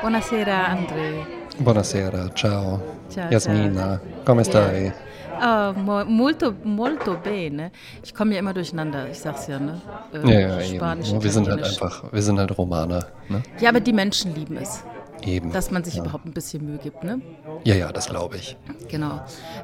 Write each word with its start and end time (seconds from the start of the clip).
Buonasera 0.00 0.68
André. 0.68 1.26
Buonasera, 1.58 2.28
ciao. 2.34 2.80
Ciao, 3.08 3.28
Jasmina, 3.30 4.00
come 4.24 4.44
stai? 4.44 4.92
Ah, 5.40 5.72
mo- 5.74 6.04
molto, 6.04 6.54
molto 6.62 7.16
bene. 7.16 7.70
Ich 8.02 8.12
komme 8.12 8.34
ja 8.34 8.40
immer 8.40 8.52
durcheinander, 8.52 9.08
ich 9.10 9.18
sag's 9.18 9.46
ja, 9.46 9.58
ne? 9.58 9.80
Äh, 10.12 10.28
Ja, 10.30 10.40
ja. 10.40 10.60
Spanisch, 10.60 11.10
Ja, 11.12 11.22
wir 11.22 11.30
sind 11.30 11.48
halt 11.48 11.62
einfach, 11.64 12.04
wir 12.12 12.22
sind 12.22 12.38
halt 12.38 12.56
Romaner, 12.58 13.06
ne? 13.28 13.42
Ja, 13.60 13.70
aber 13.70 13.80
die 13.80 13.92
Menschen 13.92 14.34
lieben 14.34 14.56
es, 14.58 14.82
Eben. 15.22 15.52
dass 15.52 15.70
man 15.70 15.84
sich 15.84 15.96
überhaupt 15.98 16.26
ein 16.26 16.32
bisschen 16.32 16.64
Mühe 16.64 16.78
gibt, 16.78 17.02
ne? 17.04 17.20
ja, 17.64 17.74
ja, 17.74 17.92
das 17.92 18.08
glaube 18.08 18.36
ich. 18.36 18.56
Genau. 18.88 19.20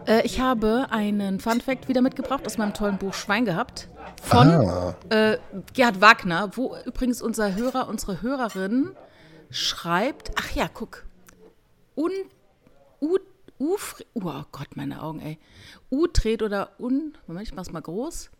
Äh, 0.06 0.22
ich 0.24 0.40
habe 0.40 0.86
einen 0.90 1.40
Fun-Fact 1.40 1.88
wieder 1.88 2.00
mitgebracht 2.02 2.46
aus 2.46 2.58
meinem 2.58 2.74
tollen 2.74 2.98
Buch 2.98 3.14
Schwein 3.14 3.44
gehabt 3.44 3.88
von 4.22 4.48
Ah, 4.48 4.94
äh, 5.10 5.38
Gerhard 5.72 6.00
Wagner, 6.00 6.50
wo 6.54 6.76
übrigens 6.84 7.22
unser 7.22 7.54
Hörer, 7.54 7.88
unsere 7.88 8.22
Hörerin 8.22 8.90
schreibt, 9.50 10.32
ach 10.36 10.50
ja, 10.52 10.68
guck, 10.72 11.04
Un, 11.96 12.10
U, 13.00 13.18
Ufri, 13.58 14.04
oh 14.14 14.22
Gott, 14.50 14.76
meine 14.76 15.02
Augen, 15.02 15.20
ey. 15.20 15.38
Utret 15.90 16.42
oder 16.42 16.70
Un, 16.78 17.16
Moment, 17.26 17.46
ich 17.46 17.54
mach's 17.54 17.70
mal 17.70 17.80
groß. 17.80 18.30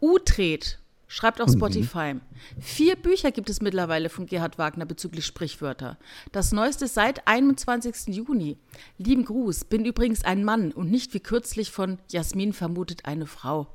Utret, 0.00 0.78
schreibt 1.12 1.42
auf 1.42 1.50
Spotify. 1.50 2.14
Vier 2.58 2.96
Bücher 2.96 3.32
gibt 3.32 3.50
es 3.50 3.60
mittlerweile 3.60 4.08
von 4.08 4.24
Gerhard 4.24 4.56
Wagner 4.56 4.86
bezüglich 4.86 5.26
Sprichwörter. 5.26 5.98
Das 6.32 6.52
neueste 6.52 6.88
seit 6.88 7.28
21. 7.28 8.16
Juni. 8.16 8.56
Lieben 8.96 9.26
Gruß, 9.26 9.66
bin 9.66 9.84
übrigens 9.84 10.24
ein 10.24 10.42
Mann 10.42 10.72
und 10.72 10.90
nicht 10.90 11.12
wie 11.12 11.20
kürzlich 11.20 11.70
von 11.70 11.98
Jasmin 12.10 12.54
vermutet 12.54 13.04
eine 13.04 13.26
Frau. 13.26 13.66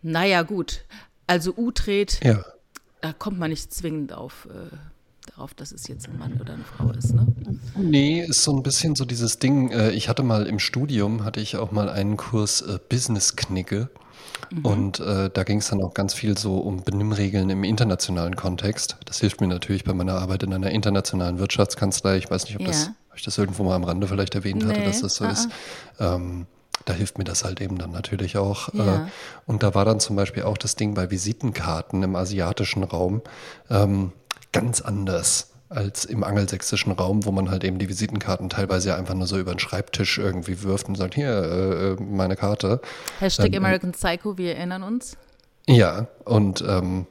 Naja, 0.00 0.40
gut. 0.40 0.86
Also 1.26 1.52
Utret, 1.54 2.24
ja. 2.24 2.42
da 3.02 3.12
kommt 3.12 3.38
man 3.38 3.50
nicht 3.50 3.72
zwingend 3.74 4.14
auf, 4.14 4.48
äh, 4.50 4.74
darauf, 5.30 5.52
dass 5.52 5.70
es 5.70 5.86
jetzt 5.86 6.08
ein 6.08 6.18
Mann 6.18 6.40
oder 6.40 6.54
eine 6.54 6.64
Frau 6.64 6.90
ist, 6.92 7.14
ne? 7.14 7.26
Nee, 7.76 8.24
ist 8.24 8.42
so 8.42 8.56
ein 8.56 8.62
bisschen 8.62 8.94
so 8.94 9.04
dieses 9.04 9.38
Ding. 9.38 9.70
Äh, 9.70 9.90
ich 9.90 10.08
hatte 10.08 10.22
mal 10.22 10.46
im 10.46 10.58
Studium, 10.58 11.24
hatte 11.24 11.40
ich 11.40 11.58
auch 11.58 11.72
mal 11.72 11.90
einen 11.90 12.16
Kurs 12.16 12.62
äh, 12.62 12.78
Business-Knigge. 12.88 13.90
Mhm. 14.50 14.64
Und 14.64 15.00
äh, 15.00 15.30
da 15.30 15.44
ging 15.44 15.58
es 15.58 15.68
dann 15.68 15.82
auch 15.82 15.94
ganz 15.94 16.14
viel 16.14 16.36
so 16.36 16.58
um 16.58 16.82
Benimmregeln 16.82 17.50
im 17.50 17.64
internationalen 17.64 18.36
Kontext. 18.36 18.96
Das 19.04 19.20
hilft 19.20 19.40
mir 19.40 19.48
natürlich 19.48 19.84
bei 19.84 19.94
meiner 19.94 20.14
Arbeit 20.14 20.42
in 20.42 20.52
einer 20.52 20.70
internationalen 20.70 21.38
Wirtschaftskanzlei. 21.38 22.16
Ich 22.16 22.30
weiß 22.30 22.44
nicht, 22.44 22.58
ob, 22.58 22.66
das, 22.66 22.86
Ja. 22.86 22.94
ob 23.10 23.16
ich 23.16 23.24
das 23.24 23.38
irgendwo 23.38 23.64
mal 23.64 23.74
am 23.74 23.84
Rande 23.84 24.06
vielleicht 24.06 24.34
erwähnt 24.34 24.64
hatte, 24.64 24.80
Nee, 24.80 24.86
dass 24.86 25.00
das 25.00 25.14
so 25.16 25.24
ah, 25.24 25.30
ist. 25.30 25.48
Ähm, 25.98 26.46
da 26.84 26.92
hilft 26.92 27.18
mir 27.18 27.24
das 27.24 27.44
halt 27.44 27.60
eben 27.60 27.78
dann 27.78 27.92
natürlich 27.92 28.36
auch. 28.36 28.72
Ja. 28.74 28.96
Äh, 28.96 29.06
und 29.46 29.62
da 29.62 29.74
war 29.74 29.84
dann 29.84 30.00
zum 30.00 30.16
Beispiel 30.16 30.42
auch 30.42 30.58
das 30.58 30.76
Ding 30.76 30.94
bei 30.94 31.10
Visitenkarten 31.10 32.02
im 32.02 32.16
asiatischen 32.16 32.84
Raum 32.84 33.22
ähm, 33.70 34.12
ganz 34.52 34.80
anders 34.80 35.53
als 35.74 36.04
im 36.04 36.24
angelsächsischen 36.24 36.92
Raum, 36.92 37.24
wo 37.24 37.32
man 37.32 37.50
halt 37.50 37.64
eben 37.64 37.78
die 37.78 37.88
Visitenkarten 37.88 38.48
teilweise 38.48 38.90
ja 38.90 38.96
einfach 38.96 39.14
nur 39.14 39.26
so 39.26 39.38
über 39.38 39.52
den 39.54 39.58
Schreibtisch 39.58 40.18
irgendwie 40.18 40.62
wirft 40.62 40.88
und 40.88 40.96
sagt, 40.96 41.14
hier, 41.14 41.28
äh, 41.30 41.92
äh, 41.92 41.96
meine 42.00 42.36
Karte. 42.36 42.80
Hashtag 43.20 43.48
Ähm, 43.52 43.56
American 43.64 43.92
Psycho, 43.92 44.38
wir 44.38 44.56
erinnern 44.56 44.82
uns. 44.82 45.16
Ja, 45.66 46.06
und 46.24 46.62
ähm, 46.66 47.06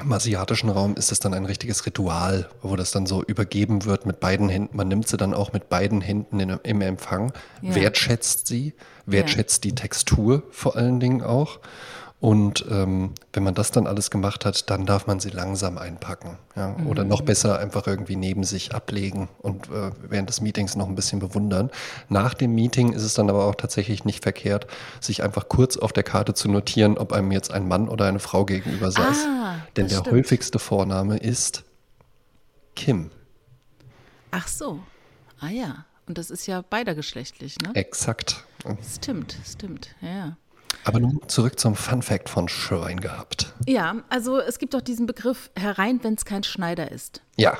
im 0.00 0.12
asiatischen 0.12 0.70
Raum 0.70 0.94
ist 0.94 1.10
es 1.10 1.18
dann 1.18 1.34
ein 1.34 1.44
richtiges 1.44 1.84
Ritual, 1.84 2.48
wo 2.62 2.76
das 2.76 2.92
dann 2.92 3.06
so 3.06 3.22
übergeben 3.24 3.84
wird 3.84 4.06
mit 4.06 4.20
beiden 4.20 4.48
Händen. 4.48 4.76
Man 4.76 4.86
nimmt 4.88 5.08
sie 5.08 5.16
dann 5.16 5.34
auch 5.34 5.52
mit 5.52 5.68
beiden 5.68 6.00
Händen 6.00 6.38
in, 6.38 6.50
im 6.62 6.80
Empfang, 6.82 7.32
Ja. 7.62 7.74
wertschätzt 7.74 8.46
sie, 8.46 8.74
wertschätzt 9.06 9.64
die 9.64 9.74
Textur 9.74 10.44
vor 10.50 10.76
allen 10.76 11.00
Dingen 11.00 11.22
auch. 11.22 11.58
Und 12.20 12.64
ähm, 12.68 13.12
wenn 13.32 13.44
man 13.44 13.54
das 13.54 13.70
dann 13.70 13.86
alles 13.86 14.10
gemacht 14.10 14.44
hat, 14.44 14.68
dann 14.70 14.86
darf 14.86 15.06
man 15.06 15.20
sie 15.20 15.30
langsam 15.30 15.78
einpacken. 15.78 16.36
Ja? 16.56 16.74
Oder 16.88 17.04
noch 17.04 17.20
besser 17.20 17.60
einfach 17.60 17.86
irgendwie 17.86 18.16
neben 18.16 18.42
sich 18.42 18.74
ablegen 18.74 19.28
und 19.38 19.68
äh, 19.68 19.92
während 20.08 20.28
des 20.28 20.40
Meetings 20.40 20.74
noch 20.74 20.88
ein 20.88 20.96
bisschen 20.96 21.20
bewundern. 21.20 21.70
Nach 22.08 22.34
dem 22.34 22.56
Meeting 22.56 22.92
ist 22.92 23.04
es 23.04 23.14
dann 23.14 23.30
aber 23.30 23.44
auch 23.44 23.54
tatsächlich 23.54 24.04
nicht 24.04 24.24
verkehrt, 24.24 24.66
sich 25.00 25.22
einfach 25.22 25.48
kurz 25.48 25.76
auf 25.76 25.92
der 25.92 26.02
Karte 26.02 26.34
zu 26.34 26.48
notieren, 26.50 26.98
ob 26.98 27.12
einem 27.12 27.30
jetzt 27.30 27.52
ein 27.52 27.68
Mann 27.68 27.88
oder 27.88 28.06
eine 28.06 28.18
Frau 28.18 28.44
gegenüber 28.44 28.90
saß. 28.90 29.18
Ah, 29.24 29.54
Denn 29.76 29.86
der 29.86 29.98
stimmt. 30.00 30.16
häufigste 30.16 30.58
Vorname 30.58 31.18
ist 31.18 31.62
Kim. 32.74 33.12
Ach 34.32 34.48
so. 34.48 34.80
Ah 35.38 35.50
ja. 35.50 35.84
Und 36.08 36.18
das 36.18 36.30
ist 36.30 36.46
ja 36.46 36.62
beidergeschlechtlich, 36.62 37.58
ne? 37.62 37.70
Exakt. 37.74 38.44
Stimmt, 38.82 39.36
stimmt, 39.44 39.94
ja. 40.00 40.36
Aber 40.84 41.00
nun 41.00 41.20
zurück 41.28 41.58
zum 41.58 41.74
Fun 41.74 42.02
Fact 42.02 42.28
von 42.28 42.48
Schwein 42.48 43.00
gehabt. 43.00 43.52
Ja, 43.66 43.96
also 44.08 44.38
es 44.38 44.58
gibt 44.58 44.74
auch 44.74 44.80
diesen 44.80 45.06
Begriff 45.06 45.50
herein, 45.56 46.02
wenn 46.02 46.14
es 46.14 46.24
kein 46.24 46.42
Schneider 46.44 46.90
ist. 46.90 47.20
Ja, 47.36 47.58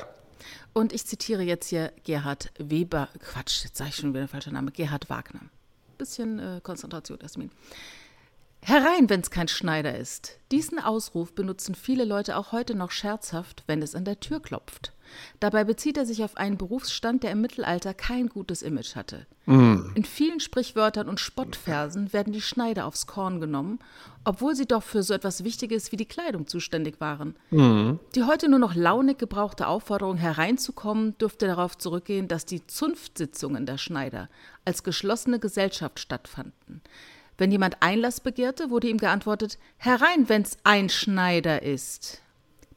Und 0.73 0.93
ich 0.93 1.05
zitiere 1.05 1.43
jetzt 1.43 1.67
hier 1.67 1.91
Gerhard 2.05 2.51
Weber, 2.57 3.09
Quatsch, 3.19 3.63
jetzt 3.65 3.77
sage 3.77 3.89
ich 3.89 3.95
schon 3.97 4.09
wieder 4.11 4.21
der 4.21 4.27
falsche 4.29 4.51
Name, 4.51 4.71
Gerhard 4.71 5.09
Wagner. 5.09 5.41
Bisschen 5.97 6.39
äh, 6.39 6.61
Konzentration, 6.63 7.19
Jasmin. 7.21 7.51
Herein, 8.61 9.09
wenn 9.09 9.21
es 9.21 9.31
kein 9.31 9.47
Schneider 9.47 9.95
ist. 9.97 10.37
Diesen 10.51 10.79
Ausruf 10.79 11.33
benutzen 11.33 11.75
viele 11.75 12.03
Leute 12.05 12.37
auch 12.37 12.51
heute 12.51 12.75
noch 12.75 12.91
scherzhaft, 12.91 13.63
wenn 13.67 13.81
es 13.81 13.95
an 13.95 14.05
der 14.05 14.19
Tür 14.19 14.41
klopft. 14.41 14.93
Dabei 15.39 15.63
bezieht 15.63 15.97
er 15.97 16.05
sich 16.05 16.23
auf 16.23 16.37
einen 16.37 16.57
Berufsstand, 16.57 17.23
der 17.23 17.31
im 17.31 17.41
Mittelalter 17.41 17.93
kein 17.93 18.27
gutes 18.27 18.61
Image 18.61 18.95
hatte. 18.95 19.25
In 19.95 20.05
vielen 20.05 20.39
Sprichwörtern 20.39 21.09
und 21.09 21.19
Spottversen 21.19 22.13
werden 22.13 22.33
die 22.33 22.41
Schneider 22.41 22.85
aufs 22.85 23.07
Korn 23.07 23.39
genommen, 23.39 23.79
obwohl 24.23 24.53
sie 24.53 24.67
doch 24.67 24.83
für 24.83 25.01
so 25.01 25.13
etwas 25.15 25.43
Wichtiges 25.43 25.91
wie 25.91 25.97
die 25.97 26.05
Kleidung 26.05 26.45
zuständig 26.45 27.01
waren. 27.01 27.35
Die 27.51 28.23
heute 28.23 28.47
nur 28.47 28.59
noch 28.59 28.75
launig 28.75 29.17
gebrauchte 29.17 29.65
Aufforderung 29.65 30.17
hereinzukommen, 30.17 31.17
dürfte 31.17 31.47
darauf 31.47 31.77
zurückgehen, 31.77 32.27
dass 32.27 32.45
die 32.45 32.67
Zunftsitzungen 32.67 33.65
der 33.65 33.79
Schneider 33.79 34.29
als 34.65 34.83
geschlossene 34.83 35.39
Gesellschaft 35.39 35.99
stattfanden. 35.99 36.81
Wenn 37.39 37.51
jemand 37.51 37.81
Einlass 37.81 38.19
begehrte, 38.19 38.69
wurde 38.69 38.89
ihm 38.89 38.97
geantwortet, 38.97 39.57
herein, 39.77 40.29
wenn's 40.29 40.57
ein 40.63 40.89
Schneider 40.89 41.63
ist. 41.63 42.21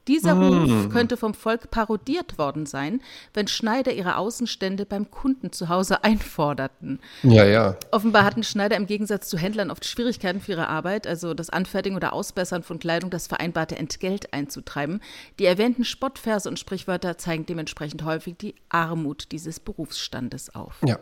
Dieser 0.07 0.33
Ruf 0.33 0.89
könnte 0.89 1.15
vom 1.15 1.33
Volk 1.33 1.71
parodiert 1.71 2.37
worden 2.37 2.65
sein, 2.65 3.01
wenn 3.33 3.47
Schneider 3.47 3.93
ihre 3.93 4.17
Außenstände 4.17 4.85
beim 4.85 5.09
Kunden 5.09 5.51
zu 5.51 5.69
Hause 5.69 6.03
einforderten. 6.03 6.99
ja, 7.23 7.45
ja. 7.45 7.77
Offenbar 7.91 8.25
hatten 8.25 8.43
Schneider 8.43 8.75
im 8.75 8.85
Gegensatz 8.85 9.29
zu 9.29 9.37
Händlern 9.37 9.71
oft 9.71 9.85
Schwierigkeiten 9.85 10.41
für 10.41 10.53
ihre 10.53 10.67
Arbeit, 10.67 11.07
also 11.07 11.33
das 11.33 11.49
Anfertigen 11.49 11.95
oder 11.95 12.13
Ausbessern 12.13 12.63
von 12.63 12.79
Kleidung, 12.79 13.09
das 13.09 13.27
vereinbarte 13.27 13.77
Entgelt 13.77 14.33
einzutreiben. 14.33 15.01
Die 15.39 15.45
erwähnten 15.45 15.85
Spottverse 15.85 16.49
und 16.49 16.59
Sprichwörter 16.59 17.17
zeigen 17.17 17.45
dementsprechend 17.45 18.03
häufig 18.03 18.35
die 18.37 18.55
Armut 18.69 19.31
dieses 19.31 19.59
Berufsstandes 19.59 20.53
auf. 20.53 20.75
Ja, 20.85 20.99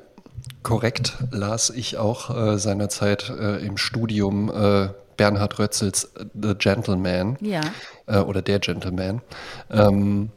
korrekt 0.64 1.18
las 1.32 1.70
ich 1.70 1.98
auch 1.98 2.30
äh, 2.30 2.58
seinerzeit 2.60 3.30
äh, 3.30 3.66
im 3.66 3.78
Studium 3.78 4.50
äh, 4.50 4.90
Bernhard 5.22 5.60
Rötzels 5.60 6.06
äh, 6.16 6.26
The 6.34 6.56
Gentleman 6.56 7.38
Ja, 7.42 7.62
äh, 8.08 8.18
oder 8.18 8.42
Der 8.42 8.60
Gentleman. 8.60 9.22
Ähm, 9.70 10.32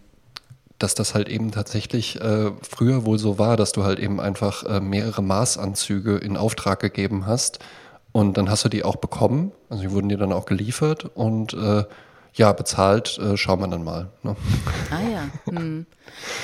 dass 0.78 0.94
das 0.94 1.14
halt 1.14 1.30
eben 1.30 1.52
tatsächlich 1.52 2.20
äh, 2.20 2.50
früher 2.68 3.06
wohl 3.06 3.18
so 3.18 3.38
war, 3.38 3.56
dass 3.56 3.72
du 3.72 3.84
halt 3.84 3.98
eben 3.98 4.20
einfach 4.20 4.64
äh, 4.64 4.80
mehrere 4.80 5.22
Maßanzüge 5.22 6.16
in 6.18 6.36
Auftrag 6.36 6.80
gegeben 6.80 7.26
hast 7.26 7.60
und 8.12 8.36
dann 8.36 8.50
hast 8.50 8.64
du 8.64 8.68
die 8.68 8.84
auch 8.84 8.96
bekommen, 8.96 9.52
also 9.70 9.82
die 9.84 9.92
wurden 9.92 10.10
dir 10.10 10.18
dann 10.18 10.32
auch 10.32 10.44
geliefert 10.44 11.06
und 11.14 11.54
äh, 11.54 11.84
ja, 12.36 12.52
bezahlt, 12.52 13.16
äh, 13.18 13.36
schauen 13.36 13.60
wir 13.60 13.68
dann 13.68 13.84
mal. 13.84 14.10
Ne? 14.24 14.34
ah 14.90 15.00
ja. 15.00 15.30
Hm. 15.48 15.86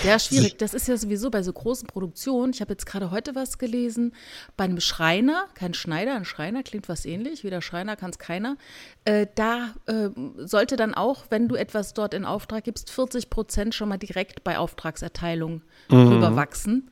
Ja, 0.04 0.18
schwierig. 0.20 0.56
Das 0.58 0.72
ist 0.72 0.86
ja 0.86 0.96
sowieso 0.96 1.30
bei 1.30 1.42
so 1.42 1.52
großen 1.52 1.88
Produktionen. 1.88 2.52
Ich 2.52 2.60
habe 2.60 2.72
jetzt 2.72 2.86
gerade 2.86 3.10
heute 3.10 3.34
was 3.34 3.58
gelesen. 3.58 4.14
Bei 4.56 4.64
einem 4.64 4.80
Schreiner, 4.80 5.46
kein 5.54 5.74
Schneider, 5.74 6.14
ein 6.14 6.24
Schreiner 6.24 6.62
klingt 6.62 6.88
was 6.88 7.04
ähnlich. 7.04 7.42
Wie 7.42 7.50
der 7.50 7.60
Schreiner 7.60 7.96
kann 7.96 8.10
es 8.10 8.18
keiner. 8.18 8.56
Äh, 9.04 9.26
da 9.34 9.74
äh, 9.86 10.10
sollte 10.36 10.76
dann 10.76 10.94
auch, 10.94 11.24
wenn 11.30 11.48
du 11.48 11.56
etwas 11.56 11.92
dort 11.92 12.14
in 12.14 12.24
Auftrag 12.24 12.62
gibst, 12.64 12.90
40 12.90 13.28
Prozent 13.28 13.74
schon 13.74 13.88
mal 13.88 13.98
direkt 13.98 14.44
bei 14.44 14.58
Auftragserteilung 14.58 15.62
drüber 15.88 16.36
wachsen. 16.36 16.90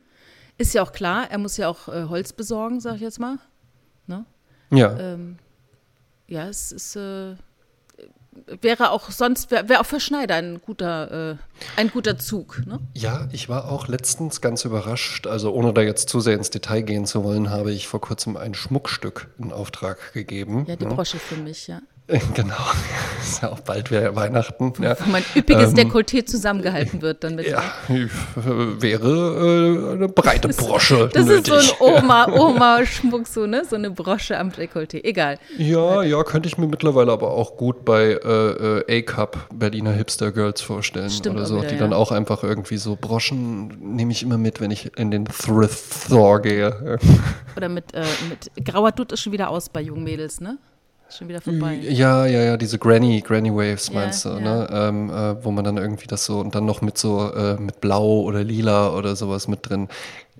Ist 0.57 0.73
ja 0.73 0.83
auch 0.83 0.91
klar, 0.91 1.31
er 1.31 1.37
muss 1.37 1.55
ja 1.55 1.69
auch 1.69 1.87
äh, 1.87 2.05
Holz 2.09 2.33
besorgen, 2.33 2.81
sag 2.81 2.95
ich 2.95 3.01
jetzt 3.01 3.19
mal. 3.19 3.37
Ne? 4.07 4.25
Ja. 4.71 4.99
Ähm, 4.99 5.37
ja, 6.27 6.49
es 6.49 6.73
ist. 6.73 6.97
Wäre 8.61 8.91
auch 8.91 9.11
sonst, 9.11 9.51
wäre 9.51 9.69
wär 9.69 9.81
auch 9.81 9.85
für 9.85 9.99
Schneider 9.99 10.35
ein 10.35 10.61
guter, 10.61 11.31
äh, 11.31 11.35
ein 11.75 11.89
guter 11.89 12.17
Zug. 12.17 12.61
Ne? 12.65 12.79
Ja, 12.93 13.27
ich 13.31 13.49
war 13.49 13.71
auch 13.71 13.87
letztens 13.87 14.41
ganz 14.41 14.65
überrascht. 14.65 15.27
Also 15.27 15.51
ohne 15.53 15.73
da 15.73 15.81
jetzt 15.81 16.09
zu 16.09 16.19
sehr 16.19 16.35
ins 16.35 16.49
Detail 16.49 16.81
gehen 16.81 17.05
zu 17.05 17.23
wollen, 17.23 17.49
habe 17.49 17.71
ich 17.71 17.87
vor 17.87 18.01
kurzem 18.01 18.37
ein 18.37 18.53
Schmuckstück 18.53 19.27
in 19.37 19.51
Auftrag 19.51 20.13
gegeben. 20.13 20.65
Ja, 20.67 20.75
die 20.75 20.85
ne? 20.85 20.95
Brosche 20.95 21.19
für 21.19 21.37
mich, 21.37 21.67
ja. 21.67 21.81
Genau, 22.33 22.55
ist 23.21 23.41
ja 23.41 23.51
auch 23.51 23.59
bald 23.59 23.91
wieder 23.91 24.15
Weihnachten. 24.15 24.73
Ja. 24.81 24.95
Wo 24.99 25.09
mein 25.09 25.23
üppiges 25.35 25.71
ähm, 25.71 25.75
Dekolleté 25.75 26.25
zusammengehalten 26.25 27.01
wird 27.01 27.23
dann 27.23 27.35
mit. 27.35 27.47
Ja, 27.47 27.61
wäre 28.35 29.91
äh, 29.91 29.93
eine 29.93 30.07
breite 30.07 30.47
Brosche. 30.47 31.09
das 31.13 31.25
nötig. 31.25 31.53
ist 31.53 31.75
so 31.77 31.85
ein 31.85 32.03
Oma-Oma-Schmuck, 32.03 33.27
so, 33.27 33.45
ne? 33.45 33.63
So 33.69 33.75
eine 33.75 33.91
Brosche 33.91 34.37
am 34.37 34.49
Dekolleté. 34.49 35.03
Egal. 35.03 35.37
Ja, 35.57 36.01
ja, 36.01 36.23
könnte 36.23 36.47
ich 36.47 36.57
mir 36.57 36.67
mittlerweile 36.67 37.11
aber 37.11 37.31
auch 37.31 37.57
gut 37.57 37.85
bei 37.85 38.13
äh, 38.13 38.81
äh 38.87 38.99
A-Cup 38.99 39.49
Berliner 39.53 39.91
Hipster 39.91 40.31
Girls 40.31 40.61
vorstellen. 40.61 41.09
Stimmt 41.09 41.35
oder 41.35 41.45
so, 41.45 41.57
wieder, 41.57 41.67
die 41.67 41.75
ja. 41.75 41.81
dann 41.81 41.93
auch 41.93 42.11
einfach 42.11 42.43
irgendwie 42.43 42.77
so 42.77 42.97
Broschen 42.99 43.95
nehme 43.95 44.11
ich 44.11 44.23
immer 44.23 44.37
mit, 44.37 44.61
wenn 44.61 44.71
ich 44.71 44.97
in 44.97 45.11
den 45.11 45.25
Thrift 45.25 46.05
Store 46.05 46.41
gehe. 46.41 46.97
Oder 47.55 47.69
mit, 47.69 47.93
äh, 47.93 48.03
mit 48.29 48.65
grauer 48.65 48.91
Dutt 48.91 49.11
ist 49.11 49.21
schon 49.21 49.33
wieder 49.33 49.49
aus 49.49 49.69
bei 49.69 49.81
jungen 49.81 50.03
Mädels, 50.03 50.41
ne? 50.41 50.57
Schon 51.17 51.27
wieder 51.27 51.41
vorbei. 51.41 51.75
Ja, 51.81 52.25
ja, 52.25 52.41
ja, 52.41 52.57
diese 52.57 52.77
Granny, 52.77 53.21
Granny 53.21 53.53
Waves 53.53 53.91
meinst 53.91 54.25
ja, 54.25 54.31
du, 54.31 54.39
ja. 54.39 54.57
ne? 54.57 54.69
Ähm, 54.71 55.09
äh, 55.09 55.43
wo 55.43 55.51
man 55.51 55.63
dann 55.63 55.77
irgendwie 55.77 56.07
das 56.07 56.25
so 56.25 56.39
und 56.39 56.55
dann 56.55 56.65
noch 56.65 56.81
mit 56.81 56.97
so 56.97 57.31
äh, 57.33 57.55
mit 57.59 57.81
Blau 57.81 58.21
oder 58.21 58.43
Lila 58.43 58.95
oder 58.95 59.15
sowas 59.15 59.47
mit 59.47 59.69
drin 59.69 59.87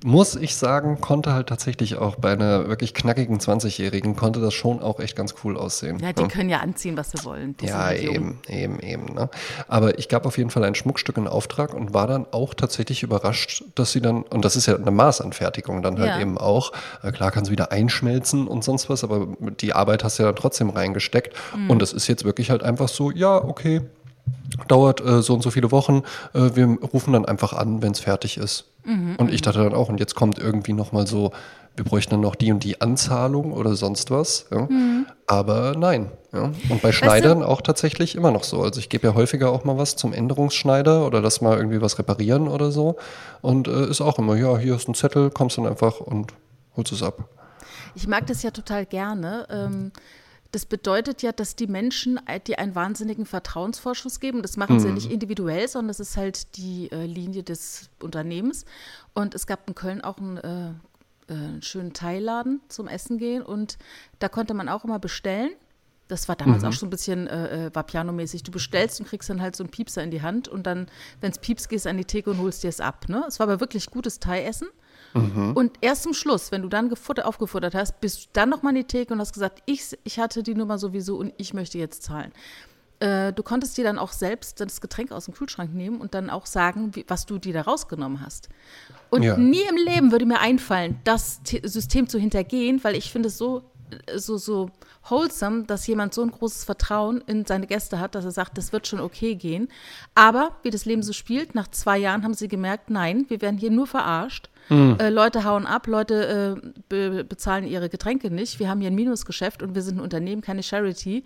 muss 0.04 0.36
ich 0.36 0.56
sagen, 0.56 1.02
konnte 1.02 1.34
halt 1.34 1.48
tatsächlich 1.48 1.98
auch 1.98 2.16
bei 2.16 2.32
einer 2.32 2.68
wirklich 2.68 2.94
knackigen 2.94 3.40
20-Jährigen, 3.40 4.16
konnte 4.16 4.40
das 4.40 4.54
schon 4.54 4.82
auch 4.82 5.00
echt 5.00 5.16
ganz 5.16 5.36
cool 5.44 5.58
aussehen. 5.58 6.00
Ja, 6.00 6.14
die 6.14 6.24
ne? 6.24 6.28
können 6.28 6.50
ja 6.50 6.60
anziehen, 6.60 6.98
was 6.98 7.12
sie 7.12 7.24
wollen. 7.26 7.56
Ja, 7.62 7.92
eben, 7.92 8.40
eben, 8.48 8.80
eben. 8.80 9.14
Ne? 9.14 9.30
Aber 9.68 9.98
ich 10.00 10.10
gab 10.10 10.26
auf 10.26 10.38
jeden 10.38 10.50
Fall 10.50 10.64
ein 10.64 10.76
Schmuckstück 10.76 11.18
in 11.18 11.28
Auftrag 11.28 11.74
und 11.74 11.94
war 11.94 12.08
dann 12.08 12.26
auch 12.32 12.54
tatsächlich 12.54 13.04
überrascht, 13.04 13.64
dass 13.76 13.92
sie 13.92 14.02
dann, 14.02 14.24
und 14.24 14.46
das 14.46 14.56
ist 14.56 14.66
ja 14.66 14.76
eine 14.76 14.92
Maßanfertigung 14.92 15.82
dann 15.82 16.00
halt 16.00 16.10
ja. 16.10 16.20
eben 16.20 16.38
auch, 16.38 16.72
äh, 17.04 17.12
klar 17.12 17.32
kann 17.32 17.46
sie 17.46 17.52
wieder 17.52 17.72
einschmelzen 17.72 18.48
und 18.48 18.64
sonst 18.64 18.90
was, 18.90 19.04
aber 19.04 19.28
die 19.60 19.74
Arbeit 19.74 20.04
hast 20.04 20.20
du 20.20 20.24
ja 20.24 20.30
dann 20.30 20.36
trotzdem 20.36 20.70
reingesteckt. 20.70 21.36
Mhm. 21.56 21.70
Und 21.70 21.82
das 21.82 21.94
ist 21.94 22.08
jetzt 22.08 22.24
wirklich 22.24 22.50
halt 22.52 22.64
einfach 22.64 22.88
so, 22.88 23.12
ja, 23.12 23.36
okay, 23.36 23.82
dauert 24.68 25.02
äh, 25.02 25.22
so 25.22 25.34
und 25.34 25.42
so 25.42 25.52
viele 25.52 25.72
Wochen. 25.72 26.04
Äh, 26.34 26.52
wir 26.56 26.78
rufen 26.94 27.14
dann 27.14 27.26
einfach 27.26 27.54
an, 27.54 27.82
wenn 27.82 27.92
es 27.92 28.00
fertig 28.00 28.38
ist. 28.38 28.66
Mhm, 28.86 29.16
und 29.18 29.32
ich 29.32 29.42
dachte 29.42 29.60
dann 29.60 29.74
auch, 29.74 29.90
und 29.90 30.00
jetzt 30.00 30.16
kommt 30.16 30.40
irgendwie 30.40 30.74
nochmal 30.74 31.06
so, 31.06 31.32
wir 31.76 31.86
bräuchten 31.86 32.12
dann 32.12 32.22
noch 32.22 32.36
die 32.36 32.52
und 32.52 32.64
die 32.64 32.82
Anzahlung 32.82 33.54
oder 33.54 33.76
sonst 33.76 34.12
was. 34.12 34.48
Ja? 34.52 34.68
Mhm. 34.70 35.06
Aber 35.28 35.76
nein. 35.78 36.12
Ja? 36.34 36.52
Und 36.70 36.82
bei 36.82 36.92
Schneidern 36.92 37.40
weißt 37.40 37.48
du, 37.48 37.52
auch 37.52 37.62
tatsächlich 37.62 38.16
immer 38.16 38.32
noch 38.32 38.44
so. 38.44 38.62
Also 38.62 38.80
ich 38.80 38.90
gebe 38.90 39.08
ja 39.08 39.14
häufiger 39.14 39.52
auch 39.52 39.64
mal 39.64 39.78
was 39.78 39.96
zum 39.96 40.14
Änderungsschneider 40.14 41.06
oder 41.06 41.22
lass 41.22 41.42
mal 41.42 41.58
irgendwie 41.58 41.82
was 41.82 41.98
reparieren 41.98 42.48
oder 42.48 42.72
so. 42.72 42.98
Und 43.42 43.68
äh, 43.68 43.90
ist 43.90 44.02
auch 44.02 44.20
immer, 44.20 44.36
ja, 44.36 44.58
hier 44.58 44.76
ist 44.76 44.90
ein 44.90 44.94
Zettel, 44.94 45.30
kommst 45.30 45.58
dann 45.58 45.68
einfach 45.68 46.00
und 46.00 46.34
holst 46.76 46.92
es 46.92 47.02
ab. 47.02 47.30
Ich 47.96 48.08
mag 48.08 48.28
das 48.28 48.44
ja 48.44 48.52
total 48.52 48.86
gerne. 48.86 49.48
Ähm, 49.50 49.92
das 50.52 50.66
bedeutet 50.66 51.22
ja, 51.22 51.32
dass 51.32 51.56
die 51.56 51.68
Menschen 51.68 52.20
äh, 52.26 52.40
dir 52.40 52.60
einen 52.60 52.74
wahnsinnigen 52.74 53.26
Vertrauensvorschuss 53.26 54.20
geben. 54.20 54.42
Das 54.42 54.58
machen 54.58 54.78
mhm. 54.78 54.80
sie 54.80 54.88
ja 54.88 54.94
nicht 54.94 55.12
individuell, 55.12 55.68
sondern 55.68 55.90
das 55.90 56.00
ist 56.00 56.18
halt 56.18 56.58
die 56.58 56.92
äh, 56.92 57.06
Linie 57.06 57.44
des 57.44 57.90
Unternehmens. 58.02 58.66
Und 59.14 59.36
es 59.36 59.46
gab 59.46 59.68
in 59.68 59.76
Köln 59.76 60.02
auch 60.02 60.18
einen, 60.18 60.38
äh, 60.38 60.70
äh, 60.70 61.34
einen 61.34 61.62
schönen 61.62 61.94
Teilladen 61.94 62.62
zum 62.68 62.88
Essen 62.88 63.20
gehen 63.20 63.44
und 63.44 63.78
da 64.18 64.28
konnte 64.28 64.54
man 64.54 64.70
auch 64.70 64.84
immer 64.84 65.00
bestellen. 65.00 65.52
Das 66.08 66.28
war 66.28 66.36
damals 66.36 66.64
mhm. 66.64 66.70
auch 66.70 66.74
schon 66.74 66.88
ein 66.88 66.90
bisschen 66.90 67.28
äh, 67.28 67.68
äh, 67.68 67.72
Vapiano-mäßig. 67.72 68.42
Du 68.42 68.52
bestellst 68.52 69.00
und 69.00 69.08
kriegst 69.08 69.30
dann 69.30 69.44
halt 69.44 69.56
so 69.56 69.64
einen 69.64 69.70
Piepser 69.70 70.02
in 70.04 70.10
die 70.10 70.24
Hand 70.24 70.48
und 70.48 70.66
dann, 70.66 70.88
wenn 71.22 71.32
es 71.32 71.38
piepst, 71.38 71.70
gehst 71.70 71.86
du 71.86 71.92
an 71.92 71.98
die 71.98 72.06
Theke 72.06 72.32
und 72.32 72.40
holst 72.40 72.64
dir 72.64 72.70
es 72.70 72.82
ab. 72.82 73.08
Ne? 73.08 73.24
Es 73.28 73.40
war 73.40 73.48
aber 73.48 73.60
wirklich 73.60 73.92
gutes 73.92 74.20
Thai-Essen. 74.20 74.70
Mhm. 75.14 75.54
Und 75.54 75.78
erst 75.82 76.04
zum 76.04 76.14
Schluss, 76.14 76.52
wenn 76.52 76.62
du 76.62 76.70
dann 76.70 76.90
gefutter, 76.90 77.28
aufgefuttert 77.28 77.74
hast, 77.76 78.00
bist 78.02 78.26
du 78.26 78.30
dann 78.34 78.50
nochmal 78.50 78.76
in 78.76 78.84
die 78.84 78.88
Theke 78.88 79.14
und 79.14 79.20
hast 79.20 79.34
gesagt, 79.34 79.62
ich, 79.66 79.98
ich 80.04 80.20
hatte 80.20 80.44
die 80.44 80.56
Nummer 80.56 80.78
sowieso 80.78 81.18
und 81.18 81.34
ich 81.38 81.54
möchte 81.54 81.78
jetzt 81.78 82.04
zahlen. 82.04 82.32
Äh, 83.00 83.32
du 83.32 83.44
konntest 83.44 83.78
dir 83.78 83.84
dann 83.84 83.98
auch 83.98 84.12
selbst 84.12 84.60
das 84.60 84.82
Getränk 84.82 85.12
aus 85.12 85.26
dem 85.26 85.34
Kühlschrank 85.34 85.74
nehmen 85.74 86.02
und 86.02 86.14
dann 86.14 86.30
auch 86.30 86.46
sagen, 86.46 86.96
wie, 86.96 87.06
was 87.08 87.26
du 87.26 87.38
dir 87.38 87.54
da 87.54 87.62
rausgenommen 87.62 88.22
hast. 88.24 88.50
Und 89.10 89.24
ja. 89.24 89.38
nie 89.38 89.64
im 89.70 89.78
Leben 89.78 90.12
würde 90.12 90.26
mir 90.26 90.40
einfallen, 90.40 91.00
das 91.06 91.42
System 91.64 92.10
zu 92.10 92.20
hintergehen, 92.20 92.84
weil 92.84 92.96
ich 92.96 93.12
finde 93.12 93.28
es 93.30 93.38
so, 93.38 93.64
so, 94.16 94.38
so 94.38 94.70
wholesome, 95.10 95.64
dass 95.64 95.88
jemand 95.88 96.14
so 96.14 96.22
ein 96.22 96.32
großes 96.32 96.64
Vertrauen 96.64 97.22
in 97.28 97.46
seine 97.46 97.68
Gäste 97.68 98.00
hat, 98.00 98.16
dass 98.16 98.26
er 98.26 98.32
sagt, 98.32 98.58
das 98.58 98.72
wird 98.74 98.88
schon 98.88 99.00
okay 99.00 99.36
gehen. 99.36 99.70
Aber 100.16 100.52
wie 100.64 100.70
das 100.70 100.86
Leben 100.86 101.04
so 101.04 101.14
spielt, 101.14 101.56
nach 101.56 101.68
zwei 101.70 101.98
Jahren 101.98 102.24
haben 102.24 102.34
sie 102.34 102.48
gemerkt, 102.48 102.90
nein, 102.90 103.26
wir 103.30 103.42
werden 103.42 103.58
hier 103.58 103.72
nur 103.72 103.88
verarscht. 103.88 104.50
Mhm. 104.70 104.98
Äh, 105.00 105.10
Leute 105.10 105.44
hauen 105.44 105.66
ab, 105.66 105.88
Leute 105.88 106.60
äh, 106.64 106.70
be 106.90 107.24
bezahlen 107.24 107.66
ihre 107.66 107.90
Getränke 107.90 108.30
nicht. 108.30 108.60
Wir 108.60 108.70
haben 108.70 108.82
hier 108.82 108.92
ein 108.92 108.96
Minusgeschäft 108.96 109.64
und 109.64 109.76
wir 109.76 109.82
sind 109.82 109.98
ein 109.98 110.02
Unternehmen, 110.02 110.42
keine 110.42 110.64
Charity. 110.64 111.24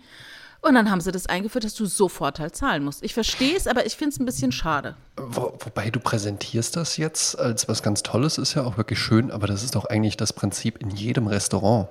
Und 0.64 0.74
dann 0.74 0.90
haben 0.90 1.02
sie 1.02 1.12
das 1.12 1.26
eingeführt, 1.26 1.64
dass 1.64 1.74
du 1.74 1.84
sofort 1.84 2.40
halt 2.40 2.56
zahlen 2.56 2.84
musst. 2.84 3.02
Ich 3.04 3.12
verstehe 3.12 3.54
es, 3.54 3.66
aber 3.66 3.84
ich 3.84 3.96
finde 3.96 4.14
es 4.14 4.18
ein 4.18 4.24
bisschen 4.24 4.50
schade. 4.50 4.96
Wo, 5.18 5.58
wobei 5.60 5.90
du 5.90 6.00
präsentierst 6.00 6.74
das 6.76 6.96
jetzt 6.96 7.38
als 7.38 7.68
was 7.68 7.82
ganz 7.82 8.02
Tolles, 8.02 8.38
ist 8.38 8.54
ja 8.54 8.64
auch 8.64 8.78
wirklich 8.78 8.98
schön, 8.98 9.30
aber 9.30 9.46
das 9.46 9.62
ist 9.62 9.74
doch 9.74 9.84
eigentlich 9.84 10.16
das 10.16 10.32
Prinzip 10.32 10.78
in 10.78 10.90
jedem 10.90 11.26
Restaurant. 11.26 11.88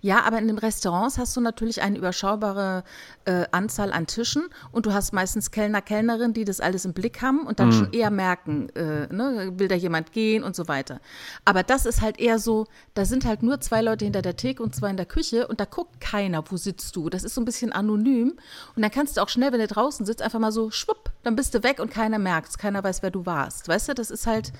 Ja, 0.00 0.22
aber 0.22 0.38
in 0.38 0.46
den 0.46 0.58
Restaurants 0.58 1.18
hast 1.18 1.36
du 1.36 1.40
natürlich 1.40 1.82
eine 1.82 1.98
überschaubare 1.98 2.84
äh, 3.24 3.44
Anzahl 3.52 3.92
an 3.92 4.06
Tischen 4.06 4.44
und 4.72 4.86
du 4.86 4.92
hast 4.92 5.12
meistens 5.12 5.50
Kellner, 5.50 5.82
Kellnerinnen, 5.82 6.34
die 6.34 6.44
das 6.44 6.60
alles 6.60 6.84
im 6.84 6.92
Blick 6.92 7.22
haben 7.22 7.46
und 7.46 7.60
dann 7.60 7.68
mm. 7.68 7.72
schon 7.72 7.92
eher 7.92 8.10
merken, 8.10 8.68
äh, 8.70 9.06
ne, 9.12 9.52
will 9.56 9.68
da 9.68 9.74
jemand 9.74 10.12
gehen 10.12 10.42
und 10.42 10.54
so 10.56 10.68
weiter. 10.68 11.00
Aber 11.44 11.62
das 11.62 11.86
ist 11.86 12.02
halt 12.02 12.18
eher 12.18 12.38
so, 12.38 12.66
da 12.94 13.04
sind 13.04 13.24
halt 13.24 13.42
nur 13.42 13.60
zwei 13.60 13.82
Leute 13.82 14.04
hinter 14.04 14.22
der 14.22 14.36
Theke 14.36 14.62
und 14.62 14.74
zwei 14.74 14.90
in 14.90 14.96
der 14.96 15.06
Küche 15.06 15.46
und 15.46 15.60
da 15.60 15.64
guckt 15.64 16.00
keiner, 16.00 16.44
wo 16.50 16.56
sitzt 16.56 16.96
du. 16.96 17.08
Das 17.08 17.24
ist 17.24 17.34
so 17.34 17.40
ein 17.40 17.44
bisschen 17.44 17.72
anonym 17.72 18.34
und 18.76 18.82
dann 18.82 18.90
kannst 18.90 19.16
du 19.16 19.20
auch 19.20 19.28
schnell, 19.28 19.52
wenn 19.52 19.60
du 19.60 19.66
draußen 19.66 20.04
sitzt, 20.06 20.22
einfach 20.22 20.38
mal 20.38 20.52
so 20.52 20.70
schwupp, 20.70 21.10
dann 21.22 21.36
bist 21.36 21.54
du 21.54 21.62
weg 21.62 21.80
und 21.80 21.90
keiner 21.90 22.18
merkt 22.18 22.50
es, 22.50 22.58
keiner 22.58 22.82
weiß, 22.84 23.02
wer 23.02 23.10
du 23.10 23.26
warst. 23.26 23.68
Weißt 23.68 23.88
du, 23.88 23.94
das 23.94 24.10
ist 24.10 24.26
halt, 24.26 24.52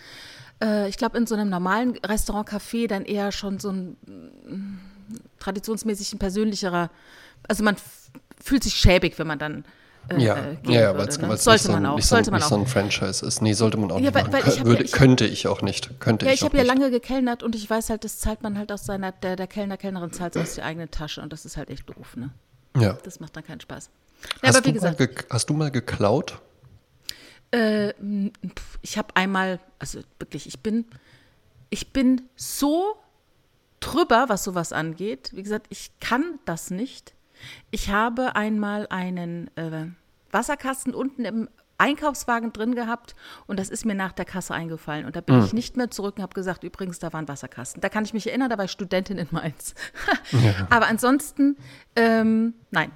äh, 0.62 0.88
ich 0.88 0.96
glaube, 0.96 1.18
in 1.18 1.26
so 1.26 1.34
einem 1.34 1.50
normalen 1.50 1.96
Restaurant, 1.98 2.48
Café 2.48 2.88
dann 2.88 3.04
eher 3.04 3.32
schon 3.32 3.58
so 3.58 3.70
ein 3.70 4.80
traditionsmäßig 5.38 6.12
ein 6.14 6.18
persönlicherer, 6.18 6.90
also 7.48 7.64
man 7.64 7.76
fühlt 8.42 8.64
sich 8.64 8.74
schäbig, 8.74 9.18
wenn 9.18 9.26
man 9.26 9.38
dann 9.38 9.64
äh, 10.08 10.22
ja, 10.22 10.36
äh, 10.36 10.56
ja, 10.64 10.96
weil 10.96 11.08
es 11.08 11.18
ne? 11.18 11.36
sollte 11.36 11.70
man 11.70 11.82
so, 11.82 11.90
auch, 11.90 11.96
nicht, 11.96 12.06
sollte 12.06 12.24
so, 12.26 12.30
man 12.30 12.42
auch. 12.42 12.48
so 12.48 12.56
ein 12.56 12.66
Franchise 12.66 13.24
ist. 13.24 13.40
Nee, 13.40 13.54
sollte 13.54 13.78
man 13.78 13.90
auch 13.90 13.98
ja, 13.98 14.10
nicht 14.10 14.14
weil. 14.14 14.32
Weil 14.32 14.64
Würde, 14.64 14.80
ja, 14.80 14.84
ich, 14.84 14.92
könnte 14.92 15.26
ich 15.26 15.46
auch 15.48 15.62
nicht. 15.62 15.98
Könnte 16.00 16.26
ja, 16.26 16.32
ich, 16.32 16.40
ich 16.40 16.44
habe 16.44 16.56
ja 16.58 16.62
lange 16.62 16.90
gekellnert 16.90 17.42
und 17.42 17.54
ich 17.54 17.68
weiß 17.68 17.90
halt, 17.90 18.04
das 18.04 18.18
zahlt 18.18 18.42
man 18.42 18.58
halt 18.58 18.70
aus 18.70 18.84
seiner, 18.84 19.12
der, 19.12 19.36
der 19.36 19.46
Kellner, 19.46 19.76
Kellnerin 19.76 20.12
zahlt 20.12 20.36
aus 20.36 20.56
der 20.56 20.66
eigenen 20.66 20.90
Tasche 20.90 21.22
und 21.22 21.32
das 21.32 21.44
ist 21.44 21.56
halt 21.56 21.70
echt 21.70 21.88
doof, 21.88 22.16
ne? 22.16 22.30
Ja. 22.76 22.98
Das 23.04 23.20
macht 23.20 23.36
dann 23.36 23.44
keinen 23.44 23.60
Spaß. 23.60 23.88
Ja, 24.42 24.48
hast, 24.48 24.56
aber 24.56 24.66
wie 24.66 24.72
du 24.72 24.80
gesagt, 24.80 25.26
hast 25.30 25.48
du 25.48 25.54
mal 25.54 25.70
geklaut? 25.70 26.40
Äh, 27.50 27.94
ich 28.82 28.98
habe 28.98 29.14
einmal, 29.14 29.60
also 29.78 30.00
wirklich, 30.18 30.46
ich 30.46 30.60
bin, 30.60 30.86
ich 31.70 31.92
bin 31.92 32.22
so 32.36 32.96
drüber, 33.84 34.26
was 34.28 34.44
sowas 34.44 34.72
angeht. 34.72 35.30
Wie 35.34 35.42
gesagt, 35.42 35.66
ich 35.68 35.90
kann 36.00 36.38
das 36.44 36.70
nicht. 36.70 37.14
Ich 37.70 37.90
habe 37.90 38.36
einmal 38.36 38.86
einen 38.88 39.54
äh, 39.56 39.88
Wasserkasten 40.30 40.94
unten 40.94 41.24
im 41.24 41.48
Einkaufswagen 41.76 42.52
drin 42.52 42.74
gehabt 42.74 43.14
und 43.46 43.58
das 43.58 43.68
ist 43.68 43.84
mir 43.84 43.94
nach 43.94 44.12
der 44.12 44.24
Kasse 44.24 44.54
eingefallen. 44.54 45.04
Und 45.04 45.16
da 45.16 45.20
bin 45.20 45.36
mhm. 45.36 45.44
ich 45.44 45.52
nicht 45.52 45.76
mehr 45.76 45.90
zurück 45.90 46.16
und 46.16 46.22
habe 46.22 46.34
gesagt, 46.34 46.64
übrigens, 46.64 46.98
da 46.98 47.12
war 47.12 47.20
ein 47.20 47.28
Wasserkasten. 47.28 47.80
Da 47.80 47.88
kann 47.88 48.04
ich 48.04 48.14
mich 48.14 48.28
erinnern, 48.28 48.48
da 48.48 48.56
war 48.56 48.64
ich 48.64 48.70
Studentin 48.70 49.18
in 49.18 49.28
Mainz. 49.32 49.74
ja. 50.30 50.66
Aber 50.70 50.86
ansonsten, 50.86 51.56
ähm, 51.96 52.54
nein. 52.70 52.90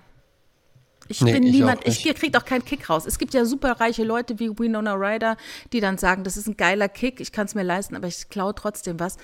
Ich 1.10 1.22
nee, 1.22 1.32
bin 1.32 1.42
ich 1.42 1.52
niemand, 1.52 1.86
ich 1.86 2.04
kriege 2.14 2.38
auch 2.38 2.44
keinen 2.44 2.64
Kick 2.64 2.88
raus. 2.90 3.06
Es 3.06 3.18
gibt 3.18 3.32
ja 3.32 3.46
super 3.46 3.80
reiche 3.80 4.04
Leute 4.04 4.38
wie 4.38 4.58
Winona 4.58 4.92
Ryder, 4.92 5.38
die 5.72 5.80
dann 5.80 5.96
sagen, 5.96 6.22
das 6.22 6.36
ist 6.36 6.46
ein 6.46 6.56
geiler 6.58 6.88
Kick, 6.88 7.20
ich 7.20 7.32
kann 7.32 7.46
es 7.46 7.54
mir 7.54 7.62
leisten, 7.62 7.96
aber 7.96 8.06
ich 8.06 8.28
klaue 8.28 8.54
trotzdem 8.54 9.00
was. 9.00 9.16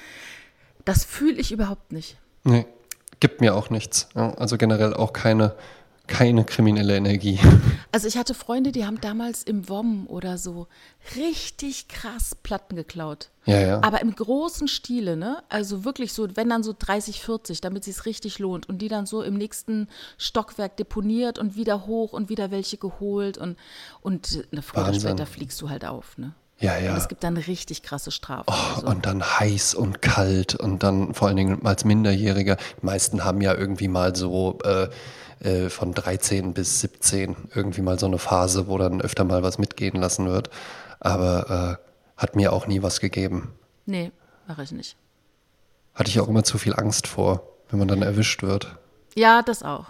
Das 0.85 1.05
fühle 1.05 1.41
ich 1.41 1.53
überhaupt 1.53 1.93
nicht. 1.93 2.17
Nee, 2.45 2.67
gibt 3.21 3.41
mir 3.41 3.55
auch 3.55 3.71
nichts. 3.71 4.09
Also 4.15 4.59
generell 4.59 4.95
auch 4.95 5.13
keine, 5.13 5.55
keine 6.07 6.45
kriminelle 6.45 6.97
Energie. 6.97 7.39
Also 7.95 8.09
ich 8.09 8.17
hatte 8.17 8.35
Freunde, 8.35 8.73
die 8.73 8.85
haben 8.85 9.01
damals 9.01 9.45
im 9.45 9.69
WOM 9.69 10.09
oder 10.09 10.37
so 10.37 10.67
richtig 11.15 11.87
krass 11.87 12.35
Platten 12.35 12.75
geklaut. 12.75 13.31
Ja, 13.45 13.61
ja. 13.61 13.83
Aber 13.85 14.03
im 14.03 14.17
großen 14.17 14.67
Stile, 14.67 15.17
ne? 15.17 15.45
Also 15.49 15.85
wirklich 15.85 16.13
so, 16.13 16.27
wenn 16.35 16.49
dann 16.49 16.65
so 16.65 16.75
30, 16.77 17.21
40, 17.21 17.61
damit 17.61 17.87
es 17.87 18.05
richtig 18.05 18.41
lohnt. 18.41 18.69
Und 18.69 18.79
die 18.79 18.89
dann 18.89 19.07
so 19.07 19.23
im 19.23 19.35
nächsten 19.35 19.87
Stockwerk 20.19 20.77
deponiert 20.77 21.39
und 21.39 21.55
wieder 21.55 21.87
hoch 21.87 22.13
und 22.13 22.29
wieder 22.29 22.51
welche 22.51 22.79
geholt. 22.79 23.39
Und, 23.39 23.57
und 24.01 24.45
eine 24.51 24.63
oder 24.75 24.93
später 24.93 25.27
fliegst 25.27 25.63
du 25.63 25.71
halt 25.71 25.85
auf, 25.85 26.19
ne? 26.19 26.35
Ja, 26.65 26.79
ja. 26.79 26.93
Und 26.93 26.97
es 26.97 27.09
gibt 27.09 27.23
dann 27.23 27.37
richtig 27.37 27.83
krasse 27.83 28.11
Strafen. 28.11 28.47
Oh, 28.47 28.75
also. 28.77 28.87
Und 28.87 29.05
dann 29.05 29.23
heiß 29.23 29.75
und 29.75 30.01
kalt 30.01 30.55
und 30.55 30.83
dann 30.83 31.13
vor 31.13 31.29
allen 31.29 31.37
Dingen 31.37 31.67
als 31.67 31.85
Minderjähriger. 31.85 32.57
Die 32.81 32.87
meisten 32.87 33.23
haben 33.23 33.43
ja 33.43 33.55
irgendwie 33.55 33.89
mal 33.89 34.17
so 34.17 34.59
äh, 34.65 34.89
äh, 35.41 35.69
von 35.69 35.93
13 35.93 36.55
bis 36.55 36.81
17 36.81 37.37
irgendwie 37.55 37.83
mal 37.83 37.99
so 37.99 38.07
eine 38.07 38.19
Phase, 38.19 38.67
wo 38.67 38.79
dann 38.79 39.03
öfter 39.03 39.25
mal 39.25 39.43
was 39.43 39.59
mitgehen 39.59 40.01
lassen 40.01 40.27
wird. 40.27 40.49
Aber 41.01 41.79
äh, 41.79 42.21
hat 42.21 42.35
mir 42.35 42.51
auch 42.53 42.67
nie 42.67 42.83
was 42.83 43.01
gegeben. 43.01 43.53
Nee, 43.85 44.11
mache 44.47 44.63
ich 44.63 44.73
nicht. 44.73 44.97
Hatte 45.95 46.09
ich 46.09 46.19
auch 46.19 46.29
immer 46.29 46.45
zu 46.45 46.57
viel 46.57 46.75
Angst 46.75 47.07
vor, 47.07 47.43
wenn 47.69 47.79
man 47.79 47.89
dann 47.89 48.01
erwischt 48.01 48.43
wird. 48.43 48.75
Ja, 49.15 49.43
das 49.43 49.63
auch. 49.63 49.85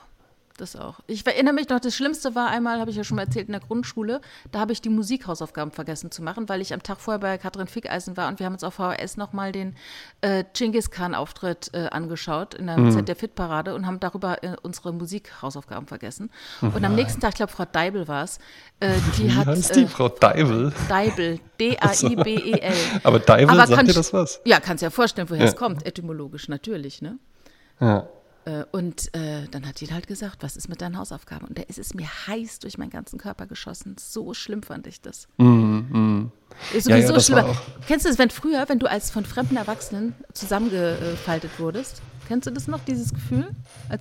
Das 0.56 0.76
auch. 0.76 1.00
Ich 1.08 1.26
erinnere 1.26 1.52
mich 1.52 1.68
noch, 1.68 1.80
das 1.80 1.96
Schlimmste 1.96 2.36
war 2.36 2.48
einmal, 2.48 2.78
habe 2.78 2.88
ich 2.88 2.96
ja 2.96 3.02
schon 3.02 3.16
mal 3.16 3.24
erzählt, 3.24 3.48
in 3.48 3.52
der 3.52 3.60
Grundschule, 3.60 4.20
da 4.52 4.60
habe 4.60 4.72
ich 4.72 4.80
die 4.80 4.88
Musikhausaufgaben 4.88 5.72
vergessen 5.72 6.12
zu 6.12 6.22
machen, 6.22 6.48
weil 6.48 6.60
ich 6.60 6.72
am 6.72 6.80
Tag 6.80 7.00
vorher 7.00 7.18
bei 7.18 7.38
Katrin 7.38 7.66
Fickeisen 7.66 8.16
war 8.16 8.28
und 8.28 8.38
wir 8.38 8.46
haben 8.46 8.52
uns 8.52 8.62
auf 8.62 8.74
VHS 8.74 9.16
nochmal 9.16 9.50
den 9.50 9.74
äh, 10.20 10.44
Genghis 10.52 10.92
Khan-Auftritt 10.92 11.70
äh, 11.72 11.88
angeschaut 11.88 12.54
in 12.54 12.68
der 12.68 12.78
mhm. 12.78 12.92
ZDF-Fit-Parade 12.92 13.74
und 13.74 13.84
haben 13.84 13.98
darüber 13.98 14.44
äh, 14.44 14.54
unsere 14.62 14.92
Musikhausaufgaben 14.92 15.88
vergessen. 15.88 16.30
Und 16.60 16.84
am 16.84 16.94
nächsten 16.94 17.20
Tag, 17.20 17.30
ich 17.30 17.36
glaube, 17.36 17.50
Frau 17.50 17.64
Deibel 17.64 18.06
war 18.06 18.22
es, 18.22 18.38
äh, 18.78 18.92
die 19.18 19.24
Wie 19.24 19.34
hat. 19.34 19.46
heißt 19.46 19.74
die, 19.74 19.82
äh, 19.82 19.86
Frau 19.88 20.08
Deibel? 20.08 20.72
Deibel, 20.88 21.40
D-A-I-B-E-L. 21.60 23.00
Aber 23.02 23.18
Deibel, 23.18 23.50
Aber 23.58 23.66
sagt 23.66 23.88
dir 23.88 23.92
das 23.92 24.12
was? 24.12 24.40
Ja, 24.44 24.60
kannst 24.60 24.82
ja 24.84 24.90
vorstellen, 24.90 25.28
woher 25.30 25.42
Ja. 25.42 25.48
es 25.48 25.56
kommt, 25.56 25.84
etymologisch 25.84 26.48
natürlich, 26.48 27.02
ne? 27.02 27.18
Ja. 27.80 28.06
Äh, 28.44 28.64
Und 28.72 29.14
äh, 29.14 29.46
dann 29.50 29.66
hat 29.66 29.80
die 29.80 29.86
halt 29.92 30.06
gesagt, 30.06 30.42
was 30.42 30.56
ist 30.56 30.68
mit 30.68 30.80
deinen 30.80 30.98
Hausaufgaben? 30.98 31.46
Und 31.48 31.58
da 31.58 31.62
ist 31.62 31.78
es 31.78 31.94
mir 31.94 32.06
heiß 32.26 32.58
durch 32.60 32.78
meinen 32.78 32.90
ganzen 32.90 33.18
Körper 33.18 33.46
geschossen. 33.46 33.96
So 33.98 34.34
schlimm 34.34 34.62
fand 34.62 34.86
ich 34.86 35.00
das. 35.00 35.20
Ist 35.20 35.28
Mhm, 35.38 36.30
Ja, 36.74 36.80
sowieso 36.80 36.90
ja, 37.08 37.12
war 37.14 37.20
schlimmer. 37.20 37.56
Kennst 37.86 38.04
du 38.04 38.10
das, 38.10 38.18
wenn 38.18 38.30
früher, 38.30 38.64
wenn 38.68 38.78
du 38.78 38.90
als 38.90 39.10
von 39.10 39.24
fremden 39.24 39.56
Erwachsenen 39.56 40.14
zusammengefaltet 40.32 41.50
wurdest? 41.58 42.02
Kennst 42.28 42.46
du 42.46 42.50
das 42.50 42.68
noch, 42.68 42.80
dieses 42.86 43.12
Gefühl? 43.12 43.50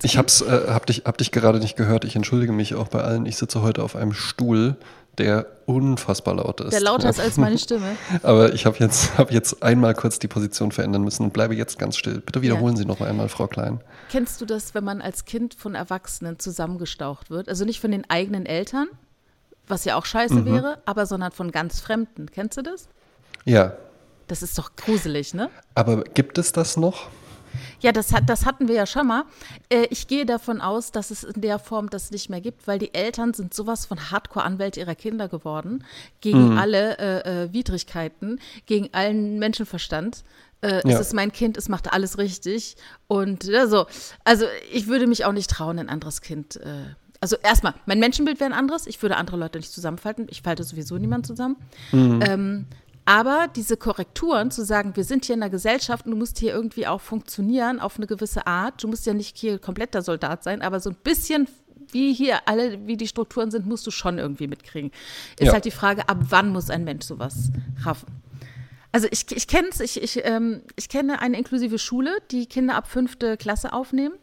Ich 0.02 0.16
hab's, 0.16 0.40
äh, 0.40 0.66
hab, 0.68 0.86
dich, 0.86 1.02
hab 1.04 1.18
dich 1.18 1.30
gerade 1.30 1.58
nicht 1.58 1.76
gehört. 1.76 2.04
Ich 2.04 2.16
entschuldige 2.16 2.52
mich 2.52 2.74
auch 2.74 2.88
bei 2.88 3.02
allen. 3.02 3.26
Ich 3.26 3.36
sitze 3.36 3.60
heute 3.60 3.82
auf 3.82 3.96
einem 3.96 4.14
Stuhl, 4.14 4.76
der 5.18 5.46
unfassbar 5.66 6.34
laut 6.34 6.60
ist. 6.60 6.72
Der 6.72 6.80
lauter 6.80 7.08
ist 7.10 7.18
Ja. 7.18 7.24
als 7.24 7.36
meine 7.36 7.58
Stimme. 7.64 7.96
Aber 8.22 8.52
ich 8.52 8.66
habe 8.66 8.76
jetzt, 8.78 9.16
hab 9.18 9.30
jetzt 9.32 9.62
einmal 9.62 9.94
kurz 9.94 10.18
die 10.18 10.28
Position 10.28 10.72
verändern 10.72 11.02
müssen 11.02 11.22
und 11.24 11.32
bleibe 11.32 11.54
jetzt 11.54 11.78
ganz 11.78 11.96
still. 11.96 12.20
Bitte 12.20 12.42
wiederholen 12.42 12.76
Sie 12.76 12.84
noch 12.84 13.00
einmal, 13.00 13.28
Frau 13.28 13.46
Klein. 13.46 13.80
Kennst 14.10 14.40
du 14.40 14.46
das, 14.46 14.74
wenn 14.74 14.84
man 14.84 15.00
als 15.00 15.24
Kind 15.24 15.54
von 15.54 15.74
Erwachsenen 15.74 16.38
zusammengestaucht 16.38 17.30
wird? 17.30 17.48
Also 17.48 17.64
nicht 17.64 17.80
von 17.80 17.90
den 17.90 18.08
eigenen 18.10 18.46
Eltern, 18.46 18.88
was 19.66 19.84
ja 19.84 19.96
auch 19.96 20.04
scheiße 20.04 20.34
Mhm. 20.34 20.44
wäre, 20.46 20.78
aber 20.84 21.06
sondern 21.06 21.32
von 21.32 21.50
ganz 21.50 21.80
Fremden. 21.80 22.26
Kennst 22.30 22.56
du 22.58 22.62
das? 22.62 22.88
Ja, 23.44 23.72
Das 24.26 24.42
ist 24.42 24.58
doch 24.58 24.74
gruselig, 24.76 25.34
ne? 25.34 25.50
aber 25.74 26.02
gibt 26.04 26.38
es 26.38 26.52
das 26.52 26.76
noch? 26.76 27.08
Ja, 27.80 27.92
das, 27.92 28.12
hat, 28.12 28.28
das 28.28 28.46
hatten 28.46 28.68
wir 28.68 28.74
ja 28.74 28.86
schon 28.86 29.06
mal. 29.06 29.24
Äh, 29.68 29.86
ich 29.90 30.06
gehe 30.08 30.26
davon 30.26 30.60
aus, 30.60 30.90
dass 30.92 31.10
es 31.10 31.24
in 31.24 31.40
der 31.40 31.58
Form 31.58 31.90
das 31.90 32.10
nicht 32.10 32.30
mehr 32.30 32.40
gibt, 32.40 32.66
weil 32.66 32.78
die 32.78 32.94
Eltern 32.94 33.34
sind 33.34 33.54
sowas 33.54 33.86
von 33.86 34.10
Hardcore-Anwälte 34.10 34.80
ihrer 34.80 34.94
Kinder 34.94 35.28
geworden, 35.28 35.84
gegen 36.20 36.52
Mhm. 36.52 36.58
alle 36.58 36.98
äh, 36.98 37.44
äh, 37.44 37.52
Widrigkeiten, 37.52 38.40
gegen 38.66 38.88
allen 38.92 39.38
Menschenverstand. 39.38 40.24
Äh, 40.60 40.80
Ja. 40.88 40.94
Es 40.94 41.00
ist 41.08 41.14
mein 41.14 41.30
Kind, 41.32 41.56
es 41.56 41.68
macht 41.68 41.92
alles 41.92 42.18
richtig. 42.18 42.76
Und 43.06 43.44
ja, 43.44 43.66
so. 43.66 43.86
Also 44.24 44.46
ich 44.72 44.86
würde 44.86 45.06
mich 45.06 45.24
auch 45.24 45.32
nicht 45.32 45.50
trauen, 45.50 45.78
ein 45.78 45.88
anderes 45.90 46.20
Kind. 46.20 46.56
Äh, 46.56 46.94
also 47.20 47.36
erstmal, 47.42 47.72
mein 47.86 48.00
Menschenbild 48.00 48.38
wäre 48.40 48.50
ein 48.50 48.58
anderes. 48.58 48.86
Ich 48.86 49.00
würde 49.00 49.16
andere 49.16 49.36
Leute 49.38 49.58
nicht 49.58 49.72
zusammenfalten. 49.72 50.26
Ich 50.30 50.42
falte 50.42 50.62
sowieso 50.62 50.98
niemand 50.98 51.26
zusammen. 51.26 51.56
Ähm, 51.92 52.66
aber 53.06 53.48
diese 53.54 53.76
Korrekturen, 53.76 54.50
zu 54.50 54.64
sagen, 54.64 54.96
wir 54.96 55.04
sind 55.04 55.24
hier 55.26 55.34
in 55.34 55.40
der 55.40 55.50
Gesellschaft 55.50 56.06
und 56.06 56.12
du 56.12 56.16
musst 56.16 56.38
hier 56.38 56.52
irgendwie 56.52 56.86
auch 56.86 57.00
funktionieren 57.00 57.80
auf 57.80 57.96
eine 57.96 58.06
gewisse 58.06 58.46
Art. 58.46 58.82
Du 58.82 58.88
musst 58.88 59.04
ja 59.06 59.14
nicht 59.14 59.36
hier 59.36 59.58
kompletter 59.58 60.02
Soldat 60.02 60.42
sein, 60.42 60.62
aber 60.62 60.80
so 60.80 60.90
ein 60.90 60.96
bisschen 61.02 61.48
wie 61.90 62.12
hier 62.14 62.48
alle, 62.48 62.86
wie 62.86 62.96
die 62.96 63.06
Strukturen 63.06 63.50
sind, 63.50 63.66
musst 63.66 63.86
du 63.86 63.90
schon 63.90 64.18
irgendwie 64.18 64.46
mitkriegen. 64.46 64.90
Ist 65.38 65.46
Ja. 65.48 65.52
halt 65.52 65.64
die 65.64 65.70
Frage, 65.70 66.08
ab 66.08 66.18
wann 66.30 66.48
muss 66.50 66.70
ein 66.70 66.84
Mensch 66.84 67.04
sowas 67.04 67.50
raffen? 67.82 68.08
Also 68.90 69.06
ich, 69.10 69.30
ich 69.30 69.48
kenne 69.48 69.68
es, 69.70 69.80
ich, 69.80 70.02
ich, 70.02 70.24
ähm, 70.24 70.62
ich 70.76 70.88
kenne 70.88 71.20
eine 71.20 71.36
inklusive 71.36 71.78
Schule, 71.78 72.16
die 72.30 72.46
Kinder 72.46 72.76
ab 72.76 72.88
fünfte 72.88 73.36
Klasse 73.36 73.72
aufnehmen. 73.72 74.14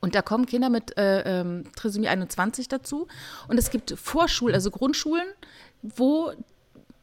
Und 0.00 0.14
da 0.14 0.22
kommen 0.22 0.46
Kinder 0.46 0.70
mit 0.70 0.96
äh, 0.96 1.40
ähm, 1.40 1.64
Trisomie 1.76 2.08
21 2.08 2.68
dazu. 2.68 3.06
Und 3.48 3.58
es 3.58 3.70
gibt 3.70 3.92
Vorschul, 3.98 4.54
also 4.54 4.70
Grundschulen, 4.70 5.26
wo, 5.82 6.32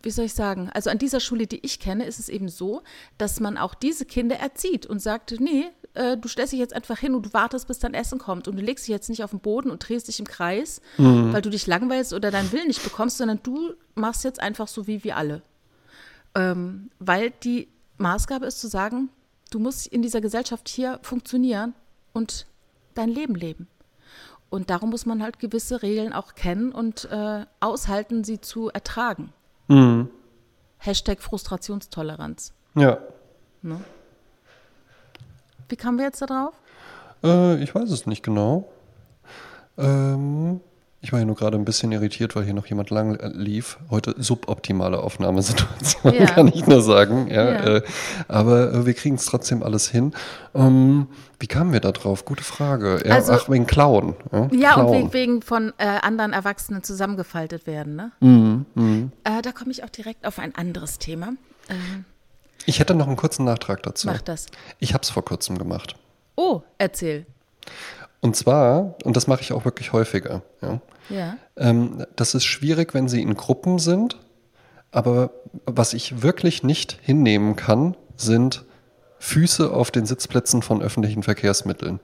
wie 0.04 0.12
soll 0.12 0.26
ich 0.26 0.34
sagen, 0.34 0.70
also 0.74 0.90
an 0.90 0.98
dieser 0.98 1.20
Schule, 1.20 1.48
die 1.48 1.66
ich 1.66 1.80
kenne, 1.80 2.06
ist 2.06 2.20
es 2.20 2.30
eben 2.30 2.50
so, 2.50 2.82
dass 3.18 3.40
man 3.40 3.58
auch 3.58 3.74
diese 3.74 4.06
Kinder 4.06 4.36
erzieht 4.36 4.86
und 4.86 5.00
sagt, 5.00 5.36
nee, 5.40 5.66
äh, 5.94 6.18
du 6.18 6.28
stellst 6.28 6.54
dich 6.54 6.60
jetzt 6.60 6.76
einfach 6.76 7.00
hin 7.00 7.16
und 7.16 7.26
du 7.26 7.34
wartest, 7.34 7.68
bis 7.68 7.80
dein 7.80 7.94
Essen 7.94 8.20
kommt. 8.20 8.48
Und 8.48 8.58
du 8.58 8.62
legst 8.62 8.86
dich 8.86 8.92
jetzt 8.92 9.10
nicht 9.10 9.24
auf 9.24 9.32
den 9.32 9.40
Boden 9.40 9.72
und 9.72 9.88
drehst 9.88 10.08
dich 10.10 10.20
im 10.20 10.28
Kreis, 10.28 10.82
weil 10.98 11.42
du 11.42 11.50
dich 11.50 11.68
langweilst 11.68 12.14
oder 12.14 12.32
deinen 12.32 12.52
Willen 12.52 12.68
nicht 12.68 12.84
bekommst, 12.84 13.18
sondern 13.18 13.40
du 13.44 13.74
machst 13.96 14.24
jetzt 14.24 14.42
einfach 14.42 14.68
so 14.68 14.88
wie 14.88 15.04
wir 15.04 15.18
alle. 15.18 15.42
Ähm, 16.36 16.90
weil 17.00 17.32
die 17.44 17.70
Maßgabe 17.98 18.46
ist 18.46 18.60
zu 18.60 18.68
sagen, 18.68 19.10
du 19.52 19.60
musst 19.60 19.88
in 19.88 20.02
dieser 20.02 20.20
Gesellschaft 20.20 20.68
hier 20.68 21.00
funktionieren 21.04 21.74
und 22.12 22.48
dein 22.96 23.10
Leben 23.10 23.36
leben. 23.36 23.68
Und 24.50 24.70
darum 24.70 24.90
muss 24.92 25.06
man 25.06 25.24
halt 25.24 25.40
gewisse 25.40 25.82
Regeln 25.82 26.14
auch 26.14 26.36
kennen 26.36 26.72
und 26.72 27.06
äh, 27.06 27.46
aushalten, 27.60 28.24
sie 28.24 28.40
zu 28.42 28.70
ertragen. 28.70 29.34
Mhm. 29.74 30.10
Hashtag 30.78 31.22
Frustrationstoleranz. 31.22 32.54
Ja. 32.76 32.98
Wie 35.70 35.76
kamen 35.76 35.98
wir 35.98 36.06
jetzt 36.06 36.22
da 36.22 36.26
drauf? 36.26 36.54
Äh, 37.24 37.64
ich 37.64 37.74
weiß 37.74 37.90
es 37.90 38.06
nicht 38.06 38.24
genau. 38.24 38.70
Ähm, 39.78 40.60
ich 41.04 41.12
war 41.12 41.20
hier 41.20 41.26
nur 41.26 41.36
gerade 41.36 41.58
ein 41.58 41.66
bisschen 41.66 41.92
irritiert, 41.92 42.34
weil 42.36 42.46
hier 42.46 42.54
noch 42.54 42.66
jemand 42.66 42.90
lang 42.90 43.16
äh, 43.18 43.28
lief. 43.28 43.78
Heute 43.90 44.16
suboptimale 44.18 45.00
Aufnahmesituation, 45.04 46.14
Ja. 46.14 46.26
kann 46.28 46.48
ich 46.48 46.66
nur 46.66 46.82
sagen. 46.82 47.28
Ja, 47.28 47.44
Ja. 47.52 47.76
Äh, 47.78 47.82
aber 48.30 48.74
äh, 48.74 48.86
wir 48.86 48.94
kriegen 48.94 49.16
es 49.16 49.26
trotzdem 49.26 49.64
alles 49.64 49.90
hin. 49.90 50.14
Ähm, 50.56 51.08
wie 51.40 51.48
kamen 51.48 51.74
wir 51.74 51.82
da 51.82 51.92
drauf? 51.92 52.24
Gute 52.24 52.44
Frage. 52.46 53.04
Ja, 53.06 53.16
Also- 53.16 53.34
ach, 53.34 53.50
wegen 53.50 53.68
Klauen. 53.68 54.16
Ja, 54.32 54.38
Ja, 54.40 54.46
und 54.46 54.52
Klauen. 54.52 54.94
wegen, 54.94 55.14
wegen 55.14 55.42
von 55.42 55.74
äh, 55.78 55.86
anderen 55.86 56.32
Erwachsenen 56.32 56.84
zusammengefaltet 56.84 57.68
werden. 57.68 57.96
Ne? 57.98 58.12
Mhm, 58.22 59.12
Äh, 59.26 59.42
da 59.42 59.52
komme 59.52 59.72
ich 59.72 59.84
auch 59.84 59.90
direkt 59.90 60.26
auf 60.26 60.40
ein 60.40 60.56
anderes 60.56 61.00
Thema. 61.00 61.34
Ähm, 61.70 62.06
Ich 62.66 62.80
hätte 62.80 62.96
noch 62.96 63.08
einen 63.08 63.18
kurzen 63.18 63.44
Nachtrag 63.44 63.84
dazu. 63.84 64.08
mach 64.08 64.22
das. 64.22 64.46
Ich 64.80 64.94
habe 64.94 65.02
es 65.04 65.10
vor 65.10 65.26
kurzem 65.26 65.58
gemacht. 65.58 65.98
Oh, 66.38 66.62
erzähl. 66.78 67.26
Und 68.24 68.38
zwar, 68.38 68.96
und 69.04 69.18
das 69.18 69.28
mache 69.28 69.42
ich 69.42 69.52
auch 69.52 69.66
wirklich 69.66 69.92
häufiger, 69.92 70.42
ja, 70.62 70.80
Ja. 71.10 71.36
ähm, 71.58 72.06
das 72.16 72.34
ist 72.36 72.46
schwierig, 72.46 72.94
wenn 72.94 73.10
sie 73.10 73.22
in 73.22 73.34
Gruppen 73.36 73.80
sind, 73.80 74.18
aber 74.92 75.32
was 75.66 75.94
ich 75.94 76.22
wirklich 76.24 76.64
nicht 76.64 76.98
hinnehmen 77.02 77.58
kann, 77.58 77.98
sind 78.16 78.64
Füße 79.20 79.72
auf 79.74 79.92
den 79.92 80.06
Sitzplätzen 80.06 80.62
von 80.62 80.82
öffentlichen 80.82 81.22
Verkehrsmitteln. 81.22 82.00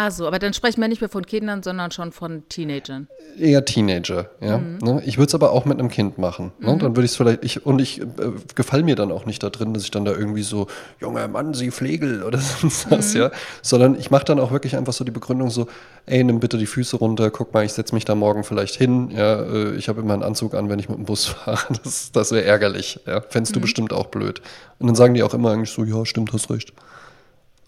Also, 0.00 0.26
aber 0.26 0.38
dann 0.38 0.54
sprechen 0.54 0.80
wir 0.80 0.88
nicht 0.88 1.02
mehr 1.02 1.10
von 1.10 1.26
Kindern, 1.26 1.62
sondern 1.62 1.90
schon 1.90 2.10
von 2.10 2.48
Teenagern. 2.48 3.06
Eher 3.38 3.66
Teenager, 3.66 4.30
ja. 4.40 4.56
Ne? 4.56 5.02
Ich 5.04 5.18
würde 5.18 5.26
es 5.26 5.34
aber 5.34 5.52
auch 5.52 5.66
mit 5.66 5.78
einem 5.78 5.90
Kind 5.90 6.16
machen. 6.16 6.52
Ne? 6.58 6.78
Dann 6.78 6.96
würde 6.96 7.04
ich 7.04 7.10
es 7.10 7.16
vielleicht, 7.18 7.44
ich, 7.44 7.66
und 7.66 7.82
ich 7.82 8.00
äh, 8.00 8.06
gefall 8.54 8.82
mir 8.82 8.96
dann 8.96 9.12
auch 9.12 9.26
nicht 9.26 9.42
da 9.42 9.50
drin, 9.50 9.74
dass 9.74 9.82
ich 9.82 9.90
dann 9.90 10.06
da 10.06 10.12
irgendwie 10.12 10.42
so, 10.42 10.68
junger 11.02 11.28
Mann, 11.28 11.52
Sie 11.52 11.70
Flegel 11.70 12.22
oder 12.22 12.38
sonst 12.60 12.90
was, 12.90 13.12
ja. 13.12 13.30
Sondern 13.60 13.94
ich 13.94 14.10
mache 14.10 14.24
dann 14.24 14.40
auch 14.40 14.52
wirklich 14.52 14.74
einfach 14.74 14.94
so 14.94 15.04
die 15.04 15.10
Begründung 15.10 15.50
so, 15.50 15.66
ey, 16.06 16.24
nimm 16.24 16.40
bitte 16.40 16.56
die 16.56 16.64
Füße 16.64 16.96
runter, 16.96 17.30
guck 17.30 17.52
mal, 17.52 17.66
ich 17.66 17.74
setze 17.74 17.94
mich 17.94 18.06
da 18.06 18.14
morgen 18.14 18.42
vielleicht 18.42 18.76
hin, 18.76 19.10
ja. 19.10 19.42
Äh, 19.42 19.74
ich 19.74 19.90
habe 19.90 20.00
immer 20.00 20.14
einen 20.14 20.22
Anzug 20.22 20.54
an, 20.54 20.70
wenn 20.70 20.78
ich 20.78 20.88
mit 20.88 20.96
dem 20.96 21.04
Bus 21.04 21.26
fahre. 21.26 21.74
Das, 21.84 22.10
das 22.10 22.32
wäre 22.32 22.44
ärgerlich, 22.44 23.00
ja. 23.06 23.20
Fändest 23.20 23.54
du 23.54 23.60
bestimmt 23.60 23.92
auch 23.92 24.06
blöd. 24.06 24.40
Und 24.78 24.86
dann 24.86 24.96
sagen 24.96 25.12
die 25.12 25.22
auch 25.22 25.34
immer 25.34 25.50
eigentlich 25.50 25.72
so, 25.72 25.84
ja, 25.84 26.06
stimmt, 26.06 26.32
hast 26.32 26.50
recht. 26.50 26.72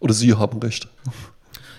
Oder 0.00 0.14
Sie 0.14 0.32
haben 0.32 0.60
recht. 0.60 0.88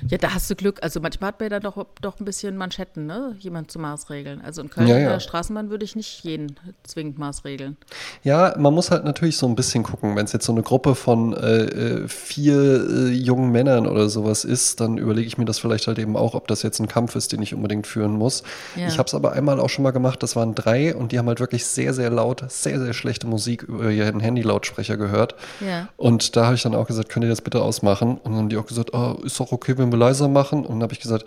Ja, 0.10 0.18
da 0.18 0.34
hast 0.34 0.50
du 0.50 0.56
Glück. 0.56 0.80
Also 0.82 1.00
manchmal 1.00 1.30
hat 1.30 1.40
man 1.40 1.52
ja 1.52 1.60
doch, 1.60 1.86
doch 2.02 2.20
ein 2.20 2.26
bisschen 2.26 2.58
Manschetten, 2.58 3.06
ne? 3.06 3.36
Jemand 3.40 3.72
zu 3.72 3.80
Maßregeln. 3.80 4.42
Also 4.42 4.62
in 4.62 4.70
Köln 4.70 4.88
Ja, 4.88 4.98
in 4.98 5.04
ja. 5.04 5.10
der 5.10 5.20
Straßenbahn 5.20 5.70
würde 5.70 5.86
ich 5.86 5.96
nicht 5.96 6.24
jeden 6.24 6.56
zwingend 6.84 7.18
Maßregeln. 7.18 7.78
Ja, 8.24 8.56
man 8.58 8.74
muss 8.74 8.92
halt 8.92 9.06
natürlich 9.06 9.38
so 9.38 9.48
ein 9.48 9.56
bisschen 9.56 9.84
gucken. 9.84 10.16
Wenn 10.16 10.26
es 10.26 10.34
jetzt 10.34 10.46
so 10.46 10.52
eine 10.52 10.64
Gruppe 10.64 10.96
von 10.96 11.34
äh, 11.34 11.64
äh, 11.64 12.08
vier 12.08 12.56
äh, 12.56 13.10
jungen 13.12 13.52
Männern 13.52 13.88
oder 13.88 14.10
sowas 14.10 14.44
ist, 14.44 14.80
dann 14.80 14.98
überlege 14.98 15.28
ich 15.28 15.38
mir 15.38 15.46
das 15.46 15.60
vielleicht 15.60 15.88
halt 15.88 16.00
eben 16.00 16.16
auch, 16.18 16.34
ob 16.34 16.48
das 16.48 16.64
jetzt 16.64 16.80
ein 16.80 16.88
Kampf 16.88 17.16
ist, 17.16 17.32
den 17.32 17.42
ich 17.42 17.54
unbedingt 17.54 17.88
führen 17.88 18.14
muss. 18.14 18.44
Ja. 18.76 18.88
Ich 18.88 18.98
habe 18.98 19.08
es 19.08 19.14
aber 19.14 19.34
einmal 19.34 19.60
auch 19.60 19.70
schon 19.70 19.84
mal 19.84 19.92
gemacht, 19.92 20.24
das 20.24 20.36
waren 20.36 20.56
drei 20.56 20.96
und 20.96 21.12
die 21.12 21.20
haben 21.20 21.28
halt 21.28 21.40
wirklich 21.40 21.66
sehr, 21.66 21.94
sehr 21.94 22.10
laut, 22.10 22.44
sehr, 22.50 22.80
sehr 22.80 22.94
schlechte 22.94 23.28
Musik 23.28 23.64
über 23.64 23.90
ihren 23.90 24.22
Handylautsprecher 24.22 24.98
gehört. 24.98 25.36
Ja. 25.60 25.88
Und 25.98 26.36
da 26.36 26.46
habe 26.46 26.56
ich 26.56 26.64
dann 26.64 26.76
auch 26.76 26.88
gesagt, 26.88 27.10
könnt 27.10 27.26
ihr 27.26 27.30
das 27.30 27.42
bitte 27.42 27.62
ausmachen? 27.62 28.18
Und 28.18 28.32
dann 28.32 28.36
haben 28.36 28.50
die 28.50 28.58
auch 28.58 28.66
gesagt, 28.66 28.94
oh, 28.94 29.18
ist 29.24 29.40
doch 29.40 29.52
okay, 29.52 29.78
wenn 29.78 29.93
wir 29.94 29.98
leiser 29.98 30.28
machen. 30.28 30.66
Und 30.66 30.76
dann 30.76 30.84
habe 30.84 30.94
ich 30.94 31.00
gesagt, 31.00 31.26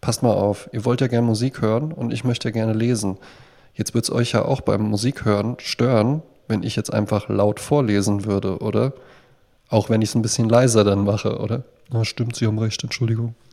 passt 0.00 0.22
mal 0.22 0.32
auf, 0.32 0.68
ihr 0.72 0.84
wollt 0.84 1.00
ja 1.00 1.06
gerne 1.06 1.26
Musik 1.26 1.60
hören 1.60 1.92
und 1.92 2.12
ich 2.12 2.24
möchte 2.24 2.48
ja 2.48 2.52
gerne 2.52 2.72
lesen. 2.72 3.18
Jetzt 3.74 3.94
wird 3.94 4.04
es 4.04 4.10
euch 4.10 4.32
ja 4.32 4.44
auch 4.44 4.60
beim 4.60 4.82
Musikhören 4.82 5.56
stören, 5.60 6.22
wenn 6.48 6.62
ich 6.62 6.76
jetzt 6.76 6.92
einfach 6.92 7.28
laut 7.28 7.60
vorlesen 7.60 8.24
würde, 8.24 8.58
oder? 8.58 8.92
Auch 9.68 9.90
wenn 9.90 10.02
ich 10.02 10.08
es 10.10 10.14
ein 10.14 10.22
bisschen 10.22 10.48
leiser 10.48 10.82
dann 10.82 11.04
mache, 11.04 11.38
oder? 11.38 11.64
Na, 11.90 12.04
stimmt, 12.04 12.36
Sie 12.36 12.46
haben 12.46 12.58
recht, 12.58 12.82
Entschuldigung. 12.82 13.34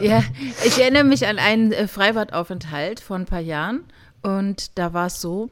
Ja, 0.00 0.22
ich 0.64 0.78
erinnere 0.78 1.02
mich 1.02 1.26
an 1.26 1.40
einen 1.40 1.72
äh, 1.72 1.88
Freibadaufenthalt 1.88 3.00
vor 3.00 3.16
ein 3.16 3.26
paar 3.26 3.40
Jahren 3.40 3.82
und 4.22 4.78
da 4.78 4.92
war 4.92 5.06
es 5.06 5.20
so, 5.20 5.50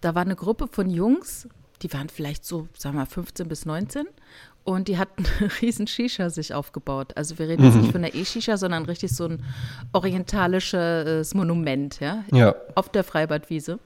da 0.00 0.14
war 0.14 0.22
eine 0.22 0.36
Gruppe 0.36 0.68
von 0.72 0.88
Jungs, 0.88 1.46
die 1.82 1.92
waren 1.92 2.08
vielleicht 2.08 2.46
so, 2.46 2.68
sagen 2.78 2.94
wir 2.94 3.00
mal, 3.00 3.06
15 3.06 3.48
bis 3.48 3.66
19 3.66 4.06
und 4.64 4.88
die 4.88 4.98
hat 4.98 5.08
eine 5.40 5.50
riesen 5.60 5.86
Shisha 5.86 6.30
sich 6.30 6.54
aufgebaut. 6.54 7.12
Also 7.16 7.38
wir 7.38 7.48
reden 7.48 7.64
jetzt 7.64 7.76
nicht 7.76 7.92
von 7.92 8.04
einer 8.04 8.14
E-Shisha, 8.14 8.56
sondern 8.56 8.84
richtig 8.84 9.10
so 9.14 9.26
ein 9.26 9.42
orientalisches 9.92 11.34
Monument, 11.34 12.00
ja, 12.00 12.24
Ja. 12.32 12.54
auf 12.74 12.88
der 12.88 13.04
Freibadwiese. 13.04 13.78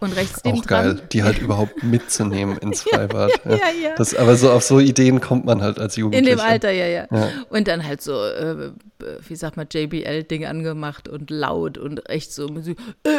Und 0.00 0.16
rechts 0.16 0.44
Auch 0.44 0.66
geil, 0.66 0.94
dran, 0.94 1.08
die 1.12 1.22
halt 1.22 1.38
überhaupt 1.38 1.82
mitzunehmen 1.82 2.56
ins 2.58 2.82
Freibad. 2.90 3.32
ja, 3.44 3.50
ja, 3.50 3.56
ja. 3.82 3.94
Das, 3.96 4.14
aber 4.14 4.34
so 4.36 4.50
auf 4.50 4.64
so 4.64 4.80
Ideen 4.80 5.20
kommt 5.20 5.44
man 5.44 5.60
halt 5.62 5.78
als 5.78 5.96
in 5.96 6.02
Jugendlicher. 6.02 6.36
dem 6.36 6.40
Alter, 6.40 6.70
ja, 6.70 6.86
ja. 6.86 7.06
Und 7.50 7.68
dann 7.68 7.86
halt 7.86 8.02
so, 8.02 8.24
äh, 8.24 8.72
wie 9.28 9.36
sagt 9.36 9.56
man, 9.56 9.66
JBL-Ding 9.70 10.46
angemacht 10.46 11.08
und 11.08 11.30
laut 11.30 11.78
und 11.78 12.08
echt 12.08 12.32
so, 12.32 12.48
äh, 12.48 12.74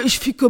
ich 0.05 0.19
ficke 0.19 0.50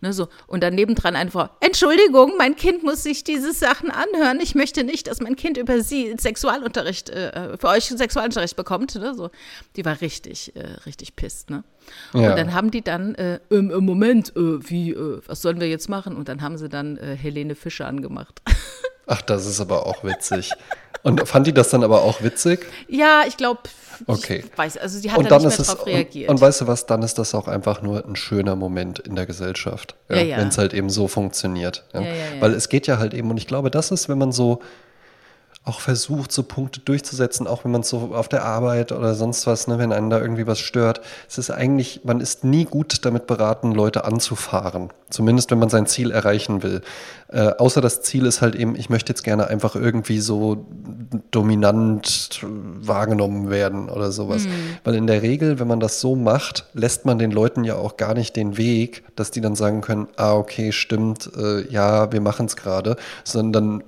ne, 0.00 0.12
so. 0.12 0.28
Und 0.46 0.62
dann 0.62 0.74
nebendran 0.74 1.16
einfach, 1.16 1.50
Entschuldigung, 1.60 2.32
mein 2.36 2.56
Kind 2.56 2.82
muss 2.82 3.02
sich 3.02 3.24
diese 3.24 3.52
Sachen 3.52 3.90
anhören. 3.90 4.40
Ich 4.40 4.54
möchte 4.54 4.84
nicht, 4.84 5.06
dass 5.06 5.20
mein 5.20 5.36
Kind 5.36 5.56
über 5.56 5.80
sie 5.82 6.14
Sexualunterricht, 6.18 7.10
äh, 7.10 7.56
für 7.58 7.68
euch 7.68 7.86
Sexualunterricht 7.86 8.56
bekommt, 8.56 8.94
ne, 8.96 9.14
so. 9.14 9.30
Die 9.76 9.84
war 9.84 10.00
richtig, 10.00 10.54
äh, 10.56 10.66
richtig 10.84 11.16
pisst, 11.16 11.50
ne. 11.50 11.64
Ja. 12.12 12.30
Und 12.30 12.38
dann 12.38 12.54
haben 12.54 12.70
die 12.70 12.82
dann, 12.82 13.14
äh, 13.14 13.40
im, 13.50 13.70
im 13.70 13.84
Moment, 13.84 14.34
äh, 14.36 14.40
wie, 14.68 14.92
äh, 14.92 15.20
was 15.26 15.42
sollen 15.42 15.60
wir 15.60 15.68
jetzt 15.68 15.88
machen? 15.88 16.16
Und 16.16 16.28
dann 16.28 16.42
haben 16.42 16.56
sie 16.58 16.68
dann 16.68 16.96
äh, 16.98 17.16
Helene 17.16 17.54
Fischer 17.54 17.86
angemacht. 17.86 18.40
Ach, 19.06 19.22
das 19.22 19.46
ist 19.46 19.60
aber 19.60 19.86
auch 19.86 20.04
witzig. 20.04 20.52
Und 21.02 21.26
fand 21.26 21.46
die 21.46 21.54
das 21.54 21.70
dann 21.70 21.82
aber 21.82 22.02
auch 22.02 22.22
witzig? 22.22 22.66
Ja, 22.88 23.22
ich 23.26 23.36
glaube, 23.36 23.60
Okay. 24.06 24.44
ich 24.50 24.58
weiß, 24.58 24.78
also 24.78 24.98
sie 24.98 25.10
hat 25.10 25.18
Und 25.18 25.30
da 25.30 25.38
dann 25.38 25.46
nicht 25.48 25.58
mehr 25.58 25.66
drauf 25.66 25.80
und, 25.84 25.92
reagiert. 25.92 26.30
und 26.30 26.40
weißt 26.40 26.62
du 26.62 26.66
was, 26.66 26.86
dann 26.86 27.02
ist 27.02 27.18
das 27.18 27.34
auch 27.34 27.48
einfach 27.48 27.82
nur 27.82 28.04
ein 28.06 28.16
schöner 28.16 28.56
Moment 28.56 28.98
in 28.98 29.14
der 29.14 29.26
Gesellschaft, 29.26 29.94
ja, 30.08 30.16
Ja, 30.22 30.36
wenn 30.38 30.48
es 30.48 30.58
halt 30.58 30.72
eben 30.74 30.88
so 30.90 31.06
funktioniert. 31.08 31.84
Ja. 31.92 32.00
Ja, 32.00 32.06
ja, 32.06 32.14
ja. 32.14 32.40
Weil 32.40 32.54
es 32.54 32.68
geht 32.68 32.86
ja 32.86 32.98
halt 32.98 33.12
eben, 33.14 33.30
und 33.30 33.36
ich 33.36 33.46
glaube, 33.46 33.70
das 33.70 33.90
ist, 33.90 34.08
wenn 34.08 34.18
man 34.18 34.32
so 34.32 34.60
auch 35.70 35.80
versucht, 35.80 36.32
so 36.32 36.42
Punkte 36.42 36.80
durchzusetzen, 36.80 37.46
auch 37.46 37.64
wenn 37.64 37.70
man 37.70 37.84
so 37.84 38.10
auf 38.12 38.28
der 38.28 38.44
Arbeit 38.44 38.90
oder 38.90 39.14
sonst 39.14 39.46
was, 39.46 39.68
ne, 39.68 39.78
wenn 39.78 39.92
einen 39.92 40.10
da 40.10 40.20
irgendwie 40.20 40.48
was 40.48 40.58
stört. 40.58 41.00
Es 41.28 41.38
ist 41.38 41.50
eigentlich, 41.50 42.00
man 42.02 42.20
ist 42.20 42.42
nie 42.42 42.64
gut 42.64 43.04
damit 43.04 43.28
beraten, 43.28 43.70
Leute 43.70 44.04
anzufahren. 44.04 44.90
Zumindest, 45.10 45.50
wenn 45.50 45.60
man 45.60 45.68
sein 45.68 45.86
Ziel 45.86 46.10
erreichen 46.10 46.64
will. 46.64 46.82
Äh, 47.28 47.52
außer 47.58 47.80
das 47.80 48.02
Ziel 48.02 48.26
ist 48.26 48.42
halt 48.42 48.56
eben, 48.56 48.74
ich 48.74 48.90
möchte 48.90 49.12
jetzt 49.12 49.22
gerne 49.22 49.46
einfach 49.46 49.76
irgendwie 49.76 50.18
so 50.18 50.66
dominant 51.30 52.40
wahrgenommen 52.42 53.48
werden 53.50 53.88
oder 53.88 54.10
sowas. 54.10 54.46
Weil 54.82 54.96
in 54.96 55.06
der 55.06 55.22
Regel, 55.22 55.60
wenn 55.60 55.68
man 55.68 55.80
das 55.80 56.00
so 56.00 56.16
macht, 56.16 56.66
lässt 56.74 57.06
man 57.06 57.18
den 57.18 57.30
Leuten 57.30 57.62
ja 57.62 57.76
auch 57.76 57.96
gar 57.96 58.14
nicht 58.14 58.34
den 58.34 58.56
Weg, 58.56 59.04
dass 59.14 59.30
die 59.30 59.40
dann 59.40 59.54
sagen 59.54 59.80
können, 59.80 60.08
ah, 60.16 60.34
okay, 60.34 60.72
stimmt, 60.72 61.30
äh, 61.36 61.68
ja, 61.70 62.10
wir 62.12 62.20
machen 62.20 62.46
es 62.46 62.56
gerade, 62.56 62.96
sondern 63.22 63.82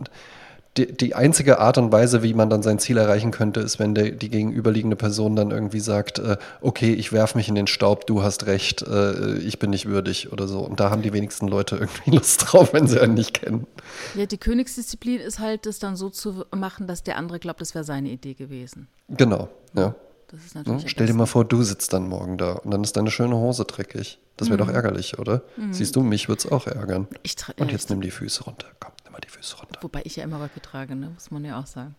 die, 0.76 0.86
die 0.86 1.14
einzige 1.14 1.58
Art 1.58 1.76
und 1.76 1.92
Weise, 1.92 2.22
wie 2.22 2.32
man 2.32 2.48
dann 2.48 2.62
sein 2.62 2.78
Ziel 2.78 2.96
erreichen 2.96 3.30
könnte, 3.30 3.60
ist, 3.60 3.78
wenn 3.78 3.94
der, 3.94 4.12
die 4.12 4.30
gegenüberliegende 4.30 4.96
Person 4.96 5.36
dann 5.36 5.50
irgendwie 5.50 5.80
sagt, 5.80 6.18
äh, 6.18 6.38
okay, 6.60 6.94
ich 6.94 7.12
werf 7.12 7.34
mich 7.34 7.48
in 7.48 7.54
den 7.54 7.66
Staub, 7.66 8.06
du 8.06 8.22
hast 8.22 8.46
recht, 8.46 8.82
äh, 8.82 9.36
ich 9.38 9.58
bin 9.58 9.70
nicht 9.70 9.86
würdig 9.86 10.32
oder 10.32 10.48
so. 10.48 10.60
Und 10.60 10.80
da 10.80 10.90
haben 10.90 11.02
die 11.02 11.12
wenigsten 11.12 11.46
Leute 11.46 11.76
irgendwie 11.76 12.12
Lust 12.12 12.44
drauf, 12.46 12.72
wenn 12.72 12.86
sie 12.86 13.00
einen 13.00 13.14
nicht 13.14 13.34
kennen. 13.34 13.66
ja, 14.14 14.24
die 14.24 14.38
Königsdisziplin 14.38 15.20
ist 15.20 15.38
halt, 15.38 15.66
das 15.66 15.78
dann 15.78 15.96
so 15.96 16.08
zu 16.08 16.44
machen, 16.54 16.86
dass 16.86 17.02
der 17.02 17.18
andere 17.18 17.38
glaubt, 17.38 17.60
das 17.60 17.74
wäre 17.74 17.84
seine 17.84 18.08
Idee 18.08 18.34
gewesen. 18.34 18.88
Genau, 19.08 19.48
ja. 19.74 19.94
Das 20.32 20.44
ist 20.44 20.54
Ne? 20.54 20.60
natürlich. 20.62 20.82
am 20.84 20.88
Stell 20.88 21.06
dir 21.06 21.14
mal 21.14 21.26
vor, 21.26 21.44
du 21.44 21.62
sitzt 21.62 21.92
dann 21.92 22.08
morgen 22.08 22.38
da 22.38 22.52
und 22.54 22.70
dann 22.70 22.82
ist 22.82 22.96
deine 22.96 23.10
schöne 23.10 23.36
Hose 23.36 23.64
dreckig. 23.64 24.18
Das 24.38 24.48
wäre 24.48 24.58
doch 24.58 24.68
ärgerlich, 24.68 25.18
oder? 25.18 25.42
Siehst 25.70 25.94
du, 25.94 26.02
mich 26.02 26.28
würde 26.28 26.40
es 26.40 26.50
auch 26.50 26.66
ärgern. 26.66 27.06
Ich 27.22 27.36
Und 27.58 27.66
ja, 27.68 27.72
jetzt 27.72 27.90
nimm 27.90 28.00
die 28.00 28.10
Füße 28.10 28.44
runter. 28.44 28.66
Komm, 28.80 28.92
nimm 29.04 29.12
mal 29.12 29.20
die 29.20 29.28
Füße 29.28 29.56
runter. 29.58 29.78
Wobei 29.82 30.00
ich 30.04 30.16
ja 30.16 30.24
immer 30.24 30.42
Röcke 30.42 30.60
trage, 30.60 30.96
ne? 30.96 31.10
muss 31.10 31.30
man 31.30 31.44
ja 31.44 31.60
auch 31.60 31.66
sagen. 31.66 31.94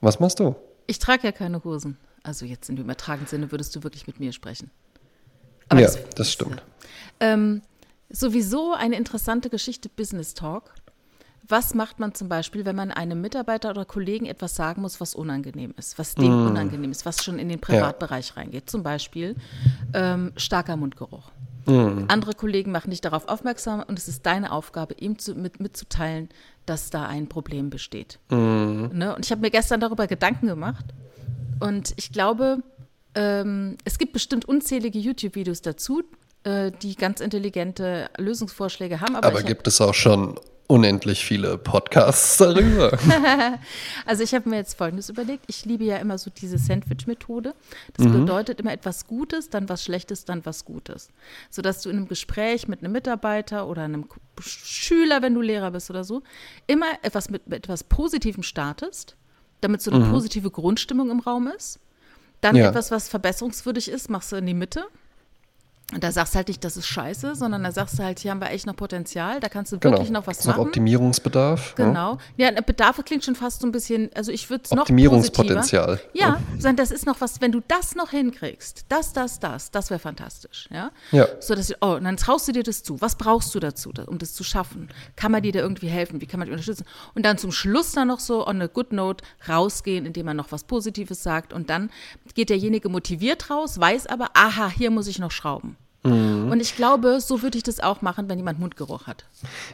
Was 0.00 0.18
machst 0.18 0.40
du? 0.40 0.56
Ich 0.88 0.98
trage 0.98 1.22
ja 1.22 1.32
keine 1.32 1.62
Hosen. 1.62 1.96
Also 2.24 2.44
jetzt 2.44 2.68
im 2.68 2.76
übertragenen 2.76 3.28
Sinne 3.28 3.52
würdest 3.52 3.74
du 3.76 3.82
wirklich 3.84 4.06
mit 4.06 4.18
mir 4.20 4.32
sprechen. 4.32 4.70
ja, 5.72 5.88
das, 6.16 6.30
stimmt. 6.30 6.62
Ähm, 7.20 7.62
sowieso 8.10 8.74
eine 8.74 8.96
interessante 8.96 9.48
Geschichte 9.48 9.88
Business 9.88 10.34
Talk. 10.34 10.74
Was 11.46 11.74
macht 11.74 11.98
man 11.98 12.14
zum 12.14 12.28
Beispiel, 12.28 12.64
wenn 12.64 12.76
man 12.76 12.90
einem 12.90 13.20
Mitarbeiter 13.20 13.70
oder 13.70 13.84
Kollegen 13.84 14.26
etwas 14.26 14.54
sagen 14.54 14.82
muss, 14.82 15.00
was 15.00 15.14
unangenehm 15.14 15.74
ist, 15.76 15.98
was 15.98 16.14
dem 16.14 16.46
unangenehm 16.46 16.90
ist, 16.92 17.04
was 17.04 17.24
schon 17.24 17.38
in 17.38 17.48
den 17.48 17.60
Privatbereich 17.60 18.36
reingeht? 18.36 18.70
Zum 18.70 18.82
Beispiel 18.82 19.34
ähm, 19.92 20.32
starker 20.36 20.76
Mundgeruch. 20.76 21.30
Andere 22.08 22.34
Kollegen 22.34 22.72
machen 22.72 22.90
dich 22.90 23.00
darauf 23.00 23.28
aufmerksam 23.28 23.84
und 23.86 23.96
es 23.98 24.08
ist 24.08 24.26
deine 24.26 24.50
Aufgabe, 24.50 24.94
ihm 24.94 25.18
zu, 25.18 25.34
mit, 25.34 25.60
mitzuteilen, 25.60 26.28
dass 26.66 26.90
da 26.90 27.06
ein 27.06 27.28
Problem 27.28 27.70
besteht. 27.70 28.18
Ne? 28.92 29.14
Und 29.14 29.24
ich 29.24 29.30
habe 29.30 29.40
mir 29.40 29.50
gestern 29.50 29.78
darüber 29.80 30.08
Gedanken 30.08 30.48
gemacht 30.48 30.84
und 31.60 31.92
ich 31.96 32.12
glaube, 32.12 32.58
ähm, 33.14 33.76
es 33.84 33.98
gibt 33.98 34.12
bestimmt 34.12 34.44
unzählige 34.44 34.98
YouTube-Videos 34.98 35.62
dazu, 35.62 36.02
äh, 36.44 36.72
die 36.82 36.96
ganz 36.96 37.20
intelligente 37.20 38.10
Lösungsvorschläge 38.18 39.00
haben. 39.00 39.14
Aber, 39.14 39.28
Aber 39.28 39.42
gibt 39.42 39.68
es 39.68 39.80
auch 39.80 39.94
schon 39.94 40.40
unendlich 40.72 41.24
viele 41.24 41.58
Podcasts 41.58 42.38
darüber? 42.38 42.98
Also 44.06 44.22
ich 44.24 44.34
habe 44.34 44.48
mir 44.48 44.56
jetzt 44.56 44.76
Folgendes 44.76 45.08
überlegt. 45.08 45.44
Ich 45.46 45.64
liebe 45.64 45.84
ja 45.84 45.96
immer 45.98 46.18
so 46.18 46.30
diese 46.30 46.58
Sandwich-Methode. 46.58 47.54
Das 47.94 48.06
Mhm. 48.06 48.12
bedeutet 48.12 48.60
immer 48.60 48.72
etwas 48.72 49.06
Gutes, 49.06 49.50
dann 49.50 49.68
was 49.68 49.84
Schlechtes, 49.84 50.24
dann 50.24 50.44
was 50.44 50.64
Gutes. 50.64 51.08
Sodass 51.50 51.82
du 51.82 51.90
in 51.90 51.96
einem 51.96 52.08
Gespräch 52.08 52.68
mit 52.68 52.80
einem 52.82 52.92
Mitarbeiter 52.92 53.66
oder 53.68 53.82
einem 53.82 54.06
Schüler, 54.40 55.22
wenn 55.22 55.34
du 55.34 55.40
Lehrer 55.40 55.70
bist 55.70 55.90
oder 55.90 56.04
so, 56.04 56.22
immer 56.66 56.86
etwas 57.02 57.30
mit, 57.30 57.46
mit 57.46 57.58
etwas 57.64 57.84
Positivem 57.84 58.42
startest, 58.42 59.16
damit 59.60 59.82
so 59.82 59.90
eine 59.90 60.06
positive 60.10 60.50
Grundstimmung 60.50 61.10
im 61.10 61.20
Raum 61.20 61.46
ist. 61.48 61.78
Dann 62.40 62.56
Mhm. 62.56 62.62
Ja. 62.62 62.68
etwas, 62.70 62.90
was 62.90 63.08
verbesserungswürdig 63.08 63.88
ist, 63.88 64.10
machst 64.10 64.32
du 64.32 64.36
in 64.36 64.46
die 64.46 64.54
Mitte. 64.54 64.84
Und 65.92 66.02
da 66.02 66.10
sagst 66.12 66.34
du 66.34 66.36
halt 66.38 66.48
nicht, 66.48 66.64
das 66.64 66.76
ist 66.76 66.86
scheiße, 66.86 67.34
sondern 67.34 67.62
da 67.62 67.70
sagst 67.72 67.98
du 67.98 68.02
halt, 68.02 68.18
hier 68.18 68.30
haben 68.30 68.40
wir 68.40 68.50
echt 68.50 68.66
noch 68.66 68.76
Potenzial, 68.76 69.40
da 69.40 69.48
kannst 69.48 69.72
du 69.72 69.78
Genau. 69.78 69.94
wirklich 69.96 70.10
noch 70.10 70.26
was 70.26 70.44
noch 70.44 70.56
machen. 70.56 70.68
Optimierungsbedarf. 70.68 71.76
ne? 71.78 71.84
Genau. 71.86 72.18
Ja, 72.36 72.50
Bedarf 72.60 73.00
klingt 73.04 73.24
schon 73.24 73.34
fast 73.34 73.60
so 73.60 73.66
ein 73.66 73.72
bisschen, 73.72 74.10
also 74.14 74.32
ich 74.32 74.48
würde 74.50 74.64
es 74.64 74.70
noch 74.70 74.82
Optimierungspotenzial. 74.82 75.96
positiver- 75.98 76.10
Ja, 76.18 76.40
sondern 76.58 76.76
das 76.76 76.90
ist 76.90 77.06
noch 77.06 77.20
was, 77.20 77.40
wenn 77.40 77.52
du 77.52 77.60
das 77.68 77.94
noch 77.94 78.10
hinkriegst, 78.10 78.86
das, 78.88 79.12
das, 79.12 79.38
das, 79.40 79.70
das 79.70 79.90
wäre 79.90 80.00
fantastisch, 80.00 80.68
ja. 80.72 80.90
Ja. 81.10 81.26
So, 81.40 81.54
dass, 81.54 81.72
oh, 81.80 81.94
und 81.96 82.04
dann 82.04 82.16
traust 82.16 82.48
du 82.48 82.52
dir 82.52 82.62
das 82.62 82.82
zu. 82.82 83.00
Was 83.00 83.16
brauchst 83.16 83.54
du 83.54 83.60
dazu, 83.60 83.92
da- 83.92 84.04
um 84.04 84.18
das 84.18 84.32
zu 84.34 84.44
schaffen? 84.44 84.88
Kann 85.16 85.32
man 85.32 85.42
dir 85.42 85.52
da 85.52 85.60
irgendwie 85.60 85.88
helfen? 85.88 86.20
Wie 86.20 86.26
kann 86.26 86.38
man 86.40 86.46
dich 86.46 86.52
unterstützen? 86.52 86.84
Und 87.14 87.24
dann 87.26 87.38
zum 87.38 87.52
Schluss 87.52 87.92
dann 87.92 88.08
noch 88.08 88.20
so 88.20 88.46
on 88.46 88.62
a 88.62 88.66
good 88.66 88.92
note 88.92 89.24
rausgehen, 89.48 90.06
indem 90.06 90.26
man 90.26 90.36
noch 90.36 90.52
was 90.52 90.64
Positives 90.64 91.22
sagt 91.22 91.52
und 91.52 91.68
dann 91.70 91.90
geht 92.34 92.48
derjenige 92.50 92.88
motiviert 92.88 93.50
raus, 93.50 93.78
weiß 93.78 94.06
aber, 94.06 94.30
aha, 94.34 94.68
hier 94.70 94.90
muss 94.90 95.06
ich 95.06 95.18
noch 95.18 95.30
schrauben. 95.30 95.76
Mhm. 96.04 96.50
Und 96.50 96.60
ich 96.60 96.76
glaube, 96.76 97.20
so 97.20 97.42
würde 97.42 97.56
ich 97.56 97.64
das 97.64 97.80
auch 97.80 98.02
machen, 98.02 98.28
wenn 98.28 98.38
jemand 98.38 98.58
Mundgeruch 98.58 99.06
hat. 99.06 99.24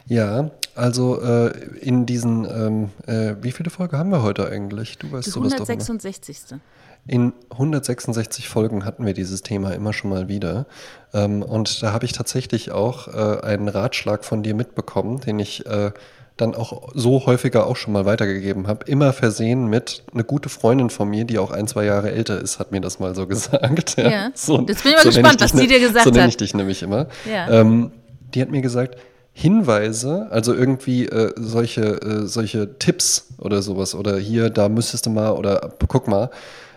Ja, 0.05 0.51
also 0.75 1.21
äh, 1.21 1.49
in 1.79 2.05
diesen, 2.05 2.45
ähm, 2.45 2.89
äh, 3.07 3.35
wie 3.41 3.51
viele 3.51 3.69
Folgen 3.69 3.97
haben 3.97 4.11
wir 4.11 4.21
heute 4.21 4.47
eigentlich? 4.47 4.97
Du 4.97 5.11
weißt 5.11 5.31
sowas 5.31 5.53
immer. 5.53 5.61
166. 5.61 6.59
In 7.07 7.33
166 7.49 8.47
Folgen 8.47 8.85
hatten 8.85 9.05
wir 9.05 9.13
dieses 9.13 9.41
Thema 9.41 9.71
immer 9.71 9.93
schon 9.93 10.11
mal 10.11 10.27
wieder. 10.27 10.67
Ähm, 11.13 11.41
und 11.41 11.81
da 11.81 11.93
habe 11.93 12.05
ich 12.05 12.11
tatsächlich 12.11 12.71
auch 12.71 13.07
äh, 13.07 13.41
einen 13.41 13.67
Ratschlag 13.67 14.23
von 14.23 14.43
dir 14.43 14.53
mitbekommen, 14.53 15.19
den 15.21 15.39
ich 15.39 15.65
äh, 15.65 15.91
dann 16.41 16.55
auch 16.55 16.89
so 16.93 17.25
häufiger 17.25 17.67
auch 17.67 17.75
schon 17.75 17.93
mal 17.93 18.05
weitergegeben 18.05 18.67
habe. 18.67 18.85
Immer 18.85 19.13
versehen 19.13 19.67
mit 19.67 20.03
eine 20.13 20.23
gute 20.23 20.49
Freundin 20.49 20.89
von 20.89 21.09
mir, 21.09 21.25
die 21.25 21.37
auch 21.37 21.51
ein, 21.51 21.67
zwei 21.67 21.85
Jahre 21.85 22.11
älter 22.11 22.39
ist, 22.39 22.59
hat 22.59 22.71
mir 22.71 22.81
das 22.81 22.99
mal 22.99 23.13
so 23.15 23.27
gesagt. 23.27 23.97
Ja. 23.97 24.29
Jetzt 24.29 24.47
bin 24.47 24.65
ich 24.67 24.83
mal 24.85 24.93
nenn 24.95 25.03
gespannt, 25.03 25.41
dich 25.41 25.53
was 25.53 25.59
die 25.59 25.67
dir 25.67 25.79
gesagt 25.79 26.05
So 26.05 26.11
nenne 26.11 26.23
hat. 26.23 26.29
ich 26.29 26.37
dich 26.37 26.53
nämlich 26.53 26.81
immer. 26.81 27.07
Ja. 27.29 27.49
Ähm, 27.49 27.91
die 28.33 28.41
hat 28.41 28.49
mir 28.51 28.61
gesagt, 28.61 28.97
Hinweise, 29.33 30.27
also 30.31 30.53
irgendwie 30.53 31.05
äh, 31.05 31.33
solche, 31.35 32.01
äh, 32.01 32.27
solche 32.27 32.77
Tipps 32.79 33.27
oder 33.37 33.61
sowas 33.61 33.95
oder 33.95 34.17
hier, 34.17 34.49
da 34.49 34.69
müsstest 34.69 35.05
du 35.05 35.09
mal 35.09 35.31
oder 35.31 35.73
guck 35.87 36.07
mal, 36.07 36.29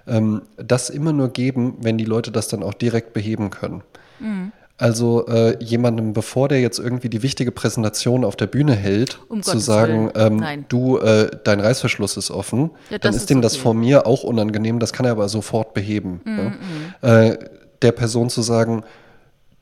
ähm, 0.07 0.43
das 0.57 0.91
immer 0.91 1.13
nur 1.13 1.29
geben, 1.29 1.77
wenn 1.81 1.99
die 1.99 2.05
Leute 2.05 2.31
das 2.31 2.49
dann 2.49 2.63
auch 2.63 2.75
direkt 2.75 3.15
beheben 3.15 3.51
können. 3.51 3.83
Mhm. 4.21 4.53
Also 4.83 5.27
äh, 5.29 5.63
jemandem, 5.63 6.13
bevor 6.13 6.49
der 6.49 6.61
jetzt 6.61 6.81
irgendwie 6.81 7.09
die 7.09 7.23
wichtige 7.23 7.53
Präsentation 7.53 8.25
auf 8.25 8.35
der 8.35 8.49
Bühne 8.49 8.75
hält, 8.75 9.21
Um 9.29 9.41
zu 9.41 9.53
Gottes 9.53 9.65
sagen, 9.65 10.11
ähm, 10.17 10.65
du, 10.69 10.99
äh, 10.99 11.31
dein 11.45 11.61
Reißverschluss 11.61 12.17
ist 12.17 12.33
offen, 12.33 12.73
Ja, 12.91 12.99
dann 12.99 13.13
das 13.13 13.15
ist 13.15 13.23
ist 13.23 13.31
dem 13.31 13.43
das 13.43 13.55
okay. 13.55 13.63
vor 13.63 13.75
mir 13.75 14.09
auch 14.09 14.25
unangenehm, 14.25 14.81
das 14.81 14.93
kann 14.93 15.07
er 15.07 15.13
aber 15.13 15.29
sofort 15.29 15.73
beheben. 15.73 16.21
Mhm, 16.25 16.53
ja. 17.01 17.23
äh, 17.27 17.39
der 17.81 17.93
Person 17.93 18.29
zu 18.29 18.43
sagen, 18.43 18.83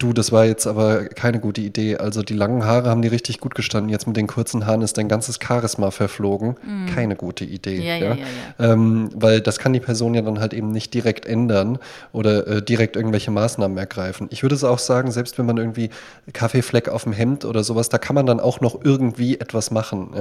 Du, 0.00 0.14
das 0.14 0.32
war 0.32 0.46
jetzt 0.46 0.66
aber 0.66 1.04
keine 1.04 1.40
gute 1.40 1.60
Idee. 1.60 1.98
Also 1.98 2.22
die 2.22 2.32
langen 2.32 2.64
Haare 2.64 2.88
haben 2.88 3.02
die 3.02 3.08
richtig 3.08 3.38
gut 3.38 3.54
gestanden. 3.54 3.90
Jetzt 3.90 4.06
mit 4.06 4.16
den 4.16 4.26
kurzen 4.26 4.64
Haaren 4.64 4.80
ist 4.80 4.96
dein 4.96 5.10
ganzes 5.10 5.38
Charisma 5.46 5.90
verflogen. 5.90 6.56
Mm. 6.62 6.86
Keine 6.86 7.16
gute 7.16 7.44
Idee. 7.44 7.86
Ja, 7.86 7.96
ja? 7.96 8.14
Ja, 8.14 8.72
ähm, 8.72 9.10
weil 9.14 9.42
das 9.42 9.58
kann 9.58 9.74
die 9.74 9.80
Person 9.80 10.14
ja 10.14 10.22
dann 10.22 10.40
halt 10.40 10.54
eben 10.54 10.72
nicht 10.72 10.94
direkt 10.94 11.26
ändern 11.26 11.78
oder 12.12 12.46
äh, 12.46 12.62
direkt 12.62 12.96
irgendwelche 12.96 13.30
Maßnahmen 13.30 13.76
ergreifen. 13.76 14.28
Ich 14.30 14.42
würde 14.42 14.54
es 14.54 14.64
auch 14.64 14.78
sagen, 14.78 15.10
selbst 15.10 15.36
wenn 15.36 15.44
man 15.44 15.58
irgendwie 15.58 15.90
Kaffeefleck 16.32 16.88
auf 16.88 17.04
dem 17.04 17.12
Hemd 17.12 17.44
oder 17.44 17.62
sowas, 17.62 17.90
da 17.90 17.98
kann 17.98 18.14
man 18.14 18.24
dann 18.24 18.40
auch 18.40 18.62
noch 18.62 18.82
irgendwie 18.82 19.38
etwas 19.38 19.70
machen. 19.70 20.12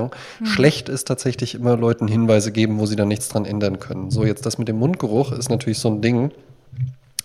Mm. 0.42 0.46
Schlecht 0.46 0.90
ist 0.90 1.08
tatsächlich 1.08 1.56
immer 1.56 1.78
Leuten 1.78 2.10
Hinweise 2.10 2.52
geben, 2.52 2.80
wo 2.80 2.86
sie 2.86 2.98
dann 2.98 3.08
nichts 3.08 3.30
dran 3.30 3.46
ändern 3.46 3.80
können. 3.80 4.12
So, 4.12 4.26
jetzt 4.26 4.46
das 4.46 4.58
mit 4.58 4.68
dem 4.68 4.78
Mundgeruch 4.78 5.32
ist 5.32 5.50
natürlich 5.50 5.80
so 5.80 5.88
ein 5.88 6.02
Ding. 6.02 6.32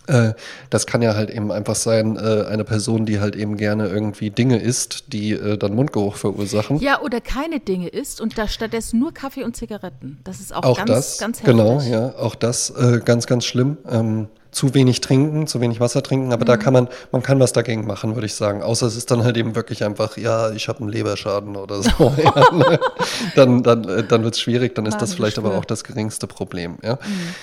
Äh, 0.07 0.33
das 0.71 0.87
kann 0.87 1.03
ja 1.03 1.15
halt 1.15 1.31
eben 1.31 1.51
einfach 1.51 1.75
sein, 1.75 2.17
äh, 2.17 2.45
eine 2.49 2.65
Person, 2.65 3.07
die 3.07 3.21
halt 3.21 3.37
eben 3.37 3.57
gerne 3.57 3.89
irgendwie 3.89 4.31
Dinge 4.31 4.59
isst, 4.59 5.13
die 5.13 5.33
äh, 5.33 5.57
dann 5.57 5.75
Mundgeruch 5.75 6.17
verursachen. 6.17 6.79
Ja, 6.79 7.01
oder 7.01 7.21
keine 7.21 7.61
Dinge 7.61 7.89
isst 7.89 8.21
und 8.21 8.37
da 8.37 8.49
stattdessen 8.49 9.01
nur 9.01 9.15
Kaffee 9.15 9.45
und 9.45 9.57
Zigaretten. 9.57 10.19
Das 10.25 10.41
ist 10.41 10.55
auch, 10.55 10.63
auch 10.63 10.77
ganz, 10.77 10.91
das, 10.91 11.19
ganz 11.19 11.39
heftig. 11.39 11.57
Genau, 11.57 11.81
ja, 11.81 12.15
auch 12.17 12.35
das 12.35 12.73
ganz, 13.05 13.27
ganz 13.27 13.45
schlimm. 13.45 13.79
Ähm, 13.91 14.29
zu 14.55 14.73
wenig 14.73 15.01
trinken, 15.01 15.47
zu 15.47 15.61
wenig 15.61 15.81
Wasser 15.81 16.03
trinken, 16.03 16.33
aber 16.33 16.45
mhm. 16.45 16.47
da 16.47 16.57
kann 16.57 16.73
man, 16.73 16.89
man 17.13 17.23
kann 17.23 17.41
was 17.41 17.53
dagegen 17.53 17.87
machen, 17.87 18.15
würde 18.15 18.27
ich 18.27 18.35
sagen. 18.35 18.63
Außer 18.63 18.87
es 18.87 18.97
ist 18.97 19.11
dann 19.11 19.25
halt 19.25 19.37
eben 19.37 19.57
wirklich 19.57 19.85
einfach, 19.85 20.17
ja, 20.17 20.53
ich 20.53 20.69
habe 20.69 20.81
einen 20.81 20.89
Leberschaden 20.89 21.57
oder 21.57 21.83
so. 21.83 21.91
ja, 22.17 22.53
ne? 22.53 22.79
Dann, 23.35 23.63
dann, 23.63 24.07
dann 24.09 24.23
wird 24.23 24.35
es 24.35 24.41
schwierig, 24.41 24.75
dann 24.75 24.87
ist 24.87 24.99
das 24.99 25.15
vielleicht 25.15 25.39
aber 25.39 25.57
auch 25.57 25.65
das 25.65 25.83
geringste 25.83 26.27
Problem. 26.27 26.79
Ja? 26.83 26.95
Mhm. 26.95 27.35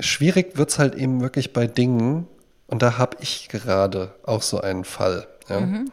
Schwierig 0.00 0.56
wird 0.56 0.70
es 0.70 0.78
halt 0.78 0.94
eben 0.94 1.20
wirklich 1.20 1.52
bei 1.52 1.66
Dingen, 1.66 2.26
und 2.70 2.82
da 2.82 2.98
habe 2.98 3.16
ich 3.20 3.48
gerade 3.48 4.14
auch 4.24 4.42
so 4.42 4.60
einen 4.60 4.84
Fall. 4.84 5.26
Ja. 5.48 5.60
Mhm. 5.60 5.90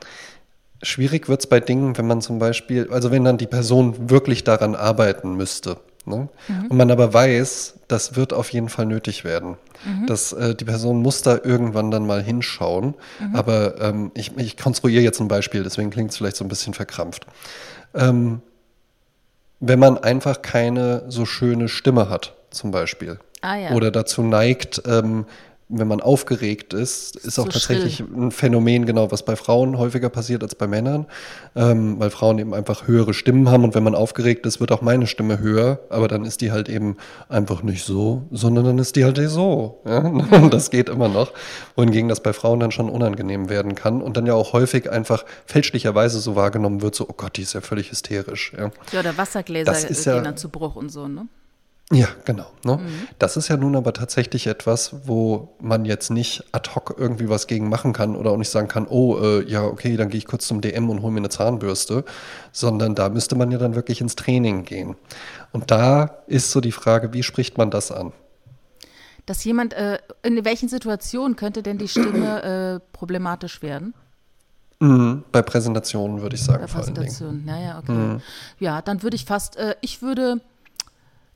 Schwierig 0.84 1.28
wird 1.28 1.39
es 1.39 1.48
bei 1.48 1.60
Dingen, 1.60 1.98
wenn 1.98 2.06
man 2.06 2.22
zum 2.22 2.38
Beispiel, 2.38 2.88
also 2.91 3.10
wenn 3.10 3.24
dann 3.24 3.39
die 3.39 3.48
Person 3.48 4.12
wirklich 4.12 4.43
daran 4.43 4.76
arbeiten 4.76 5.36
müsste. 5.36 5.80
Ne? 6.06 6.30
Mhm. 6.48 6.67
Und 6.67 6.78
man 6.78 6.91
aber 6.91 7.12
weiß, 7.15 7.80
das 7.88 8.15
wird 8.15 8.32
auf 8.32 8.50
jeden 8.52 8.70
Fall 8.70 8.86
nötig 8.86 9.24
werden. 9.24 9.58
Mhm. 9.84 10.06
Dass 10.06 10.34
äh, 10.34 10.54
die 10.54 10.65
Person 10.65 11.02
muss 11.02 11.24
da 11.24 11.39
irgendwann 11.43 11.89
dann 11.89 12.06
mal 12.06 12.22
hinschauen. 12.22 12.93
Mhm. 13.20 13.36
Aber 13.36 13.82
ähm, 13.82 14.12
ich, 14.13 14.38
ich, 14.38 14.56
konstruiere 14.56 15.02
jetzt 15.02 15.20
ein 15.20 15.28
Beispiel, 15.28 15.63
deswegen 15.63 15.89
klingt 15.89 16.12
es 16.12 16.17
vielleicht 16.17 16.36
so 16.38 16.46
ein 16.46 16.50
bisschen 16.50 16.76
verkrampft. 16.76 17.26
Ähm, 17.96 18.41
wenn 19.60 19.80
man 19.80 19.98
einfach 19.98 20.43
keine 20.43 21.06
so 21.08 21.26
schöne 21.26 21.67
Stimme 21.70 22.08
hat, 22.10 22.36
zum 22.52 22.70
Beispiel, 22.70 23.20
ah, 23.41 23.56
ja. 23.56 23.71
oder 23.71 23.91
dazu 23.91 24.21
neigt, 24.21 24.82
ähm, 24.86 25.26
wenn 25.69 25.88
man 25.88 26.00
aufgeregt 26.00 26.73
ist, 26.73 27.17
ist 27.17 27.36
so 27.36 27.43
auch 27.43 27.50
tatsächlich 27.50 27.97
schrill. 27.97 28.08
ein 28.15 28.32
Phänomen, 28.32 28.86
genau, 28.86 29.12
was 29.12 29.23
bei 29.23 29.36
Frauen 29.36 29.78
häufiger 29.78 30.10
passiert 30.10 30.41
als 30.41 30.56
bei 30.56 30.65
Männern, 30.65 31.08
ähm, 31.56 32.00
weil 32.00 32.10
Frauen 32.10 32.39
eben 32.39 32.54
einfach 32.54 32.88
höhere 32.88 33.13
Stimmen 33.13 33.50
haben 33.50 33.65
und 33.65 33.76
wenn 33.76 33.84
man 33.84 33.93
aufgeregt 33.93 34.45
ist, 34.45 34.62
wird 34.62 34.71
auch 34.71 34.82
meine 34.82 35.08
Stimme 35.08 35.39
höher, 35.39 35.80
aber 35.89 36.08
dann 36.08 36.23
ist 36.23 36.39
die 36.39 36.54
halt 36.54 36.69
eben 36.69 36.95
einfach 37.28 37.63
nicht 37.63 37.84
so, 37.84 38.23
sondern 38.32 38.63
dann 38.63 38.80
ist 38.80 38.95
die 38.95 39.04
halt 39.04 39.17
so. 39.17 39.82
Ja? 39.86 39.97
Und 40.38 40.54
das 40.54 40.69
geht 40.69 40.89
immer 40.89 41.08
noch. 41.08 41.34
Wohingegen 41.76 42.08
das 42.08 42.21
bei 42.21 42.32
Frauen 42.32 42.60
dann 42.60 42.71
schon 42.71 42.88
unangenehm 42.88 43.50
werden 43.50 43.73
kann 43.73 44.02
und 44.04 44.15
dann 44.15 44.28
ja 44.28 44.36
auch 44.36 44.54
häufig 44.54 44.91
einfach 44.91 45.26
fälschlicherweise 45.45 46.19
so 46.19 46.36
wahrgenommen 46.36 46.84
wird, 46.84 46.93
so, 46.93 47.08
oh 47.10 47.13
Gott, 47.17 47.38
die 47.38 47.41
ist 47.41 47.54
ja 47.54 47.62
völlig 47.62 47.89
hysterisch. 47.91 48.54
Ja, 48.56 48.69
ja 48.91 49.00
oder 49.00 49.17
Wassergläser 49.17 49.73
gehen 49.73 49.97
ja, 50.04 50.21
dann 50.21 50.38
zu 50.38 50.50
Bruch 50.50 50.76
und 50.76 50.89
so, 50.89 51.08
ne? 51.08 51.28
Ja, 51.91 52.08
genau. 52.26 52.47
Ne? 52.65 52.78
Mhm. 52.78 53.08
Das 53.17 53.38
ist 53.38 53.47
ja 53.47 53.56
nun 53.56 53.76
aber 53.78 53.93
tatsächlich 53.93 54.47
etwas, 54.47 54.93
wo 55.06 55.56
man 55.62 55.86
jetzt 55.86 56.10
nicht 56.10 56.43
ad 56.52 56.71
hoc 56.76 56.95
irgendwie 56.97 57.30
was 57.30 57.47
gegen 57.47 57.69
machen 57.69 57.93
kann 57.93 58.17
oder 58.17 58.32
auch 58.32 58.38
nicht 58.38 58.50
sagen 58.50 58.67
kann, 58.67 58.88
oh, 58.89 59.17
äh, 59.19 59.50
ja, 59.50 59.63
okay, 59.63 59.95
dann 59.95 60.10
gehe 60.10 60.17
ich 60.17 60.26
kurz 60.26 60.47
zum 60.47 60.60
DM 60.60 60.89
und 60.89 61.02
hole 61.02 61.13
mir 61.13 61.19
eine 61.19 61.30
Zahnbürste, 61.30 62.04
sondern 62.52 62.93
da 62.93 63.08
müsste 63.08 63.36
man 63.36 63.52
ja 63.52 63.58
dann 63.58 63.76
wirklich 63.76 64.02
ins 64.02 64.17
Training 64.17 64.65
gehen. 64.65 64.97
Und 65.54 65.71
da 65.71 66.17
ist 66.28 66.52
so 66.52 66.60
die 66.60 66.73
Frage, 66.73 67.13
wie 67.13 67.23
spricht 67.23 67.58
man 67.58 67.71
das 67.71 67.91
an? 67.93 68.12
Dass 69.26 69.45
jemand, 69.45 69.73
äh, 69.73 70.00
in 70.23 70.43
welchen 70.43 70.67
Situationen 70.67 71.38
könnte 71.38 71.63
denn 71.63 71.78
die 71.78 71.88
Stimme 71.88 72.43
äh, 72.43 72.80
problematisch 72.91 73.62
werden? 73.62 73.93
Mhm, 74.80 75.23
bei 75.32 75.41
Präsentationen 75.41 76.21
würde 76.21 76.36
ich 76.36 76.43
sagen. 76.43 76.65
Bei 76.65 76.71
Präsentationen, 76.71 77.45
naja, 77.45 77.80
okay. 77.80 77.91
Mhm. 77.93 78.21
Ja, 78.60 78.82
dann 78.82 79.04
würde 79.04 79.15
ich 79.15 79.26
fast, 79.26 79.56
äh, 79.56 79.76
ich 79.82 80.02
würde 80.02 80.41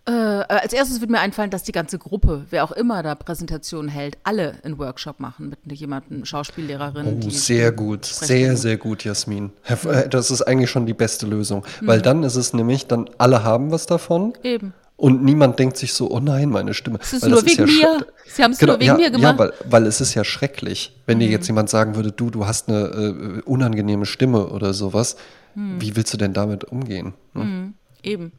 äh, 0.05 0.11
als 0.11 0.73
erstes 0.73 0.99
würde 0.99 1.11
mir 1.11 1.19
einfallen, 1.19 1.51
dass 1.51 1.63
die 1.63 1.71
ganze 1.71 1.99
Gruppe, 1.99 2.45
wer 2.49 2.63
auch 2.63 2.71
immer 2.71 3.03
da 3.03 3.13
Präsentationen 3.13 3.89
hält, 3.89 4.17
alle 4.23 4.55
einen 4.63 4.79
Workshop 4.79 5.19
machen 5.19 5.49
mit 5.49 5.77
jemandem, 5.77 6.25
Schauspiellehrerin. 6.25 7.21
Oh, 7.23 7.29
sehr 7.29 7.71
gut, 7.71 8.05
sehr, 8.05 8.57
sehr 8.57 8.77
gut, 8.77 9.03
Jasmin. 9.03 9.51
Äh, 9.65 10.09
das 10.09 10.31
ist 10.31 10.41
eigentlich 10.41 10.71
schon 10.71 10.87
die 10.87 10.93
beste 10.93 11.27
Lösung, 11.27 11.65
mhm. 11.81 11.87
weil 11.87 12.01
dann 12.01 12.23
ist 12.23 12.35
es 12.35 12.53
nämlich, 12.53 12.87
dann 12.87 13.09
alle 13.19 13.43
haben 13.43 13.71
was 13.71 13.85
davon. 13.85 14.33
Eben. 14.43 14.73
Und 14.97 15.23
niemand 15.23 15.57
denkt 15.57 15.77
sich 15.77 15.93
so, 15.93 16.11
oh 16.11 16.19
nein, 16.19 16.49
meine 16.49 16.75
Stimme. 16.75 16.99
Es 17.01 17.13
ist 17.13 17.23
weil 17.23 17.31
nur 17.31 17.45
wegen 17.45 17.63
ist 17.63 17.81
ja 17.81 17.95
mir. 17.95 18.05
Sie 18.25 18.43
haben 18.43 18.51
es 18.51 18.59
genau, 18.59 18.73
nur 18.73 18.79
wegen 18.81 18.87
ja, 18.87 18.97
mir 18.97 19.11
gemacht. 19.11 19.33
Ja, 19.33 19.39
weil, 19.39 19.53
weil 19.67 19.85
es 19.87 19.99
ist 19.99 20.13
ja 20.13 20.23
schrecklich, 20.23 20.95
wenn 21.05 21.17
mhm. 21.17 21.21
dir 21.21 21.29
jetzt 21.29 21.47
jemand 21.47 21.69
sagen 21.69 21.95
würde, 21.95 22.11
du, 22.11 22.29
du 22.29 22.45
hast 22.45 22.69
eine 22.69 22.79
äh, 22.79 23.41
unangenehme 23.41 24.05
Stimme 24.05 24.47
oder 24.47 24.73
sowas. 24.73 25.15
Mhm. 25.55 25.81
Wie 25.81 25.95
willst 25.95 26.13
du 26.13 26.17
denn 26.17 26.33
damit 26.33 26.65
umgehen? 26.65 27.13
Mhm. 27.33 27.73
Eben. 28.03 28.31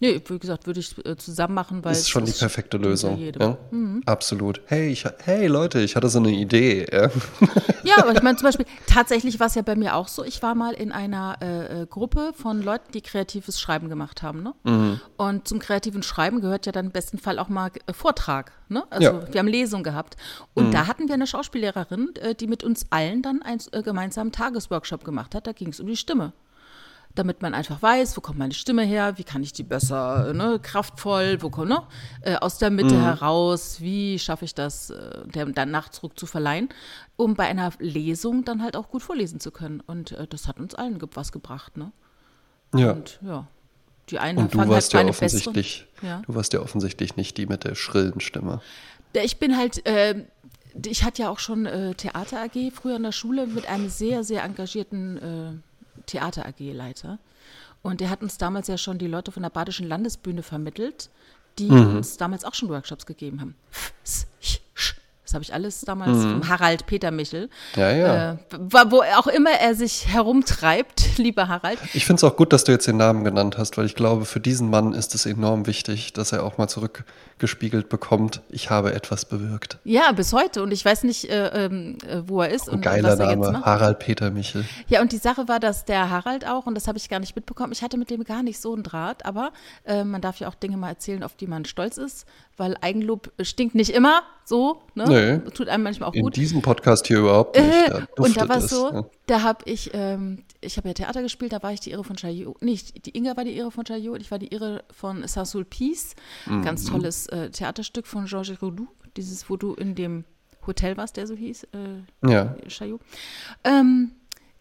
Nee, 0.00 0.22
wie 0.28 0.38
gesagt, 0.38 0.66
würde 0.66 0.78
ich 0.78 0.94
äh, 1.04 1.16
zusammen 1.16 1.54
machen, 1.54 1.84
weil. 1.84 1.92
Ist 1.92 2.08
schon 2.08 2.24
die 2.24 2.32
perfekte 2.32 2.76
Lösung. 2.76 3.18
Ja? 3.18 3.58
Mhm. 3.72 4.02
Absolut. 4.06 4.60
Hey, 4.66 4.90
ich, 4.90 5.04
hey 5.24 5.48
Leute, 5.48 5.80
ich 5.80 5.96
hatte 5.96 6.08
so 6.08 6.20
eine 6.20 6.30
Idee. 6.30 6.86
Ja, 6.92 7.10
ja 7.82 7.98
aber 7.98 8.12
ich 8.12 8.22
meine 8.22 8.36
zum 8.36 8.46
Beispiel, 8.46 8.66
tatsächlich 8.86 9.40
war 9.40 9.48
es 9.48 9.56
ja 9.56 9.62
bei 9.62 9.74
mir 9.74 9.96
auch 9.96 10.06
so, 10.06 10.22
ich 10.22 10.40
war 10.40 10.54
mal 10.54 10.74
in 10.74 10.92
einer 10.92 11.38
äh, 11.42 11.82
äh, 11.82 11.86
Gruppe 11.86 12.32
von 12.34 12.62
Leuten, 12.62 12.92
die 12.92 13.00
kreatives 13.00 13.60
Schreiben 13.60 13.88
gemacht 13.88 14.22
haben. 14.22 14.42
Ne? 14.44 14.54
Mhm. 14.62 15.00
Und 15.16 15.48
zum 15.48 15.58
kreativen 15.58 16.04
Schreiben 16.04 16.40
gehört 16.40 16.66
ja 16.66 16.72
dann 16.72 16.86
im 16.86 16.92
besten 16.92 17.18
Fall 17.18 17.40
auch 17.40 17.48
mal 17.48 17.72
äh, 17.86 17.92
Vortrag. 17.92 18.52
Ne? 18.68 18.84
Also 18.90 19.04
ja. 19.04 19.32
wir 19.32 19.40
haben 19.40 19.48
Lesung 19.48 19.82
gehabt. 19.82 20.16
Und 20.54 20.68
mhm. 20.68 20.72
da 20.72 20.86
hatten 20.86 21.08
wir 21.08 21.14
eine 21.14 21.26
Schauspiellehrerin, 21.26 22.14
äh, 22.20 22.34
die 22.36 22.46
mit 22.46 22.62
uns 22.62 22.86
allen 22.90 23.22
dann 23.22 23.42
einen 23.42 23.60
äh, 23.72 23.82
gemeinsamen 23.82 24.30
Tagesworkshop 24.30 25.02
gemacht 25.02 25.34
hat. 25.34 25.48
Da 25.48 25.52
ging 25.52 25.70
es 25.70 25.80
um 25.80 25.88
die 25.88 25.96
Stimme 25.96 26.32
damit 27.18 27.42
man 27.42 27.54
einfach 27.54 27.82
weiß, 27.82 28.16
wo 28.16 28.20
kommt 28.20 28.38
meine 28.38 28.54
Stimme 28.54 28.82
her, 28.82 29.18
wie 29.18 29.24
kann 29.24 29.42
ich 29.42 29.52
die 29.52 29.64
besser, 29.64 30.32
ne, 30.32 30.60
kraftvoll, 30.62 31.42
wo 31.42 31.50
kommt, 31.50 31.70
ne, 31.70 31.82
äh, 32.22 32.36
aus 32.36 32.58
der 32.58 32.70
Mitte 32.70 32.94
mhm. 32.94 33.02
heraus, 33.02 33.80
wie 33.80 34.18
schaffe 34.18 34.44
ich 34.44 34.54
das, 34.54 34.90
äh, 34.90 35.26
der, 35.26 35.46
dann 35.46 35.70
Nachdruck 35.70 36.18
zu 36.18 36.26
verleihen, 36.26 36.68
um 37.16 37.34
bei 37.34 37.46
einer 37.46 37.72
Lesung 37.78 38.44
dann 38.44 38.62
halt 38.62 38.76
auch 38.76 38.88
gut 38.88 39.02
vorlesen 39.02 39.40
zu 39.40 39.50
können. 39.50 39.80
Und 39.80 40.12
äh, 40.12 40.26
das 40.28 40.46
hat 40.46 40.60
uns 40.60 40.74
allen 40.74 40.98
was 41.14 41.32
gebracht, 41.32 41.76
ne? 41.76 41.92
Ja. 42.74 42.92
Und 42.92 43.18
ja. 43.22 43.46
Die 44.10 44.18
einen 44.18 44.38
Und 44.38 44.54
du 44.54 44.58
warst 44.68 44.94
halt 44.94 45.04
ja 45.04 45.10
offensichtlich, 45.10 45.86
ja? 46.00 46.22
du 46.26 46.34
warst 46.34 46.52
ja 46.54 46.60
offensichtlich 46.60 47.16
nicht 47.16 47.36
die 47.36 47.46
mit 47.46 47.64
der 47.64 47.74
schrillen 47.74 48.20
Stimme. 48.20 48.62
Ich 49.12 49.38
bin 49.38 49.56
halt, 49.56 49.84
äh, 49.86 50.24
ich 50.86 51.04
hatte 51.04 51.22
ja 51.22 51.28
auch 51.28 51.38
schon 51.38 51.66
äh, 51.66 51.94
Theater 51.94 52.42
AG 52.42 52.72
früher 52.72 52.96
in 52.96 53.02
der 53.02 53.12
Schule 53.12 53.46
mit 53.46 53.68
einem 53.68 53.88
sehr, 53.90 54.24
sehr 54.24 54.44
engagierten 54.44 55.62
Theater 56.08 56.46
AG-Leiter. 56.46 57.18
Und 57.82 58.00
der 58.00 58.10
hat 58.10 58.22
uns 58.22 58.38
damals 58.38 58.66
ja 58.66 58.76
schon 58.76 58.98
die 58.98 59.06
Leute 59.06 59.30
von 59.30 59.42
der 59.42 59.50
Badischen 59.50 59.86
Landesbühne 59.86 60.42
vermittelt, 60.42 61.10
die 61.58 61.70
mhm. 61.70 61.96
uns 61.96 62.16
damals 62.16 62.44
auch 62.44 62.54
schon 62.54 62.68
Workshops 62.68 63.06
gegeben 63.06 63.40
haben. 63.40 63.54
Das 65.28 65.34
habe 65.34 65.44
ich 65.44 65.52
alles 65.52 65.82
damals 65.82 66.16
mhm. 66.16 66.40
vom 66.40 66.48
Harald 66.48 66.86
Peter 66.86 67.10
Michel. 67.10 67.50
Ja, 67.76 67.90
ja. 67.90 68.32
Äh, 68.32 68.36
wo 68.50 69.02
auch 69.02 69.26
immer 69.26 69.50
er 69.50 69.74
sich 69.74 70.08
herumtreibt, 70.08 71.04
lieber 71.18 71.48
Harald. 71.48 71.78
Ich 71.92 72.06
finde 72.06 72.20
es 72.20 72.24
auch 72.24 72.34
gut, 72.34 72.50
dass 72.50 72.64
du 72.64 72.72
jetzt 72.72 72.86
den 72.86 72.96
Namen 72.96 73.24
genannt 73.24 73.58
hast, 73.58 73.76
weil 73.76 73.84
ich 73.84 73.94
glaube, 73.94 74.24
für 74.24 74.40
diesen 74.40 74.70
Mann 74.70 74.94
ist 74.94 75.14
es 75.14 75.26
enorm 75.26 75.66
wichtig, 75.66 76.14
dass 76.14 76.32
er 76.32 76.44
auch 76.44 76.56
mal 76.56 76.66
zurückgespiegelt 76.66 77.90
bekommt, 77.90 78.40
ich 78.48 78.70
habe 78.70 78.94
etwas 78.94 79.26
bewirkt. 79.26 79.76
Ja, 79.84 80.12
bis 80.12 80.32
heute. 80.32 80.62
Und 80.62 80.72
ich 80.72 80.82
weiß 80.82 81.02
nicht, 81.02 81.28
äh, 81.28 81.66
ähm, 81.66 81.98
äh, 82.08 82.22
wo 82.26 82.40
er 82.40 82.48
ist. 82.48 82.70
Ein 82.70 82.76
und 82.76 82.80
geiler 82.80 83.10
was 83.10 83.18
er 83.18 83.26
Name, 83.26 83.44
jetzt 83.44 83.52
macht. 83.52 83.66
Harald 83.66 83.98
Peter 83.98 84.30
Michel. 84.30 84.64
Ja, 84.86 85.02
und 85.02 85.12
die 85.12 85.18
Sache 85.18 85.46
war, 85.46 85.60
dass 85.60 85.84
der 85.84 86.08
Harald 86.08 86.46
auch, 86.46 86.64
und 86.64 86.74
das 86.74 86.88
habe 86.88 86.96
ich 86.96 87.10
gar 87.10 87.20
nicht 87.20 87.36
mitbekommen, 87.36 87.72
ich 87.72 87.82
hatte 87.82 87.98
mit 87.98 88.08
dem 88.08 88.24
gar 88.24 88.42
nicht 88.42 88.62
so 88.62 88.72
einen 88.72 88.82
Draht, 88.82 89.26
aber 89.26 89.52
äh, 89.84 90.04
man 90.04 90.22
darf 90.22 90.38
ja 90.38 90.48
auch 90.48 90.54
Dinge 90.54 90.78
mal 90.78 90.88
erzählen, 90.88 91.22
auf 91.22 91.36
die 91.36 91.46
man 91.46 91.66
stolz 91.66 91.98
ist, 91.98 92.24
weil 92.56 92.78
Eigenlob 92.80 93.30
stinkt 93.42 93.74
nicht 93.74 93.90
immer 93.90 94.22
so. 94.48 94.82
Ne? 94.94 95.40
Nee. 95.44 95.50
Tut 95.50 95.68
einem 95.68 95.84
manchmal 95.84 96.08
auch 96.08 96.14
gut. 96.14 96.36
In 96.36 96.42
diesem 96.42 96.62
Podcast 96.62 97.06
hier 97.06 97.18
überhaupt 97.18 97.56
nicht. 97.56 97.70
Da 97.88 98.06
und 98.16 98.36
da 98.36 98.48
war 98.48 98.58
es 98.58 98.70
so, 98.70 98.90
ja. 98.90 99.04
da 99.26 99.42
habe 99.42 99.64
ich, 99.66 99.90
ähm, 99.92 100.44
ich 100.60 100.76
habe 100.76 100.88
ja 100.88 100.94
Theater 100.94 101.22
gespielt, 101.22 101.52
da 101.52 101.62
war 101.62 101.72
ich 101.72 101.80
die 101.80 101.90
Irre 101.90 102.04
von 102.04 102.16
Chaillot. 102.16 102.60
Nicht, 102.62 103.06
die 103.06 103.16
Inga 103.16 103.36
war 103.36 103.44
die 103.44 103.56
Irre 103.56 103.70
von 103.70 103.84
Chaillot, 103.84 104.20
ich 104.20 104.30
war 104.30 104.38
die 104.38 104.48
Irre 104.48 104.84
von 104.90 105.26
Sarsoul 105.26 105.64
Peace. 105.64 106.14
Mhm. 106.46 106.62
Ganz 106.62 106.84
tolles 106.84 107.26
äh, 107.28 107.50
Theaterstück 107.50 108.06
von 108.06 108.24
Georges 108.24 108.60
Roudou. 108.62 108.88
Dieses, 109.16 109.48
wo 109.50 109.56
du 109.56 109.74
in 109.74 109.94
dem 109.94 110.24
Hotel 110.66 110.96
warst, 110.96 111.16
der 111.16 111.26
so 111.26 111.34
hieß. 111.34 111.64
Äh, 111.64 112.28
ja. 112.28 112.56
Chaillot. 112.68 113.00
Ähm, 113.64 114.12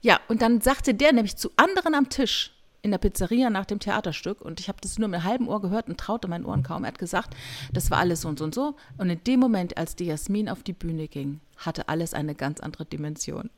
ja, 0.01 0.19
und 0.27 0.41
dann 0.41 0.61
sagte 0.61 0.93
der 0.93 1.13
nämlich 1.13 1.37
zu 1.37 1.49
anderen 1.55 1.95
am 1.95 2.09
Tisch, 2.09 2.56
in 2.81 2.91
der 2.91 2.97
Pizzeria 2.97 3.49
nach 3.49 3.65
dem 3.65 3.79
Theaterstück 3.79 4.41
und 4.41 4.59
ich 4.59 4.67
habe 4.67 4.79
das 4.81 4.97
nur 4.97 5.07
mit 5.07 5.23
halbem 5.23 5.47
Ohr 5.47 5.61
gehört 5.61 5.89
und 5.89 5.99
traute 5.99 6.27
meinen 6.27 6.45
Ohren 6.45 6.63
kaum. 6.63 6.83
Er 6.83 6.89
hat 6.89 6.99
gesagt, 6.99 7.35
das 7.73 7.91
war 7.91 7.97
alles 7.97 8.21
so 8.21 8.29
und 8.29 8.39
so 8.39 8.45
und 8.45 8.55
so. 8.55 8.75
Und 8.97 9.09
in 9.09 9.23
dem 9.25 9.39
Moment, 9.39 9.77
als 9.77 9.95
die 9.95 10.05
Jasmin 10.05 10.49
auf 10.49 10.63
die 10.63 10.73
Bühne 10.73 11.07
ging, 11.07 11.39
hatte 11.57 11.89
alles 11.89 12.13
eine 12.13 12.35
ganz 12.35 12.59
andere 12.59 12.85
Dimension. 12.85 13.49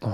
Oh. 0.00 0.10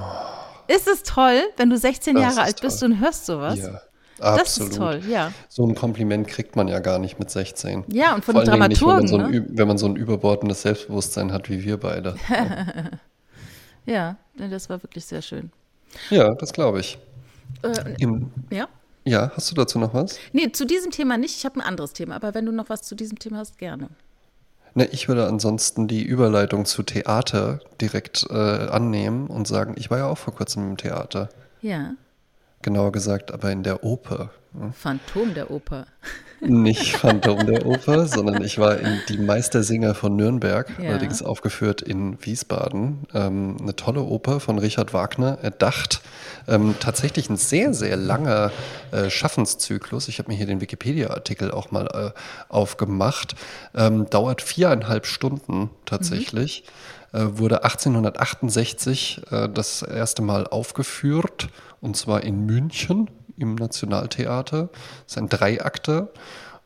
Ist 0.69 0.89
es 0.89 1.03
toll, 1.03 1.43
wenn 1.57 1.71
du 1.71 1.77
16 1.77 2.15
das 2.15 2.23
Jahre 2.23 2.43
alt 2.43 2.59
toll. 2.59 2.69
bist 2.69 2.83
und 2.83 3.01
hörst 3.01 3.27
sowas? 3.27 3.59
Ja. 3.59 3.81
Absolut. 4.21 4.41
Das 4.41 4.59
ist 4.59 4.77
toll, 4.77 5.03
ja. 5.09 5.33
So 5.49 5.67
ein 5.67 5.75
Kompliment 5.75 6.29
kriegt 6.29 6.55
man 6.55 6.69
ja 6.69 6.79
gar 6.79 7.01
nicht 7.01 7.19
mit 7.19 7.31
16. 7.31 7.85
Ja, 7.89 8.15
und 8.15 8.25
von 8.25 8.37
den 8.37 8.45
Dramaturgen. 8.45 9.03
Nicht, 9.03 9.13
wenn, 9.13 9.19
man 9.19 9.19
so 9.19 9.19
ein, 9.19 9.31
ne? 9.31 9.47
wenn 9.49 9.69
man 9.69 9.79
so 9.79 9.87
ein 9.87 9.97
überbordendes 9.97 10.63
Selbstbewusstsein 10.63 11.33
hat 11.33 11.51
wie 11.51 11.65
wir 11.65 11.79
beide. 11.79 12.15
ja, 13.87 14.17
das 14.37 14.71
war 14.71 14.81
wirklich 14.83 15.07
sehr 15.07 15.23
schön. 15.23 15.51
Ja, 16.11 16.35
das 16.35 16.53
glaube 16.53 16.81
ich. 16.81 16.99
Äh, 17.63 17.95
Im, 17.99 18.31
ja? 18.51 18.69
Ja, 19.05 19.33
hast 19.35 19.51
du 19.51 19.55
dazu 19.55 19.79
noch 19.79 19.95
was? 19.95 20.19
Nee, 20.33 20.53
zu 20.53 20.65
diesem 20.65 20.91
Thema 20.91 21.19
nicht. 21.19 21.37
Ich 21.37 21.45
habe 21.45 21.57
ein 21.57 21.63
anderes 21.63 21.93
Thema, 21.93 22.15
aber 22.17 22.35
wenn 22.35 22.47
du 22.47 22.53
noch 22.53 22.69
was 22.69 22.83
zu 22.83 22.95
diesem 22.95 23.19
Thema 23.19 23.39
hast, 23.39 23.59
gerne. 23.59 23.89
Ne, 24.75 24.87
ich 24.87 25.09
würde 25.09 25.27
ansonsten 25.27 25.89
die 25.89 26.03
Überleitung 26.03 26.65
zu 26.65 26.83
Theater 26.83 27.61
direkt 27.81 28.27
äh, 28.31 28.35
annehmen 28.35 29.27
und 29.27 29.47
sagen, 29.47 29.75
ich 29.77 29.91
war 29.91 29.99
ja 29.99 30.07
auch 30.07 30.19
vor 30.19 30.35
kurzem 30.35 30.71
im 30.71 30.77
Theater. 30.77 31.29
Ja. 31.61 31.95
Genauer 32.63 32.93
gesagt, 32.93 33.33
aber 33.33 33.51
in 33.51 33.65
der 33.65 33.85
Oper. 33.85 34.31
Phantom 34.73 35.35
der 35.35 35.51
Oper. 35.51 35.87
Nicht 36.41 36.97
Phantom 36.97 37.47
der 37.47 37.65
Oper, 37.67 38.07
sondern 38.09 38.43
ich 38.43 38.59
war 38.59 38.77
in 38.79 39.01
Die 39.09 39.19
Meistersinger 39.19 39.95
von 39.95 40.17
Nürnberg, 40.17 40.69
ja. 40.79 40.91
allerdings 40.91 41.23
aufgeführt 41.23 41.83
in 41.83 42.19
Wiesbaden. 42.25 43.07
Ähm, 43.15 43.57
eine 43.61 43.77
tolle 43.77 44.03
Oper 44.03 44.41
von 44.41 44.59
Richard 44.59 44.93
Wagner, 44.93 45.39
erdacht. 45.41 46.03
Ähm, 46.49 46.75
tatsächlich 46.81 47.31
ein 47.31 47.37
sehr, 47.37 47.73
sehr 47.75 47.97
langer 47.97 48.51
äh, 48.91 49.09
Schaffenszyklus. 49.09 50.09
Ich 50.09 50.19
habe 50.19 50.31
mir 50.33 50.37
hier 50.37 50.47
den 50.47 50.61
Wikipedia-Artikel 50.61 51.53
auch 51.53 51.71
mal 51.71 51.87
äh, 51.87 52.19
aufgemacht. 52.49 53.37
Ähm, 53.75 54.11
dauert 54.11 54.43
viereinhalb 54.43 55.07
Stunden 55.07 55.71
tatsächlich. 55.87 56.65
Mhm. 57.13 57.19
Äh, 57.21 57.39
wurde 57.39 57.63
1868 57.63 59.23
äh, 59.31 59.49
das 59.49 59.83
erste 59.83 60.23
Mal 60.23 60.47
aufgeführt 60.47 61.49
und 61.81 61.97
zwar 61.97 62.23
in 62.23 62.47
München 62.47 63.11
im 63.37 63.55
Nationaltheater. 63.55 64.69
Das 64.73 65.13
ist 65.13 65.19
ein 65.19 65.29
Dreiakter. 65.29 66.09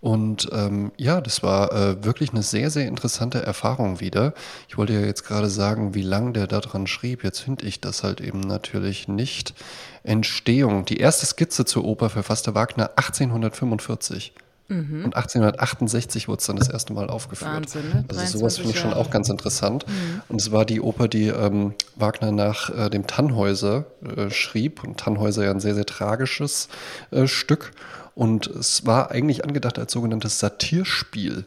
Und 0.01 0.49
ähm, 0.53 0.93
ja, 0.97 1.21
das 1.21 1.43
war 1.43 1.73
äh, 1.73 2.05
wirklich 2.05 2.31
eine 2.31 2.43
sehr, 2.43 2.71
sehr 2.71 2.87
interessante 2.87 3.43
Erfahrung 3.43 3.99
wieder. 3.99 4.35
Ich 4.69 4.77
wollte 4.77 4.93
ja 4.93 5.01
jetzt 5.01 5.25
gerade 5.25 5.49
sagen, 5.49 5.95
wie 5.95 6.03
lang 6.03 6.33
der 6.33 6.47
daran 6.47 6.87
schrieb. 6.87 7.25
Jetzt 7.25 7.41
finde 7.41 7.67
ich 7.67 7.81
das 7.81 8.05
halt 8.05 8.21
eben 8.21 8.41
natürlich 8.41 9.09
nicht. 9.09 9.55
Entstehung. 10.03 10.85
Die 10.85 10.99
erste 10.99 11.27
Skizze 11.27 11.65
zur 11.65 11.85
Oper 11.85 12.11
verfasste 12.11 12.55
Wagner 12.55 12.91
1845. 12.97 14.33
Mhm. 14.69 15.05
Und 15.05 15.17
1868 15.17 16.29
wurde 16.29 16.41
es 16.41 16.47
dann 16.47 16.57
das 16.57 16.69
erste 16.69 16.93
Mal 16.93 17.09
aufgeführt. 17.09 17.53
Wahnsinn, 17.53 17.89
ne? 17.89 18.05
Also 18.09 18.39
sowas 18.39 18.57
finde 18.57 18.73
ich 18.73 18.81
schon 18.81 18.93
auch 18.93 19.11
ganz 19.11 19.29
interessant. 19.29 19.87
Mhm. 19.87 20.23
Und 20.29 20.41
es 20.41 20.51
war 20.51 20.65
die 20.65 20.81
Oper, 20.81 21.09
die 21.09 21.29
ähm, 21.29 21.75
Wagner 21.95 22.33
nach 22.33 22.71
äh, 22.71 22.91
dem 22.91 23.07
Tannhäuser 23.07 23.87
äh, 24.05 24.31
schrieb. 24.31 24.83
Und 24.83 24.99
Tannhäuser 24.99 25.45
ja 25.45 25.51
ein 25.51 25.61
sehr, 25.61 25.75
sehr 25.75 25.87
tragisches 25.87 26.69
äh, 27.11 27.27
Stück. 27.27 27.73
Und 28.15 28.47
es 28.47 28.87
war 28.87 29.11
eigentlich 29.11 29.45
angedacht 29.45 29.79
als 29.79 29.93
sogenanntes 29.93 30.39
Satirspiel. 30.39 31.47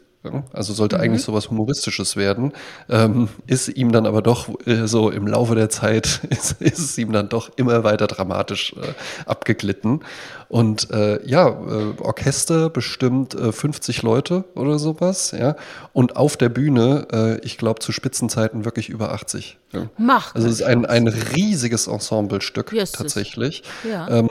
Also 0.52 0.74
sollte 0.74 0.96
mhm. 0.96 1.02
eigentlich 1.02 1.22
sowas 1.22 1.48
Humoristisches 1.48 2.14
werden, 2.14 2.52
ähm, 2.90 3.28
ist 3.46 3.68
ihm 3.68 3.90
dann 3.90 4.04
aber 4.04 4.20
doch 4.20 4.50
äh, 4.66 4.86
so 4.86 5.10
im 5.10 5.26
Laufe 5.26 5.54
der 5.54 5.70
Zeit 5.70 6.20
ist, 6.28 6.60
ist, 6.60 6.78
es 6.78 6.98
ihm 6.98 7.12
dann 7.12 7.30
doch 7.30 7.50
immer 7.56 7.84
weiter 7.84 8.06
dramatisch 8.06 8.74
äh, 8.74 8.92
abgeglitten. 9.24 10.00
Und 10.48 10.90
äh, 10.90 11.24
ja, 11.26 11.48
äh, 11.48 12.00
Orchester 12.02 12.68
bestimmt 12.68 13.34
50 13.34 13.98
äh, 14.02 14.06
Leute 14.06 14.44
oder 14.54 14.78
sowas, 14.78 15.30
ja. 15.30 15.56
Und 15.94 16.16
auf 16.16 16.36
der 16.36 16.50
Bühne, 16.50 17.06
äh, 17.12 17.40
ich 17.40 17.56
glaube 17.56 17.80
zu 17.80 17.92
Spitzenzeiten 17.92 18.66
wirklich 18.66 18.90
über 18.90 19.12
80. 19.12 19.58
Ja. 19.72 19.88
Macht. 19.96 20.36
Also 20.36 20.48
es 20.48 20.54
ist 20.54 20.62
ein, 20.62 20.84
ein 20.84 21.06
riesiges 21.06 21.86
Ensemblestück 21.86 22.72
yes, 22.72 22.92
tatsächlich. 22.92 23.62
Ja. 23.88 24.08
Ähm, 24.08 24.28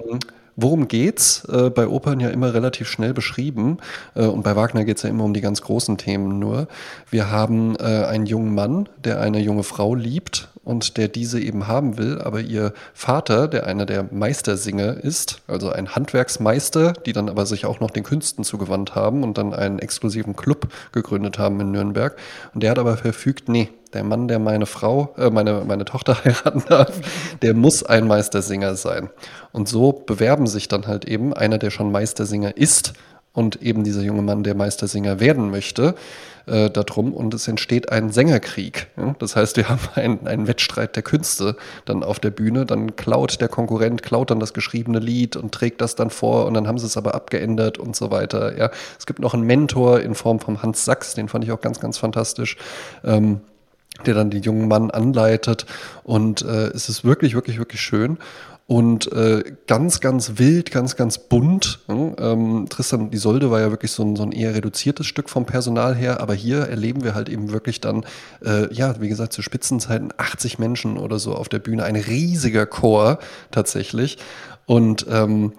Worum 0.61 0.89
geht's? 0.89 1.45
Äh, 1.45 1.69
bei 1.69 1.87
Opern 1.87 2.19
ja 2.19 2.27
immer 2.29 2.53
relativ 2.53 2.89
schnell 2.89 3.13
beschrieben 3.13 3.77
äh, 4.13 4.25
und 4.25 4.43
bei 4.43 4.57
Wagner 4.57 4.83
geht's 4.83 5.03
ja 5.03 5.09
immer 5.09 5.23
um 5.23 5.33
die 5.33 5.39
ganz 5.39 5.61
großen 5.61 5.97
Themen 5.97 6.37
nur. 6.37 6.67
Wir 7.09 7.31
haben 7.31 7.77
äh, 7.77 7.83
einen 7.83 8.25
jungen 8.25 8.53
Mann, 8.53 8.89
der 8.97 9.21
eine 9.21 9.39
junge 9.39 9.63
Frau 9.63 9.95
liebt 9.95 10.49
und 10.65 10.97
der 10.97 11.07
diese 11.07 11.39
eben 11.39 11.67
haben 11.67 11.97
will, 11.97 12.19
aber 12.21 12.41
ihr 12.41 12.73
Vater, 12.93 13.47
der 13.47 13.67
einer 13.67 13.85
der 13.85 14.03
Meistersinger 14.11 15.01
ist, 15.01 15.41
also 15.47 15.69
ein 15.69 15.95
Handwerksmeister, 15.95 16.91
die 16.91 17.13
dann 17.13 17.29
aber 17.29 17.45
sich 17.45 17.65
auch 17.65 17.79
noch 17.79 17.91
den 17.91 18.03
Künsten 18.03 18.43
zugewandt 18.43 18.95
haben 18.95 19.23
und 19.23 19.37
dann 19.37 19.53
einen 19.53 19.79
exklusiven 19.79 20.35
Club 20.35 20.67
gegründet 20.91 21.39
haben 21.39 21.61
in 21.61 21.71
Nürnberg. 21.71 22.17
Und 22.53 22.63
der 22.63 22.71
hat 22.71 22.79
aber 22.79 22.97
verfügt, 22.97 23.47
nee, 23.47 23.69
der 23.93 24.03
Mann, 24.03 24.27
der 24.27 24.39
meine 24.39 24.65
Frau, 24.65 25.13
äh, 25.17 25.29
meine, 25.29 25.63
meine 25.65 25.85
Tochter 25.85 26.17
heiraten 26.23 26.63
darf, 26.67 26.99
der 27.41 27.53
muss 27.53 27.83
ein 27.83 28.07
Meistersinger 28.07 28.75
sein. 28.75 29.09
Und 29.51 29.67
so 29.67 29.91
bewerben 29.91 30.47
sich 30.47 30.67
dann 30.67 30.87
halt 30.87 31.05
eben 31.05 31.33
einer, 31.33 31.57
der 31.57 31.71
schon 31.71 31.91
Meistersinger 31.91 32.55
ist 32.57 32.93
und 33.33 33.61
eben 33.61 33.83
dieser 33.83 34.01
junge 34.01 34.21
Mann, 34.21 34.43
der 34.43 34.55
Meistersinger 34.55 35.19
werden 35.19 35.49
möchte, 35.51 35.95
äh, 36.45 36.69
darum. 36.69 37.13
Und 37.13 37.33
es 37.33 37.47
entsteht 37.47 37.91
ein 37.91 38.09
Sängerkrieg. 38.09 38.87
Das 39.19 39.35
heißt, 39.35 39.55
wir 39.57 39.69
haben 39.69 39.81
einen, 39.95 40.27
einen 40.27 40.47
Wettstreit 40.47 40.95
der 40.95 41.03
Künste 41.03 41.55
dann 41.85 42.03
auf 42.03 42.19
der 42.19 42.31
Bühne. 42.31 42.65
Dann 42.65 42.95
klaut 42.95 43.39
der 43.39 43.47
Konkurrent, 43.47 44.03
klaut 44.03 44.31
dann 44.31 44.39
das 44.39 44.53
geschriebene 44.53 44.99
Lied 44.99 45.35
und 45.35 45.53
trägt 45.53 45.79
das 45.81 45.95
dann 45.95 46.09
vor 46.09 46.47
und 46.47 46.55
dann 46.55 46.67
haben 46.67 46.79
sie 46.79 46.87
es 46.87 46.97
aber 46.97 47.13
abgeändert 47.13 47.77
und 47.77 47.95
so 47.95 48.11
weiter. 48.11 48.57
Ja? 48.57 48.71
Es 48.97 49.05
gibt 49.05 49.19
noch 49.19 49.33
einen 49.33 49.43
Mentor 49.43 49.99
in 49.99 50.15
Form 50.15 50.39
von 50.39 50.61
Hans 50.63 50.85
Sachs, 50.85 51.13
den 51.13 51.29
fand 51.29 51.43
ich 51.43 51.51
auch 51.51 51.61
ganz, 51.61 51.79
ganz 51.79 51.97
fantastisch. 51.97 52.57
Ähm, 53.03 53.41
der 54.05 54.13
dann 54.13 54.29
den 54.29 54.43
jungen 54.43 54.67
Mann 54.67 54.91
anleitet. 54.91 55.65
Und 56.03 56.41
äh, 56.41 56.67
es 56.67 56.89
ist 56.89 57.03
wirklich, 57.03 57.35
wirklich, 57.35 57.57
wirklich 57.57 57.81
schön. 57.81 58.17
Und 58.69 59.11
äh, 59.13 59.43
ganz, 59.65 59.99
ganz 59.99 60.33
wild, 60.35 60.69
ganz, 60.69 60.95
ganz 60.95 61.17
bunt. 61.17 61.79
Hm? 61.87 62.15
Ähm, 62.19 62.67
Tristan 62.69 63.11
Isolde 63.11 63.49
war 63.49 63.59
ja 63.59 63.71
wirklich 63.71 63.91
so 63.91 64.03
ein, 64.03 64.15
so 64.15 64.21
ein 64.21 64.31
eher 64.31 64.53
reduziertes 64.53 65.07
Stück 65.07 65.27
vom 65.27 65.47
Personal 65.47 65.95
her, 65.95 66.21
aber 66.21 66.35
hier 66.35 66.59
erleben 66.59 67.03
wir 67.03 67.15
halt 67.15 67.29
eben 67.29 67.51
wirklich 67.51 67.81
dann, 67.81 68.05
äh, 68.45 68.71
ja, 68.71 69.01
wie 69.01 69.09
gesagt, 69.09 69.33
zu 69.33 69.41
Spitzenzeiten 69.41 70.13
80 70.15 70.59
Menschen 70.59 70.99
oder 70.99 71.17
so 71.17 71.33
auf 71.33 71.49
der 71.49 71.57
Bühne, 71.57 71.83
ein 71.83 71.95
riesiger 71.95 72.67
Chor 72.67 73.17
tatsächlich. 73.49 74.19
Und 74.67 75.07
ähm, 75.09 75.53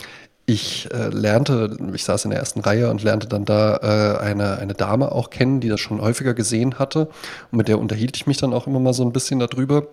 ich 0.47 0.89
äh, 0.93 1.09
lernte, 1.09 1.77
ich 1.95 2.05
saß 2.05 2.25
in 2.25 2.31
der 2.31 2.41
ersten 2.41 2.61
Reihe 2.61 2.91
und 2.91 3.03
lernte 3.03 3.29
dann 3.29 3.45
da 3.45 3.77
äh, 3.77 4.19
eine, 4.19 4.59
eine 4.59 4.75
Dame 4.75 5.13
auch 5.13 5.31
kennen, 5.31 5.61
die 5.61 5.69
das 5.69 5.81
schon 5.81 6.01
häufiger 6.01 6.35
gesehen 6.35 6.79
hatte. 6.79 7.09
Und 7.51 7.59
mit 7.59 7.69
der 7.69 7.79
unterhielt 7.79 8.17
ich 8.17 8.27
mich 8.27 8.39
dann 8.39 8.53
auch 8.53 8.67
immer 8.67 8.81
mal 8.81 8.93
so 8.93 9.05
ein 9.05 9.13
bisschen 9.13 9.39
darüber. 9.39 9.87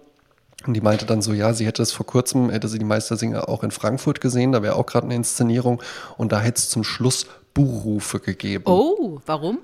Und 0.65 0.73
die 0.73 0.81
meinte 0.81 1.05
dann 1.05 1.21
so, 1.21 1.33
ja, 1.33 1.53
sie 1.53 1.65
hätte 1.67 1.83
es 1.83 1.91
vor 1.91 2.05
kurzem, 2.05 2.49
hätte 2.49 2.67
sie 2.67 2.79
die 2.79 2.85
Meistersinger 2.85 3.47
auch 3.47 3.63
in 3.63 3.71
Frankfurt 3.71 4.21
gesehen, 4.21 4.51
da 4.51 4.63
wäre 4.63 4.75
auch 4.75 4.87
gerade 4.87 5.05
eine 5.05 5.15
Inszenierung 5.15 5.81
und 6.17 6.31
da 6.31 6.39
hätte 6.39 6.57
es 6.57 6.69
zum 6.69 6.83
Schluss 6.83 7.27
Buhrufe 7.53 8.19
gegeben. 8.19 8.63
Oh, 8.65 9.19
warum? 9.25 9.59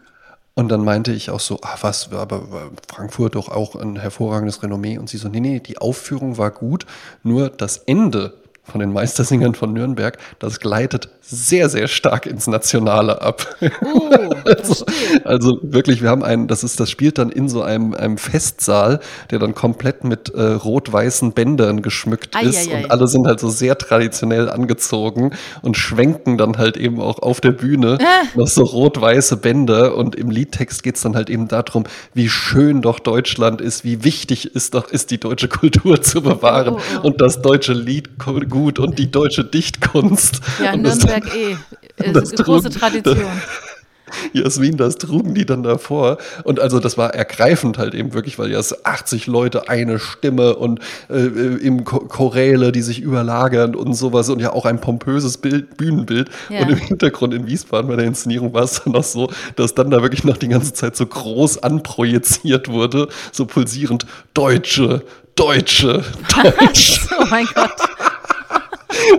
Und 0.55 0.69
dann 0.69 0.83
meinte 0.83 1.11
ich 1.11 1.31
auch 1.31 1.39
so, 1.39 1.59
ah 1.63 1.77
was, 1.81 2.11
aber 2.11 2.69
Frankfurt 2.87 3.35
doch 3.35 3.49
auch 3.49 3.75
ein 3.75 3.95
hervorragendes 3.95 4.61
Renommee. 4.61 4.99
Und 4.99 5.09
sie 5.09 5.17
so, 5.17 5.27
nee, 5.27 5.39
nee, 5.39 5.59
die 5.59 5.79
Aufführung 5.79 6.37
war 6.37 6.51
gut, 6.51 6.85
nur 7.23 7.49
das 7.49 7.77
Ende 7.77 8.33
von 8.63 8.79
den 8.79 8.93
Meistersingern 8.93 9.55
von 9.55 9.73
Nürnberg, 9.73 10.17
das 10.39 10.59
gleitet 10.59 11.09
sehr, 11.25 11.69
sehr 11.69 11.87
stark 11.87 12.25
ins 12.25 12.47
Nationale 12.47 13.21
ab. 13.21 13.47
Oh, 13.81 14.09
also, 14.45 14.85
also, 15.23 15.59
wirklich, 15.61 16.01
wir 16.01 16.09
haben 16.09 16.23
einen, 16.23 16.47
das 16.47 16.63
ist, 16.63 16.79
das 16.81 16.91
spielt 16.91 17.17
dann 17.17 17.29
in 17.29 17.47
so 17.47 17.61
einem, 17.61 17.93
einem 17.93 18.17
Festsaal, 18.17 18.99
der 19.31 19.39
dann 19.39 19.55
komplett 19.55 20.03
mit 20.03 20.29
äh, 20.29 20.41
rot-weißen 20.41 21.31
Bändern 21.31 21.81
geschmückt 21.81 22.35
ai, 22.35 22.43
ist 22.43 22.69
ai, 22.69 22.75
ai. 22.75 22.83
und 22.83 22.91
alle 22.91 23.07
sind 23.07 23.25
halt 23.25 23.39
so 23.39 23.47
sehr 23.47 23.77
traditionell 23.77 24.49
angezogen 24.49 25.31
und 25.61 25.77
schwenken 25.77 26.37
dann 26.37 26.57
halt 26.57 26.75
eben 26.75 26.99
auch 26.99 27.19
auf 27.19 27.39
der 27.39 27.51
Bühne 27.51 27.97
ah. 28.01 28.25
noch 28.35 28.47
so 28.47 28.63
rot-weiße 28.63 29.37
Bänder 29.37 29.95
und 29.95 30.15
im 30.15 30.29
Liedtext 30.29 30.83
geht 30.83 30.97
es 30.97 31.03
dann 31.03 31.15
halt 31.15 31.29
eben 31.29 31.47
darum, 31.47 31.85
wie 32.13 32.27
schön 32.27 32.81
doch 32.81 32.99
Deutschland 32.99 33.61
ist, 33.61 33.85
wie 33.85 34.03
wichtig 34.03 34.55
ist 34.55 34.73
doch 34.73 34.89
ist 34.89 35.09
die 35.09 35.19
deutsche 35.19 35.47
Kultur 35.47 36.01
zu 36.01 36.21
bewahren 36.21 36.73
oh, 36.75 36.79
oh, 36.79 36.99
oh. 37.01 37.07
und 37.07 37.21
das 37.21 37.41
deutsche 37.41 37.73
Lied 37.73 38.19
gut 38.49 38.79
und 38.79 38.99
die 38.99 39.09
deutsche 39.09 39.45
Dichtkunst. 39.45 40.41
Ja, 40.61 40.75
Nürnberg 41.13 41.35
eh. 41.35 41.57
Ist 42.03 42.33
eine 42.33 42.43
große 42.43 42.69
Tradition. 42.69 43.17
Jasmin, 44.33 44.77
das 44.77 44.97
trugen 44.97 45.33
die 45.33 45.45
dann 45.45 45.63
davor. 45.63 46.17
Und 46.43 46.59
also 46.59 46.79
das 46.79 46.97
war 46.97 47.15
ergreifend 47.15 47.79
halt 47.79 47.95
eben 47.95 48.13
wirklich, 48.13 48.37
weil 48.37 48.51
ja 48.51 48.59
80 48.59 49.25
Leute, 49.25 49.69
eine 49.69 49.97
Stimme 49.97 50.55
und 50.55 50.79
äh, 51.09 51.15
im 51.15 51.83
Choräle, 51.83 52.71
die 52.71 52.81
sich 52.81 53.01
überlagern 53.01 53.75
und 53.75 53.93
sowas 53.93 54.29
und 54.29 54.39
ja 54.39 54.53
auch 54.53 54.65
ein 54.65 54.79
pompöses 54.79 55.37
Bild, 55.37 55.77
Bühnenbild. 55.77 56.29
Ja. 56.49 56.61
Und 56.61 56.69
im 56.69 56.77
Hintergrund 56.77 57.33
in 57.33 57.47
Wiesbaden 57.47 57.87
bei 57.87 57.95
der 57.95 58.05
Inszenierung 58.05 58.53
war 58.53 58.63
es 58.63 58.83
dann 58.83 58.93
noch 58.93 59.03
so, 59.03 59.31
dass 59.55 59.73
dann 59.73 59.89
da 59.89 60.01
wirklich 60.01 60.23
noch 60.23 60.37
die 60.37 60.49
ganze 60.49 60.73
Zeit 60.73 60.95
so 60.95 61.05
groß 61.05 61.63
anprojiziert 61.63 62.69
wurde, 62.69 63.07
so 63.31 63.45
pulsierend 63.45 64.05
Deutsche, 64.33 65.01
Deutsche, 65.35 66.03
Deutsche. 66.59 67.01
oh 67.19 67.25
mein 67.29 67.47
Gott. 67.55 67.71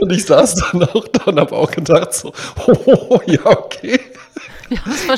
Und 0.01 0.13
ich 0.13 0.25
saß 0.25 0.55
dann 0.57 0.83
auch 0.85 1.07
da 1.09 1.25
und 1.25 1.41
habe 1.41 1.55
auch 1.55 1.71
gedacht 1.71 2.13
so, 2.15 2.33
oh, 2.67 3.21
ja, 3.27 3.45
okay. 3.47 4.01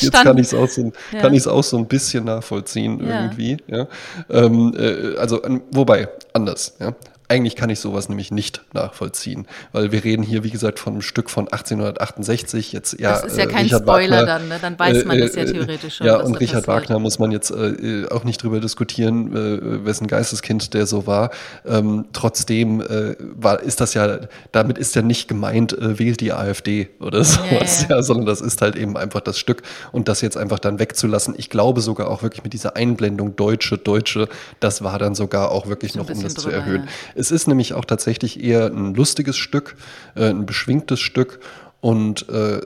Jetzt 0.00 0.12
kann 0.12 0.36
ich 0.38 0.46
es 0.48 0.54
auch, 0.54 0.68
so, 0.68 0.82
ein- 0.82 0.92
Ja. 1.12 1.52
auch 1.52 1.62
so 1.62 1.76
ein 1.78 1.86
bisschen 1.86 2.24
nachvollziehen 2.24 3.06
Ja. 3.06 3.22
irgendwie. 3.24 3.56
Ja. 3.68 3.86
Ähm, 4.28 4.74
äh, 4.76 5.16
also, 5.16 5.40
wobei, 5.70 6.08
anders. 6.32 6.74
Ja. 6.80 6.92
Eigentlich 7.28 7.56
kann 7.56 7.70
ich 7.70 7.80
sowas 7.80 8.08
nämlich 8.08 8.30
nicht 8.30 8.62
nachvollziehen, 8.72 9.46
weil 9.72 9.90
wir 9.90 10.04
reden 10.04 10.22
hier, 10.22 10.44
wie 10.44 10.50
gesagt, 10.50 10.78
von 10.78 10.92
einem 10.94 11.02
Stück 11.02 11.28
von 11.28 11.48
1868. 11.48 12.72
Jetzt, 12.72 13.00
ja, 13.00 13.12
das 13.12 13.32
ist 13.32 13.38
ja 13.38 13.44
äh, 13.44 13.46
kein 13.48 13.64
Richard 13.64 13.82
Spoiler 13.82 14.18
Wagner, 14.18 14.26
dann, 14.26 14.48
ne? 14.48 14.58
Dann 14.60 14.78
weiß 14.78 15.04
man 15.04 15.18
äh, 15.18 15.20
das 15.22 15.34
ja 15.34 15.42
äh, 15.42 15.52
theoretisch 15.52 15.96
schon. 15.96 16.06
Ja, 16.06 16.18
was 16.18 16.26
und 16.26 16.36
Richard 16.36 16.66
passiert. 16.66 16.84
Wagner 16.84 16.98
muss 17.00 17.18
man 17.18 17.32
jetzt 17.32 17.50
äh, 17.50 18.06
auch 18.10 18.24
nicht 18.24 18.42
drüber 18.42 18.60
diskutieren, 18.60 19.34
äh, 19.34 19.84
wessen 19.84 20.06
Geisteskind 20.06 20.72
der 20.74 20.86
so 20.86 21.06
war. 21.06 21.30
Ähm, 21.66 22.06
trotzdem 22.12 22.80
äh, 22.80 23.16
war, 23.20 23.60
ist 23.60 23.80
das 23.80 23.94
ja, 23.94 24.20
damit 24.52 24.78
ist 24.78 24.94
ja 24.94 25.02
nicht 25.02 25.26
gemeint, 25.26 25.72
äh, 25.72 25.98
wählt 25.98 26.20
die 26.20 26.32
AfD 26.32 26.88
oder 27.00 27.24
sowas, 27.24 27.86
ja. 27.88 27.96
ja, 27.96 28.02
sondern 28.02 28.26
das 28.26 28.40
ist 28.40 28.62
halt 28.62 28.76
eben 28.76 28.96
einfach 28.96 29.20
das 29.20 29.38
Stück 29.38 29.62
und 29.92 30.08
das 30.08 30.20
jetzt 30.20 30.36
einfach 30.36 30.58
dann 30.58 30.78
wegzulassen. 30.78 31.34
Ich 31.36 31.50
glaube 31.50 31.80
sogar 31.80 32.08
auch 32.08 32.22
wirklich 32.22 32.44
mit 32.44 32.52
dieser 32.52 32.76
Einblendung 32.76 33.36
Deutsche, 33.36 33.78
Deutsche, 33.78 34.28
das 34.60 34.84
war 34.84 34.98
dann 34.98 35.14
sogar 35.14 35.50
auch 35.50 35.66
wirklich 35.66 35.92
So 35.92 36.00
noch, 36.00 36.10
um 36.10 36.22
das 36.22 36.34
zu 36.34 36.42
drüber, 36.42 36.56
erhöhen. 36.56 36.84
ja. 36.84 37.15
Es 37.16 37.30
ist 37.30 37.46
nämlich 37.46 37.74
auch 37.74 37.84
tatsächlich 37.84 38.42
eher 38.42 38.66
ein 38.66 38.94
lustiges 38.94 39.36
Stück, 39.36 39.76
äh, 40.14 40.28
ein 40.28 40.46
beschwingtes 40.46 41.00
Stück 41.00 41.40
und 41.80 42.28
äh, 42.28 42.60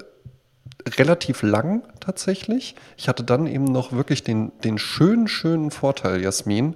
relativ 0.98 1.42
lang 1.42 1.82
tatsächlich. 2.00 2.74
Ich 2.96 3.08
hatte 3.08 3.22
dann 3.22 3.46
eben 3.46 3.64
noch 3.64 3.92
wirklich 3.92 4.22
den, 4.24 4.52
den 4.64 4.78
schönen, 4.78 5.28
schönen 5.28 5.70
Vorteil, 5.70 6.20
Jasmin, 6.20 6.74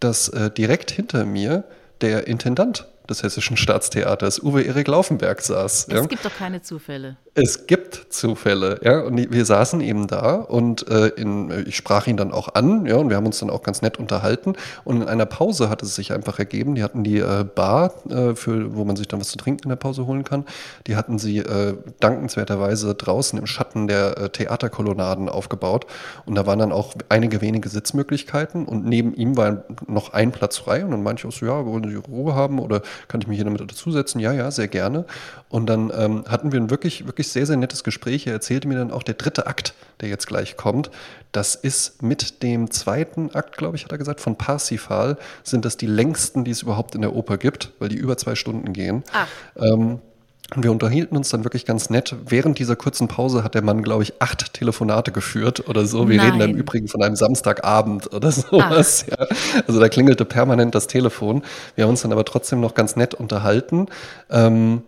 dass 0.00 0.28
äh, 0.28 0.50
direkt 0.50 0.90
hinter 0.90 1.24
mir 1.24 1.64
der 2.00 2.26
Intendant 2.26 2.86
des 3.08 3.22
Hessischen 3.22 3.56
Staatstheaters, 3.56 4.42
Uwe 4.42 4.62
Erik 4.62 4.88
Laufenberg, 4.88 5.40
saß. 5.40 5.86
Es 5.88 5.94
ja. 5.94 6.06
gibt 6.06 6.24
doch 6.24 6.34
keine 6.34 6.62
Zufälle. 6.62 7.16
Es 7.36 7.66
gibt 7.66 8.06
Zufälle, 8.10 8.78
ja. 8.82 9.00
Und 9.00 9.32
wir 9.32 9.44
saßen 9.44 9.80
eben 9.80 10.06
da 10.06 10.36
und 10.36 10.88
äh, 10.88 11.08
in, 11.08 11.50
äh, 11.50 11.62
ich 11.62 11.76
sprach 11.76 12.06
ihn 12.06 12.16
dann 12.16 12.32
auch 12.32 12.54
an, 12.54 12.86
ja, 12.86 12.96
und 12.96 13.10
wir 13.10 13.16
haben 13.16 13.26
uns 13.26 13.40
dann 13.40 13.50
auch 13.50 13.62
ganz 13.62 13.82
nett 13.82 13.98
unterhalten. 13.98 14.54
Und 14.84 15.02
in 15.02 15.08
einer 15.08 15.26
Pause 15.26 15.68
hat 15.68 15.82
es 15.82 15.96
sich 15.96 16.12
einfach 16.12 16.38
ergeben. 16.38 16.76
Die 16.76 16.84
hatten 16.84 17.02
die 17.02 17.18
äh, 17.18 17.44
Bar, 17.44 17.92
äh, 18.08 18.34
für, 18.36 18.76
wo 18.76 18.84
man 18.84 18.94
sich 18.94 19.08
dann 19.08 19.20
was 19.20 19.28
zu 19.28 19.36
trinken 19.36 19.64
in 19.64 19.68
der 19.70 19.76
Pause 19.76 20.06
holen 20.06 20.22
kann. 20.22 20.44
Die 20.86 20.94
hatten 20.94 21.18
sie 21.18 21.38
äh, 21.38 21.74
dankenswerterweise 21.98 22.94
draußen 22.94 23.38
im 23.38 23.46
Schatten 23.46 23.88
der 23.88 24.16
äh, 24.16 24.28
Theaterkolonnaden 24.30 25.28
aufgebaut. 25.28 25.86
Und 26.26 26.36
da 26.36 26.46
waren 26.46 26.60
dann 26.60 26.72
auch 26.72 26.94
einige 27.08 27.40
wenige 27.40 27.68
Sitzmöglichkeiten. 27.68 28.64
Und 28.64 28.86
neben 28.86 29.12
ihm 29.12 29.36
war 29.36 29.64
noch 29.88 30.12
ein 30.12 30.30
Platz 30.30 30.56
frei. 30.56 30.84
Und 30.84 30.92
dann 30.92 31.02
meinte 31.02 31.20
ich 31.20 31.26
auch 31.26 31.36
so, 31.36 31.46
ja, 31.46 31.66
wollen 31.66 31.88
Sie 31.90 31.96
Ruhe 31.96 32.36
haben 32.36 32.60
oder 32.60 32.82
kann 33.08 33.20
ich 33.20 33.26
mich 33.26 33.36
hier 33.36 33.44
damit 33.44 33.60
dazusetzen? 33.60 34.20
Ja, 34.20 34.32
ja, 34.32 34.50
sehr 34.50 34.68
gerne. 34.68 35.04
Und 35.48 35.66
dann 35.66 35.92
ähm, 35.96 36.24
hatten 36.28 36.52
wir 36.52 36.60
ein 36.60 36.70
wirklich, 36.70 37.06
wirklich 37.06 37.28
sehr, 37.28 37.46
sehr 37.46 37.56
nettes 37.56 37.84
Gespräch. 37.84 38.26
Er 38.26 38.32
erzählte 38.32 38.68
mir 38.68 38.76
dann 38.76 38.90
auch, 38.90 39.02
der 39.02 39.14
dritte 39.14 39.46
Akt, 39.46 39.74
der 40.00 40.08
jetzt 40.08 40.26
gleich 40.26 40.56
kommt, 40.56 40.90
das 41.32 41.54
ist 41.54 42.02
mit 42.02 42.42
dem 42.42 42.70
zweiten 42.70 43.34
Akt, 43.34 43.56
glaube 43.56 43.76
ich, 43.76 43.84
hat 43.84 43.92
er 43.92 43.98
gesagt, 43.98 44.20
von 44.20 44.36
Parsifal, 44.36 45.18
sind 45.42 45.64
das 45.64 45.76
die 45.76 45.86
längsten, 45.86 46.44
die 46.44 46.50
es 46.50 46.62
überhaupt 46.62 46.94
in 46.94 47.00
der 47.00 47.14
Oper 47.14 47.38
gibt, 47.38 47.72
weil 47.78 47.88
die 47.88 47.96
über 47.96 48.16
zwei 48.16 48.34
Stunden 48.34 48.72
gehen. 48.72 49.02
Ach. 49.12 49.28
Ähm, 49.56 50.00
und 50.54 50.62
wir 50.62 50.70
unterhielten 50.70 51.16
uns 51.16 51.30
dann 51.30 51.42
wirklich 51.44 51.64
ganz 51.64 51.88
nett. 51.90 52.14
Während 52.26 52.58
dieser 52.58 52.76
kurzen 52.76 53.08
Pause 53.08 53.42
hat 53.42 53.54
der 53.54 53.62
Mann, 53.62 53.82
glaube 53.82 54.02
ich, 54.02 54.20
acht 54.20 54.52
Telefonate 54.52 55.10
geführt 55.10 55.68
oder 55.68 55.86
so. 55.86 56.08
Wir 56.08 56.22
reden 56.22 56.38
da 56.38 56.44
im 56.44 56.52
Nein. 56.52 56.60
Übrigen 56.60 56.86
von 56.86 57.02
einem 57.02 57.16
Samstagabend 57.16 58.12
oder 58.12 58.30
sowas. 58.32 59.06
Ja. 59.10 59.26
Also 59.66 59.80
da 59.80 59.88
klingelte 59.88 60.24
permanent 60.24 60.74
das 60.74 60.86
Telefon. 60.86 61.42
Wir 61.76 61.84
haben 61.84 61.90
uns 61.90 62.02
dann 62.02 62.12
aber 62.12 62.24
trotzdem 62.24 62.60
noch 62.60 62.74
ganz 62.74 62.94
nett 62.94 63.14
unterhalten. 63.14 63.86
Ähm, 64.30 64.82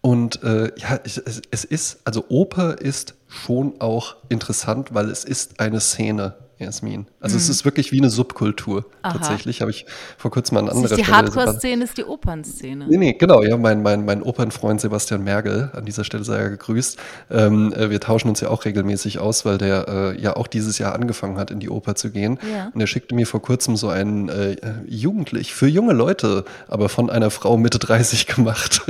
und 0.00 0.42
äh, 0.44 0.72
ja, 0.76 0.98
es- 1.04 1.22
es 1.50 1.64
ist, 1.64 1.98
also 2.04 2.24
Oper 2.28 2.78
ist 2.80 3.14
schon 3.28 3.74
auch 3.80 4.16
interessant, 4.28 4.94
weil 4.94 5.10
es 5.10 5.24
ist 5.24 5.60
eine 5.60 5.80
Szene, 5.80 6.34
Jasmin. 6.62 7.06
Also 7.20 7.36
es 7.36 7.48
ist 7.48 7.64
wirklich 7.64 7.92
wie 7.92 7.98
eine 7.98 8.10
Subkultur. 8.10 8.80
Mhm. 8.80 8.86
Aha. 9.02 9.12
Tatsächlich 9.18 9.60
habe 9.60 9.70
ich 9.70 9.86
vor 10.16 10.30
kurzem 10.30 10.56
an 10.58 10.68
anderer 10.68 10.84
ist 10.84 10.96
die 10.96 11.04
Stelle 11.04 11.16
Hardcore-Szene, 11.16 11.84
ist 11.84 11.98
die 11.98 12.04
Opernszene. 12.04 12.86
Nee, 12.88 12.96
nee, 12.96 13.12
genau, 13.14 13.42
ja, 13.42 13.56
mein, 13.56 13.82
mein, 13.82 14.04
mein 14.04 14.22
Opernfreund 14.22 14.80
Sebastian 14.80 15.24
Mergel, 15.24 15.70
an 15.74 15.84
dieser 15.84 16.04
Stelle 16.04 16.24
sei 16.24 16.38
er 16.38 16.50
gegrüßt. 16.50 16.98
Ähm, 17.30 17.72
äh, 17.72 17.90
wir 17.90 18.00
tauschen 18.00 18.28
uns 18.28 18.40
ja 18.40 18.48
auch 18.48 18.64
regelmäßig 18.64 19.18
aus, 19.18 19.44
weil 19.44 19.58
der 19.58 19.88
äh, 19.88 20.20
ja 20.20 20.36
auch 20.36 20.46
dieses 20.46 20.78
Jahr 20.78 20.94
angefangen 20.94 21.38
hat, 21.38 21.50
in 21.50 21.60
die 21.60 21.68
Oper 21.68 21.94
zu 21.94 22.10
gehen. 22.10 22.38
Ja. 22.52 22.70
Und 22.72 22.80
er 22.80 22.86
schickte 22.86 23.14
mir 23.14 23.26
vor 23.26 23.42
kurzem 23.42 23.76
so 23.76 23.88
einen 23.88 24.28
äh, 24.28 24.56
jugendlich, 24.86 25.52
für 25.54 25.66
junge 25.68 25.92
Leute, 25.92 26.44
aber 26.68 26.88
von 26.88 27.10
einer 27.10 27.30
Frau 27.30 27.56
Mitte 27.56 27.78
30 27.78 28.26
gemacht, 28.34 28.82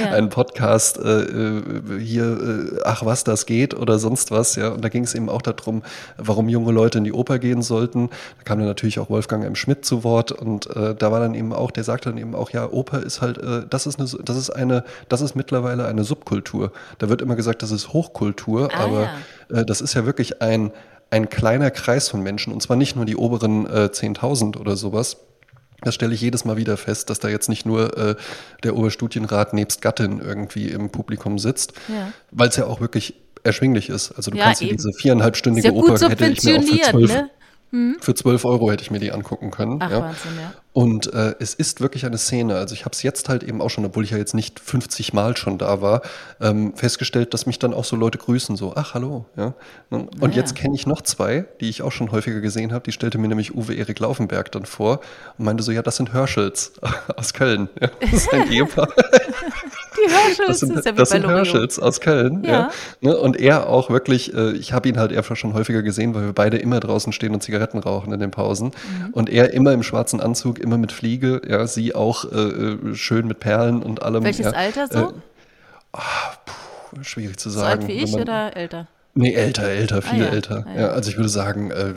Ja. 0.00 0.10
einen 0.12 0.28
Podcast 0.28 0.98
äh, 0.98 1.22
äh, 1.22 1.62
hier, 2.00 2.24
äh, 2.24 2.80
ach 2.84 3.04
was, 3.04 3.24
das 3.24 3.46
geht 3.46 3.74
oder 3.74 3.98
sonst 3.98 4.30
was, 4.30 4.56
ja. 4.56 4.68
Und 4.68 4.84
da 4.84 4.88
ging 4.88 5.04
es 5.04 5.14
eben 5.14 5.28
auch 5.28 5.42
darum, 5.42 5.82
warum 6.16 6.48
junge 6.48 6.72
Leute 6.72 6.98
in 6.98 7.04
die 7.04 7.12
Oper 7.16 7.38
gehen 7.38 7.62
sollten. 7.62 8.08
Da 8.38 8.42
kam 8.44 8.58
dann 8.58 8.68
natürlich 8.68 8.98
auch 8.98 9.10
Wolfgang 9.10 9.44
M. 9.44 9.54
Schmidt 9.56 9.84
zu 9.84 10.04
Wort 10.04 10.30
und 10.32 10.66
äh, 10.76 10.94
da 10.94 11.10
war 11.10 11.20
dann 11.20 11.34
eben 11.34 11.52
auch, 11.52 11.70
der 11.70 11.84
sagte 11.84 12.10
dann 12.10 12.18
eben 12.18 12.34
auch, 12.34 12.50
ja, 12.50 12.70
Oper 12.70 13.02
ist 13.02 13.20
halt, 13.20 13.38
äh, 13.38 13.62
das 13.68 13.86
ist 13.86 13.98
eine, 13.98 14.08
das 14.24 14.36
ist 14.36 14.50
eine, 14.50 14.84
das 15.08 15.20
ist 15.22 15.34
mittlerweile 15.34 15.86
eine 15.86 16.04
Subkultur. 16.04 16.72
Da 16.98 17.08
wird 17.08 17.22
immer 17.22 17.36
gesagt, 17.36 17.62
das 17.62 17.70
ist 17.70 17.92
Hochkultur, 17.92 18.68
Ah, 18.72 18.84
aber 18.84 19.08
äh, 19.50 19.64
das 19.64 19.80
ist 19.80 19.94
ja 19.94 20.06
wirklich 20.06 20.42
ein, 20.42 20.72
ein 21.10 21.28
kleiner 21.28 21.70
Kreis 21.70 22.08
von 22.08 22.22
Menschen 22.22 22.52
und 22.52 22.62
zwar 22.62 22.76
nicht 22.76 22.96
nur 22.96 23.04
die 23.04 23.16
oberen 23.16 23.66
äh, 23.66 23.88
10.000 23.92 24.56
oder 24.58 24.76
sowas. 24.76 25.18
Das 25.82 25.94
stelle 25.94 26.14
ich 26.14 26.20
jedes 26.22 26.44
Mal 26.46 26.56
wieder 26.56 26.76
fest, 26.78 27.10
dass 27.10 27.18
da 27.20 27.28
jetzt 27.28 27.48
nicht 27.48 27.66
nur 27.66 27.96
äh, 27.98 28.14
der 28.64 28.76
Oberstudienrat 28.76 29.52
nebst 29.52 29.82
Gattin 29.82 30.20
irgendwie 30.20 30.68
im 30.68 30.90
Publikum 30.90 31.38
sitzt, 31.38 31.74
Ja. 31.88 32.12
weil 32.32 32.48
es 32.48 32.56
ja 32.56 32.66
auch 32.66 32.80
wirklich 32.80 33.14
erschwinglich 33.46 33.88
ist. 33.88 34.12
Also 34.12 34.30
du 34.30 34.36
Ja, 34.36 34.44
kannst 34.46 34.60
dir 34.60 34.72
diese 34.72 34.92
viereinhalbstündige 34.92 35.72
Oper 35.72 35.94
hätte 36.08 36.26
ich 36.26 36.42
mir 36.44 36.58
auch 36.58 36.62
für 36.62 36.80
zwölf, 36.90 37.14
ne? 37.14 37.30
für 38.00 38.14
12 38.14 38.44
Euro 38.44 38.70
hätte 38.70 38.82
ich 38.82 38.90
mir 38.90 39.00
die 39.00 39.12
angucken 39.12 39.50
können. 39.50 39.78
Ach, 39.82 39.90
ja. 39.90 40.00
Wahnsinn, 40.00 40.30
ja. 40.40 40.52
Und 40.72 41.12
äh, 41.12 41.34
es 41.40 41.52
ist 41.52 41.80
wirklich 41.80 42.06
eine 42.06 42.16
Szene. 42.16 42.56
Also 42.56 42.74
ich 42.74 42.84
habe 42.84 42.92
es 42.94 43.02
jetzt 43.02 43.28
halt 43.28 43.42
eben 43.42 43.60
auch 43.60 43.70
schon, 43.70 43.84
obwohl 43.84 44.04
ich 44.04 44.10
ja 44.10 44.18
jetzt 44.18 44.34
nicht 44.34 44.60
50 44.60 45.12
Mal 45.14 45.36
schon 45.36 45.58
da 45.58 45.82
war, 45.82 46.02
ähm, 46.40 46.74
festgestellt, 46.76 47.34
dass 47.34 47.44
mich 47.46 47.58
dann 47.58 47.74
auch 47.74 47.84
so 47.84 47.96
Leute 47.96 48.18
grüßen, 48.18 48.56
so, 48.56 48.74
ach 48.76 48.94
hallo. 48.94 49.26
Ja. 49.36 49.54
Und 49.90 50.10
Ah, 50.22 50.28
jetzt 50.28 50.56
ja. 50.56 50.62
kenne 50.62 50.74
ich 50.74 50.86
noch 50.86 51.02
zwei, 51.02 51.46
die 51.60 51.68
ich 51.68 51.82
auch 51.82 51.92
schon 51.92 52.12
häufiger 52.12 52.40
gesehen 52.40 52.72
habe. 52.72 52.84
Die 52.84 52.92
stellte 52.92 53.18
mir 53.18 53.28
nämlich 53.28 53.54
Uwe 53.54 53.74
Erik 53.74 53.98
Laufenberg 53.98 54.52
dann 54.52 54.64
vor 54.64 55.00
und 55.36 55.44
meinte 55.44 55.62
so, 55.62 55.72
ja, 55.72 55.82
das 55.82 55.96
sind 55.96 56.12
Hörschels 56.12 56.72
aus 57.16 57.34
Köln. 57.34 57.68
Ja, 57.80 57.88
das 58.00 58.12
ist 58.12 58.32
ein 58.32 58.48
Ehepaar. 58.52 58.88
Die 60.06 60.12
Hörschels 60.12 60.46
Das 60.48 60.60
sind, 60.60 60.78
ist 60.78 60.84
ja 60.86 60.92
wie 60.92 60.96
das 60.96 61.10
bei 61.10 61.16
sind 61.16 61.22
Loriot. 61.22 61.38
Hörschels 61.46 61.78
aus 61.78 62.00
Köln. 62.00 62.44
Ja. 62.44 62.50
Ja. 62.52 62.70
Ne, 63.00 63.16
Und 63.16 63.38
er 63.38 63.68
auch 63.68 63.90
wirklich, 63.90 64.34
äh, 64.34 64.52
ich 64.52 64.72
habe 64.72 64.88
ihn 64.88 64.98
halt 64.98 65.16
einfach 65.16 65.36
schon 65.36 65.54
häufiger 65.54 65.82
gesehen, 65.82 66.14
weil 66.14 66.24
wir 66.24 66.32
beide 66.32 66.56
immer 66.58 66.80
draußen 66.80 67.12
stehen 67.12 67.34
und 67.34 67.42
Zigaretten 67.42 67.78
rauchen 67.78 68.12
in 68.12 68.20
den 68.20 68.30
Pausen. 68.30 68.68
Mhm. 68.68 69.10
Und 69.12 69.30
er 69.30 69.52
immer 69.52 69.72
im 69.72 69.82
schwarzen 69.82 70.20
Anzug, 70.20 70.58
immer 70.58 70.78
mit 70.78 70.92
Fliege, 70.92 71.40
ja, 71.48 71.66
sie 71.66 71.94
auch 71.94 72.24
äh, 72.30 72.36
äh, 72.36 72.94
schön 72.94 73.26
mit 73.26 73.40
Perlen 73.40 73.82
und 73.82 74.02
allem. 74.02 74.24
Welches 74.24 74.46
ja. 74.46 74.52
Alter 74.52 74.86
so? 74.88 75.12
Puh, 75.92 77.02
schwierig 77.02 77.38
zu 77.38 77.50
so 77.50 77.60
sagen. 77.60 77.80
alt 77.82 77.88
wie 77.88 77.92
ich 77.92 78.12
man- 78.12 78.22
oder 78.22 78.56
älter? 78.56 78.86
Nee, 79.14 79.32
älter, 79.32 79.62
älter, 79.68 80.02
viel 80.02 80.20
ja. 80.24 80.26
älter. 80.26 80.66
Ah, 80.68 80.78
ja. 80.78 80.86
also 80.88 81.08
ich 81.10 81.16
würde 81.16 81.30
sagen, 81.30 81.70
äh, 81.70 81.94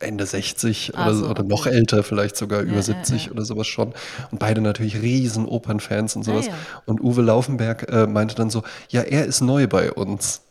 Ende 0.00 0.26
60 0.26 0.92
Ah, 0.94 1.06
oder, 1.06 1.14
so, 1.14 1.24
oder 1.26 1.40
okay. 1.40 1.48
noch 1.48 1.66
älter, 1.66 2.02
vielleicht 2.02 2.36
sogar 2.36 2.62
über 2.62 2.76
ja, 2.76 2.82
70 2.82 3.26
ja. 3.26 3.32
oder 3.32 3.44
sowas 3.44 3.66
schon. 3.66 3.92
Und 4.30 4.38
beide 4.38 4.60
natürlich 4.60 5.00
riesen 5.00 5.46
Opernfans 5.46 6.16
und 6.16 6.24
sowas. 6.24 6.46
Ah, 6.48 6.50
ja. 6.50 6.82
Und 6.86 7.00
Uwe 7.00 7.22
Laufenberg 7.22 7.90
äh, 7.90 8.06
meinte 8.06 8.34
dann 8.34 8.50
so, 8.50 8.62
ja, 8.88 9.02
er 9.02 9.24
ist 9.26 9.40
neu 9.40 9.66
bei 9.66 9.92
uns. 9.92 10.42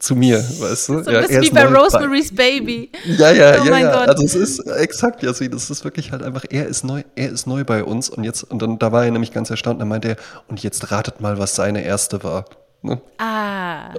Zu 0.00 0.16
mir, 0.16 0.38
weißt 0.38 0.88
du? 0.88 1.02
So 1.04 1.08
ein 1.08 1.14
ja, 1.14 1.20
bisschen 1.20 1.36
er 1.36 1.42
wie 1.42 1.50
bei 1.50 1.64
Rosemary's 1.66 2.34
Baby. 2.34 2.90
ja, 3.06 3.30
ja, 3.30 3.60
Oh 3.60 3.64
ja, 3.64 3.70
mein 3.70 3.84
ja. 3.84 3.92
Gott. 3.92 4.08
Also 4.08 4.24
es 4.24 4.34
ist 4.34 4.58
exakt, 4.66 5.22
Jasmin, 5.22 5.52
das 5.52 5.70
ist 5.70 5.84
wirklich 5.84 6.10
halt 6.10 6.24
einfach, 6.24 6.44
er 6.50 6.66
ist 6.66 6.82
neu, 6.82 7.04
er 7.14 7.30
ist 7.30 7.46
neu 7.46 7.62
bei 7.62 7.84
uns 7.84 8.10
und 8.10 8.24
jetzt, 8.24 8.42
und 8.42 8.60
dann, 8.60 8.80
da 8.80 8.90
war 8.90 9.04
er 9.04 9.12
nämlich 9.12 9.30
ganz 9.32 9.50
erstaunt, 9.50 9.80
dann 9.80 9.86
meinte 9.86 10.08
er, 10.08 10.16
und 10.48 10.60
jetzt 10.64 10.90
ratet 10.90 11.20
mal, 11.20 11.38
was 11.38 11.54
seine 11.54 11.84
erste 11.84 12.24
war. 12.24 12.46
Ne? 12.82 13.00
Ah, 13.18 13.94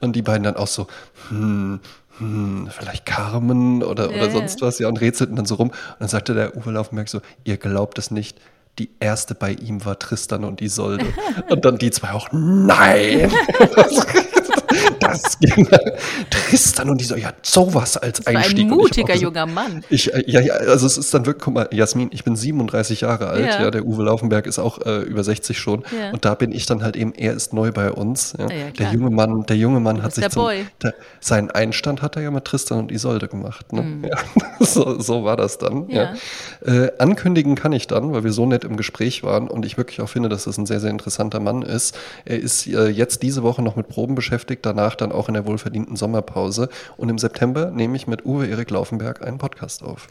Und 0.00 0.16
die 0.16 0.22
beiden 0.22 0.44
dann 0.44 0.56
auch 0.56 0.66
so, 0.68 0.86
hm, 1.28 1.80
hm, 2.18 2.68
vielleicht 2.70 3.06
Carmen 3.06 3.82
oder, 3.82 4.10
Ja, 4.10 4.16
oder 4.16 4.30
sonst 4.30 4.62
was, 4.62 4.78
ja, 4.78 4.88
und 4.88 5.00
rätselten 5.00 5.36
dann 5.36 5.46
so 5.46 5.56
rum. 5.56 5.68
Und 5.68 5.76
dann 5.98 6.08
sagte 6.08 6.34
der 6.34 6.56
Uwe 6.56 6.70
Laufenberg 6.70 7.08
so, 7.08 7.20
ihr 7.44 7.56
glaubt 7.56 7.98
es 7.98 8.10
nicht, 8.10 8.38
die 8.78 8.90
erste 9.00 9.34
bei 9.34 9.52
ihm 9.52 9.84
war 9.84 9.98
Tristan 9.98 10.44
und 10.44 10.60
Isolde. 10.60 11.06
und 11.48 11.64
dann 11.64 11.78
die 11.78 11.90
zwei 11.90 12.12
auch, 12.12 12.28
nein! 12.32 13.30
das 15.22 15.38
ging 15.38 15.68
Tristan 16.30 16.90
und 16.90 17.00
die 17.00 17.04
so, 17.04 17.16
ja, 17.16 17.32
sowas 17.42 17.96
als 17.96 18.18
Das 18.20 18.26
Einstieg. 18.34 18.60
ein 18.66 18.68
mutiger 18.70 19.14
junger 19.16 19.46
Mann. 19.46 19.84
Ich, 19.90 20.12
äh, 20.12 20.22
ja, 20.26 20.40
ja, 20.40 20.54
also 20.54 20.86
es 20.86 20.96
ist 20.98 21.12
dann 21.14 21.26
wirklich, 21.26 21.44
guck 21.44 21.54
mal, 21.54 21.68
Jasmin, 21.72 22.10
ich 22.12 22.24
bin 22.24 22.36
37 22.36 23.02
Jahre 23.02 23.28
alt, 23.28 23.46
Ja. 23.46 23.62
ja, 23.62 23.70
der 23.70 23.84
Uwe 23.86 24.04
Laufenberg 24.04 24.46
ist 24.46 24.58
auch 24.58 24.84
äh, 24.84 25.00
über 25.02 25.24
60 25.24 25.58
schon. 25.58 25.84
Ja. 25.98 26.10
Und 26.12 26.24
da 26.24 26.34
bin 26.34 26.52
ich 26.52 26.66
dann 26.66 26.82
halt 26.82 26.96
eben, 26.96 27.12
er 27.14 27.34
ist 27.34 27.52
neu 27.52 27.72
bei 27.72 27.90
uns. 27.90 28.34
Ja. 28.38 28.44
Ja, 28.50 28.70
der 28.78 28.92
junge 28.92 29.10
Mann, 29.10 29.44
der 29.46 29.56
junge 29.56 29.80
Mann 29.80 30.02
hat 30.02 30.14
sich 30.14 30.22
der 30.22 30.30
zum, 30.30 30.42
Boy. 30.44 30.66
der, 30.82 30.94
seinen 31.20 31.50
Einstand 31.50 32.02
hat 32.02 32.16
er 32.16 32.22
ja 32.22 32.30
mit 32.30 32.44
Tristan 32.44 32.78
und 32.78 32.92
Isolde 32.92 33.28
gemacht. 33.28 33.72
Ne? 33.72 33.82
Mhm. 33.82 34.10
So, 34.60 34.98
so 35.00 35.24
war 35.24 35.36
das 35.36 35.58
dann. 35.58 35.88
Ja. 35.90 36.14
Äh, 36.64 36.90
ankündigen 36.98 37.54
kann 37.54 37.72
ich 37.72 37.86
dann, 37.86 38.12
weil 38.12 38.24
wir 38.24 38.32
so 38.32 38.46
nett 38.46 38.64
im 38.64 38.76
Gespräch 38.76 39.22
waren 39.22 39.48
und 39.48 39.66
ich 39.66 39.76
wirklich 39.76 40.00
auch 40.00 40.08
finde, 40.08 40.28
dass 40.28 40.44
das 40.44 40.56
ein 40.58 40.64
sehr, 40.66 40.80
sehr 40.80 40.90
interessanter 40.90 41.38
Mann 41.40 41.62
ist. 41.62 41.96
Er 42.24 42.38
ist 42.38 42.66
äh, 42.66 42.88
jetzt 42.88 43.22
diese 43.22 43.42
Woche 43.42 43.62
noch 43.62 43.76
mit 43.76 43.88
Proben 43.88 44.14
beschäftigt, 44.14 44.64
danach 44.64 44.94
dann 44.94 45.03
auch 45.12 45.28
in 45.28 45.34
der 45.34 45.46
wohlverdienten 45.46 45.96
Sommerpause. 45.96 46.68
Und 46.96 47.08
im 47.08 47.18
September 47.18 47.70
nehme 47.70 47.96
ich 47.96 48.06
mit 48.06 48.24
Uwe 48.24 48.46
Erik 48.46 48.70
Laufenberg 48.70 49.26
einen 49.26 49.38
Podcast 49.38 49.82
auf. 49.82 50.08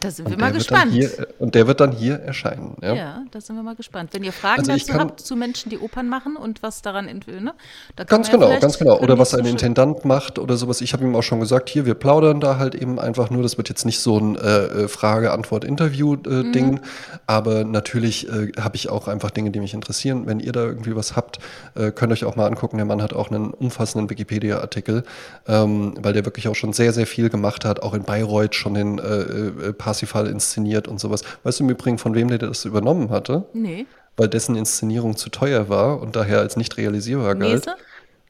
Da 0.00 0.10
sind 0.10 0.26
wir 0.28 0.34
Und 0.34 0.40
mal 0.40 0.52
gespannt. 0.52 0.92
Hier, 0.92 1.18
äh, 1.18 1.26
und 1.38 1.54
der 1.54 1.66
wird 1.66 1.80
dann 1.80 1.92
hier 1.92 2.14
erscheinen. 2.20 2.76
Ja? 2.82 2.94
ja. 2.94 3.22
da 3.30 3.40
sind 3.40 3.56
wir 3.56 3.62
mal 3.62 3.74
gespannt. 3.74 4.10
Wenn 4.12 4.22
ihr 4.24 4.32
Fragen 4.32 4.60
Also 4.60 4.72
dazu 4.72 4.86
kann- 4.92 5.00
habt 5.00 5.20
zu 5.20 5.34
Menschen, 5.36 5.70
die 5.70 5.78
Opern 5.78 6.08
machen 6.08 6.36
und 6.36 6.62
was 6.62 6.82
daran, 6.82 7.08
ent- 7.08 7.26
ne? 7.26 7.54
Da 7.96 8.04
Ganz 8.04 8.28
ja 8.28 8.34
genau, 8.34 8.58
ganz 8.60 8.78
genau. 8.78 8.98
Oder 9.00 9.18
was 9.18 9.34
ein 9.34 9.44
Intendant 9.44 10.04
macht 10.04 10.38
oder 10.38 10.56
sowas. 10.56 10.80
Ich 10.80 10.92
habe 10.92 11.04
ihm 11.04 11.14
auch 11.16 11.22
schon 11.22 11.40
gesagt, 11.40 11.68
hier, 11.68 11.84
wir 11.86 11.94
plaudern 11.94 12.40
da 12.40 12.58
halt 12.58 12.74
eben 12.74 12.98
einfach 13.00 13.30
nur. 13.30 13.42
Das 13.42 13.56
wird 13.56 13.68
jetzt 13.68 13.84
nicht 13.84 13.98
so 14.00 14.18
ein 14.18 14.36
äh, 14.36 14.84
äh, 14.84 14.88
Frage-Antwort-Interview-Ding. 14.88 16.70
Mhm. 16.72 16.80
Aber 17.26 17.64
natürlich 17.64 18.28
äh, 18.28 18.52
habe 18.60 18.76
ich 18.76 18.88
auch 18.88 19.08
einfach 19.08 19.30
Dinge, 19.30 19.50
die 19.50 19.60
mich 19.60 19.74
interessieren. 19.74 20.26
Wenn 20.26 20.40
ihr 20.40 20.52
da 20.52 20.64
irgendwie 20.64 20.94
was 20.96 21.16
habt, 21.16 21.38
äh, 21.74 21.90
könnt 21.90 22.12
euch 22.12 22.24
auch 22.24 22.36
mal 22.36 22.46
angucken. 22.46 22.76
Der 22.76 22.86
Mann 22.86 23.02
hat 23.02 23.12
auch 23.12 23.30
einen 23.30 23.50
umfassenden 23.50 24.10
Wikipedia-Artikel, 24.10 25.04
ähm, 25.46 25.94
weil 26.00 26.12
der 26.12 26.24
wirklich 26.24 26.48
auch 26.48 26.54
schon 26.54 26.72
sehr, 26.72 26.92
sehr 26.92 27.06
viel 27.06 27.30
gemacht 27.30 27.64
hat. 27.64 27.82
Auch 27.82 27.94
in 27.94 28.04
Bayreuth 28.04 28.54
schon 28.54 28.74
den 28.74 28.98
äh, 28.98 29.02
äh, 29.02 29.72
Parsifal 29.88 30.26
inszeniert 30.26 30.86
und 30.86 31.00
sowas. 31.00 31.22
Weißt 31.44 31.60
du 31.60 31.64
im 31.64 31.70
Übrigen, 31.70 31.96
von 31.96 32.14
wem 32.14 32.28
der 32.28 32.36
das 32.36 32.66
übernommen 32.66 33.08
hatte? 33.08 33.46
Nee. 33.54 33.86
Weil 34.18 34.28
dessen 34.28 34.54
Inszenierung 34.54 35.16
zu 35.16 35.30
teuer 35.30 35.70
war 35.70 36.02
und 36.02 36.14
daher 36.14 36.40
als 36.40 36.58
nicht 36.58 36.76
realisierbar 36.76 37.34
galt. 37.34 37.64
Mese? 37.64 37.76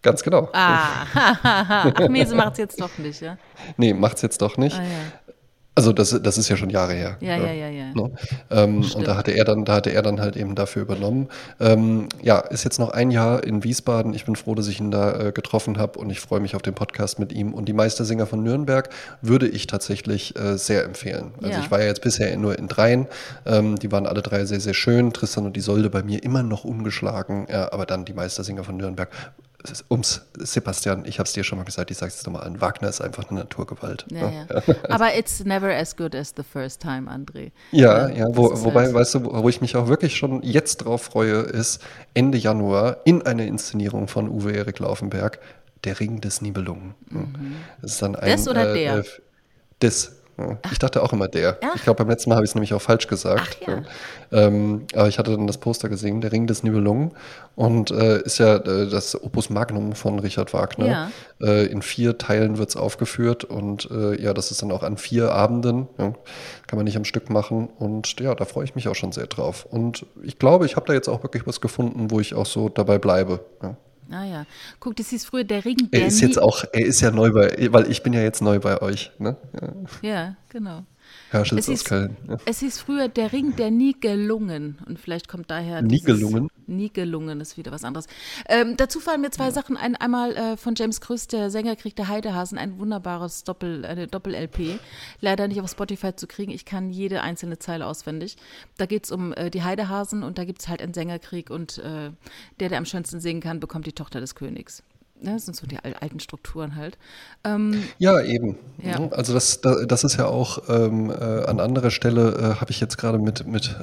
Ganz 0.03 0.23
genau. 0.23 0.49
Ah, 0.53 1.05
ha, 1.13 1.43
ha, 1.43 1.69
ha. 1.69 1.93
Ach, 1.97 2.09
Mese 2.09 2.37
macht 2.37 2.53
es 2.53 2.59
jetzt 2.59 2.81
doch 2.81 2.97
nicht, 2.99 3.21
ja? 3.21 3.39
Nee, 3.77 3.93
macht's 3.93 4.23
jetzt 4.23 4.41
doch 4.41 4.57
nicht. 4.57 4.79
Ah, 4.79 4.83
ja. 4.85 5.28
Also 5.79 5.93
das, 5.93 6.11
das 6.21 6.39
ist 6.39 6.49
ja 6.49 6.57
schon 6.57 6.71
Jahre 6.71 6.93
her. 6.93 7.17
Ja, 7.21 7.37
ja, 7.37 7.53
ja, 7.53 7.69
ja. 7.69 7.95
Ne? 7.95 8.11
Ähm, 8.51 8.85
und 8.97 9.07
da 9.07 9.17
hatte 9.17 9.31
er 9.31 9.45
dann, 9.45 9.65
da 9.65 9.77
hatte 9.77 9.91
er 9.91 10.03
dann 10.03 10.21
halt 10.21 10.37
eben 10.37 10.57
dafür 10.57 10.83
übernommen. 10.83 11.29
Ähm, 11.61 12.09
ja, 12.21 12.41
ist 12.41 12.65
jetzt 12.65 12.81
noch 12.81 12.91
ein 12.91 13.13
Jahr 13.13 13.45
in 13.45 13.63
Wiesbaden. 13.63 14.13
Ich 14.13 14.25
bin 14.25 14.35
froh, 14.35 14.57
dass 14.57 14.67
ich 14.67 14.81
ihn 14.81 14.91
da 14.91 15.29
äh, 15.29 15.31
getroffen 15.31 15.79
habe 15.79 16.01
und 16.01 16.11
ich 16.11 16.19
freue 16.19 16.41
mich 16.41 16.57
auf 16.57 16.63
den 16.63 16.75
Podcast 16.75 17.21
mit 17.21 17.33
ihm. 17.33 17.55
Und 17.55 17.67
die 17.67 17.75
Meistersinger 17.75 18.27
von 18.27 18.43
Nürnberg 18.43 18.89
würde 19.23 19.47
ich 19.47 19.69
tatsächlich 19.69 20.37
äh, 20.37 20.59
sehr 20.59 20.83
empfehlen. 20.83 21.31
Also 21.41 21.53
Ja. 21.53 21.61
ich 21.61 21.71
war 21.71 21.79
ja 21.79 21.87
jetzt 21.87 22.03
bisher 22.03 22.37
nur 22.37 22.59
in 22.59 22.67
dreien. 22.67 23.07
Ähm, 23.47 23.77
die 23.77 23.93
waren 23.93 24.09
alle 24.09 24.23
drei 24.23 24.47
sehr, 24.47 24.59
sehr 24.59 24.75
schön. 24.75 25.13
Tristan 25.13 25.47
und 25.47 25.57
Isolde 25.57 25.91
bei 25.91 26.03
mir 26.03 26.25
immer 26.25 26.43
noch 26.43 26.65
ungeschlagen. 26.65 27.47
Ja, 27.49 27.73
aber 27.73 27.87
dann 27.87 28.05
die 28.05 28.15
Meistersinger 28.15 28.65
von 28.65 28.77
Nürnberg. 28.79 29.11
Ums, 29.91 30.23
Sebastian, 30.39 31.05
ich 31.05 31.19
habe 31.19 31.27
es 31.27 31.33
dir 31.33 31.43
schon 31.43 31.59
mal 31.59 31.65
gesagt, 31.65 31.91
ich 31.91 31.99
sage 31.99 32.13
es 32.15 32.25
nochmal 32.25 32.45
an. 32.47 32.61
Wagner 32.61 32.89
ist 32.89 33.01
einfach 33.01 33.29
eine 33.29 33.41
Naturgewalt. 33.41 34.07
Ja, 34.11 34.31
ne? 34.31 34.47
ja. 34.49 34.75
Aber 34.89 35.17
it's 35.19 35.45
never 35.45 35.75
as 35.75 35.97
good 35.97 36.15
as 36.15 36.33
the 36.37 36.45
first 36.45 36.81
time, 36.81 37.11
André. 37.11 37.51
Ja, 37.73 38.09
ja, 38.09 38.27
wo, 38.31 38.51
wobei, 38.65 38.85
halt- 38.85 38.95
weißt 38.95 39.17
du, 39.17 39.25
wo 39.25 39.43
wo 39.43 39.49
ich 39.49 39.61
mich 39.61 39.75
auch 39.77 39.89
wirklich 39.89 40.17
schon 40.17 40.43
jetzt 40.45 40.79
drauf 40.79 41.03
freue, 41.03 41.41
ist 41.41 41.83
Ende 42.15 42.39
Januar 42.39 42.99
in 43.05 43.23
eine 43.23 43.47
Inszenierung 43.47 44.07
von 44.07 44.29
Uwe 44.29 44.53
Erik 44.53 44.79
Laufenberg, 44.79 45.41
Der 45.85 45.99
Ring 45.99 46.21
des 46.21 46.41
Nibelungen. 46.41 46.95
Das 47.83 47.93
ist 47.93 48.03
dann 48.03 48.15
ein, 48.15 48.29
Mhm. 48.31 48.37
Des 48.37 48.49
oder 48.49 48.71
äh, 48.71 48.79
der? 48.79 48.99
Äh, 48.99 49.05
des. 49.83 50.18
Ja. 50.39 50.59
Ich 50.71 50.79
dachte 50.79 51.03
auch 51.03 51.13
immer 51.13 51.27
der. 51.27 51.59
Ach. 51.63 51.75
Ich 51.75 51.83
glaube, 51.83 51.99
beim 51.99 52.09
letzten 52.09 52.31
Mal 52.31 52.37
habe 52.37 52.45
ich 52.45 52.51
es 52.51 52.55
nämlich 52.55 52.73
auch 52.73 52.83
falsch 52.83 53.09
gesagt. 53.09 53.59
Ach 53.63 53.69
ja. 53.69 53.83
Ähm, 54.31 54.87
aber 54.95 55.09
ich 55.09 55.19
hatte 55.19 55.33
dann 55.33 55.47
das 55.47 55.59
Poster 55.59 55.89
gesehen, 55.89 56.21
Der 56.21 56.31
Ring 56.31 56.47
des 56.47 56.63
Nibelungen. 56.63 57.13
Und 57.57 57.91
äh, 57.91 58.23
ist 58.23 58.39
ja 58.39 58.57
äh, 58.57 58.89
das 58.89 59.21
Opus 59.21 59.51
Magnum 59.51 59.95
von 59.95 60.19
Richard 60.21 60.55
Wagner. 60.55 60.87
Ja. 60.87 61.11
Äh, 61.41 61.67
in 61.67 61.83
vier 61.83 62.19
Teilen 62.19 62.59
wird 62.59 62.69
es 62.69 62.77
aufgeführt 62.77 63.45
und 63.45 63.91
äh, 63.91 64.21
ja, 64.21 64.33
das 64.33 64.51
ist 64.51 64.63
dann 64.63 64.71
auch 64.71 64.85
an 64.85 64.97
vier 64.97 65.33
Abenden. 65.33 65.89
Ja, 65.99 66.13
kann 66.67 66.77
man 66.77 66.85
nicht 66.85 66.97
am 66.97 67.05
Stück 67.05 67.31
machen. 67.31 67.69
Und 67.79 68.21
ja, 68.21 68.35
da 68.35 68.45
freue 68.45 68.65
ich 68.65 68.77
mich 68.77 68.87
auch 68.89 68.95
schon 68.95 69.13
sehr 69.13 69.27
drauf. 69.27 69.67
Und 69.69 70.07
ich 70.23 70.39
glaube, 70.39 70.67
ich 70.67 70.77
habe 70.77 70.87
da 70.87 70.93
jetzt 70.93 71.09
auch 71.09 71.25
wirklich 71.25 71.47
was 71.47 71.61
gefunden, 71.61 72.11
wo 72.11 72.21
ich 72.21 72.35
auch 72.35 72.47
so 72.47 72.69
dabei 72.69 72.99
bleibe. 72.99 73.41
Ja. 73.63 73.77
Ah 74.11 74.25
ja. 74.25 74.47
Guck, 74.81 74.97
das 74.97 75.09
hieß 75.11 75.25
früher 75.27 75.45
der 75.45 75.65
Ring 75.65 75.89
Er 75.91 76.07
ist 76.07 76.21
jetzt 76.21 76.41
auch, 76.41 76.65
er 76.73 76.87
ist 76.87 77.01
ja 77.01 77.11
neu 77.11 77.31
bei, 77.33 77.69
weil 77.73 77.91
ich 77.91 78.03
bin 78.03 78.13
ja 78.13 78.21
jetzt 78.21 78.41
neu 78.41 78.59
bei 78.59 78.81
euch. 78.81 79.11
Ne? 79.19 79.37
Ja. 80.03 80.09
Ja, 80.09 80.37
genau. 80.49 80.85
Herschels 81.31 81.61
Es 81.61 81.69
aus 81.69 81.81
hieß, 81.81 81.85
Köln. 81.85 82.17
Ja. 82.29 82.37
es 82.47 82.61
hieß 82.61 82.79
früher 82.79 83.09
der 83.09 83.33
Ring 83.33 83.55
der 83.57 83.71
nie 83.71 83.95
gelungen. 83.99 84.79
Und 84.87 84.99
vielleicht 84.99 85.29
kommt 85.29 85.51
daher. 85.51 85.83
Nie 85.83 86.01
dieses- 86.01 86.07
gelungen? 86.07 86.49
Nie 86.67 86.91
gelungen 86.91 87.41
ist 87.41 87.57
wieder 87.57 87.73
was 87.73 87.85
anderes. 87.85 88.07
Ähm, 88.49 88.77
dazu 88.77 89.01
fallen 89.01 89.21
mir 89.23 89.31
zwei 89.31 89.51
Sachen 89.51 89.77
ein. 89.77 89.97
Einmal 89.97 90.37
äh, 90.37 90.57
von 90.57 90.75
James 90.77 91.01
Krüss, 91.01 91.27
der 91.27 91.51
Sängerkrieg 91.51 91.97
der 91.97 92.09
Heidehasen, 92.09 92.59
ein 92.59 92.79
wunderbares 92.79 93.45
Doppel, 93.45 93.85
eine 93.87 94.07
Doppel-LP. 94.07 94.79
Leider 95.21 95.49
nicht 95.49 95.61
auf 95.61 95.71
Spotify 95.71 96.15
zu 96.15 96.27
kriegen. 96.27 96.53
Ich 96.53 96.65
kann 96.65 96.91
jede 96.91 97.23
einzelne 97.23 97.59
Zeile 97.59 97.87
auswendig. 97.87 98.37
Da 98.77 98.87
geht 98.87 99.05
es 99.05 99.11
um 99.11 99.33
äh, 99.33 99.51
die 99.51 99.63
Heidehasen 99.63 100.23
und 100.23 100.39
da 100.39 100.45
gibt 100.45 100.61
es 100.61 100.69
halt 100.69 100.83
einen 100.83 100.93
Sängerkrieg 100.95 101.51
und 101.51 101.79
äh, 101.79 102.11
der, 102.61 102.69
der 102.69 102.79
am 102.79 102.85
schönsten 102.85 103.21
singen 103.21 103.41
kann, 103.41 103.61
bekommt 103.61 103.87
die 103.87 103.93
Tochter 103.93 104.21
des 104.21 104.35
Königs. 104.35 104.83
Ja, 105.21 105.33
das 105.33 105.47
sind 105.47 105.57
so 105.57 105.67
die 105.67 105.77
al- 105.79 105.95
alten 106.01 106.21
Strukturen 106.21 106.77
halt. 106.77 106.97
Ähm, 107.43 107.83
Ja, 107.99 108.21
eben. 108.21 108.57
Ja. 108.81 109.01
Ne? 109.01 109.11
Also 109.13 109.35
das, 109.35 109.61
da- 109.61 109.85
das 109.85 110.05
ist 110.05 110.17
ja 110.17 110.27
auch 110.27 110.63
ähm, 110.69 111.11
äh, 111.11 111.15
an 111.45 111.59
anderer 111.59 111.91
Stelle 111.91 112.35
äh, 112.57 112.61
habe 112.61 112.71
ich 112.71 112.79
jetzt 112.81 112.99
gerade 112.99 113.19
mit, 113.19 113.45
mit 113.47 113.77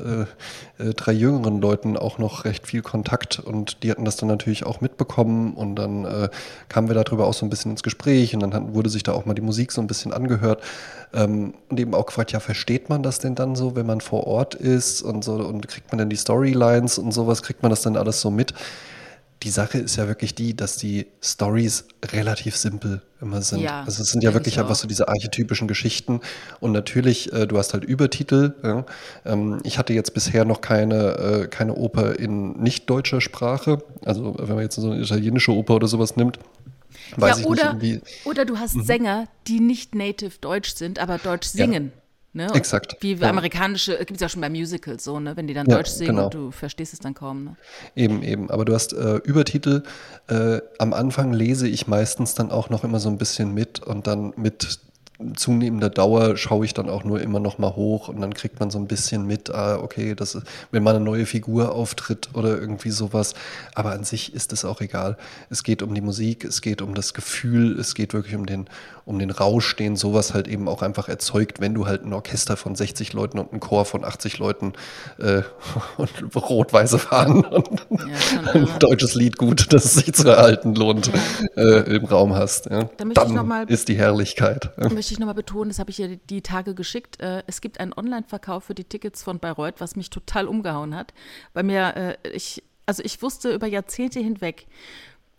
äh, 0.77 0.83
äh, 0.83 0.93
drei 0.93 1.11
jüngeren 1.11 1.59
Leuten 1.59 1.97
auch 1.97 2.19
noch 2.19 2.45
recht 2.45 2.67
viel 2.67 2.81
Kontakt 2.81 3.39
und 3.39 3.83
die 3.83 3.91
hatten 3.91 4.05
das 4.05 4.15
dann 4.15 4.29
natürlich 4.29 4.65
auch 4.65 4.79
mitbekommen 4.79 5.53
und 5.55 5.75
dann 5.75 6.05
äh, 6.05 6.29
kamen 6.69 6.87
wir 6.87 6.95
darüber 6.95 7.27
auch 7.27 7.33
so 7.33 7.45
ein 7.45 7.49
bisschen 7.49 7.71
ins 7.71 7.83
Gespräch 7.83 8.33
und 8.33 8.39
dann 8.39 8.53
hat, 8.53 8.73
wurde 8.73 8.89
sich 8.89 9.03
da 9.03 9.11
auch 9.11 9.25
mal 9.25 9.33
die 9.33 9.41
Musik 9.41 9.73
so 9.73 9.81
ein 9.81 9.87
bisschen 9.87 10.13
angehört 10.13 10.63
ähm, 11.13 11.53
und 11.69 11.79
eben 11.79 11.93
auch 11.95 12.05
gefragt, 12.05 12.31
ja, 12.31 12.39
versteht 12.39 12.87
man 12.89 13.03
das 13.03 13.19
denn 13.19 13.35
dann 13.35 13.55
so, 13.55 13.75
wenn 13.75 13.85
man 13.85 13.99
vor 13.99 14.25
Ort 14.25 14.55
ist 14.55 15.01
und 15.01 15.23
so 15.25 15.33
und 15.33 15.67
kriegt 15.67 15.91
man 15.91 15.97
denn 15.99 16.09
die 16.09 16.15
Storylines 16.15 16.97
und 16.97 17.11
sowas, 17.11 17.43
kriegt 17.43 17.61
man 17.61 17.71
das 17.71 17.81
dann 17.81 17.97
alles 17.97 18.21
so 18.21 18.31
mit? 18.31 18.53
Die 19.45 19.51
Sache 19.51 19.77
ist 19.77 19.95
ja 19.95 20.07
wirklich 20.07 20.33
die, 20.33 20.55
dass 20.55 20.75
die 20.75 21.05
Stories 21.21 21.85
relativ 22.03 22.57
simpel 22.57 23.03
immer 23.21 23.43
sind. 23.43 23.59
Ja, 23.59 23.83
also 23.83 24.01
es 24.01 24.09
sind 24.09 24.23
ja 24.23 24.33
wirklich 24.33 24.55
ich 24.55 24.59
einfach 24.59 24.73
so 24.73 24.87
diese 24.87 25.07
archetypischen 25.07 25.67
Geschichten. 25.67 26.21
Und 26.59 26.71
natürlich, 26.71 27.31
äh, 27.31 27.45
du 27.45 27.59
hast 27.59 27.75
halt 27.75 27.83
Übertitel. 27.83 28.55
Ja. 28.63 28.85
Ähm, 29.23 29.59
ich 29.63 29.77
hatte 29.77 29.93
jetzt 29.93 30.15
bisher 30.15 30.45
noch 30.45 30.61
keine, 30.61 31.43
äh, 31.43 31.47
keine 31.47 31.75
Oper 31.75 32.17
in 32.17 32.53
nicht 32.53 32.89
deutscher 32.89 33.21
Sprache. 33.21 33.83
Also 34.03 34.35
wenn 34.39 34.55
man 34.55 34.63
jetzt 34.63 34.77
so 34.77 34.89
eine 34.89 35.03
italienische 35.03 35.51
Oper 35.51 35.75
oder 35.75 35.87
sowas 35.87 36.15
nimmt, 36.15 36.39
weiß 37.17 37.35
ja, 37.35 37.41
ich 37.41 37.45
oder, 37.45 37.73
nicht 37.75 37.83
irgendwie. 37.93 38.27
oder 38.27 38.45
du 38.45 38.57
hast 38.57 38.73
Sänger, 38.83 39.27
die 39.45 39.59
nicht 39.59 39.93
native 39.93 40.39
Deutsch 40.41 40.73
sind, 40.73 40.97
aber 40.97 41.19
Deutsch 41.19 41.49
Ja. 41.53 41.91
Ne? 42.35 42.53
Exakt, 42.53 42.97
Wie 42.99 43.13
ja. 43.13 43.29
amerikanische, 43.29 43.97
gibt 43.99 44.15
es 44.15 44.19
ja 44.19 44.27
schon 44.27 44.41
bei 44.41 44.49
Musicals 44.49 45.05
so, 45.05 45.21
ne? 45.21 45.37
wenn 45.37 45.47
die 45.47 45.53
dann 45.53 45.67
Ja, 45.67 45.77
Deutsch 45.77 45.91
singen 45.91 46.15
genau. 46.17 46.25
und 46.25 46.33
du 46.33 46.51
verstehst 46.51 46.91
es 46.91 46.99
dann 46.99 47.13
kaum. 47.13 47.45
Ne? 47.45 47.55
Eben, 47.95 48.23
eben. 48.23 48.51
Aber 48.51 48.65
du 48.65 48.73
hast 48.73 48.91
äh, 48.91 49.15
Übertitel. 49.23 49.83
Äh, 50.27 50.59
am 50.77 50.91
Anfang 50.91 51.31
lese 51.31 51.65
ich 51.65 51.87
meistens 51.87 52.33
dann 52.33 52.51
auch 52.51 52.69
noch 52.69 52.83
immer 52.83 52.99
so 52.99 53.07
ein 53.07 53.17
bisschen 53.17 53.53
mit 53.53 53.79
und 53.79 54.05
dann 54.05 54.33
mit 54.35 54.79
zunehmender 55.37 55.89
Dauer 55.89 56.35
schaue 56.35 56.65
ich 56.65 56.73
dann 56.73 56.89
auch 56.89 57.03
nur 57.03 57.21
immer 57.21 57.39
noch 57.39 57.57
mal 57.57 57.75
hoch 57.75 58.09
und 58.09 58.19
dann 58.19 58.33
kriegt 58.33 58.59
man 58.59 58.69
so 58.69 58.77
ein 58.77 58.87
bisschen 58.87 59.25
mit, 59.25 59.49
ah, 59.49 59.77
okay, 59.77 60.13
das 60.13 60.35
ist, 60.35 60.45
wenn 60.71 60.83
mal 60.83 60.95
eine 60.95 61.03
neue 61.03 61.25
Figur 61.25 61.73
auftritt 61.73 62.29
oder 62.33 62.59
irgendwie 62.59 62.89
sowas. 62.89 63.33
Aber 63.73 63.91
an 63.93 64.03
sich 64.03 64.33
ist 64.33 64.51
es 64.51 64.65
auch 64.65 64.81
egal. 64.81 65.17
Es 65.49 65.63
geht 65.63 65.81
um 65.81 65.93
die 65.93 66.01
Musik, 66.01 66.43
es 66.43 66.61
geht 66.61 66.81
um 66.81 66.93
das 66.93 67.13
Gefühl, 67.13 67.79
es 67.79 67.95
geht 67.95 68.13
wirklich 68.13 68.35
um 68.35 68.45
den, 68.45 68.67
um 69.05 69.19
den 69.19 69.29
Rausch, 69.29 69.75
den 69.75 69.95
sowas 69.95 70.33
halt 70.33 70.47
eben 70.47 70.67
auch 70.67 70.81
einfach 70.81 71.07
erzeugt, 71.07 71.59
wenn 71.61 71.75
du 71.75 71.85
halt 71.85 72.03
ein 72.03 72.11
Orchester 72.13 72.57
von 72.57 72.75
60 72.75 73.13
Leuten 73.13 73.37
und 73.37 73.51
einen 73.51 73.59
Chor 73.59 73.85
von 73.85 74.03
80 74.03 74.39
Leuten 74.39 74.73
äh, 75.19 75.43
und 75.97 76.35
rot-weiße 76.35 76.97
Fahnen 76.97 77.45
und 77.45 77.85
Ja, 77.91 78.51
ein 78.53 78.67
deutsches 78.79 79.13
Lied 79.13 79.37
gut, 79.37 79.67
das 79.73 79.85
es 79.85 79.93
sich 79.93 80.13
zu 80.13 80.27
erhalten 80.27 80.73
lohnt, 80.73 81.11
äh, 81.55 81.95
im 81.95 82.05
Raum 82.05 82.33
hast. 82.33 82.65
Ja. 82.65 82.89
Da 82.97 83.05
möchte 83.05 83.21
ich 83.23 83.29
noch 83.29 83.35
Dann 83.35 83.47
mal- 83.47 83.69
ist 83.71 83.87
die 83.89 83.95
Herrlichkeit. 83.95 84.71
Ja. 84.77 84.89
Möchte 84.89 85.13
ich 85.13 85.19
nochmal 85.19 85.35
betonen, 85.35 85.69
das 85.69 85.77
habe 85.79 85.91
ich 85.91 85.97
dir 85.97 86.17
die 86.17 86.41
Tage 86.41 86.73
geschickt. 86.73 87.21
Äh, 87.21 87.43
es 87.45 87.61
gibt 87.61 87.79
einen 87.79 87.93
Online-Verkauf 87.93 88.63
für 88.63 88.75
die 88.75 88.85
Tickets 88.85 89.21
von 89.21 89.37
Bayreuth, 89.39 89.75
was 89.79 89.95
mich 89.95 90.09
total 90.09 90.47
umgehauen 90.47 90.95
hat. 90.95 91.13
Bei 91.53 91.61
mir, 91.61 92.17
äh, 92.23 92.29
ich, 92.33 92.63
also 92.87 93.03
ich 93.03 93.21
wusste 93.21 93.51
über 93.53 93.67
Jahrzehnte 93.67 94.19
hinweg, 94.19 94.65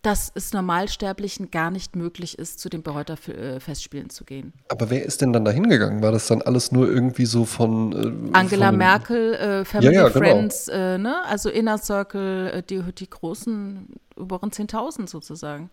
dass 0.07 0.31
es 0.33 0.53
Normalsterblichen 0.53 1.51
gar 1.51 1.69
nicht 1.69 1.97
möglich 1.97 2.39
ist, 2.39 2.61
zu 2.61 2.69
den 2.69 2.81
Bayreuther 2.81 3.17
äh, 3.27 3.59
Festspielen 3.59 4.09
zu 4.09 4.23
gehen. 4.23 4.53
Aber 4.69 4.89
wer 4.89 5.03
ist 5.03 5.19
denn 5.19 5.33
dann 5.33 5.43
da 5.43 5.51
hingegangen? 5.51 6.01
War 6.01 6.13
das 6.13 6.27
dann 6.27 6.41
alles 6.41 6.71
nur 6.71 6.87
irgendwie 6.87 7.25
so 7.25 7.43
von. 7.43 8.31
Äh, 8.31 8.37
Angela 8.37 8.69
von, 8.69 8.77
Merkel, 8.77 9.33
äh, 9.33 9.65
Family, 9.65 9.93
Ja, 9.93 10.03
ja, 10.03 10.07
genau. 10.07 10.17
Friends, 10.17 10.69
äh, 10.69 10.97
ne? 10.97 11.25
also 11.25 11.49
Inner 11.49 11.77
Circle, 11.77 12.51
äh, 12.53 12.63
die, 12.63 12.81
die 12.93 13.09
großen, 13.09 13.95
oberen 14.15 14.51
10.000 14.51 15.09
sozusagen. 15.09 15.69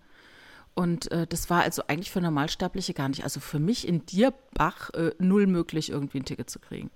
Und 0.75 1.13
äh, 1.13 1.29
das 1.29 1.49
war 1.49 1.63
also 1.63 1.85
eigentlich 1.87 2.11
für 2.11 2.21
Normalsterbliche 2.21 2.93
gar 2.93 3.09
nicht. 3.09 3.23
Also 3.23 3.39
für 3.39 3.61
mich 3.61 3.87
in 3.87 4.05
Dierbach 4.05 4.91
äh, 4.95 5.13
null 5.21 5.47
möglich, 5.47 5.91
irgendwie 5.91 6.19
ein 6.19 6.25
Ticket 6.25 6.51
zu 6.51 6.59
kriegen. 6.59 6.91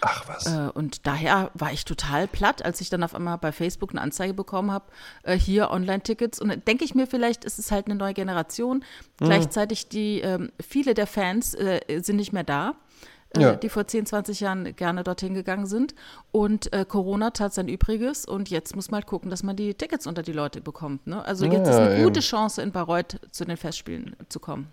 Ach 0.00 0.28
was. 0.28 0.46
Äh, 0.46 0.70
und 0.74 1.06
daher 1.06 1.50
war 1.54 1.72
ich 1.72 1.84
total 1.84 2.28
platt, 2.28 2.64
als 2.64 2.80
ich 2.80 2.90
dann 2.90 3.02
auf 3.02 3.14
einmal 3.14 3.38
bei 3.38 3.52
Facebook 3.52 3.90
eine 3.90 4.00
Anzeige 4.00 4.34
bekommen 4.34 4.70
habe, 4.70 4.86
äh, 5.22 5.36
hier 5.36 5.70
Online-Tickets. 5.70 6.40
Und 6.40 6.48
dann 6.48 6.64
denke 6.64 6.84
ich 6.84 6.94
mir, 6.94 7.06
vielleicht 7.06 7.44
ist 7.44 7.58
es 7.58 7.70
halt 7.70 7.86
eine 7.86 7.94
neue 7.94 8.14
Generation. 8.14 8.84
Mhm. 9.20 9.24
Gleichzeitig 9.24 9.88
die, 9.88 10.20
ähm, 10.20 10.50
viele 10.60 10.94
der 10.94 11.06
Fans 11.06 11.54
äh, 11.54 12.00
sind 12.02 12.16
nicht 12.16 12.32
mehr 12.32 12.44
da. 12.44 12.74
Äh, 13.36 13.40
ja. 13.40 13.56
die 13.56 13.68
vor 13.68 13.86
10, 13.86 14.06
20 14.06 14.40
Jahren 14.40 14.76
gerne 14.76 15.02
dorthin 15.02 15.34
gegangen 15.34 15.66
sind. 15.66 15.94
Und 16.32 16.72
äh, 16.72 16.84
Corona 16.86 17.30
tat 17.30 17.54
sein 17.54 17.68
Übriges 17.68 18.24
und 18.24 18.50
jetzt 18.50 18.76
muss 18.76 18.90
man 18.90 19.00
halt 19.00 19.06
gucken, 19.06 19.30
dass 19.30 19.42
man 19.42 19.56
die 19.56 19.74
Tickets 19.74 20.06
unter 20.06 20.22
die 20.22 20.32
Leute 20.32 20.60
bekommt. 20.60 21.06
Ne? 21.06 21.24
Also 21.24 21.44
jetzt 21.46 21.66
ja, 21.66 21.70
ist 21.70 21.76
eine 21.76 21.94
eben. 21.94 22.04
gute 22.04 22.20
Chance, 22.20 22.62
in 22.62 22.72
Bayreuth 22.72 23.18
zu 23.32 23.44
den 23.44 23.56
Festspielen 23.56 24.16
zu 24.28 24.40
kommen. 24.40 24.72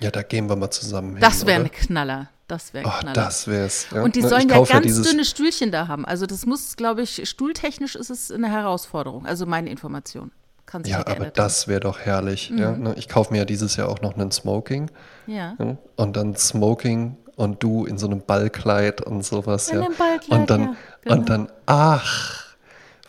Ja, 0.00 0.10
da 0.10 0.22
gehen 0.22 0.48
wir 0.48 0.56
mal 0.56 0.70
zusammen 0.70 1.12
hin. 1.12 1.20
Das 1.20 1.46
wäre 1.46 1.60
ein 1.60 1.70
Knaller. 1.70 2.28
Das 2.50 2.74
wäre 2.74 2.88
oh, 2.88 3.12
Das 3.14 3.46
wär's. 3.46 3.86
Ja. 3.94 4.02
Und 4.02 4.16
die 4.16 4.22
sollen 4.22 4.48
ja 4.48 4.60
ganz 4.64 4.84
ja 4.84 5.02
dünne 5.02 5.24
Stühlchen 5.24 5.70
da 5.70 5.86
haben. 5.86 6.04
Also 6.04 6.26
das 6.26 6.46
muss, 6.46 6.74
glaube 6.76 7.02
ich, 7.02 7.28
stuhltechnisch 7.28 7.94
ist 7.94 8.10
es 8.10 8.32
eine 8.32 8.50
Herausforderung. 8.50 9.24
Also 9.24 9.46
meine 9.46 9.70
Information. 9.70 10.32
Kann 10.66 10.82
sich 10.84 10.92
ja, 10.92 11.06
aber 11.06 11.26
das 11.26 11.68
wäre 11.68 11.80
doch 11.80 12.00
herrlich. 12.00 12.50
Mhm. 12.50 12.58
Ja, 12.58 12.72
ne? 12.72 12.94
Ich 12.96 13.08
kaufe 13.08 13.32
mir 13.32 13.38
ja 13.38 13.44
dieses 13.44 13.76
Jahr 13.76 13.88
auch 13.88 14.00
noch 14.00 14.14
einen 14.14 14.32
Smoking. 14.32 14.90
Ja. 15.26 15.56
Und 15.96 16.16
dann 16.16 16.34
Smoking 16.34 17.16
und 17.36 17.62
du 17.62 17.86
in 17.86 17.98
so 17.98 18.06
einem 18.06 18.20
Ballkleid 18.20 19.00
und 19.00 19.24
sowas. 19.24 19.68
In 19.68 19.78
ja. 19.78 19.84
einem 19.86 19.96
Ballkleid, 19.96 20.40
und 20.40 20.50
dann, 20.50 20.60
ja, 20.60 20.76
genau. 21.02 21.14
und 21.16 21.28
dann, 21.28 21.48
ach, 21.66 22.49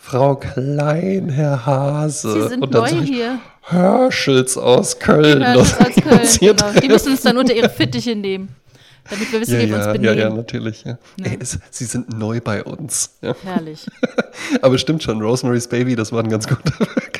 Frau 0.01 0.35
Klein, 0.35 1.29
Herr 1.29 1.65
Hase. 1.65 2.33
Sie 2.33 2.49
sind 2.49 2.63
und 2.63 2.73
dann 2.73 2.81
neu 2.81 3.03
ich, 3.03 3.09
hier. 3.09 3.39
Herschels 3.61 4.57
aus 4.57 4.99
Köln. 4.99 5.41
Herschels 5.41 5.77
aus 5.79 6.03
Köln, 6.03 6.55
genau. 6.57 6.79
Die 6.81 6.87
müssen 6.89 7.11
uns 7.11 7.21
dann 7.21 7.37
unter 7.37 7.53
ihre 7.53 7.69
Fittiche 7.69 8.15
nehmen 8.15 8.49
damit 9.09 9.31
wir 9.31 9.41
wissen, 9.41 9.53
ja, 9.53 9.59
wie 9.59 9.69
wir 9.69 9.77
ja, 9.77 9.77
uns 9.77 9.93
benehmen. 9.93 10.17
Ja, 10.17 10.29
ja, 10.29 10.35
natürlich. 10.35 10.83
Ja. 10.83 10.97
ja. 11.17 11.25
Ey, 11.25 11.37
es, 11.39 11.59
sie 11.69 11.85
sind 11.85 12.17
neu 12.17 12.39
bei 12.41 12.63
uns. 12.63 13.17
Ja. 13.21 13.35
Herrlich. 13.43 13.87
Aber 14.61 14.77
stimmt 14.77 15.03
schon, 15.03 15.21
Rosemary's 15.21 15.67
Baby, 15.67 15.95
das 15.95 16.11
war 16.11 16.23
ein 16.23 16.29
ganz 16.29 16.47
guter 16.47 16.73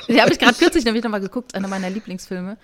Die 0.08 0.22
habe 0.22 0.32
ich 0.32 0.40
gerade 0.40 0.54
kürzlich 0.54 0.84
nämlich 0.86 1.04
nochmal 1.04 1.22
geguckt, 1.22 1.56
einer 1.56 1.68
meiner 1.68 1.90
Lieblingsfilme. 1.90 2.58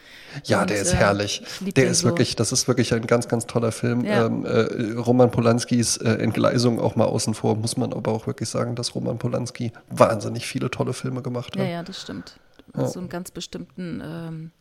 Ja, 0.43 0.61
Und, 0.61 0.69
der 0.69 0.81
ist 0.81 0.93
äh, 0.93 0.97
herrlich. 0.97 1.43
Der 1.61 1.87
ist 1.87 1.99
so. 1.99 2.07
wirklich, 2.07 2.35
das 2.35 2.51
ist 2.51 2.67
wirklich 2.67 2.93
ein 2.93 3.07
ganz, 3.07 3.27
ganz 3.27 3.45
toller 3.47 3.71
Film. 3.71 4.03
Ähm, 4.05 4.45
äh, 4.45 4.93
Roman 4.97 5.31
Polanskis 5.31 5.97
äh, 5.97 6.09
Entgleisung 6.09 6.79
auch 6.79 6.95
mal 6.95 7.05
außen 7.05 7.33
vor, 7.33 7.55
muss 7.55 7.77
man 7.77 7.93
aber 7.93 8.11
auch 8.11 8.27
wirklich 8.27 8.49
sagen, 8.49 8.75
dass 8.75 8.95
Roman 8.95 9.17
Polanski 9.17 9.71
wahnsinnig 9.89 10.45
viele 10.45 10.69
tolle 10.69 10.93
Filme 10.93 11.21
gemacht 11.21 11.55
hat. 11.55 11.63
Ja, 11.63 11.69
ja, 11.69 11.83
das 11.83 12.01
stimmt. 12.01 12.37
So 12.73 12.99
einen 12.99 13.09
ganz 13.09 13.31
bestimmten 13.31 14.03
ähm, 14.03 14.51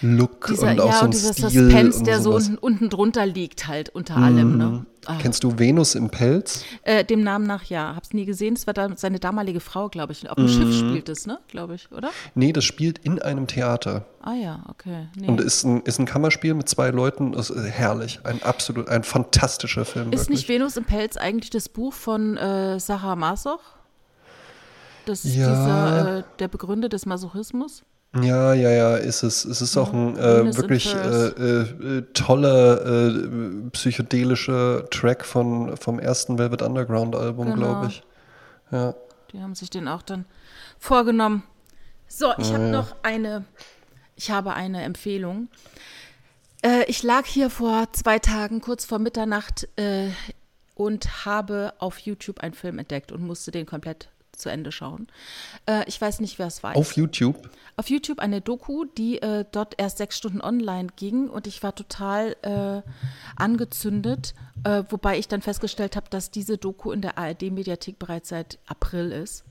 Look 0.00 0.46
dieser, 0.46 0.70
und 0.70 0.80
auch 0.80 0.86
ja, 0.86 0.98
so 0.98 1.04
ein 1.06 1.10
dieser 1.10 1.32
Stil 1.32 1.64
Suspense, 1.64 2.02
der 2.04 2.20
so 2.20 2.34
unten, 2.34 2.58
unten, 2.58 2.90
drunter 2.90 3.26
liegt 3.26 3.66
halt 3.66 3.88
unter 3.88 4.16
mhm. 4.16 4.22
allem. 4.22 4.58
Ne? 4.58 4.86
Ah. 5.06 5.16
Kennst 5.20 5.42
du 5.42 5.58
Venus 5.58 5.94
im 5.94 6.10
Pelz? 6.10 6.64
Äh, 6.82 7.04
dem 7.04 7.22
Namen 7.22 7.46
nach 7.46 7.64
ja, 7.64 7.96
hab's 7.96 8.12
nie 8.12 8.24
gesehen. 8.24 8.54
Das 8.54 8.66
war 8.66 8.74
da 8.74 8.90
seine 8.96 9.18
damalige 9.18 9.60
Frau, 9.60 9.88
glaube 9.88 10.12
ich. 10.12 10.28
Auf 10.28 10.36
dem 10.36 10.44
mhm. 10.44 10.48
Schiff 10.48 10.74
spielt 10.78 11.08
es, 11.08 11.26
ne, 11.26 11.38
glaube 11.48 11.74
ich, 11.74 11.90
oder? 11.90 12.10
Nee, 12.34 12.52
das 12.52 12.64
spielt 12.64 12.98
in 12.98 13.20
einem 13.20 13.46
Theater. 13.46 14.04
Ah 14.20 14.34
ja, 14.34 14.62
okay. 14.68 15.08
Nee. 15.16 15.28
Und 15.28 15.40
ist 15.40 15.64
ein, 15.64 15.80
ist 15.82 15.98
ein 15.98 16.06
Kammerspiel 16.06 16.54
mit 16.54 16.68
zwei 16.68 16.90
Leuten. 16.90 17.32
Ist 17.32 17.52
herrlich, 17.54 18.20
ein 18.24 18.42
absolut, 18.42 18.88
ein 18.88 19.02
fantastischer 19.02 19.84
Film. 19.84 20.12
Ist 20.12 20.22
wirklich. 20.22 20.38
nicht 20.40 20.48
Venus 20.48 20.76
im 20.76 20.84
Pelz 20.84 21.16
eigentlich 21.16 21.50
das 21.50 21.68
Buch 21.68 21.92
von 21.92 22.36
äh, 22.36 22.78
Sarah 22.78 23.16
Masoch? 23.16 23.60
Das 25.06 25.24
ist 25.24 25.36
ja. 25.36 25.48
dieser, 25.48 26.18
äh, 26.18 26.22
der 26.38 26.48
Begründer 26.48 26.88
des 26.90 27.06
Masochismus? 27.06 27.82
Ja, 28.14 28.54
ja, 28.54 28.70
ja, 28.70 28.96
ist 28.96 29.22
es. 29.22 29.44
Es 29.44 29.60
ist 29.60 29.76
auch 29.76 29.92
ein 29.92 30.16
äh, 30.16 30.56
wirklich 30.56 30.94
äh, 30.94 31.26
äh, 31.26 32.02
toller 32.14 32.84
äh, 32.86 33.70
psychedelischer 33.70 34.88
Track 34.88 35.26
von, 35.26 35.76
vom 35.76 35.98
ersten 35.98 36.38
Velvet 36.38 36.62
Underground 36.62 37.14
Album, 37.14 37.46
genau. 37.46 37.56
glaube 37.56 37.86
ich. 37.88 38.02
Ja. 38.70 38.94
Die 39.32 39.42
haben 39.42 39.54
sich 39.54 39.68
den 39.68 39.88
auch 39.88 40.02
dann 40.02 40.24
vorgenommen. 40.78 41.42
So, 42.06 42.32
ich 42.38 42.52
habe 42.52 42.64
ja. 42.64 42.70
noch 42.70 42.96
eine, 43.02 43.44
ich 44.16 44.30
habe 44.30 44.54
eine 44.54 44.82
Empfehlung. 44.82 45.48
Äh, 46.62 46.84
ich 46.84 47.02
lag 47.02 47.26
hier 47.26 47.50
vor 47.50 47.92
zwei 47.92 48.18
Tagen 48.18 48.62
kurz 48.62 48.86
vor 48.86 48.98
Mitternacht 48.98 49.68
äh, 49.76 50.08
und 50.74 51.26
habe 51.26 51.74
auf 51.78 51.98
YouTube 51.98 52.40
einen 52.40 52.54
Film 52.54 52.78
entdeckt 52.78 53.12
und 53.12 53.22
musste 53.22 53.50
den 53.50 53.66
komplett 53.66 54.08
zu 54.38 54.48
Ende 54.48 54.72
schauen. 54.72 55.08
Äh, 55.66 55.84
ich 55.86 56.00
weiß 56.00 56.20
nicht, 56.20 56.38
wer 56.38 56.46
es 56.46 56.62
weiß. 56.62 56.76
Auf 56.76 56.92
YouTube? 56.92 57.50
Auf 57.76 57.90
YouTube 57.90 58.18
eine 58.18 58.40
Doku, 58.40 58.84
die 58.84 59.20
äh, 59.22 59.44
dort 59.50 59.74
erst 59.78 59.98
sechs 59.98 60.16
Stunden 60.16 60.40
online 60.40 60.88
ging 60.96 61.28
und 61.28 61.46
ich 61.46 61.62
war 61.62 61.74
total 61.74 62.36
äh, 62.42 62.82
angezündet, 63.36 64.34
äh, 64.64 64.82
wobei 64.88 65.18
ich 65.18 65.28
dann 65.28 65.42
festgestellt 65.42 65.96
habe, 65.96 66.06
dass 66.10 66.30
diese 66.30 66.58
Doku 66.58 66.90
in 66.90 67.02
der 67.02 67.18
ARD-Mediathek 67.18 67.98
bereits 67.98 68.30
seit 68.30 68.58
April 68.66 69.12
ist. 69.12 69.44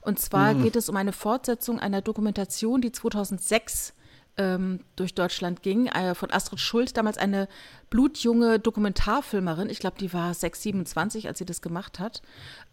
Und 0.00 0.18
zwar 0.18 0.54
mhm. 0.54 0.62
geht 0.64 0.76
es 0.76 0.88
um 0.88 0.96
eine 0.96 1.12
Fortsetzung 1.12 1.78
einer 1.78 2.00
Dokumentation, 2.00 2.80
die 2.80 2.92
2006 2.92 3.94
ähm, 4.36 4.80
durch 4.96 5.14
Deutschland 5.14 5.62
ging, 5.62 5.86
äh, 5.86 6.14
von 6.14 6.30
Astrid 6.30 6.60
Schuld, 6.60 6.96
damals 6.96 7.18
eine 7.18 7.48
blutjunge 7.90 8.58
Dokumentarfilmerin. 8.58 9.68
Ich 9.68 9.80
glaube, 9.80 9.98
die 9.98 10.12
war 10.12 10.32
6, 10.32 10.62
27, 10.62 11.28
als 11.28 11.38
sie 11.38 11.44
das 11.44 11.60
gemacht 11.60 11.98
hat. 11.98 12.22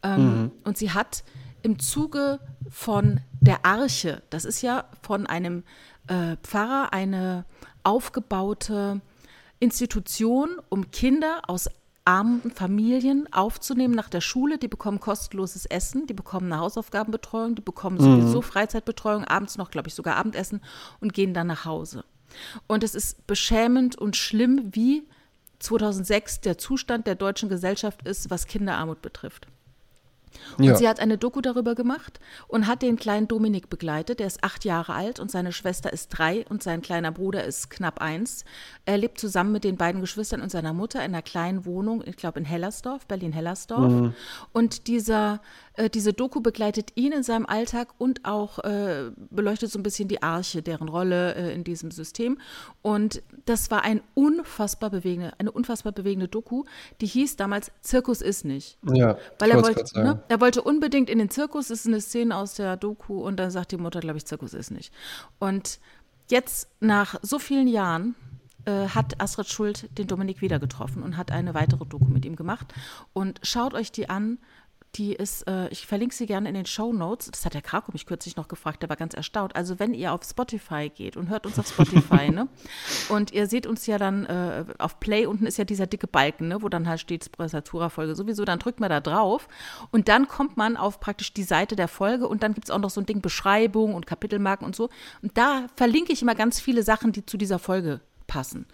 Ähm, 0.03 0.41
mhm. 0.41 0.51
Und 0.63 0.77
sie 0.77 0.91
hat 0.91 1.23
im 1.61 1.79
Zuge 1.79 2.39
von 2.69 3.21
der 3.39 3.65
Arche, 3.65 4.21
das 4.29 4.45
ist 4.45 4.61
ja 4.61 4.85
von 5.01 5.27
einem 5.27 5.63
äh, 6.07 6.37
Pfarrer 6.43 6.93
eine 6.93 7.45
aufgebaute 7.83 9.01
Institution, 9.59 10.49
um 10.69 10.91
Kinder 10.91 11.41
aus 11.47 11.69
armen 12.05 12.51
Familien 12.51 13.31
aufzunehmen 13.33 13.93
nach 13.93 14.09
der 14.09 14.21
Schule. 14.21 14.57
Die 14.57 14.69
bekommen 14.69 14.99
kostenloses 14.99 15.65
Essen, 15.65 16.07
die 16.07 16.13
bekommen 16.13 16.51
eine 16.51 16.61
Hausaufgabenbetreuung, 16.61 17.55
die 17.55 17.61
bekommen 17.61 17.99
sowieso 17.99 18.37
mhm. 18.37 18.43
Freizeitbetreuung, 18.43 19.25
abends 19.25 19.57
noch, 19.57 19.71
glaube 19.71 19.89
ich, 19.89 19.93
sogar 19.93 20.15
Abendessen 20.15 20.61
und 21.01 21.13
gehen 21.13 21.33
dann 21.33 21.47
nach 21.47 21.65
Hause. 21.65 22.05
Und 22.65 22.83
es 22.83 22.95
ist 22.95 23.27
beschämend 23.27 23.97
und 23.97 24.15
schlimm, 24.15 24.69
wie 24.71 25.03
2006 25.59 26.41
der 26.41 26.57
Zustand 26.57 27.07
der 27.07 27.15
deutschen 27.15 27.49
Gesellschaft 27.49 28.07
ist, 28.07 28.29
was 28.29 28.47
Kinderarmut 28.47 29.01
betrifft. 29.01 29.47
Und 30.57 30.63
ja. 30.63 30.75
sie 30.75 30.87
hat 30.87 30.99
eine 30.99 31.17
Doku 31.17 31.41
darüber 31.41 31.75
gemacht 31.75 32.19
und 32.47 32.67
hat 32.67 32.81
den 32.81 32.97
kleinen 32.97 33.27
Dominik 33.27 33.69
begleitet. 33.69 34.19
Der 34.19 34.27
ist 34.27 34.43
acht 34.43 34.65
Jahre 34.65 34.93
alt 34.93 35.19
und 35.19 35.31
seine 35.31 35.51
Schwester 35.51 35.91
ist 35.91 36.09
drei 36.09 36.45
und 36.49 36.63
sein 36.63 36.81
kleiner 36.81 37.11
Bruder 37.11 37.43
ist 37.43 37.69
knapp 37.69 38.01
eins. 38.01 38.45
Er 38.85 38.97
lebt 38.97 39.19
zusammen 39.19 39.51
mit 39.51 39.63
den 39.63 39.77
beiden 39.77 40.01
Geschwistern 40.01 40.41
und 40.41 40.51
seiner 40.51 40.73
Mutter 40.73 40.99
in 40.99 41.13
einer 41.13 41.21
kleinen 41.21 41.65
Wohnung, 41.65 42.03
ich 42.05 42.17
glaube 42.17 42.39
in 42.39 42.45
Hellersdorf, 42.45 43.05
Berlin-Hellersdorf. 43.07 43.91
Mhm. 43.91 44.13
Und 44.53 44.87
dieser 44.87 45.41
äh, 45.77 45.89
diese 45.89 46.11
Doku 46.11 46.41
begleitet 46.41 46.91
ihn 46.95 47.11
in 47.11 47.23
seinem 47.23 47.45
Alltag 47.45 47.89
und 47.97 48.25
auch 48.25 48.59
äh, 48.59 49.11
beleuchtet 49.29 49.71
so 49.71 49.79
ein 49.79 49.83
bisschen 49.83 50.07
die 50.07 50.23
Arche, 50.23 50.61
deren 50.61 50.89
Rolle 50.89 51.35
äh, 51.35 51.53
in 51.53 51.63
diesem 51.63 51.91
System. 51.91 52.39
Und 52.81 53.21
das 53.45 53.71
war 53.71 53.83
ein 53.83 54.01
unfassbar 54.15 54.89
bewegende, 54.89 55.33
eine 55.39 55.51
unfassbar 55.51 55.93
bewegende 55.93 56.27
Doku, 56.27 56.65
die 56.99 57.05
hieß 57.05 57.35
damals 57.35 57.71
Zirkus 57.81 58.21
ist 58.21 58.43
nicht. 58.43 58.77
Ja, 58.91 59.17
weil 59.39 59.51
er 59.51 59.63
wollte, 59.63 59.99
ne, 59.99 60.23
er 60.27 60.41
wollte 60.41 60.63
unbedingt 60.63 61.09
in 61.09 61.19
den 61.19 61.29
Zirkus, 61.29 61.67
das 61.67 61.81
ist 61.81 61.87
eine 61.87 62.01
Szene 62.01 62.35
aus 62.35 62.55
der 62.55 62.75
Doku 62.75 63.21
und 63.21 63.37
dann 63.37 63.51
sagt 63.51 63.71
die 63.71 63.77
Mutter, 63.77 63.99
glaube 63.99 64.17
ich, 64.17 64.25
Zirkus 64.25 64.53
ist 64.53 64.71
nicht. 64.71 64.91
Und 65.39 65.79
jetzt 66.29 66.69
nach 66.79 67.15
so 67.21 67.37
vielen 67.39 67.67
Jahren 67.67 68.15
äh, 68.65 68.89
hat 68.89 69.21
Astrid 69.21 69.47
Schuld 69.47 69.89
den 69.97 70.07
Dominik 70.07 70.41
wieder 70.41 70.59
getroffen 70.59 71.03
und 71.03 71.17
hat 71.17 71.31
eine 71.31 71.53
weitere 71.53 71.85
Doku 71.85 72.05
mit 72.05 72.25
ihm 72.25 72.35
gemacht. 72.35 72.73
Und 73.13 73.39
schaut 73.43 73.73
euch 73.73 73.91
die 73.91 74.09
an, 74.09 74.39
die 74.95 75.13
ist, 75.13 75.47
äh, 75.47 75.67
ich 75.69 75.85
verlinke 75.85 76.15
sie 76.15 76.25
gerne 76.25 76.49
in 76.49 76.55
den 76.55 76.65
Show 76.65 76.91
Notes. 76.93 77.29
Das 77.31 77.45
hat 77.45 77.53
der 77.53 77.61
Krako 77.61 77.91
mich 77.91 78.05
kürzlich 78.05 78.35
noch 78.35 78.47
gefragt, 78.47 78.81
der 78.81 78.89
war 78.89 78.95
ganz 78.95 79.13
erstaunt. 79.13 79.55
Also 79.55 79.79
wenn 79.79 79.93
ihr 79.93 80.11
auf 80.13 80.23
Spotify 80.23 80.89
geht 80.89 81.17
und 81.17 81.29
hört 81.29 81.45
uns 81.45 81.59
auf 81.59 81.67
Spotify, 81.67 82.29
ne? 82.29 82.47
Und 83.09 83.31
ihr 83.31 83.47
seht 83.47 83.67
uns 83.67 83.85
ja 83.85 83.97
dann 83.97 84.25
äh, 84.25 84.65
auf 84.79 84.99
Play, 84.99 85.25
unten 85.25 85.45
ist 85.45 85.57
ja 85.57 85.63
dieser 85.63 85.87
dicke 85.87 86.07
Balken, 86.07 86.47
ne? 86.47 86.61
Wo 86.61 86.69
dann 86.69 86.87
halt 86.87 86.99
steht 86.99 87.23
Sprezzatura-Folge 87.23 88.15
sowieso, 88.15 88.45
dann 88.45 88.59
drückt 88.59 88.79
man 88.79 88.89
da 88.89 88.99
drauf 88.99 89.47
und 89.91 90.07
dann 90.07 90.27
kommt 90.27 90.57
man 90.57 90.77
auf 90.77 90.99
praktisch 90.99 91.33
die 91.33 91.43
Seite 91.43 91.75
der 91.75 91.87
Folge 91.87 92.27
und 92.27 92.43
dann 92.43 92.53
gibt 92.53 92.67
es 92.67 92.71
auch 92.71 92.79
noch 92.79 92.89
so 92.89 93.01
ein 93.01 93.05
Ding 93.05 93.21
Beschreibung 93.21 93.93
und 93.93 94.07
Kapitelmarken 94.07 94.65
und 94.65 94.75
so. 94.75 94.89
Und 95.21 95.37
da 95.37 95.67
verlinke 95.75 96.11
ich 96.11 96.21
immer 96.21 96.35
ganz 96.35 96.59
viele 96.59 96.83
Sachen, 96.83 97.11
die 97.11 97.25
zu 97.25 97.37
dieser 97.37 97.59
Folge 97.59 98.01
passen. 98.27 98.65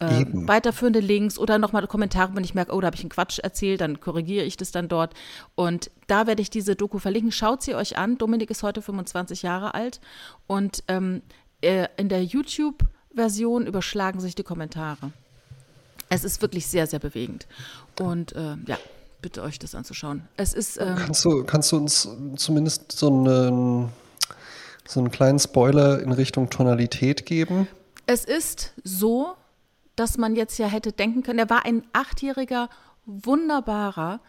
Äh, 0.00 0.26
weiterführende 0.32 1.00
Links 1.00 1.38
oder 1.38 1.58
nochmal 1.58 1.86
Kommentare, 1.86 2.34
wenn 2.34 2.44
ich 2.44 2.54
merke, 2.54 2.74
oh, 2.74 2.80
da 2.80 2.86
habe 2.86 2.96
ich 2.96 3.02
einen 3.02 3.10
Quatsch 3.10 3.38
erzählt, 3.38 3.80
dann 3.80 4.00
korrigiere 4.00 4.44
ich 4.44 4.56
das 4.56 4.72
dann 4.72 4.88
dort. 4.88 5.14
Und 5.54 5.90
da 6.06 6.26
werde 6.26 6.42
ich 6.42 6.50
diese 6.50 6.76
Doku 6.76 6.98
verlinken. 6.98 7.32
Schaut 7.32 7.62
sie 7.62 7.74
euch 7.74 7.96
an. 7.96 8.18
Dominik 8.18 8.50
ist 8.50 8.62
heute 8.62 8.82
25 8.82 9.42
Jahre 9.42 9.74
alt 9.74 10.00
und 10.46 10.82
ähm, 10.88 11.22
äh, 11.62 11.88
in 11.96 12.08
der 12.08 12.22
YouTube-Version 12.24 13.66
überschlagen 13.66 14.20
sich 14.20 14.34
die 14.34 14.42
Kommentare. 14.42 15.12
Es 16.08 16.24
ist 16.24 16.42
wirklich 16.42 16.66
sehr, 16.66 16.86
sehr 16.86 16.98
bewegend. 16.98 17.46
Und 17.98 18.32
äh, 18.34 18.56
ja, 18.66 18.78
bitte 19.22 19.42
euch 19.42 19.58
das 19.58 19.74
anzuschauen. 19.74 20.22
Es 20.36 20.52
ist. 20.52 20.78
Ähm, 20.80 20.96
kannst, 20.96 21.24
du, 21.24 21.44
kannst 21.44 21.72
du 21.72 21.76
uns 21.76 22.08
zumindest 22.36 22.92
so 22.92 23.08
einen 23.08 23.88
so 24.88 25.00
einen 25.00 25.10
kleinen 25.10 25.38
Spoiler 25.38 26.00
in 26.00 26.12
Richtung 26.12 26.50
Tonalität 26.50 27.26
geben? 27.26 27.66
Es 28.06 28.24
ist 28.24 28.72
so, 28.84 29.36
dass 29.96 30.18
man 30.18 30.36
jetzt 30.36 30.58
ja 30.58 30.66
hätte 30.66 30.92
denken 30.92 31.22
können, 31.22 31.40
er 31.40 31.50
war 31.50 31.64
ein 31.64 31.84
achtjähriger, 31.92 32.68
wunderbarer, 33.04 34.20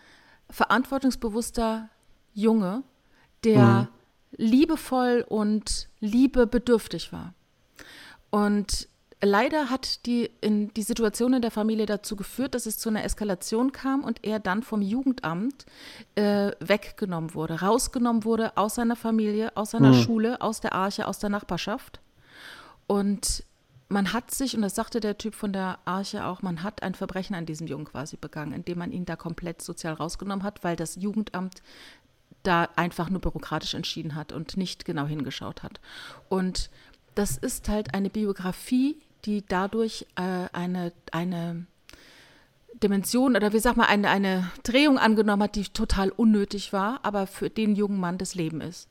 verantwortungsbewusster 0.49 1.89
Junge, 2.33 2.83
der 3.43 3.59
mhm. 3.61 3.87
liebevoll 4.37 5.25
und 5.27 5.89
liebebedürftig 5.99 7.11
war. 7.11 7.33
Und 8.29 8.87
leider 9.21 9.69
hat 9.69 10.05
die, 10.05 10.29
in, 10.41 10.73
die 10.73 10.83
Situation 10.83 11.33
in 11.33 11.41
der 11.41 11.51
Familie 11.51 11.85
dazu 11.85 12.15
geführt, 12.15 12.55
dass 12.55 12.65
es 12.65 12.77
zu 12.77 12.89
einer 12.89 13.03
Eskalation 13.03 13.71
kam 13.71 14.03
und 14.03 14.23
er 14.23 14.39
dann 14.39 14.63
vom 14.63 14.81
Jugendamt 14.81 15.65
äh, 16.15 16.51
weggenommen 16.59 17.33
wurde, 17.33 17.61
rausgenommen 17.61 18.23
wurde 18.23 18.55
aus 18.57 18.75
seiner 18.75 18.95
Familie, 18.95 19.55
aus 19.55 19.71
seiner 19.71 19.93
mhm. 19.93 20.01
Schule, 20.01 20.41
aus 20.41 20.61
der 20.61 20.73
Arche, 20.73 21.07
aus 21.07 21.19
der 21.19 21.29
Nachbarschaft. 21.29 21.99
Und 22.85 23.43
man 23.89 24.11
hat 24.13 24.31
sich, 24.31 24.55
und 24.55 24.61
das 24.61 24.75
sagte 24.75 24.99
der 24.99 25.17
Typ 25.17 25.33
von 25.33 25.53
der 25.53 25.79
Arche 25.85 26.25
auch, 26.25 26.41
man 26.41 26.63
hat 26.63 26.83
ein 26.83 26.95
Verbrechen 26.95 27.35
an 27.35 27.45
diesem 27.45 27.67
Jungen 27.67 27.85
quasi 27.85 28.17
begangen, 28.17 28.53
indem 28.53 28.79
man 28.79 28.91
ihn 28.91 29.05
da 29.05 29.15
komplett 29.15 29.61
sozial 29.61 29.93
rausgenommen 29.93 30.43
hat, 30.43 30.63
weil 30.63 30.75
das 30.75 30.95
Jugendamt 30.95 31.61
da 32.43 32.69
einfach 32.75 33.09
nur 33.09 33.21
bürokratisch 33.21 33.73
entschieden 33.73 34.15
hat 34.15 34.31
und 34.31 34.57
nicht 34.57 34.85
genau 34.85 35.05
hingeschaut 35.05 35.63
hat. 35.63 35.79
Und 36.29 36.69
das 37.15 37.37
ist 37.37 37.69
halt 37.69 37.93
eine 37.93 38.09
Biografie, 38.09 39.01
die 39.25 39.43
dadurch 39.45 40.05
äh, 40.15 40.47
eine, 40.53 40.93
eine 41.11 41.65
Dimension 42.83 43.35
oder 43.35 43.53
wie 43.53 43.59
sag 43.59 43.75
mal, 43.75 43.85
eine, 43.85 44.09
eine 44.09 44.51
Drehung 44.63 44.97
angenommen 44.97 45.43
hat, 45.43 45.55
die 45.55 45.63
total 45.63 46.09
unnötig 46.09 46.73
war, 46.73 46.99
aber 47.03 47.25
für 47.25 47.49
den 47.49 47.75
jungen 47.75 47.99
Mann 47.99 48.17
das 48.17 48.35
Leben 48.35 48.61
ist. 48.61 48.89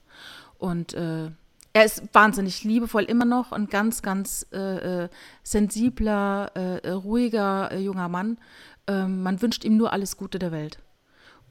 Und 0.59 0.94
äh, 0.94 1.30
er 1.77 1.85
ist 1.85 2.03
wahnsinnig 2.14 2.64
liebevoll 2.64 3.03
immer 3.03 3.27
noch 3.27 3.53
und 3.53 3.70
ganz, 3.70 4.01
ganz 4.01 4.47
äh, 4.51 5.03
äh 5.05 5.09
sensibler, 5.43 6.51
äh, 6.55 6.89
ruhiger 6.89 7.70
äh, 7.70 7.79
junger 7.81 8.09
Mann. 8.09 8.39
Ähm, 8.87 9.22
man 9.22 9.43
wünscht 9.43 9.62
ihm 9.62 9.77
nur 9.77 9.93
alles 9.93 10.16
Gute 10.16 10.39
der 10.39 10.53
Welt. 10.53 10.79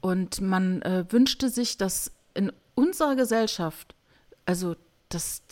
Und 0.00 0.40
man 0.40 0.82
äh, 0.82 1.04
wünschte 1.10 1.48
sich, 1.48 1.78
dass 1.78 2.10
in 2.34 2.50
unserer 2.74 3.14
Gesellschaft, 3.14 3.94
also 4.46 4.74
das, 5.10 5.42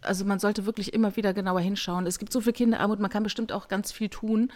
also 0.00 0.24
man 0.24 0.38
sollte 0.38 0.64
wirklich 0.64 0.94
immer 0.94 1.14
wieder 1.16 1.34
genauer 1.34 1.60
hinschauen. 1.60 2.06
Es 2.06 2.18
gibt 2.18 2.32
so 2.32 2.40
viel 2.40 2.54
Kinderarmut, 2.54 3.00
man 3.00 3.10
kann 3.10 3.24
bestimmt 3.24 3.52
auch 3.52 3.68
ganz 3.68 3.92
viel 3.92 4.08
tun, 4.08 4.50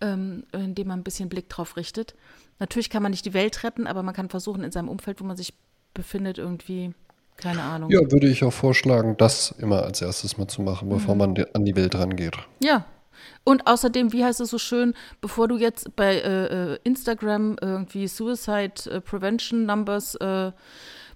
ähm, 0.00 0.44
indem 0.52 0.86
man 0.86 1.00
ein 1.00 1.04
bisschen 1.04 1.28
Blick 1.28 1.48
drauf 1.48 1.76
richtet. 1.76 2.14
Natürlich 2.60 2.88
kann 2.88 3.02
man 3.02 3.10
nicht 3.10 3.24
die 3.24 3.34
Welt 3.34 3.64
retten, 3.64 3.88
aber 3.88 4.04
man 4.04 4.14
kann 4.14 4.28
versuchen, 4.28 4.62
in 4.62 4.70
seinem 4.70 4.88
Umfeld, 4.88 5.20
wo 5.20 5.24
man 5.24 5.36
sich 5.36 5.54
befindet, 5.92 6.38
irgendwie 6.38 6.94
keine 7.36 7.62
Ahnung. 7.62 7.90
Ja, 7.90 8.00
würde 8.10 8.28
ich 8.28 8.44
auch 8.44 8.52
vorschlagen, 8.52 9.16
das 9.16 9.54
immer 9.58 9.82
als 9.82 10.00
erstes 10.00 10.38
mal 10.38 10.46
zu 10.46 10.62
machen, 10.62 10.88
bevor 10.88 11.14
mhm. 11.14 11.18
man 11.18 11.44
an 11.52 11.64
die 11.64 11.76
Welt 11.76 11.94
rangeht. 11.94 12.36
Ja. 12.60 12.84
Und 13.44 13.66
außerdem, 13.66 14.12
wie 14.12 14.24
heißt 14.24 14.40
es 14.40 14.50
so 14.50 14.58
schön, 14.58 14.94
bevor 15.20 15.48
du 15.48 15.56
jetzt 15.56 15.96
bei 15.96 16.16
äh, 16.16 16.74
äh 16.74 16.78
Instagram 16.84 17.56
irgendwie 17.60 18.06
Suicide 18.06 18.90
äh, 18.90 19.00
Prevention 19.00 19.66
Numbers 19.66 20.14
äh, 20.16 20.52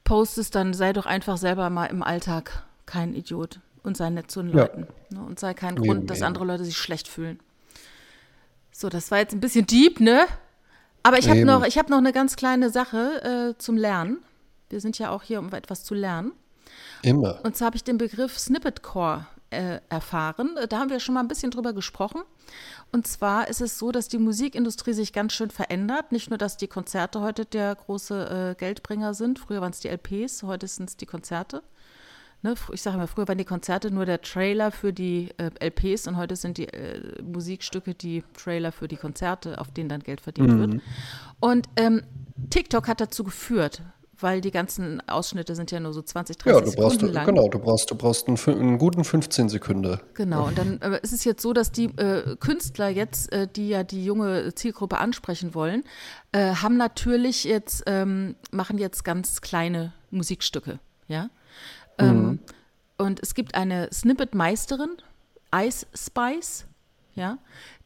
postest, 0.04 0.54
dann 0.54 0.74
sei 0.74 0.92
doch 0.92 1.06
einfach 1.06 1.36
selber 1.36 1.70
mal 1.70 1.86
im 1.86 2.02
Alltag 2.02 2.64
kein 2.86 3.14
Idiot 3.14 3.60
und 3.82 3.96
sei 3.96 4.10
nett 4.10 4.30
zu 4.30 4.42
den 4.42 4.52
Leuten. 4.52 4.86
Ne? 5.10 5.20
Und 5.20 5.38
sei 5.38 5.54
kein 5.54 5.76
Grund, 5.76 6.00
eben, 6.00 6.06
dass 6.06 6.22
andere 6.22 6.44
Leute 6.44 6.64
sich 6.64 6.76
schlecht 6.76 7.08
fühlen. 7.08 7.38
So, 8.72 8.88
das 8.88 9.10
war 9.10 9.18
jetzt 9.18 9.32
ein 9.32 9.40
bisschen 9.40 9.66
deep, 9.66 10.00
ne? 10.00 10.26
Aber 11.02 11.18
ich 11.18 11.28
habe 11.28 11.44
noch, 11.44 11.64
hab 11.64 11.88
noch 11.88 11.98
eine 11.98 12.12
ganz 12.12 12.36
kleine 12.36 12.70
Sache 12.70 13.54
äh, 13.54 13.58
zum 13.58 13.76
Lernen. 13.76 14.18
Wir 14.68 14.80
sind 14.80 14.98
ja 14.98 15.10
auch 15.10 15.22
hier, 15.22 15.38
um 15.38 15.52
etwas 15.52 15.84
zu 15.84 15.94
lernen. 15.94 16.32
Immer. 17.02 17.40
Und 17.44 17.56
zwar 17.56 17.66
habe 17.66 17.76
ich 17.76 17.84
den 17.84 17.98
Begriff 17.98 18.38
Snippet 18.38 18.82
Core 18.82 19.26
äh, 19.50 19.80
erfahren. 19.88 20.56
Da 20.68 20.78
haben 20.78 20.90
wir 20.90 21.00
schon 21.00 21.14
mal 21.14 21.20
ein 21.20 21.28
bisschen 21.28 21.50
drüber 21.50 21.72
gesprochen. 21.72 22.22
Und 22.92 23.06
zwar 23.06 23.48
ist 23.48 23.60
es 23.60 23.78
so, 23.78 23.92
dass 23.92 24.08
die 24.08 24.18
Musikindustrie 24.18 24.92
sich 24.92 25.12
ganz 25.12 25.32
schön 25.32 25.50
verändert. 25.50 26.12
Nicht 26.12 26.30
nur, 26.30 26.38
dass 26.38 26.56
die 26.56 26.68
Konzerte 26.68 27.20
heute 27.20 27.44
der 27.44 27.74
große 27.74 28.54
äh, 28.54 28.58
Geldbringer 28.58 29.14
sind. 29.14 29.38
Früher 29.38 29.60
waren 29.60 29.70
es 29.72 29.80
die 29.80 29.88
LPs, 29.88 30.42
heute 30.42 30.66
sind 30.66 30.90
es 30.90 30.96
die 30.96 31.06
Konzerte. 31.06 31.62
Ne? 32.42 32.54
Ich 32.72 32.82
sage 32.82 32.96
immer, 32.96 33.06
früher 33.06 33.28
waren 33.28 33.38
die 33.38 33.44
Konzerte 33.44 33.90
nur 33.90 34.04
der 34.04 34.20
Trailer 34.20 34.70
für 34.70 34.92
die 34.92 35.30
äh, 35.38 35.50
LPs 35.60 36.06
und 36.06 36.16
heute 36.16 36.36
sind 36.36 36.58
die 36.58 36.68
äh, 36.68 37.22
Musikstücke 37.22 37.94
die 37.94 38.24
Trailer 38.34 38.72
für 38.72 38.88
die 38.88 38.96
Konzerte, 38.96 39.60
auf 39.60 39.70
denen 39.70 39.88
dann 39.88 40.00
Geld 40.00 40.20
verdient 40.20 40.50
mhm. 40.50 40.58
wird. 40.58 40.82
Und 41.40 41.68
ähm, 41.76 42.02
TikTok 42.50 42.88
hat 42.88 43.00
dazu 43.00 43.24
geführt, 43.24 43.82
weil 44.20 44.40
die 44.40 44.50
ganzen 44.50 45.06
Ausschnitte 45.08 45.54
sind 45.54 45.70
ja 45.70 45.80
nur 45.80 45.92
so 45.92 46.02
20, 46.02 46.38
30 46.38 46.58
ja, 46.58 46.64
du 46.64 46.76
brauchst, 46.76 46.96
Sekunden 46.96 47.14
lang. 47.14 47.26
Genau, 47.26 47.48
du 47.48 47.58
brauchst, 47.58 47.90
du 47.90 47.94
brauchst 47.94 48.28
einen, 48.28 48.38
einen 48.46 48.78
guten 48.78 49.04
15 49.04 49.48
Sekunden. 49.48 49.98
Genau, 50.14 50.46
und 50.46 50.58
dann 50.58 50.80
äh, 50.80 51.00
ist 51.02 51.12
es 51.12 51.24
jetzt 51.24 51.42
so, 51.42 51.52
dass 51.52 51.72
die 51.72 51.86
äh, 51.96 52.36
Künstler 52.36 52.88
jetzt, 52.88 53.32
äh, 53.32 53.46
die 53.46 53.68
ja 53.68 53.82
die 53.82 54.04
junge 54.04 54.54
Zielgruppe 54.54 54.98
ansprechen 54.98 55.54
wollen, 55.54 55.84
äh, 56.32 56.54
haben 56.54 56.76
natürlich 56.76 57.44
jetzt, 57.44 57.82
ähm, 57.86 58.36
machen 58.50 58.78
jetzt 58.78 59.04
ganz 59.04 59.40
kleine 59.40 59.92
Musikstücke, 60.10 60.78
ja. 61.08 61.30
Ähm, 61.98 62.22
mhm. 62.22 62.38
Und 62.98 63.20
es 63.22 63.34
gibt 63.34 63.54
eine 63.54 63.88
Snippet-Meisterin, 63.92 64.90
Ice 65.54 65.86
Spice, 65.94 66.66
ja, 67.14 67.38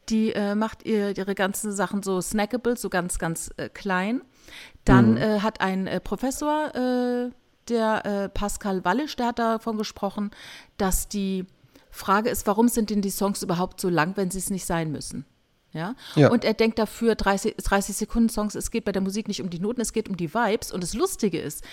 die 0.08 0.32
äh, 0.32 0.54
macht 0.54 0.84
ihr, 0.84 1.16
ihre 1.16 1.34
ganzen 1.34 1.72
Sachen 1.72 2.02
so 2.02 2.20
snackable, 2.20 2.76
so 2.76 2.88
ganz, 2.90 3.18
ganz 3.18 3.50
äh, 3.56 3.68
klein. 3.68 4.22
Dann 4.84 5.12
mhm. 5.12 5.16
äh, 5.16 5.40
hat 5.40 5.60
ein 5.60 5.86
äh, 5.86 6.00
Professor, 6.00 6.74
äh, 6.74 7.30
der 7.68 8.06
äh, 8.06 8.28
Pascal 8.28 8.84
Wallisch, 8.84 9.16
der 9.16 9.28
hat 9.28 9.38
davon 9.38 9.78
gesprochen, 9.78 10.30
dass 10.76 11.08
die 11.08 11.46
Frage 11.90 12.30
ist, 12.30 12.46
warum 12.46 12.68
sind 12.68 12.90
denn 12.90 13.02
die 13.02 13.10
Songs 13.10 13.42
überhaupt 13.42 13.80
so 13.80 13.88
lang, 13.88 14.16
wenn 14.16 14.30
sie 14.30 14.38
es 14.38 14.50
nicht 14.50 14.66
sein 14.66 14.90
müssen? 14.92 15.24
Ja? 15.72 15.94
ja? 16.16 16.30
Und 16.30 16.44
er 16.44 16.54
denkt 16.54 16.78
dafür 16.78 17.14
30, 17.14 17.56
30 17.56 17.96
Sekunden 17.96 18.28
Songs, 18.28 18.54
es 18.54 18.70
geht 18.70 18.84
bei 18.84 18.92
der 18.92 19.02
Musik 19.02 19.28
nicht 19.28 19.40
um 19.40 19.50
die 19.50 19.60
Noten, 19.60 19.80
es 19.80 19.92
geht 19.92 20.08
um 20.08 20.16
die 20.16 20.34
Vibes. 20.34 20.72
Und 20.72 20.82
das 20.82 20.94
Lustige 20.94 21.40
ist, 21.40 21.64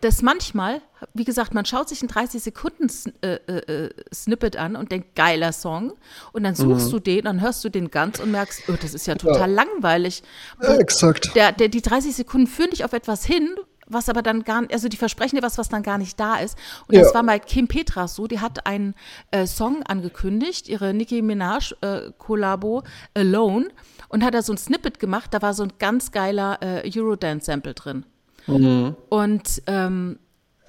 dass 0.00 0.22
manchmal, 0.22 0.82
wie 1.14 1.24
gesagt, 1.24 1.54
man 1.54 1.64
schaut 1.64 1.88
sich 1.88 2.02
ein 2.02 2.08
30 2.08 2.42
Sekunden 2.42 2.88
äh, 3.22 3.34
äh, 3.34 3.90
Snippet 4.12 4.56
an 4.56 4.76
und 4.76 4.92
denkt, 4.92 5.14
geiler 5.14 5.52
Song. 5.52 5.92
Und 6.32 6.44
dann 6.44 6.54
suchst 6.54 6.88
mhm. 6.88 6.90
du 6.90 6.98
den, 7.00 7.24
dann 7.24 7.40
hörst 7.40 7.64
du 7.64 7.68
den 7.68 7.90
ganz 7.90 8.20
und 8.20 8.30
merkst, 8.30 8.64
oh, 8.68 8.74
das 8.80 8.94
ist 8.94 9.06
ja 9.06 9.14
total 9.14 9.50
ja. 9.50 9.64
langweilig. 9.64 10.22
Ja, 10.62 10.74
exakt. 10.76 11.34
Der, 11.34 11.52
der, 11.52 11.68
die 11.68 11.82
30 11.82 12.14
Sekunden 12.14 12.46
führen 12.46 12.70
dich 12.70 12.84
auf 12.84 12.92
etwas 12.92 13.24
hin, 13.24 13.48
was 13.86 14.08
aber 14.08 14.22
dann 14.22 14.44
gar 14.44 14.62
nicht, 14.62 14.72
also 14.72 14.88
die 14.88 14.96
versprechen 14.96 15.36
dir 15.36 15.42
was, 15.42 15.58
was 15.58 15.68
dann 15.68 15.82
gar 15.82 15.98
nicht 15.98 16.18
da 16.18 16.36
ist. 16.36 16.56
Und 16.86 16.94
ja. 16.94 17.02
das 17.02 17.12
war 17.12 17.22
mal 17.22 17.40
Kim 17.40 17.68
Petras 17.68 18.14
so, 18.14 18.26
die 18.26 18.40
hat 18.40 18.66
einen 18.66 18.94
äh, 19.30 19.46
Song 19.46 19.82
angekündigt, 19.82 20.68
ihre 20.68 20.94
Nicki 20.94 21.22
Minaj 21.22 21.74
äh, 21.80 22.12
Kollabo 22.18 22.82
Alone 23.14 23.68
und 24.08 24.24
hat 24.24 24.34
da 24.34 24.42
so 24.42 24.52
ein 24.52 24.58
Snippet 24.58 24.98
gemacht, 24.98 25.34
da 25.34 25.42
war 25.42 25.54
so 25.54 25.64
ein 25.64 25.72
ganz 25.78 26.12
geiler 26.12 26.58
äh, 26.62 26.90
Eurodance-Sample 26.94 27.74
drin. 27.74 28.06
Mhm. 28.46 28.96
Und 29.08 29.62
ähm, 29.66 30.18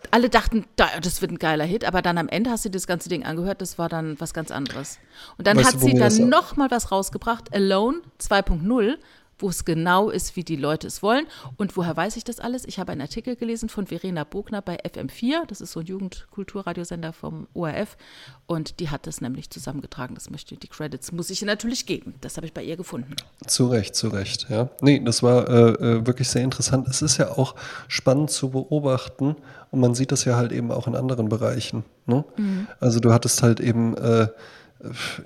alle 0.10 0.30
dachten, 0.30 0.66
das 0.76 1.22
wird 1.22 1.32
ein 1.32 1.38
geiler 1.38 1.64
Hit, 1.64 1.86
aber 1.86 2.02
dann 2.02 2.18
am 2.18 2.28
Ende 2.28 2.50
hast 2.50 2.66
du 2.66 2.70
das 2.70 2.88
ganze 2.88 3.10
Ding 3.10 3.24
angehört, 3.24 3.62
das 3.62 3.78
war 3.78 3.88
dann 3.88 4.20
was 4.20 4.34
ganz 4.34 4.52
anderes. 4.52 4.98
Und 5.38 5.48
dann 5.48 5.58
weißt 5.58 5.74
hat 5.74 5.80
sie 5.80 5.94
dann 5.94 6.30
nochmal 6.30 6.72
was 6.72 6.92
rausgebracht, 6.92 7.54
Alone 7.54 8.00
2.0, 8.20 8.98
wo 9.42 9.50
es 9.50 9.66
genau 9.66 10.10
ist, 10.10 10.36
wie 10.36 10.44
die 10.44 10.56
Leute 10.56 10.88
es 10.88 11.02
wollen. 11.02 11.26
Und 11.58 11.78
woher 11.78 11.96
weiß 11.96 12.18
ich 12.18 12.24
das 12.24 12.40
alles? 12.40 12.66
Ich 12.66 12.80
habe 12.80 12.92
einen 12.92 13.02
Artikel 13.02 13.36
gelesen 13.36 13.70
von 13.70 13.88
Verena 13.88 14.24
Bogner 14.24 14.62
bei 14.62 14.78
FM4, 14.84 15.46
das 15.48 15.62
ist 15.62 15.72
so 15.72 15.80
ein 15.80 15.86
Jugendkulturradiosender 15.86 17.14
vom 17.14 17.48
ORF. 17.54 17.98
Und 18.46 18.80
die 18.80 18.90
hat 18.90 19.08
das 19.08 19.22
nämlich 19.22 19.50
zusammengetragen. 19.50 20.16
Das 20.16 20.30
möchte 20.30 20.56
die 20.56 20.68
Credits 20.68 21.12
muss 21.12 21.30
ich 21.30 21.42
ihr 21.42 21.46
natürlich 21.46 21.86
geben. 21.86 22.16
Das 22.22 22.38
habe 22.38 22.46
ich 22.46 22.54
bei 22.54 22.64
ihr 22.64 22.78
gefunden. 22.78 23.16
Zu 23.48 23.68
Recht, 23.68 23.96
zu 23.96 24.10
Recht, 24.10 24.48
ja. 24.50 24.70
Nee, 24.82 25.00
das 25.04 25.24
war 25.24 25.48
äh, 25.48 25.70
äh, 25.72 26.06
wirklich 26.06 26.30
sehr 26.30 26.44
interessant. 26.44 26.88
Es 26.88 27.02
ist 27.02 27.18
ja 27.18 27.32
auch 27.32 27.56
spannend 27.88 28.32
zu 28.32 28.50
beobachten 28.50 29.36
und 29.72 29.80
man 29.80 29.96
sieht 29.96 30.12
das 30.12 30.26
ja 30.26 30.36
halt 30.36 30.52
eben 30.52 30.72
auch 30.72 30.88
in 30.88 30.96
anderen 30.96 31.30
Bereichen. 31.30 31.84
Ne? 32.06 32.26
Mhm. 32.38 32.68
Also 32.80 33.00
du 33.00 33.14
hattest 33.14 33.42
halt 33.42 33.60
eben 33.60 33.96
äh, 33.98 34.28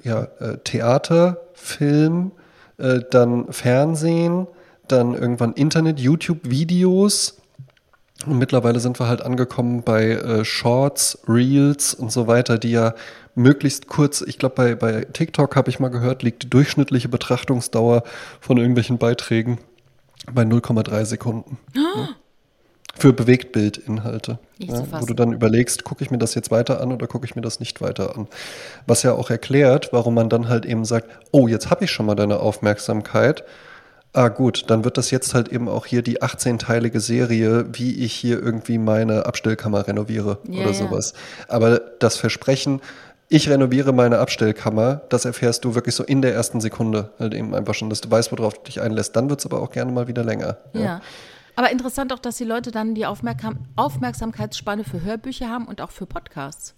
ja, 0.04 0.24
äh, 0.40 0.58
Theater, 0.64 1.42
Film, 1.54 2.32
äh, 2.78 3.00
dann 3.10 3.52
Fernsehen, 3.52 4.48
dann 4.88 5.14
irgendwann 5.14 5.54
Internet, 5.54 6.00
YouTube-Videos. 6.00 7.38
Und 8.26 8.38
mittlerweile 8.38 8.80
sind 8.80 9.00
wir 9.00 9.08
halt 9.08 9.22
angekommen 9.22 9.84
bei 9.84 10.12
äh, 10.12 10.46
Shorts, 10.46 11.20
Reels 11.28 11.94
und 11.94 12.12
so 12.12 12.28
weiter, 12.28 12.58
die 12.58 12.72
ja 12.72 12.96
möglichst 13.36 13.88
kurz, 13.88 14.22
ich 14.22 14.38
glaube 14.38 14.56
bei, 14.56 14.76
bei 14.76 15.06
TikTok 15.06 15.56
habe 15.56 15.70
ich 15.70 15.80
mal 15.80 15.90
gehört, 15.90 16.24
liegt 16.24 16.44
die 16.44 16.50
durchschnittliche 16.50 17.10
Betrachtungsdauer 17.10 18.04
von 18.40 18.58
irgendwelchen 18.58 18.98
Beiträgen 18.98 19.60
bei 20.32 20.44
0,3 20.44 21.06
Sekunden. 21.06 21.58
Oh. 21.76 22.00
Ne? 22.00 22.10
Für 22.98 23.12
Bewegtbildinhalte. 23.12 24.40
Ja, 24.58 24.84
wo 25.02 25.06
du 25.06 25.14
dann 25.14 25.34
überlegst, 25.34 25.84
gucke 25.84 26.04
ich 26.04 26.12
mir 26.12 26.18
das 26.18 26.34
jetzt 26.34 26.50
weiter 26.50 26.80
an 26.80 26.94
oder 26.94 27.08
gucke 27.08 27.26
ich 27.26 27.36
mir 27.36 27.42
das 27.42 27.60
nicht 27.60 27.82
weiter 27.82 28.16
an. 28.16 28.28
Was 28.88 29.04
ja 29.04 29.14
auch 29.14 29.30
erklärt, 29.30 29.90
warum 29.92 30.14
man 30.14 30.30
dann 30.30 30.48
halt 30.48 30.66
eben 30.66 30.86
sagt, 30.86 31.10
oh, 31.32 31.48
jetzt 31.48 31.70
habe 31.70 31.84
ich 31.84 31.92
schon 31.92 32.06
mal 32.06 32.16
deine 32.16 32.40
Aufmerksamkeit, 32.40 33.44
ah 34.14 34.30
gut, 34.30 34.66
dann 34.70 34.86
wird 34.86 34.98
das 34.98 35.12
jetzt 35.12 35.34
halt 35.34 35.50
eben 35.50 35.68
auch 35.68 35.86
hier 35.86 36.02
die 36.02 36.22
18-teilige 36.22 37.02
Serie, 37.02 37.66
wie 37.74 37.96
ich 38.04 38.14
hier 38.14 38.42
irgendwie 38.42 38.78
meine 38.78 39.26
Abstellkammer 39.26 39.88
renoviere 39.88 40.38
Ja, 40.48 40.62
oder 40.62 40.72
ja. 40.72 40.74
sowas. 40.74 41.14
Aber 41.48 41.80
das 42.00 42.16
Versprechen, 42.16 42.82
ich 43.28 43.50
renoviere 43.50 43.92
meine 43.92 44.20
Abstellkammer, 44.20 45.02
das 45.10 45.26
erfährst 45.26 45.66
du 45.66 45.76
wirklich 45.76 45.96
so 45.96 46.04
in 46.04 46.22
der 46.22 46.34
ersten 46.34 46.62
Sekunde 46.62 47.10
halt 47.20 47.34
eben 47.34 47.54
einfach 47.54 47.74
schon, 47.74 47.90
dass 47.90 48.02
du 48.02 48.10
weißt, 48.10 48.32
worauf 48.32 48.54
du 48.54 48.64
dich 48.64 48.82
einlässt. 48.82 49.16
Dann 49.16 49.30
wird 49.30 49.40
es 49.40 49.46
aber 49.46 49.62
auch 49.62 49.72
gerne 49.72 49.92
mal 49.92 50.08
wieder 50.08 50.24
länger. 50.24 50.58
Ja. 50.74 51.02
Aber 51.56 51.72
interessant 51.72 52.12
auch, 52.14 52.20
dass 52.20 52.38
die 52.38 52.44
Leute 52.44 52.72
dann 52.72 52.96
die 52.96 53.06
Aufmerksam 53.06 53.60
Aufmerksamkeitsspanne 53.76 54.84
für 54.84 55.02
Hörbücher 55.02 55.50
haben 55.50 55.66
und 55.66 55.82
auch 55.82 55.92
für 55.92 56.06
Podcasts. 56.06 56.76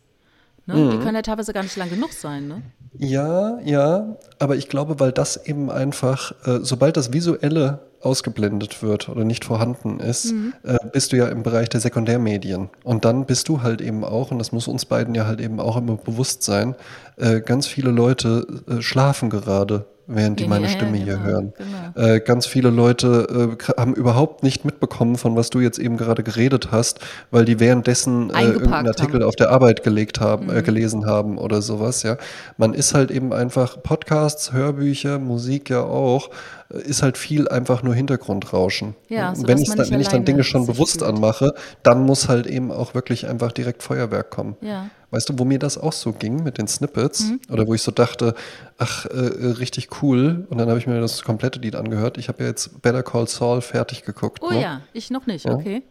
Ne? 0.68 0.76
Mhm. 0.76 0.92
Die 0.92 0.98
können 0.98 1.16
ja 1.16 1.22
teilweise 1.22 1.54
gar 1.54 1.64
nicht 1.64 1.76
lang 1.78 1.90
genug 1.90 2.14
sein. 2.14 2.48
Ne? 2.48 2.62
Ja, 2.98 3.60
ja, 3.62 4.18
aber 4.40 4.56
ich 4.56 4.70
glaube, 4.70 5.00
weil 5.00 5.12
das 5.12 5.46
eben 5.46 5.72
einfach, 5.72 6.32
äh, 6.46 6.60
sobald 6.62 6.98
das 6.98 7.14
Visuelle 7.14 7.80
ausgeblendet 8.02 8.84
wird 8.84 9.10
oder 9.10 9.24
nicht 9.24 9.44
vorhanden 9.44 10.00
ist, 10.00 10.34
äh, 10.64 10.78
bist 10.94 11.12
du 11.12 11.18
ja 11.18 11.28
im 11.30 11.44
Bereich 11.44 11.70
der 11.70 11.80
Sekundärmedien. 11.80 12.70
Und 12.84 13.06
dann 13.06 13.26
bist 13.26 13.50
du 13.50 13.64
halt 13.64 13.82
eben 13.82 14.04
auch, 14.04 14.32
und 14.32 14.40
das 14.40 14.52
muss 14.52 14.68
uns 14.68 14.86
beiden 14.86 15.16
ja 15.16 15.26
halt 15.26 15.42
eben 15.42 15.60
auch 15.60 15.78
immer 15.78 15.96
bewusst 15.96 16.44
sein, 16.44 16.76
äh, 17.18 17.42
ganz 17.42 17.66
viele 17.66 17.90
Leute 17.92 18.46
äh, 18.68 18.82
schlafen 18.82 19.30
gerade, 19.30 19.86
während 20.08 20.40
die 20.40 20.44
Ja, 20.44 20.50
meine 20.50 20.66
ja, 20.66 20.72
ja, 20.72 20.78
Stimme 20.78 20.98
hier 20.98 21.14
genau, 21.18 21.26
hören. 21.26 21.54
genau. 21.58 22.08
Äh, 22.08 22.20
ganz 22.22 22.46
viele 22.48 22.70
Leute 22.70 23.58
äh, 23.60 23.74
haben 23.80 23.94
überhaupt 23.94 24.42
nicht 24.44 24.66
mitbekommen, 24.66 25.18
von 25.18 25.36
was 25.36 25.50
du 25.50 25.60
jetzt 25.60 25.80
eben 25.80 25.98
gerade 25.98 26.24
geredet 26.24 26.70
hast, 26.72 27.00
weil 27.30 27.46
die 27.46 27.60
währenddessen 27.60 28.30
äh, 28.30 28.44
irgendeinen 28.44 28.88
Artikel 28.88 29.16
haben. 29.16 29.22
Mhm. 29.22 29.28
auf 29.28 29.36
der 29.36 29.52
Arbeit 29.52 29.84
gelegt 29.84 30.20
haben, 30.20 30.50
äh, 30.50 30.62
gelesen 30.62 31.06
haben 31.06 31.38
oder 31.38 31.62
sowas, 31.62 32.04
ja. 32.04 32.18
Man 32.58 32.74
ist 32.74 32.94
halt 32.94 33.12
eben 33.12 33.34
einfach 33.34 33.82
Podcasts, 33.84 34.54
Hörbücher, 34.54 35.20
Musik 35.20 35.70
ja 35.70 35.82
auch, 35.84 36.30
ist 36.70 37.02
halt 37.02 37.18
viel 37.18 37.48
einfach 37.48 37.84
nur 37.84 37.96
Hintergrundrauschen. 37.96 38.96
Ja, 39.10 39.30
Und 39.30 39.38
sodass 39.38 39.70
wenn, 39.70 39.78
dann, 39.78 39.90
wenn 39.90 40.02
ich 40.02 40.08
dann 40.10 40.26
Dinge 40.26 40.44
schon 40.44 40.66
bewusst 40.66 41.00
fühlt. 41.00 41.10
anmache, 41.10 41.54
dann 41.84 42.04
muss 42.06 42.28
halt 42.28 42.46
eben 42.48 42.72
auch 42.72 42.94
wirklich 42.94 43.28
einfach 43.28 43.52
direkt 43.52 43.84
Feuerwerk 43.84 44.32
kommen. 44.32 44.58
Ja. 44.62 44.90
Weißt 45.12 45.30
du, 45.30 45.40
wo 45.40 45.46
mir 45.46 45.60
das 45.60 45.78
auch 45.78 45.94
so 45.94 46.12
ging 46.12 46.44
mit 46.44 46.58
den 46.58 46.68
Snippets 46.68 47.30
Mhm. 47.30 47.40
oder 47.50 47.66
wo 47.68 47.74
ich 47.74 47.82
so 47.82 47.92
dachte, 47.92 48.36
ach, 48.78 49.06
äh, 49.06 49.10
äh, 49.12 49.52
richtig 49.52 50.02
cool. 50.02 50.46
Und 50.50 50.58
dann 50.58 50.68
habe 50.68 50.80
ich 50.80 50.88
mir 50.88 51.00
das 51.00 51.24
komplette 51.24 51.60
Lied 51.60 51.76
angehört. 51.76 52.18
Ich 52.18 52.28
habe 52.28 52.44
ja 52.44 52.50
jetzt 52.50 52.82
Better 52.82 53.04
Call 53.04 53.28
Saul 53.28 53.62
fertig 53.62 54.04
geguckt. 54.04 54.40
Oh 54.42 54.50
ne? 54.50 54.62
ja, 54.62 54.82
ich 54.92 55.10
noch 55.10 55.26
nicht, 55.26 55.46
okay. 55.46 55.84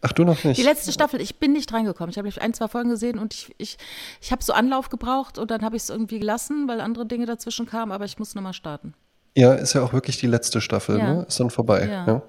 Ach, 0.00 0.12
du 0.12 0.22
noch 0.24 0.44
nicht? 0.44 0.58
Die 0.58 0.62
letzte 0.62 0.92
Staffel, 0.92 1.20
ich 1.20 1.36
bin 1.40 1.52
nicht 1.52 1.72
reingekommen. 1.72 2.10
Ich 2.10 2.18
habe 2.18 2.28
ein, 2.40 2.54
zwei 2.54 2.68
Folgen 2.68 2.90
gesehen 2.90 3.18
und 3.18 3.34
ich, 3.34 3.52
ich, 3.58 3.78
ich 4.20 4.30
habe 4.30 4.44
so 4.44 4.52
Anlauf 4.52 4.90
gebraucht 4.90 5.38
und 5.38 5.50
dann 5.50 5.62
habe 5.62 5.74
ich 5.76 5.82
es 5.82 5.90
irgendwie 5.90 6.20
gelassen, 6.20 6.68
weil 6.68 6.80
andere 6.80 7.04
Dinge 7.04 7.26
dazwischen 7.26 7.66
kamen, 7.66 7.90
aber 7.90 8.04
ich 8.04 8.18
muss 8.18 8.34
nochmal 8.34 8.52
starten. 8.52 8.94
Ja, 9.36 9.54
ist 9.54 9.72
ja 9.74 9.82
auch 9.82 9.92
wirklich 9.92 10.18
die 10.18 10.26
letzte 10.26 10.60
Staffel, 10.60 10.98
Ja. 10.98 11.14
ne? 11.14 11.24
Ist 11.28 11.38
dann 11.40 11.50
vorbei. 11.50 11.86
Ja. 11.90 12.06
Ja. 12.06 12.22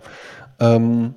Ähm, 0.75 1.15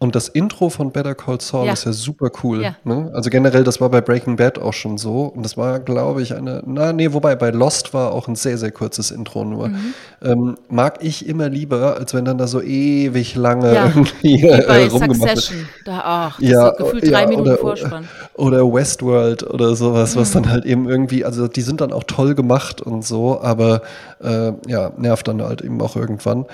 und 0.00 0.14
das 0.14 0.28
Intro 0.28 0.68
von 0.70 0.92
Better 0.92 1.14
Call 1.16 1.40
Saul 1.40 1.66
Ja. 1.66 1.72
ist 1.72 1.84
ja 1.84 1.92
super 1.92 2.30
cool. 2.44 2.62
Ja. 2.62 2.76
Ne? 2.84 3.10
Also 3.14 3.30
generell, 3.30 3.64
das 3.64 3.80
war 3.80 3.88
bei 3.88 4.00
Breaking 4.00 4.36
Bad 4.36 4.58
auch 4.60 4.72
schon 4.72 4.96
so. 4.96 5.22
Und 5.24 5.42
das 5.44 5.56
war, 5.56 5.80
glaube 5.80 6.22
ich, 6.22 6.34
eine, 6.36 6.62
na 6.66 6.92
nee, 6.92 7.12
wobei 7.12 7.34
bei 7.34 7.50
Lost 7.50 7.94
war 7.94 8.12
auch 8.12 8.28
ein 8.28 8.36
sehr, 8.36 8.58
sehr 8.58 8.70
kurzes 8.70 9.10
Intro 9.10 9.44
nur. 9.44 9.68
Mhm. 9.70 9.94
Ähm, 10.22 10.54
mag 10.68 10.98
ich 11.02 11.26
immer 11.28 11.48
lieber, 11.48 11.96
als 11.96 12.14
wenn 12.14 12.24
dann 12.24 12.38
da 12.38 12.46
so 12.46 12.62
ewig 12.62 13.34
lange 13.34 13.74
Ja. 13.74 13.86
irgendwie 13.86 14.42
Wie 14.42 14.46
äh, 14.46 14.64
bei 14.68 14.86
rumgemacht 14.88 15.20
wird. 15.20 15.30
Succession. 15.38 15.68
Da, 15.84 16.00
ach, 16.04 16.38
das 16.40 16.48
Ja, 16.48 16.68
ist 16.68 16.78
gefühlt 16.78 17.10
drei 17.10 17.26
Minuten 17.26 17.48
oder, 17.48 17.58
Vorspann. 17.58 18.08
Oder 18.34 18.72
Westworld 18.72 19.42
oder 19.42 19.74
sowas, 19.74 20.14
was 20.16 20.30
Mhm. 20.30 20.34
dann 20.42 20.50
halt 20.52 20.64
eben 20.64 20.88
irgendwie, 20.88 21.24
also 21.24 21.48
die 21.48 21.62
sind 21.62 21.80
dann 21.80 21.92
auch 21.92 22.04
toll 22.04 22.36
gemacht 22.36 22.80
und 22.80 23.04
so, 23.04 23.40
aber 23.40 23.82
äh, 24.22 24.52
ja, 24.68 24.92
nervt 24.96 25.26
dann 25.26 25.42
halt 25.42 25.60
eben 25.60 25.80
auch 25.82 25.96
irgendwann. 25.96 26.46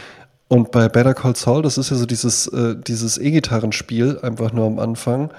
Und 0.54 0.70
bei 0.70 0.88
Better 0.88 1.14
Call 1.14 1.34
Saul, 1.34 1.62
das 1.62 1.78
ist 1.78 1.90
ja 1.90 1.96
so 1.96 2.06
dieses, 2.06 2.46
äh, 2.46 2.76
dieses 2.76 3.18
E-Gitarrenspiel, 3.18 4.20
einfach 4.22 4.52
nur 4.52 4.68
am 4.68 4.78
Anfang. 4.78 5.32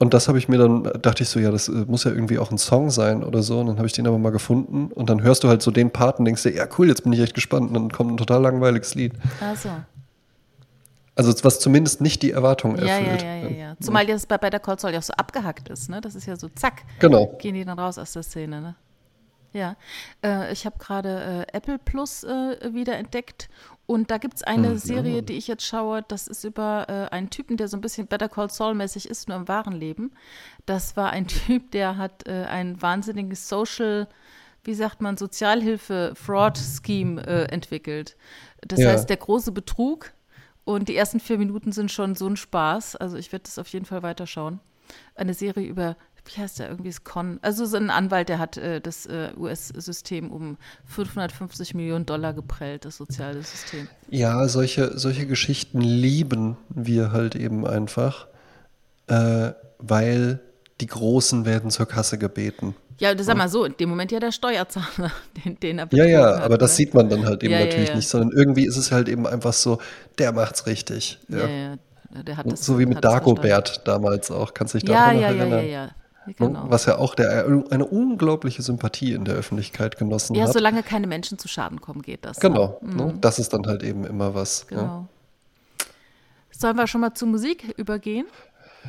Und 0.00 0.12
das 0.12 0.26
habe 0.26 0.38
ich 0.38 0.48
mir 0.48 0.58
dann, 0.58 0.90
dachte 1.02 1.22
ich 1.22 1.28
so, 1.28 1.38
ja, 1.38 1.52
das 1.52 1.68
äh, 1.68 1.84
muss 1.86 2.02
ja 2.02 2.10
irgendwie 2.10 2.36
auch 2.40 2.50
ein 2.50 2.58
Song 2.58 2.90
sein 2.90 3.22
oder 3.22 3.44
so. 3.44 3.60
Und 3.60 3.66
dann 3.68 3.76
habe 3.76 3.86
ich 3.86 3.92
den 3.92 4.08
aber 4.08 4.18
mal 4.18 4.30
gefunden. 4.30 4.90
Und 4.92 5.08
dann 5.08 5.22
hörst 5.22 5.44
du 5.44 5.48
halt 5.48 5.62
so 5.62 5.70
den 5.70 5.92
Part 5.92 6.18
und 6.18 6.24
denkst 6.24 6.42
dir, 6.42 6.52
ja 6.52 6.66
cool, 6.78 6.88
jetzt 6.88 7.04
bin 7.04 7.12
ich 7.12 7.20
echt 7.20 7.34
gespannt. 7.34 7.68
Und 7.68 7.74
dann 7.74 7.92
kommt 7.92 8.10
ein 8.10 8.16
total 8.16 8.42
langweiliges 8.42 8.96
Lied. 8.96 9.12
Also. 9.40 9.68
Also 11.14 11.32
was 11.44 11.60
zumindest 11.60 12.00
nicht 12.00 12.20
die 12.22 12.32
Erwartung 12.32 12.76
Ja, 12.76 12.84
ja, 12.86 12.92
erfüllt. 12.96 13.22
ja, 13.22 13.34
ja, 13.36 13.48
ja. 13.50 13.76
Zumal 13.80 14.04
das 14.04 14.26
bei 14.26 14.36
Better 14.36 14.58
Call 14.58 14.80
Saul 14.80 14.90
ja 14.90 14.98
auch 14.98 15.02
so 15.04 15.12
abgehackt 15.12 15.68
ist, 15.68 15.88
ne? 15.88 16.00
Das 16.00 16.16
ist 16.16 16.26
ja 16.26 16.34
so, 16.34 16.48
zack, 16.56 16.82
Genau. 16.98 17.36
gehen 17.38 17.54
die 17.54 17.64
dann 17.64 17.78
raus 17.78 17.98
aus 17.98 18.14
der 18.14 18.24
Szene, 18.24 18.60
ne? 18.60 18.74
Ja, 19.52 19.76
äh, 20.24 20.52
ich 20.52 20.64
habe 20.64 20.76
gerade 20.78 21.44
äh, 21.48 21.56
Apple 21.56 21.78
Plus 21.78 22.22
äh, 22.24 22.72
wieder 22.72 22.96
entdeckt 22.96 23.48
und 23.90 24.12
da 24.12 24.18
gibt 24.18 24.36
es 24.36 24.44
eine 24.44 24.78
Serie, 24.78 25.24
die 25.24 25.32
ich 25.32 25.48
jetzt 25.48 25.66
schaue, 25.66 26.04
das 26.06 26.28
ist 26.28 26.44
über 26.44 26.86
äh, 26.88 27.12
einen 27.12 27.28
Typen, 27.28 27.56
der 27.56 27.66
so 27.66 27.76
ein 27.76 27.80
bisschen 27.80 28.06
Better 28.06 28.28
Call 28.28 28.48
Saul-mäßig 28.48 29.10
ist, 29.10 29.26
nur 29.28 29.36
im 29.36 29.48
wahren 29.48 29.72
Leben. 29.72 30.12
Das 30.64 30.96
war 30.96 31.10
ein 31.10 31.26
Typ, 31.26 31.72
der 31.72 31.96
hat 31.96 32.28
äh, 32.28 32.44
ein 32.44 32.80
wahnsinniges 32.80 33.48
Social, 33.48 34.06
wie 34.62 34.74
sagt 34.74 35.00
man, 35.00 35.16
Sozialhilfe-Fraud-Scheme 35.16 37.26
äh, 37.26 37.52
entwickelt. 37.52 38.16
Das 38.60 38.78
Ja. 38.78 38.90
heißt, 38.90 39.08
der 39.08 39.16
große 39.16 39.50
Betrug 39.50 40.12
und 40.64 40.88
die 40.88 40.94
ersten 40.96 41.18
vier 41.18 41.38
Minuten 41.38 41.72
sind 41.72 41.90
schon 41.90 42.14
so 42.14 42.28
ein 42.28 42.36
Spaß. 42.36 42.94
Also 42.94 43.16
ich 43.16 43.32
werde 43.32 43.42
das 43.44 43.58
auf 43.58 43.66
jeden 43.68 43.86
Fall 43.86 44.04
weiterschauen. 44.04 44.60
Eine 45.16 45.34
Serie 45.34 45.66
über, 45.66 45.96
wie 46.34 46.40
heißt 46.40 46.58
der, 46.58 46.68
irgendwie 46.68 46.88
ist 46.90 47.04
Con. 47.04 47.38
Also 47.42 47.64
so 47.66 47.76
ein 47.76 47.90
Anwalt, 47.90 48.28
der 48.28 48.38
hat 48.38 48.56
äh, 48.56 48.80
das 48.80 49.06
äh, 49.06 49.32
US-System 49.36 50.30
um 50.30 50.58
550 50.84 51.74
Millionen 51.74 52.06
Dollar 52.06 52.32
geprellt, 52.34 52.84
das 52.84 52.96
soziale 52.96 53.42
System. 53.42 53.88
Ja, 54.08 54.48
solche, 54.48 54.98
solche 54.98 55.26
Geschichten 55.26 55.80
lieben 55.80 56.56
wir 56.68 57.12
halt 57.12 57.36
eben 57.36 57.66
einfach, 57.66 58.28
äh, 59.08 59.52
weil 59.78 60.40
die 60.80 60.86
Großen 60.86 61.44
werden 61.46 61.70
zur 61.70 61.86
Kasse 61.86 62.18
gebeten. 62.18 62.76
Ja, 62.98 63.14
das 63.14 63.26
sag 63.26 63.36
mal 63.36 63.48
so, 63.48 63.64
in 63.64 63.76
dem 63.78 63.88
Moment 63.88 64.12
ja 64.12 64.20
der 64.20 64.32
Steuerzahler, 64.32 65.10
den, 65.44 65.58
den 65.60 65.78
er 65.78 65.88
Ja, 65.90 66.04
ja, 66.04 66.36
hat, 66.36 66.42
aber 66.42 66.58
das 66.58 66.72
ne? 66.72 66.76
sieht 66.76 66.94
man 66.94 67.08
dann 67.08 67.24
halt 67.24 67.42
eben 67.42 67.54
Ja, 67.54 67.60
ja, 67.60 67.64
natürlich 67.66 67.90
ja. 67.90 67.94
nicht, 67.94 68.08
sondern 68.08 68.30
irgendwie 68.32 68.66
ist 68.66 68.76
es 68.76 68.92
halt 68.92 69.08
eben 69.08 69.26
einfach 69.26 69.52
so, 69.54 69.80
der 70.18 70.32
macht's 70.32 70.66
richtig. 70.66 71.18
Ja. 71.28 71.46
Ja, 71.46 71.78
ja, 72.14 72.22
der 72.22 72.36
hat 72.36 72.52
das 72.52 72.64
so 72.64 72.78
wie 72.78 72.86
mit. 72.86 73.04
Dagobert 73.04 73.86
damals 73.88 74.30
auch, 74.30 74.54
kannst 74.54 74.74
du 74.74 74.78
dich 74.78 74.88
Ja, 74.88 75.12
daran 75.12 75.16
ja, 75.16 75.28
ja, 75.28 75.28
erinnern? 75.28 75.50
ja, 75.50 75.60
ja. 75.60 75.86
Ne? 75.86 75.94
Genau. 76.36 76.66
Was 76.68 76.84
ja 76.86 76.98
auch 76.98 77.14
der, 77.14 77.46
eine 77.70 77.84
unglaubliche 77.86 78.62
Sympathie 78.62 79.14
in 79.14 79.24
der 79.24 79.34
Öffentlichkeit 79.34 79.96
genossen 79.98 80.34
Ja, 80.36 80.44
hat. 80.44 80.52
solange 80.52 80.82
keine 80.82 81.06
Menschen 81.06 81.38
zu 81.38 81.48
Schaden 81.48 81.80
kommen, 81.80 82.02
geht 82.02 82.24
das. 82.24 82.38
Genau, 82.40 82.78
Ne? 82.82 83.06
ne? 83.06 83.14
das 83.20 83.38
ist 83.38 83.52
dann 83.52 83.66
halt 83.66 83.82
eben 83.82 84.04
immer 84.04 84.34
was. 84.34 84.66
Ja, 84.70 84.76
Genau. 84.78 85.08
Sollen 86.50 86.76
wir 86.76 86.86
schon 86.86 87.00
mal 87.00 87.14
zur 87.14 87.28
Musik 87.28 87.72
übergehen? 87.78 88.26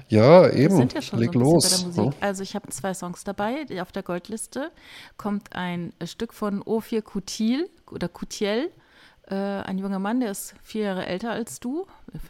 ja 0.09 0.43
Wir 0.43 0.53
eben, 0.53 0.75
sind 0.75 0.93
ja 0.93 1.01
schon 1.01 1.19
leg 1.19 1.31
so 1.33 1.39
los. 1.39 1.69
bei 1.69 1.77
der 1.77 1.85
Musik. 1.87 2.03
ne? 2.21 2.27
Also 2.27 2.43
ich 2.43 2.55
habe 2.55 2.67
zwei 2.69 2.93
Songs 2.93 3.23
dabei. 3.23 3.65
Auf 3.81 3.91
der 3.91 4.03
Goldliste 4.03 4.71
kommt 5.17 5.55
ein 5.55 5.93
äh, 5.99 6.07
Stück 6.07 6.33
von 6.33 6.61
Ophir 6.61 7.01
Kutil 7.01 7.69
oder 7.89 8.07
Kutiel, 8.09 8.71
äh, 9.27 9.35
ein 9.35 9.77
junger 9.77 9.99
Mann, 9.99 10.19
der 10.19 10.31
ist 10.31 10.53
vier 10.63 10.83
Jahre 10.83 11.05
älter 11.05 11.31
als 11.31 11.59
du, 11.61 11.87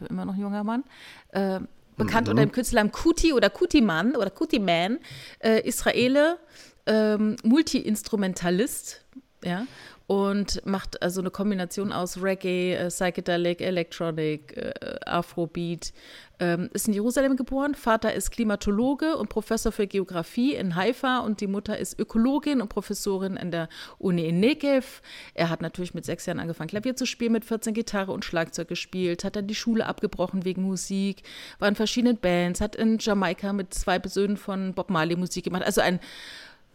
immer 0.08 0.24
noch 0.24 0.36
junger 0.36 0.62
Mann. 0.64 0.84
Äh, 1.30 1.60
bekannt 2.06 2.28
unter 2.28 2.42
dem 2.42 2.52
Künstlernamen 2.52 2.92
Kuti 2.92 3.32
oder 3.32 3.50
Kutiman 3.50 4.16
oder 4.16 4.30
Kutiman, 4.30 4.98
äh, 5.40 5.60
Israele, 5.66 6.38
ähm, 6.86 7.36
Multi-Instrumentalist, 7.42 9.04
ja, 9.44 9.66
und 10.06 10.64
macht 10.66 11.02
also 11.02 11.20
eine 11.20 11.30
Kombination 11.30 11.92
aus 11.92 12.22
Reggae, 12.22 12.74
äh, 12.74 12.88
Psychedelic, 12.88 13.60
Electronic, 13.60 14.56
äh, 14.56 14.72
Afrobeat. 15.06 15.92
Ähm, 16.40 16.70
ist 16.72 16.88
in 16.88 16.94
Jerusalem 16.94 17.36
geboren. 17.36 17.76
Vater 17.76 18.14
ist 18.14 18.32
Klimatologe 18.32 19.16
und 19.16 19.28
Professor 19.28 19.70
für 19.70 19.86
Geografie 19.86 20.54
in 20.54 20.74
Haifa 20.74 21.20
und 21.20 21.40
die 21.40 21.46
Mutter 21.46 21.78
ist 21.78 22.00
Ökologin 22.00 22.60
und 22.60 22.68
Professorin 22.68 23.38
an 23.38 23.52
der 23.52 23.68
Uni 23.98 24.26
in 24.26 24.40
Negev. 24.40 25.02
Er 25.34 25.50
hat 25.50 25.62
natürlich 25.62 25.94
mit 25.94 26.04
sechs 26.04 26.26
Jahren 26.26 26.40
angefangen, 26.40 26.70
Klavier 26.70 26.96
zu 26.96 27.06
spielen, 27.06 27.32
mit 27.32 27.44
14 27.44 27.74
Gitarre 27.74 28.10
und 28.10 28.24
Schlagzeug 28.24 28.66
gespielt, 28.66 29.22
hat 29.22 29.36
dann 29.36 29.46
die 29.46 29.54
Schule 29.54 29.86
abgebrochen 29.86 30.44
wegen 30.44 30.62
Musik, 30.62 31.22
war 31.60 31.68
in 31.68 31.76
verschiedenen 31.76 32.16
Bands, 32.16 32.60
hat 32.60 32.74
in 32.74 32.98
Jamaika 32.98 33.52
mit 33.52 33.72
zwei 33.72 34.00
Söhnen 34.04 34.36
von 34.36 34.74
Bob 34.74 34.90
Marley 34.90 35.14
Musik 35.14 35.44
gemacht. 35.44 35.62
Also 35.62 35.80
ein 35.80 36.00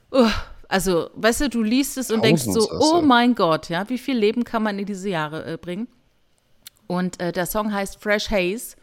Oh, 0.09 0.30
also, 0.70 1.09
weißt 1.15 1.41
du, 1.41 1.49
du 1.49 1.63
liest 1.63 1.97
es 1.97 2.11
und 2.11 2.24
denkst 2.24 2.43
so, 2.43 2.70
oh 2.80 3.01
mein 3.01 3.36
Gott, 3.36 3.70
ja, 3.70 3.88
wie 3.89 3.97
viel 3.97 4.18
Leben 4.18 4.43
kann 4.43 4.63
man 4.63 4.78
in 4.80 4.86
diese 4.86 5.09
Jahre 5.09 5.45
äh, 5.53 5.57
bringen? 5.57 5.88
Und 6.88 7.20
äh, 7.22 7.32
der 7.32 7.45
Song 7.45 7.74
heißt 7.74 8.01
Fresh 8.01 8.30
Haze, 8.32 8.76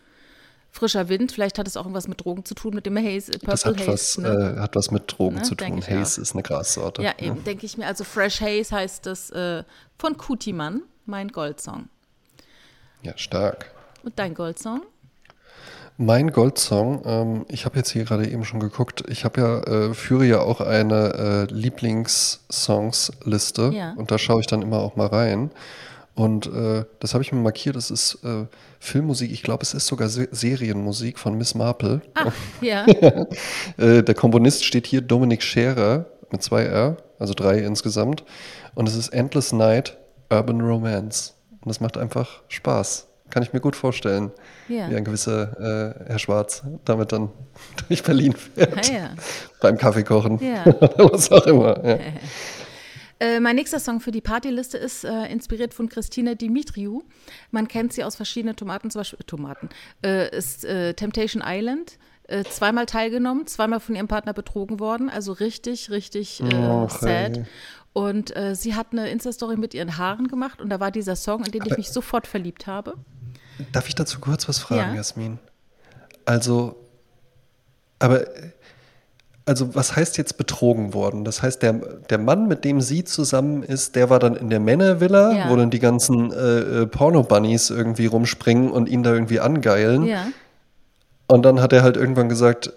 frischer 0.71 1.09
Wind. 1.09 1.33
Vielleicht 1.33 1.59
hat 1.59 1.67
es 1.67 1.77
auch 1.77 1.83
irgendwas 1.85 2.09
mit 2.09 2.25
Drogen 2.25 2.45
zu 2.45 2.55
tun, 2.55 2.75
mit 2.75 2.85
dem 2.87 2.97
Haze, 2.99 3.33
äh, 3.33 3.39
Purple 3.39 3.51
Das 3.51 3.65
hat 3.65 3.79
Haze. 3.79 3.87
was, 3.89 4.19
ne? 4.19 4.55
äh, 4.57 4.61
hat 4.61 4.75
was 4.77 4.91
mit 4.91 5.05
Drogen 5.17 5.37
Ne, 5.37 5.43
zu 5.43 5.55
denk 5.55 5.85
tun. 5.85 5.97
Haze 6.01 6.21
ist 6.21 6.33
eine 6.33 6.43
Grassorte. 6.43 7.03
ja, 7.03 7.13
eben, 7.19 7.43
denke 7.45 7.65
ich 7.67 7.79
mir. 7.79 7.87
Also 7.87 8.05
Fresh 8.05 8.41
Haze 8.41 8.75
heißt 8.75 9.07
das 9.07 9.31
äh, 9.31 9.63
von 9.99 10.17
Kutiman, 10.19 10.83
mein 11.07 11.29
Goldsong. 11.29 11.89
ja, 13.03 13.17
stark. 13.17 13.71
Und 14.03 14.19
dein 14.19 14.35
Goldsong? 14.35 14.83
Mein 15.97 16.33
Goldsong, 16.33 17.03
ähm, 17.05 17.47
ich 17.49 17.67
habe 17.67 17.77
jetzt 17.77 17.91
hier 17.91 18.03
gerade 18.05 18.29
eben 18.29 18.45
schon 18.45 18.59
geguckt, 18.59 19.05
ich 19.09 19.25
habe 19.25 19.41
ja, 19.41 19.61
äh, 19.61 19.95
führe 19.95 20.25
ja 20.25 20.41
auch 20.41 20.61
eine 20.61 21.47
äh, 21.49 21.55
Lieblingssongs-Liste 21.55 23.71
Ja. 23.73 23.95
und 23.97 24.11
da 24.11 24.19
schaue 24.19 24.41
ich 24.41 24.49
dann 24.49 24.63
immer 24.63 24.81
auch 24.81 24.97
mal 24.97 25.07
rein. 25.07 25.53
Und 26.17 26.47
äh, 26.47 26.85
das 27.01 27.13
habe 27.15 27.25
ich 27.25 27.33
mir 27.33 27.41
markiert. 27.41 27.75
Das 27.75 27.91
ist 27.91 28.21
äh, 28.25 28.47
Filmmusik. 28.79 29.33
Ich 29.33 29.43
glaube, 29.43 29.65
es 29.65 29.75
ist 29.75 29.89
sogar 29.89 30.09
Se 30.09 30.29
Serienmusik 30.31 31.19
von 31.19 31.37
Miss 31.37 31.57
Marple. 31.57 32.03
Ah, 32.15 32.31
ja. 32.61 32.87
äh, 33.77 34.03
der 34.05 34.15
Komponist 34.15 34.65
steht 34.65 34.87
hier 34.87 35.01
Dominik 35.01 35.43
Scherer 35.43 36.07
mit 36.31 36.41
zwei 36.43 36.63
R, 36.65 36.99
also 37.19 37.35
drei 37.35 37.59
insgesamt. 37.59 38.23
Und 38.77 38.89
es 38.89 38.95
ist 38.95 39.09
Endless 39.09 39.53
Night 39.53 39.99
Urban 40.31 40.61
Romance. 40.61 41.35
Und 41.61 41.69
das 41.69 41.81
macht 41.81 41.97
einfach 41.97 42.43
Spaß. 42.47 43.09
Kann 43.35 43.43
ich 43.43 43.53
mir 43.53 43.59
gut 43.59 43.75
vorstellen, 43.75 44.31
Ja. 44.69 44.89
wie 44.89 44.95
ein 44.95 45.03
gewisser 45.05 45.97
äh, 45.99 46.05
Herr 46.07 46.21
Schwarz 46.21 46.63
damit 46.85 47.11
dann 47.11 47.31
durch 47.89 48.05
Berlin 48.05 48.33
fährt. 48.33 48.89
Ah, 48.89 48.93
ja. 48.93 49.11
Beim 49.61 49.77
Kaffeekochen. 49.77 50.39
Ja. 50.39 50.65
Was 50.99 51.33
auch 51.33 51.45
immer. 51.47 51.85
Ja. 51.85 51.99
Äh, 53.21 53.39
mein 53.39 53.55
nächster 53.55 53.79
Song 53.79 54.01
für 54.01 54.11
die 54.11 54.21
Partyliste 54.21 54.77
ist 54.77 55.05
äh, 55.05 55.27
inspiriert 55.31 55.73
von 55.73 55.89
Christina 55.89 56.35
Dimitriou. 56.35 57.05
Man 57.53 57.69
kennt 57.69 57.93
sie 57.93 58.03
aus 58.03 58.17
verschiedenen 58.17 58.57
Tomaten, 58.57 58.91
zum 58.91 59.01
Beispiel 59.01 59.21
Tomaten. 59.25 59.69
Äh, 60.05 60.37
ist 60.37 60.65
äh, 60.65 60.95
Temptation 60.95 61.41
Island. 61.47 61.97
Äh, 62.25 62.43
zweimal 62.43 62.87
teilgenommen, 62.87 63.47
zweimal 63.47 63.79
von 63.79 63.95
ihrem 63.95 64.09
Partner 64.09 64.33
betrogen 64.33 64.81
worden. 64.81 65.09
Also 65.09 65.33
richtig, 65.33 65.91
richtig 65.91 66.41
äh, 66.41 66.55
Och, 66.57 66.91
sad. 66.91 67.43
Und 67.93 68.35
äh, 68.37 68.57
sie 68.57 68.75
hat 68.75 68.89
eine 68.91 69.09
Insta-Story 69.09 69.57
mit 69.57 69.75
ihren 69.75 69.97
Haaren 69.97 70.27
gemacht 70.27 70.61
und 70.61 70.69
da 70.69 70.81
war 70.81 70.91
dieser 70.91 71.15
Song, 71.15 71.45
in 71.45 71.53
den 71.53 71.63
ich 71.67 71.77
mich 71.77 71.91
sofort 71.91 72.27
verliebt 72.27 72.67
habe. 72.67 72.95
Darf 73.73 73.89
ich 73.89 73.95
dazu 73.95 74.21
kurz 74.21 74.49
was 74.49 74.59
fragen, 74.59 74.91
Ja. 74.93 74.95
Jasmin? 74.97 75.39
Also, 76.25 76.77
aber, 77.99 78.25
also 79.47 79.75
was 79.75 79.95
heißt 79.95 80.17
jetzt 80.17 80.37
betrogen 80.39 80.95
worden? 80.95 81.25
Das 81.25 81.43
heißt, 81.43 81.63
der, 81.63 81.75
der 81.75 82.19
Mann, 82.19 82.49
mit 82.49 82.65
dem 82.65 82.81
sie 82.81 83.05
zusammen 83.05 83.63
ist, 83.63 83.95
der 83.95 84.11
war 84.11 84.19
dann 84.19 84.37
in 84.37 84.49
der 84.51 84.61
Männervilla, 84.61 85.33
Ja. 85.33 85.51
wo 85.51 85.57
dann 85.57 85.71
die 85.71 85.79
ganzen 85.81 86.33
äh, 86.33 86.59
äh, 86.83 86.87
Porno-Bunnies 86.87 87.71
irgendwie 87.71 88.07
rumspringen 88.07 88.71
und 88.71 88.89
ihn 88.89 89.03
da 89.03 89.13
irgendwie 89.13 89.41
angeilen. 89.41 90.05
Ja. 90.05 90.27
Und 91.27 91.43
dann 91.45 91.61
hat 91.61 91.73
er 91.73 91.83
halt 91.83 91.97
irgendwann 91.97 92.29
gesagt, 92.29 92.73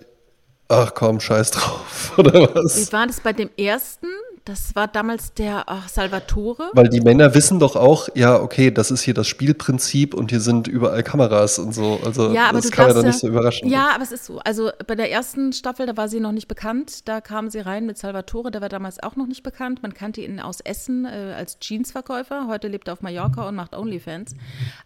ach 0.69 0.93
komm, 0.93 1.19
scheiß 1.19 1.51
drauf, 1.51 2.13
oder 2.17 2.53
was? 2.55 2.77
Wie 2.87 2.93
war 2.93 3.07
das 3.07 3.19
bei 3.21 3.33
dem 3.33 3.49
ersten? 3.57 4.07
Das 4.47 4.77
war 4.77 4.87
damals 4.87 5.33
der 5.33 5.65
ach, 5.67 5.89
Salvatore. 5.89 6.71
Weil 6.71 6.87
die 6.87 7.01
Männer 7.01 7.35
wissen 7.35 7.59
doch 7.59 7.75
auch, 7.75 8.07
ja, 8.15 8.41
okay, 8.41 8.71
das 8.71 8.91
ist 8.91 9.01
hier 9.01 9.13
das 9.13 9.27
Spielprinzip 9.27 10.13
und 10.13 10.29
hier 10.29 10.39
sind 10.39 10.69
überall 10.69 11.03
Kameras 11.03 11.59
und 11.59 11.73
so. 11.73 11.99
Also 12.05 12.31
Ja, 12.31 12.47
aber 12.47 12.61
das 12.61 12.71
kann 12.71 12.95
ja 12.95 13.03
nicht 13.03 13.19
so 13.19 13.27
überraschen. 13.27 13.67
Ja, 13.67 13.89
aber 13.93 14.03
es 14.03 14.13
ist 14.13 14.23
so. 14.23 14.39
Also 14.39 14.71
bei 14.87 14.95
der 14.95 15.11
ersten 15.11 15.51
Staffel, 15.51 15.85
da 15.85 15.97
war 15.97 16.07
sie 16.07 16.21
noch 16.21 16.31
nicht 16.31 16.47
bekannt. 16.47 17.09
Da 17.09 17.19
kam 17.19 17.49
sie 17.49 17.59
rein 17.59 17.85
mit 17.85 17.97
Salvatore, 17.97 18.49
der 18.49 18.61
war 18.61 18.69
damals 18.69 19.03
auch 19.03 19.17
noch 19.17 19.27
nicht 19.27 19.43
bekannt. 19.43 19.83
Man 19.83 19.93
kannte 19.93 20.21
ihn 20.21 20.39
aus 20.39 20.61
Essen 20.61 21.03
äh, 21.03 21.33
als 21.35 21.57
Jeansverkäufer. 21.61 22.47
Heute 22.47 22.69
lebt 22.69 22.87
er 22.87 22.93
auf 22.93 23.01
Mallorca 23.01 23.49
und 23.49 23.55
macht 23.55 23.75
Onlyfans. 23.75 24.33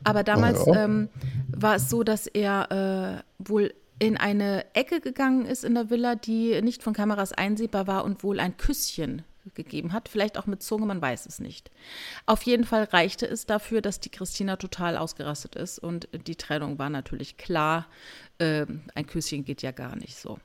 Aber 0.03 0.23
damals 0.23 0.65
Ja. 0.65 0.85
ähm, 0.85 1.09
war 1.55 1.75
es 1.75 1.87
so, 1.87 2.01
dass 2.01 2.25
er 2.25 3.21
äh, 3.21 3.47
wohl 3.47 3.75
in 3.99 4.17
eine 4.17 4.65
Ecke 4.73 5.01
gegangen 5.01 5.45
ist 5.45 5.63
in 5.63 5.75
der 5.75 5.91
Villa, 5.91 6.15
die 6.15 6.59
nicht 6.63 6.81
von 6.81 6.93
Kameras 6.93 7.31
einsehbar 7.31 7.85
war 7.85 8.03
und 8.03 8.23
wohl 8.23 8.39
ein 8.39 8.57
Küsschen 8.57 9.21
gegeben 9.53 9.93
hat. 9.93 10.09
Vielleicht 10.09 10.37
auch 10.37 10.45
mit 10.45 10.63
Zunge, 10.63 10.85
man 10.85 11.01
weiß 11.01 11.25
es 11.25 11.39
nicht. 11.39 11.71
Auf 12.25 12.43
jeden 12.43 12.63
Fall 12.63 12.83
reichte 12.85 13.25
es 13.25 13.45
dafür, 13.45 13.81
dass 13.81 13.99
die 13.99 14.09
Christina 14.09 14.55
total 14.55 14.97
ausgerastet 14.97 15.55
ist 15.55 15.79
und 15.79 16.07
die 16.27 16.35
Trennung 16.35 16.79
war 16.79 16.89
natürlich 16.89 17.37
klar. 17.37 17.87
Ähm, 18.39 18.83
ein 18.95 19.07
Küsschen 19.07 19.43
geht 19.43 19.61
ja 19.61 19.71
gar 19.71 19.95
nicht 19.95 20.17
so. 20.17 20.39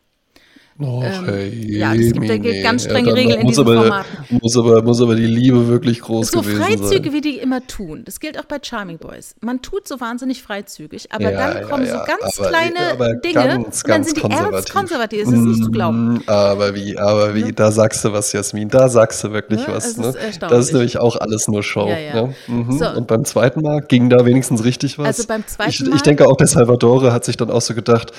Och, 0.79 1.03
Ähm, 1.05 1.25
hey, 1.25 1.79
ja, 1.79 1.95
das 1.95 2.13
gibt- 2.13 2.29
da 2.29 2.37
gilt 2.37 2.63
ganz 2.63 2.85
strenge 2.85 3.07
dann 3.09 3.15
Regeln 3.15 3.39
in 3.41 3.47
muss 3.47 3.53
diesen 3.57 3.67
aber, 3.67 3.81
Formaten. 3.81 4.39
Muss 4.43 4.57
aber, 4.59 4.83
muss 4.83 5.01
aber 5.01 5.15
die 5.15 5.25
Liebe 5.25 5.69
wirklich 5.69 6.01
groß 6.03 6.31
So 6.31 6.43
gewesen 6.43 6.61
Freizüge, 6.63 7.05
sein. 7.05 7.13
wie 7.15 7.21
die 7.23 7.39
immer 7.39 7.67
tun. 7.67 8.03
Das 8.05 8.21
gilt 8.21 8.39
auch 8.39 8.45
bei 8.45 8.59
Charming 8.61 8.99
Boys. 8.99 9.35
Man 9.41 9.63
tut 9.63 9.89
so 9.89 10.01
wahnsinnig 10.01 10.43
freizügig, 10.43 11.09
aber 11.13 11.31
Ja, 11.31 11.31
dann 11.31 11.57
ja, 11.57 11.63
kommen 11.63 11.87
ja, 11.87 11.93
so 11.93 12.05
ganz 12.05 12.39
aber- 12.39 12.49
kleine 12.49 13.19
Dinge 13.25 13.35
ganz, 13.35 13.65
und 13.65 13.89
dann 13.89 13.91
ganz 14.03 14.07
sind 14.09 14.17
die 14.19 14.21
ernst 14.23 14.41
konservativ. 14.43 14.75
konservativ. 14.75 15.23
Es 15.23 15.29
ist 15.33 15.35
nicht 15.41 15.65
zu 15.65 15.71
glauben. 15.71 16.15
Mm, 16.15 16.23
Aber 16.27 16.75
wie, 16.75 16.99
aber 16.99 17.35
wie, 17.35 17.53
da 17.53 17.73
sagst 17.73 18.05
du 18.05 18.13
was, 18.13 18.33
Jasmin, 18.35 18.69
da 18.69 18.91
sagst 18.91 19.25
du 19.25 19.33
wirklich 19.33 19.61
Ne, 19.67 19.73
was. 19.75 19.87
es 19.87 19.97
Ne? 19.97 20.09
ist 20.09 20.15
Das 20.17 20.23
erstaunlich. 20.25 20.59
ist 20.61 20.73
nämlich 20.75 20.99
auch 20.99 21.17
alles 21.17 21.49
nur 21.49 21.63
Show. 21.63 21.89
Ja, 21.89 21.97
ja. 21.99 22.23
Ne? 22.27 22.35
Mhm. 22.49 22.73
So. 22.79 22.87
Und 22.91 23.07
beim 23.07 23.25
zweiten 23.25 23.63
Mal 23.63 23.81
ging 23.81 24.11
da 24.11 24.27
wenigstens 24.27 24.63
richtig 24.63 24.99
was. 24.99 25.07
Also 25.07 25.25
beim 25.27 25.47
zweiten 25.47 25.71
ich, 25.71 25.81
Mal- 25.81 25.97
Ich 25.97 26.03
denke 26.03 26.27
auch, 26.29 26.37
der 26.37 26.49
Salvatore 26.49 27.13
hat 27.15 27.25
sich 27.25 27.39
dann 27.39 27.51
auch 27.51 27.63
so 27.63 27.75
gedacht, 27.75 28.13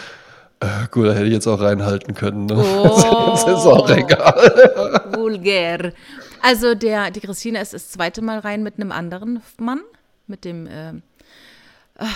gut, 0.92 1.08
da 1.08 1.14
hätte 1.14 1.26
ich 1.26 1.34
jetzt 1.34 1.48
auch 1.48 1.60
reinhalten 1.60 2.14
können. 2.14 2.46
Ne? 2.46 2.56
Oh. 2.56 3.30
das 3.46 3.60
ist 3.60 3.66
auch 3.66 3.90
egal. 3.90 5.12
Vulgär. 5.16 5.94
Also 6.42 6.76
der, 6.76 7.12
die 7.12 7.20
Christina 7.20 7.62
ist 7.62 7.74
das 7.74 7.90
zweite 7.90 8.22
Mal 8.22 8.40
rein 8.40 8.64
mit 8.64 8.76
einem 8.76 8.92
anderen 8.92 9.42
Mann, 9.60 9.82
mit 10.28 10.46
dem 10.46 10.68
äh, 10.68 10.94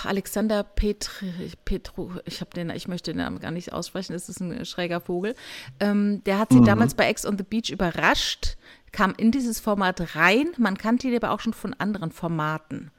Alexander 0.04 0.64
Petri, 0.64 1.52
Petru, 1.66 2.12
ich 2.26 2.42
habe 2.42 2.52
den, 2.52 2.70
ich 2.70 2.88
möchte 2.88 3.12
den 3.12 3.18
Namen 3.18 3.40
gar 3.40 3.52
nicht 3.52 3.74
aussprechen, 3.74 4.14
das 4.14 4.30
ist 4.30 4.40
ein 4.40 4.64
schräger 4.66 5.02
Vogel. 5.02 5.36
Ähm, 5.80 6.24
der 6.26 6.38
hat 6.38 6.52
sie 6.52 6.62
damals 6.62 6.94
bei 6.94 7.08
Ex 7.08 7.26
on 7.26 7.38
the 7.38 7.44
Beach 7.44 7.72
überrascht, 7.72 8.58
kam 8.92 9.14
in 9.18 9.32
dieses 9.32 9.60
Format 9.60 10.16
rein. 10.16 10.52
Man 10.58 10.78
kannte 10.78 11.08
ihn 11.08 11.16
aber 11.16 11.32
auch 11.32 11.40
schon 11.40 11.54
von 11.54 11.74
anderen 11.74 12.12
Formaten. 12.12 12.92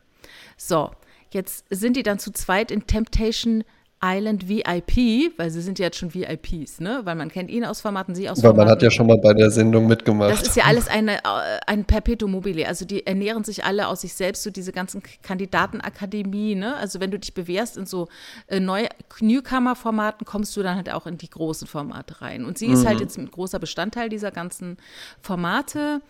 So, 0.56 0.90
jetzt 1.30 1.64
sind 1.70 1.96
die 1.96 2.02
dann 2.02 2.18
zu 2.18 2.32
zweit 2.32 2.70
in 2.72 2.86
Temptation 2.86 3.62
Island 4.04 4.48
VIP, 4.48 5.32
weil 5.36 5.50
sie 5.50 5.60
sind 5.60 5.78
ja 5.78 5.86
jetzt 5.86 5.96
schon 5.96 6.12
VIPs, 6.12 6.80
ne? 6.80 7.02
Weil 7.04 7.14
man 7.14 7.30
kennt 7.30 7.50
ihn 7.50 7.64
aus 7.64 7.80
Formaten, 7.80 8.16
sie 8.16 8.28
aus 8.28 8.40
Formaten. 8.40 8.58
man 8.58 8.68
hat 8.68 8.82
ja 8.82 8.90
schon 8.90 9.06
mal 9.06 9.16
bei 9.18 9.32
der 9.32 9.50
Sendung 9.50 9.86
mitgemacht. 9.86 10.32
Das 10.32 10.42
ist 10.42 10.56
ja 10.56 10.64
alles 10.64 10.88
eine, 10.88 11.18
äh, 11.18 11.60
ein 11.68 11.84
Perpetuum 11.84 12.32
mobile. 12.32 12.66
Also 12.66 12.84
die 12.84 13.06
ernähren 13.06 13.44
sich 13.44 13.64
alle 13.64 13.86
aus 13.86 14.00
sich 14.00 14.14
selbst, 14.14 14.42
so 14.42 14.50
diese 14.50 14.72
ganzen 14.72 15.02
Kandidatenakademie. 15.22 16.56
Ne? 16.56 16.74
Also 16.76 16.98
wenn 16.98 17.12
du 17.12 17.18
dich 17.18 17.32
bewährst 17.32 17.76
in 17.76 17.86
so 17.86 18.08
äh, 18.48 18.58
neue 18.58 18.88
Newcomer-Formaten, 19.20 20.26
kommst 20.26 20.56
du 20.56 20.64
dann 20.64 20.76
halt 20.76 20.90
auch 20.90 21.06
in 21.06 21.16
die 21.16 21.30
großen 21.30 21.68
Formate 21.68 22.20
rein. 22.20 22.44
Und 22.44 22.58
sie 22.58 22.66
ist 22.66 22.84
halt 22.84 22.98
jetzt 22.98 23.16
ein 23.18 23.30
großer 23.30 23.60
Bestandteil 23.60 24.08
dieser 24.08 24.32
ganzen 24.32 24.78
Formate. 25.20 26.00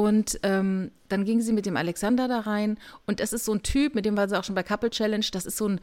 Und 0.00 0.40
ähm, 0.44 0.92
dann 1.10 1.26
ging 1.26 1.42
sie 1.42 1.52
mit 1.52 1.66
dem 1.66 1.76
Alexander 1.76 2.26
da 2.26 2.40
rein. 2.40 2.78
Und 3.06 3.20
das 3.20 3.34
ist 3.34 3.44
so 3.44 3.52
ein 3.52 3.62
Typ, 3.62 3.94
mit 3.94 4.06
dem 4.06 4.16
war 4.16 4.30
sie 4.30 4.38
auch 4.38 4.44
schon 4.44 4.54
bei 4.54 4.62
Couple 4.62 4.88
Challenge. 4.88 5.26
Das 5.30 5.44
ist 5.44 5.58
so 5.58 5.68
ein 5.68 5.80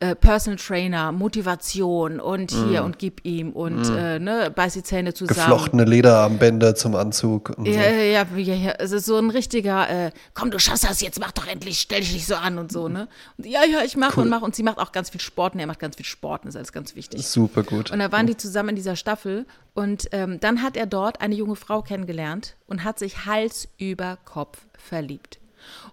äh, 0.00 0.16
Personal 0.16 0.58
Trainer, 0.58 1.12
Motivation 1.12 2.18
und 2.18 2.50
hier 2.50 2.82
und 2.82 2.98
gib 2.98 3.24
ihm 3.24 3.52
und 3.52 3.88
äh, 3.88 4.18
ne, 4.18 4.50
beiß 4.52 4.72
die 4.72 4.82
Zähne 4.82 5.14
zusammen. 5.14 5.38
Geflochtene 5.38 5.84
Lederarmbänder 5.84 6.74
zum 6.74 6.96
Anzug. 6.96 7.54
Ja, 7.58 7.72
so. 7.72 7.78
ja, 7.78 7.90
ja, 7.90 8.26
ja, 8.36 8.54
ja, 8.54 8.70
also 8.72 8.98
so 8.98 9.16
ein 9.18 9.30
richtiger, 9.30 9.88
äh, 9.88 10.10
komm, 10.34 10.50
du 10.50 10.58
schaffst 10.58 10.82
das 10.82 11.00
jetzt, 11.00 11.20
mach 11.20 11.30
doch 11.30 11.46
endlich, 11.46 11.78
stell 11.78 12.00
dich 12.00 12.12
nicht 12.12 12.26
so 12.26 12.34
an 12.34 12.58
und 12.58 12.72
so, 12.72 12.88
ne? 12.88 13.06
Und, 13.38 13.46
ja, 13.46 13.60
ja, 13.64 13.84
ich 13.84 13.96
mache 13.96 14.20
und 14.20 14.28
mache. 14.28 14.44
Und 14.44 14.56
sie 14.56 14.64
macht 14.64 14.78
auch 14.78 14.90
ganz 14.90 15.10
viel 15.10 15.20
Sport 15.20 15.54
und 15.54 15.60
er 15.60 15.68
macht 15.68 15.78
ganz 15.78 15.94
viel 15.94 16.06
Sport, 16.06 16.42
und 16.42 16.46
das 16.46 16.54
ist 16.54 16.58
alles 16.58 16.72
ganz 16.72 16.96
wichtig. 16.96 17.24
Super 17.24 17.62
gut. 17.62 17.92
Und 17.92 18.00
da 18.00 18.10
waren 18.10 18.26
die 18.26 18.36
zusammen 18.36 18.70
in 18.70 18.76
dieser 18.76 18.96
Staffel 18.96 19.46
und 19.74 20.08
ähm, 20.12 20.40
dann 20.40 20.62
hat 20.62 20.76
er 20.76 20.86
dort 20.86 21.20
eine 21.20 21.34
junge 21.34 21.56
Frau 21.56 21.82
kennengelernt 21.82 22.56
und 22.66 22.84
hat 22.84 22.98
sich 22.98 23.26
Hals 23.26 23.68
über 23.78 24.18
Kopf 24.24 24.66
verliebt. 24.76 25.38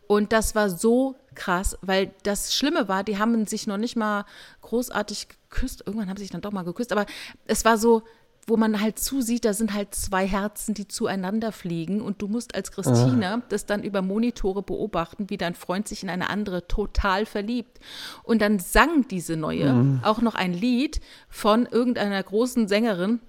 Und 0.08 0.32
das 0.34 0.56
war 0.56 0.70
so 0.70 1.16
krass, 1.36 1.78
weil 1.82 2.12
das 2.24 2.56
Schlimme 2.56 2.88
war, 2.88 3.04
die 3.04 3.18
haben 3.18 3.46
sich 3.46 3.68
noch 3.68 3.78
nicht 3.78 3.96
mal 3.96 4.26
großartig 4.62 5.28
geküsst. 5.30 5.84
Irgendwann 5.86 6.10
haben 6.10 6.18
sie 6.18 6.24
sich 6.24 6.32
dann 6.32 6.42
doch 6.42 6.52
mal 6.52 6.64
geküsst, 6.64 6.92
aber 6.92 7.06
es 7.46 7.66
war 7.66 7.78
so, 7.78 8.04
wo 8.50 8.56
man 8.56 8.80
halt 8.80 8.98
zusieht, 8.98 9.44
da 9.44 9.54
sind 9.54 9.74
halt 9.74 9.94
zwei 9.94 10.26
Herzen, 10.26 10.74
die 10.74 10.88
zueinander 10.88 11.52
fliegen 11.52 12.00
und 12.00 12.22
du 12.22 12.30
musst 12.30 12.56
als 12.56 12.72
Christina 12.72 13.42
das 13.50 13.66
dann 13.66 13.84
über 13.84 14.02
Monitore 14.02 14.64
beobachten, 14.64 15.30
wie 15.30 15.38
dein 15.38 15.54
Freund 15.54 15.86
sich 15.86 16.02
in 16.02 16.10
eine 16.10 16.30
andere 16.30 16.66
total 16.66 17.26
verliebt. 17.26 17.78
Und 18.24 18.42
dann 18.42 18.60
sang 18.60 19.06
diese 19.10 19.36
neue 19.36 20.00
auch 20.02 20.22
noch 20.22 20.34
ein 20.34 20.54
Lied 20.54 21.02
von 21.28 21.66
irgendeiner 21.66 22.24
großen 22.24 22.70
Sängerin, 22.70 23.20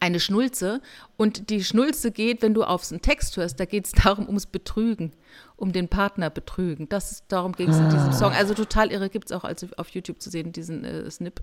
eine 0.00 0.20
Schnulze. 0.20 0.80
Und 1.16 1.50
die 1.50 1.62
Schnulze 1.64 2.10
geht, 2.10 2.42
wenn 2.42 2.54
du 2.54 2.64
auf 2.64 2.90
einen 2.90 3.02
Text 3.02 3.36
hörst, 3.36 3.58
da 3.60 3.64
geht 3.64 3.86
es 3.86 3.92
darum, 3.92 4.26
ums 4.26 4.46
Betrügen, 4.46 5.12
um 5.56 5.72
den 5.72 5.88
Partner 5.88 6.30
betrügen. 6.30 6.88
Das 6.88 7.12
ist, 7.12 7.24
darum 7.28 7.52
ging 7.52 7.70
es 7.70 7.78
in 7.78 7.90
diesem 7.90 8.12
Song. 8.12 8.32
Also 8.32 8.54
total 8.54 8.92
irre, 8.92 9.08
gibt 9.08 9.30
es 9.30 9.36
auch 9.36 9.44
also 9.44 9.66
auf 9.76 9.88
YouTube 9.90 10.20
zu 10.20 10.30
sehen, 10.30 10.52
diesen 10.52 10.84
äh, 10.84 11.10
Snip, 11.10 11.42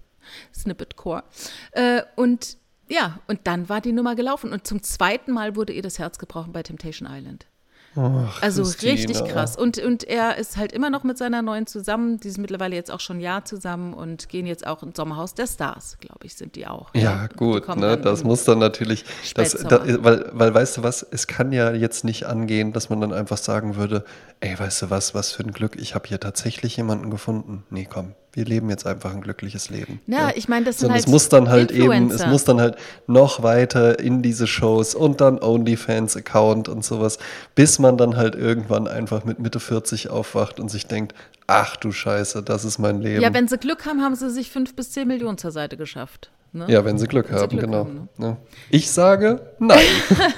Snippet-Core. 0.53 1.23
Äh, 1.71 2.03
und 2.15 2.57
ja, 2.87 3.19
und 3.27 3.41
dann 3.45 3.67
war 3.67 3.81
die 3.81 3.93
Nummer 3.93 4.15
gelaufen. 4.15 4.51
Und 4.51 4.67
zum 4.67 4.83
zweiten 4.83 5.31
Mal 5.31 5.55
wurde 5.55 5.73
ihr 5.73 5.81
das 5.81 5.99
Herz 5.99 6.19
gebrochen 6.19 6.53
bei 6.53 6.63
Temptation 6.63 7.09
Island. 7.11 7.47
Ach, 7.95 8.41
Also 8.41 8.63
Christina. 8.63 8.91
richtig 8.93 9.23
krass. 9.25 9.55
Und, 9.57 9.77
und 9.79 10.03
er 10.03 10.37
ist 10.37 10.57
halt 10.57 10.71
immer 10.71 10.89
noch 10.89 11.03
mit 11.03 11.17
seiner 11.17 11.41
neuen 11.41 11.67
zusammen. 11.67 12.19
Die 12.19 12.29
sind 12.29 12.41
mittlerweile 12.41 12.75
jetzt 12.75 12.91
auch 12.91 12.99
schon 12.99 13.17
ein 13.17 13.21
Jahr 13.21 13.45
zusammen 13.45 13.93
und 13.93 14.29
gehen 14.29 14.45
jetzt 14.45 14.65
auch 14.67 14.83
ins 14.83 14.97
Sommerhaus 14.97 15.33
der 15.33 15.47
Stars, 15.47 15.97
glaube 15.99 16.25
ich, 16.25 16.35
sind 16.35 16.55
die 16.55 16.67
auch. 16.67 16.93
Ja, 16.93 17.23
Und 17.23 17.37
gut, 17.37 17.75
ne? 17.75 17.97
das 17.97 18.23
muss 18.23 18.43
dann 18.43 18.59
natürlich, 18.59 19.05
das, 19.35 19.51
da, 19.53 19.81
weil, 20.03 20.29
weil 20.33 20.53
weißt 20.53 20.77
du 20.77 20.83
was, 20.83 21.05
es 21.09 21.27
kann 21.27 21.51
ja 21.51 21.71
jetzt 21.73 22.03
nicht 22.03 22.25
angehen, 22.25 22.73
dass 22.73 22.89
man 22.89 23.01
dann 23.01 23.13
einfach 23.13 23.37
sagen 23.37 23.75
würde, 23.75 24.03
ey, 24.41 24.57
weißt 24.57 24.83
du 24.83 24.89
was, 24.89 25.13
was 25.15 25.31
für 25.31 25.43
ein 25.43 25.51
Glück, 25.51 25.75
ich 25.77 25.95
habe 25.95 26.07
hier 26.07 26.19
tatsächlich 26.19 26.75
jemanden 26.77 27.09
gefunden. 27.09 27.63
Nee, 27.69 27.87
komm, 27.91 28.13
wir 28.35 28.43
leben 28.43 28.69
jetzt 28.69 28.85
einfach 28.85 29.13
ein 29.13 29.21
glückliches 29.21 29.69
Leben. 29.69 30.01
Ja, 30.07 30.31
ich 30.35 30.49
meine, 30.49 30.65
das 30.65 30.79
sind 30.79 30.87
Sondern 30.87 30.95
halt 30.95 31.05
es 31.05 31.11
muss 31.11 31.29
dann 31.29 31.49
halt 31.49 31.71
eben, 31.71 31.83
es 31.83 31.93
Influencer. 31.93 32.27
muss 32.27 32.43
dann 32.43 32.59
halt 32.59 32.75
noch 33.07 33.43
weiter 33.43 33.97
in 33.99 34.21
diese 34.21 34.45
Shows 34.45 34.93
und 34.93 35.21
dann 35.21 35.39
OnlyFans-Account 35.41 36.67
und 36.67 36.83
sowas, 36.83 37.17
bis 37.55 37.79
man 37.79 37.97
dann 37.97 38.17
halt 38.17 38.35
irgendwann 38.35 38.89
einfach 38.89 39.23
mit 39.23 39.39
Mitte 39.39 39.61
40 39.61 40.09
aufwacht 40.09 40.59
und 40.59 40.69
sich 40.69 40.85
denkt, 40.85 41.15
ach 41.47 41.77
du 41.77 41.93
Scheiße, 41.93 42.43
das 42.43 42.65
ist 42.65 42.77
mein 42.77 43.01
Leben. 43.01 43.21
Ja, 43.21 43.33
wenn 43.33 43.47
sie 43.47 43.57
Glück 43.57 43.85
haben, 43.85 44.01
haben 44.01 44.15
sie 44.15 44.29
sich 44.29 44.51
fünf 44.51 44.75
bis 44.75 44.91
zehn 44.91 45.07
Millionen 45.07 45.37
zur 45.37 45.51
Seite 45.51 45.77
geschafft. 45.77 46.29
Ne? 46.55 46.65
Ja, 46.69 46.85
wenn 46.85 46.97
sie 46.97 47.07
Glück 47.07 47.29
Wenn 47.29 47.37
sie 47.37 47.43
haben, 47.43 47.49
Glück 47.49 47.65
genau. 47.65 47.79
haben, 47.79 48.09
ne? 48.17 48.37
Ich 48.69 48.89
sage 48.89 49.53
nein. 49.59 49.83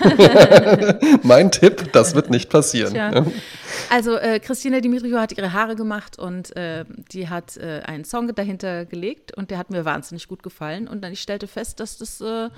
mein 1.24 1.52
Tipp, 1.52 1.94
das 1.94 2.16
wird 2.16 2.32
nicht 2.32 2.50
passieren. 2.50 2.94
Tja. 2.94 3.14
Ja. 3.14 3.26
Also 3.90 4.16
äh, 4.16 4.40
Christina 4.40 4.80
Dimitriou 4.80 5.20
hat 5.20 5.38
ihre 5.38 5.54
Haare 5.54 5.76
gemacht 5.76 6.18
und 6.18 6.56
äh, 6.56 6.86
die 7.12 7.30
hat 7.30 7.58
äh, 7.58 7.82
einen 7.86 8.04
Song 8.04 8.34
dahinter 8.34 8.86
gelegt 8.86 9.38
und 9.38 9.52
der 9.52 9.60
hat 9.60 9.70
mir 9.70 9.86
wahnsinnig 9.86 10.28
gut 10.28 10.42
gefallen. 10.44 10.88
Und 10.88 11.04
dann 11.04 11.14
ich 11.14 11.22
stellte 11.22 11.48
fest, 11.48 11.80
dass 11.80 11.98
das 11.98 12.20
äh, 12.20 12.50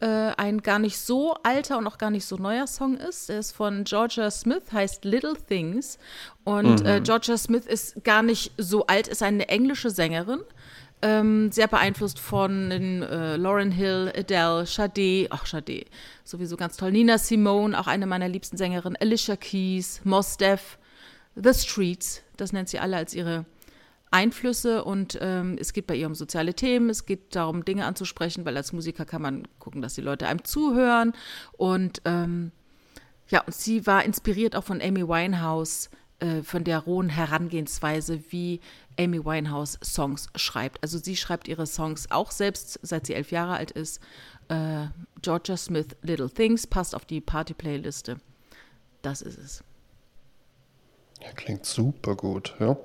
äh, 0.00 0.32
ein 0.36 0.62
gar 0.62 0.78
nicht 0.78 0.98
so 0.98 1.34
alter 1.42 1.78
und 1.78 1.86
auch 1.86 1.98
gar 1.98 2.10
nicht 2.10 2.26
so 2.26 2.36
neuer 2.36 2.66
Song 2.66 2.96
ist. 2.96 3.30
Er 3.30 3.38
ist 3.38 3.52
von 3.52 3.84
Georgia 3.84 4.30
Smith, 4.30 4.64
heißt 4.72 5.04
Little 5.04 5.34
Things. 5.48 5.98
Und 6.44 6.84
äh, 6.84 7.00
Georgia 7.00 7.36
Smith 7.38 7.66
ist 7.66 8.04
gar 8.04 8.22
nicht 8.22 8.52
so 8.58 8.86
alt, 8.86 9.08
ist 9.08 9.22
eine 9.22 9.48
englische 9.48 9.90
Sängerin. 9.90 10.40
Ähm, 11.02 11.52
sehr 11.52 11.68
beeinflusst 11.68 12.18
von 12.18 12.70
äh, 12.70 13.36
Lauren 13.36 13.70
Hill, 13.70 14.10
Adele, 14.16 14.64
Sade, 14.64 15.26
ach 15.28 15.44
Sade, 15.44 15.84
sowieso 16.24 16.56
ganz 16.56 16.78
toll. 16.78 16.90
Nina 16.90 17.18
Simone, 17.18 17.78
auch 17.78 17.86
eine 17.86 18.06
meiner 18.06 18.28
liebsten 18.28 18.56
Sängerinnen, 18.56 18.96
Alicia 18.98 19.36
Keys, 19.36 20.00
Mos 20.04 20.38
Def, 20.38 20.78
The 21.34 21.52
Streets, 21.52 22.22
das 22.38 22.52
nennt 22.52 22.70
sie 22.70 22.78
alle 22.78 22.96
als 22.96 23.14
ihre 23.14 23.44
Einflüsse. 24.10 24.84
Und 24.84 25.18
ähm, 25.20 25.58
es 25.60 25.74
geht 25.74 25.86
bei 25.86 25.94
ihr 25.94 26.06
um 26.06 26.14
soziale 26.14 26.54
Themen, 26.54 26.88
es 26.88 27.04
geht 27.04 27.36
darum, 27.36 27.64
Dinge 27.64 27.84
anzusprechen, 27.84 28.46
weil 28.46 28.56
als 28.56 28.72
Musiker 28.72 29.04
kann 29.04 29.20
man 29.22 29.46
gucken, 29.58 29.82
dass 29.82 29.94
die 29.94 30.00
Leute 30.00 30.26
einem 30.26 30.44
zuhören. 30.44 31.12
Und 31.52 32.00
ähm, 32.06 32.52
ja, 33.28 33.42
und 33.42 33.54
sie 33.54 33.86
war 33.86 34.04
inspiriert 34.04 34.56
auch 34.56 34.64
von 34.64 34.80
Amy 34.80 35.06
Winehouse, 35.06 35.90
äh, 36.20 36.42
von 36.42 36.64
der 36.64 36.78
rohen 36.78 37.10
Herangehensweise, 37.10 38.22
wie 38.30 38.60
Amy 38.98 39.24
Winehouse 39.24 39.78
Songs 39.82 40.28
schreibt. 40.34 40.82
Also 40.82 40.98
sie 40.98 41.16
schreibt 41.16 41.48
ihre 41.48 41.66
Songs 41.66 42.10
auch 42.10 42.30
selbst, 42.30 42.78
seit 42.82 43.06
sie 43.06 43.14
elf 43.14 43.30
Jahre 43.30 43.56
alt 43.56 43.70
ist. 43.70 44.00
Äh, 44.48 44.86
Georgia 45.22 45.56
Smith 45.56 45.88
Little 46.02 46.30
Things 46.30 46.66
passt 46.66 46.94
auf 46.94 47.04
die 47.04 47.20
Party-Playliste. 47.20 48.16
Das 49.02 49.22
ist 49.22 49.38
es. 49.38 49.64
Ja, 51.22 51.32
klingt 51.34 51.64
super 51.64 52.14
gut. 52.14 52.54
Ja. 52.60 52.76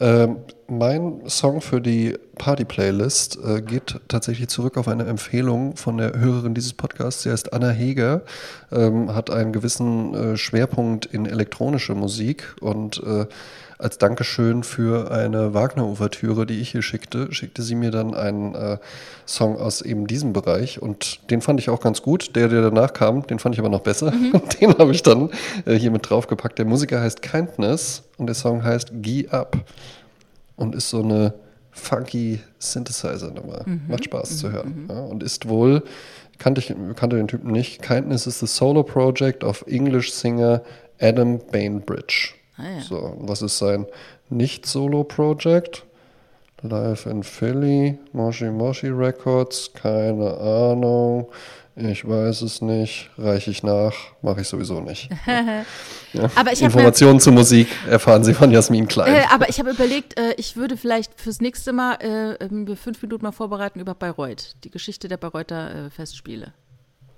Ähm, 0.00 0.38
mein 0.68 1.28
Song 1.28 1.60
für 1.60 1.80
die 1.80 2.16
Party-Playlist 2.36 3.38
äh, 3.44 3.62
geht 3.62 4.00
tatsächlich 4.08 4.48
zurück 4.48 4.76
auf 4.76 4.86
eine 4.86 5.04
Empfehlung 5.06 5.76
von 5.76 5.96
der 5.96 6.18
Hörerin 6.18 6.54
dieses 6.54 6.72
Podcasts. 6.72 7.24
Sie 7.24 7.30
heißt 7.30 7.52
Anna 7.52 7.70
Heger, 7.70 8.22
ähm, 8.70 9.14
hat 9.14 9.30
einen 9.30 9.52
gewissen 9.52 10.14
äh, 10.14 10.36
Schwerpunkt 10.36 11.06
in 11.06 11.26
elektronische 11.26 11.94
Musik 11.94 12.54
und 12.60 13.02
äh, 13.02 13.26
als 13.84 13.98
Dankeschön 13.98 14.62
für 14.62 15.10
eine 15.10 15.52
Wagner-Ouvertüre, 15.52 16.46
die 16.46 16.60
ich 16.60 16.70
hier 16.70 16.80
schickte, 16.80 17.32
schickte 17.34 17.62
sie 17.62 17.74
mir 17.74 17.90
dann 17.90 18.14
einen 18.14 18.54
äh, 18.54 18.78
Song 19.26 19.58
aus 19.58 19.82
eben 19.82 20.06
diesem 20.06 20.32
Bereich 20.32 20.80
und 20.80 21.30
den 21.30 21.42
fand 21.42 21.60
ich 21.60 21.68
auch 21.68 21.80
ganz 21.80 22.00
gut. 22.00 22.34
Der, 22.34 22.48
der 22.48 22.62
danach 22.62 22.94
kam, 22.94 23.26
den 23.26 23.38
fand 23.38 23.54
ich 23.54 23.58
aber 23.60 23.68
noch 23.68 23.82
besser. 23.82 24.12
Den 24.60 24.76
habe 24.78 24.92
ich 24.92 25.02
dann 25.02 25.30
äh, 25.66 25.74
hier 25.74 25.90
mit 25.90 26.08
draufgepackt. 26.08 26.58
Der 26.58 26.64
Musiker 26.64 27.00
heißt 27.00 27.20
Kindness 27.20 28.02
und 28.16 28.26
der 28.26 28.34
Song 28.34 28.64
heißt 28.64 28.90
Gee 29.02 29.28
Up 29.28 29.56
und 30.56 30.74
ist 30.74 30.88
so 30.88 31.02
eine 31.02 31.34
funky 31.70 32.40
Synthesizer-Nummer. 32.58 33.64
Macht 33.88 34.04
Spaß 34.04 34.38
zu 34.38 34.50
hören. 34.50 34.86
Ja, 34.88 35.00
und 35.00 35.22
ist 35.22 35.48
wohl, 35.48 35.82
kannte 36.38 36.60
ich 36.60 36.74
kannte 36.96 37.16
den 37.16 37.28
Typen 37.28 37.52
nicht, 37.52 37.82
Kindness 37.82 38.26
is 38.26 38.40
the 38.40 38.46
solo 38.46 38.82
project 38.82 39.44
of 39.44 39.64
English 39.66 40.12
singer 40.12 40.62
Adam 41.00 41.38
Bainbridge. 41.52 42.34
Ah, 42.56 42.62
ja. 42.76 42.80
So, 42.80 43.16
was 43.18 43.42
ist 43.42 43.58
sein 43.58 43.86
Nicht-Solo-Project? 44.30 45.84
Live 46.62 47.04
in 47.06 47.22
Philly, 47.22 47.98
Moshi 48.12 48.46
Moshi 48.46 48.88
Records, 48.88 49.70
keine 49.74 50.34
Ahnung. 50.38 51.28
Ich 51.76 52.08
weiß 52.08 52.42
es 52.42 52.62
nicht. 52.62 53.10
Reiche 53.18 53.50
ich 53.50 53.62
nach, 53.64 53.92
mache 54.22 54.42
ich 54.42 54.48
sowieso 54.48 54.80
nicht. 54.80 55.10
Aber 56.36 56.52
ich 56.52 56.60
mir 56.60 56.66
Informationen 56.66 57.18
zur 57.18 57.32
Musik 57.32 57.68
erfahren 57.88 58.22
Sie 58.22 58.32
von 58.32 58.50
Jasmin 58.50 58.86
Klein. 58.86 59.12
Äh, 59.12 59.24
aber 59.28 59.48
ich 59.48 59.58
habe 59.58 59.70
überlegt, 59.70 60.16
äh, 60.16 60.34
ich 60.36 60.56
würde 60.56 60.76
vielleicht 60.76 61.20
fürs 61.20 61.40
nächste 61.40 61.72
Mal 61.72 61.94
äh, 61.94 62.48
mir 62.48 62.76
fünf 62.76 63.02
Minuten 63.02 63.24
mal 63.24 63.32
vorbereiten 63.32 63.80
über 63.80 63.94
Bayreuth, 63.94 64.54
die 64.62 64.70
Geschichte 64.70 65.08
der 65.08 65.16
Bayreuther 65.16 65.86
äh, 65.86 65.90
Festspiele. 65.90 66.52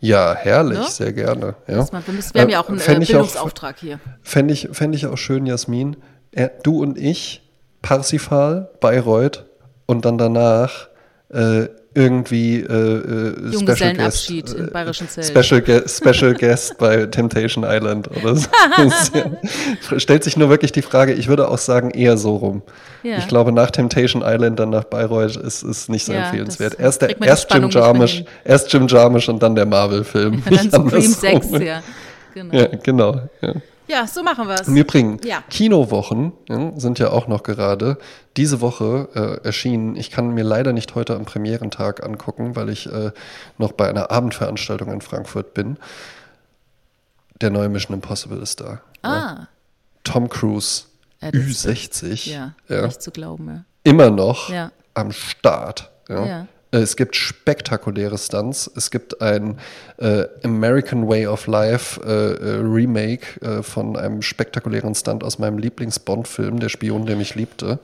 Ja, 0.00 0.34
herrlich, 0.34 0.78
Ne? 0.78 0.84
sehr 0.88 1.12
gerne. 1.12 1.54
Ja. 1.66 1.86
Mal- 1.90 2.02
Wir, 2.06 2.14
müssen, 2.14 2.34
wir 2.34 2.42
haben 2.42 2.50
ja 2.50 2.60
auch 2.60 2.68
einen 2.68 2.78
äh, 2.78 2.92
ich 3.02 3.08
Bildungsauftrag 3.08 3.76
hier. 3.78 3.98
Fände 4.22 4.52
ich, 4.54 4.68
fänd 4.72 4.94
ich 4.94 5.06
auch 5.06 5.16
schön, 5.16 5.46
Jasmin. 5.46 5.96
Er, 6.32 6.48
du 6.62 6.82
und 6.82 6.98
ich, 6.98 7.42
Parsifal, 7.82 8.68
Bayreuth 8.80 9.44
und 9.86 10.04
dann 10.04 10.18
danach 10.18 10.88
äh, 11.30 11.66
irgendwie 11.96 12.60
äh, 12.60 12.62
äh, 12.62 12.66
Special 12.68 13.32
Guest, 13.32 13.52
Junggesellenabschied 13.54 14.52
im 14.52 14.70
bayerischen 14.70 15.08
Zelt. 15.08 15.26
Special, 15.26 15.60
Ge 15.62 15.82
Special 15.88 16.34
Guest 16.34 16.78
bei 16.78 17.06
Temptation 17.06 17.64
Island 17.66 18.08
oder 18.16 18.36
so. 18.36 18.46
Ja- 19.14 19.98
Stellt 19.98 20.22
sich 20.24 20.36
nur 20.36 20.50
wirklich 20.50 20.72
die 20.72 20.82
Frage, 20.82 21.12
ich 21.14 21.28
würde 21.28 21.48
auch 21.48 21.58
sagen, 21.58 21.90
eher 21.90 22.16
so 22.16 22.36
rum. 22.36 22.62
Ja. 23.02 23.18
Ich 23.18 23.28
glaube, 23.28 23.50
nach 23.52 23.70
Temptation 23.70 24.22
Island, 24.24 24.58
dann 24.60 24.70
nach 24.70 24.84
Bayreuth 24.84 25.36
ist, 25.36 25.62
ist 25.62 25.88
nicht 25.88 26.04
so 26.04 26.12
Ja, 26.12 26.24
empfehlenswert. 26.26 26.78
Erst, 26.78 27.02
der, 27.02 27.20
erst 27.22 27.52
Jim 27.52 27.70
Jarmusch, 27.70 28.24
erst 28.44 28.72
Jim 28.72 28.86
Jarmusch 28.88 29.28
und 29.28 29.42
dann 29.42 29.54
der 29.54 29.66
Marvel-Film. 29.66 30.34
Und 30.44 30.46
dann 30.72 30.90
Supreme 30.90 31.04
andersrum. 31.04 31.42
6, 31.42 31.64
ja. 31.64 31.82
Genau. 32.34 32.54
Ja, 32.54 32.66
genau. 32.82 33.20
Ja. 33.40 33.54
Ja, 33.88 34.06
so 34.06 34.22
machen 34.22 34.48
wir 34.48 34.54
es. 34.60 34.68
Im 34.68 34.76
Übrigen, 34.76 35.20
Ja. 35.24 35.42
Kinowochen 35.48 36.32
ja, 36.48 36.72
sind 36.76 36.98
ja 36.98 37.10
auch 37.10 37.28
noch 37.28 37.42
gerade 37.42 37.98
diese 38.36 38.60
Woche 38.60 39.08
äh, 39.42 39.46
erschienen. 39.46 39.94
Ich 39.96 40.10
kann 40.10 40.30
mir 40.34 40.42
leider 40.44 40.72
nicht 40.72 40.94
heute 40.94 41.14
am 41.14 41.24
Premierentag 41.24 42.04
angucken, 42.04 42.56
weil 42.56 42.68
ich 42.68 42.86
äh, 42.92 43.12
noch 43.58 43.72
bei 43.72 43.88
einer 43.88 44.10
Abendveranstaltung 44.10 44.92
in 44.92 45.00
Frankfurt 45.00 45.54
bin. 45.54 45.78
Der 47.40 47.50
neue 47.50 47.68
Mission 47.68 47.94
Impossible 47.94 48.38
ist 48.38 48.60
da. 48.60 48.80
Ja. 49.04 49.10
Ah, 49.10 49.48
Tom 50.04 50.28
Cruise, 50.28 50.84
Ja, 51.20 51.30
das- 51.30 51.42
Ü60, 51.42 52.28
ja, 52.30 52.54
ja, 52.68 52.86
nicht 52.86 53.02
zu 53.02 53.10
glauben, 53.10 53.48
ja. 53.48 53.64
immer 53.84 54.10
noch 54.10 54.48
Ja. 54.48 54.72
am 54.94 55.12
Start. 55.12 55.90
Ja. 56.08 56.46
Äh, 56.72 56.78
Es 56.78 56.96
gibt 56.96 57.16
spektakuläre 57.16 58.18
Stunts. 58.18 58.70
Es 58.76 58.90
gibt 58.90 59.20
ein 59.20 59.58
äh, 59.98 60.24
American 60.44 61.08
Way 61.08 61.26
of 61.26 61.46
Life 61.46 62.00
äh, 62.04 62.10
äh, 62.10 62.60
Remake 62.60 63.40
äh, 63.40 63.62
von 63.62 63.96
einem 63.96 64.22
spektakulären 64.22 64.94
Stunt 64.94 65.24
aus 65.24 65.38
meinem 65.38 65.58
Lieblings-Bond-Film, 65.58 66.60
Der 66.60 66.68
Spion, 66.68 67.06
der 67.06 67.16
mich 67.16 67.34
liebte. 67.34 67.78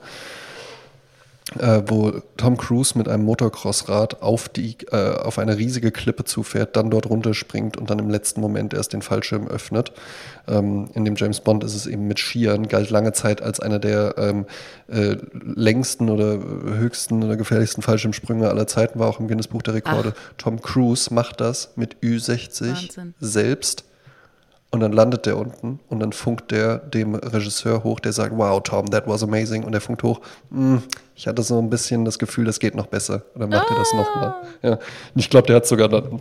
Äh, 1.59 1.83
wo 1.87 2.11
Tom 2.37 2.55
Cruise 2.55 2.97
mit 2.97 3.09
einem 3.09 3.25
Motocrossrad 3.25 4.21
auf, 4.21 4.47
die, 4.47 4.77
äh, 4.91 5.17
auf 5.17 5.37
eine 5.37 5.57
riesige 5.57 5.91
Klippe 5.91 6.23
zufährt, 6.23 6.77
dann 6.77 6.89
dort 6.89 7.09
runterspringt 7.09 7.75
und 7.75 7.89
dann 7.89 7.99
im 7.99 8.09
letzten 8.09 8.39
Moment 8.39 8.73
erst 8.73 8.93
den 8.93 9.01
Fallschirm 9.01 9.47
öffnet. 9.49 9.91
Ähm, 10.47 10.89
in 10.93 11.03
dem 11.03 11.15
James 11.15 11.41
Bond 11.41 11.65
ist 11.65 11.75
es 11.75 11.85
eben 11.85 12.07
mit 12.07 12.17
Skiern, 12.19 12.69
galt 12.69 12.89
lange 12.89 13.11
Zeit 13.11 13.41
als 13.41 13.59
einer 13.59 13.79
der 13.79 14.15
ähm, 14.17 14.45
äh, 14.87 15.17
längsten 15.33 16.09
oder 16.09 16.39
höchsten 16.39 17.21
oder 17.21 17.35
gefährlichsten 17.35 17.81
Fallschirmsprünge 17.81 18.47
aller 18.47 18.65
Zeiten, 18.65 18.97
war 18.97 19.09
auch 19.09 19.19
im 19.19 19.27
Guinness 19.27 19.47
Buch 19.47 19.61
der 19.63 19.73
Rekorde. 19.73 20.13
Tom 20.37 20.61
Cruise 20.61 21.13
macht 21.13 21.41
das 21.41 21.73
mit 21.75 21.97
Ü60 22.01 22.69
Wahnsinn. 22.69 23.13
selbst. 23.19 23.83
Und 24.73 24.79
dann 24.79 24.91
landet 24.91 25.27
der 25.27 25.37
unten 25.37 25.79
und 25.87 25.99
dann 25.99 26.13
funkt 26.13 26.49
der 26.49 26.79
dem 26.79 27.13
Regisseur 27.13 27.83
hoch, 27.83 27.99
der 27.99 28.11
sagt, 28.11 28.35
wow, 28.35 28.59
Tom, 28.63 28.87
that 28.87 29.07
was 29.07 29.21
amazing. 29.21 29.63
Und 29.63 29.71
der 29.73 29.81
funkt 29.81 30.01
hoch, 30.01 30.19
"Mm, 30.49 30.77
ich 31.13 31.27
hatte 31.27 31.43
so 31.43 31.59
ein 31.59 31.69
bisschen 31.69 32.05
das 32.05 32.17
Gefühl, 32.17 32.45
das 32.45 32.59
geht 32.59 32.73
noch 32.73 32.87
besser. 32.87 33.21
Und 33.35 33.41
dann 33.41 33.49
macht 33.51 33.69
er 33.69 33.75
das 33.75 33.93
nochmal. 33.93 34.33
Ja. 34.63 34.71
Und 34.71 34.79
ich 35.13 35.29
glaube, 35.29 35.45
der 35.45 35.57
hat 35.57 35.67
sogar 35.67 35.89
dann 35.89 36.19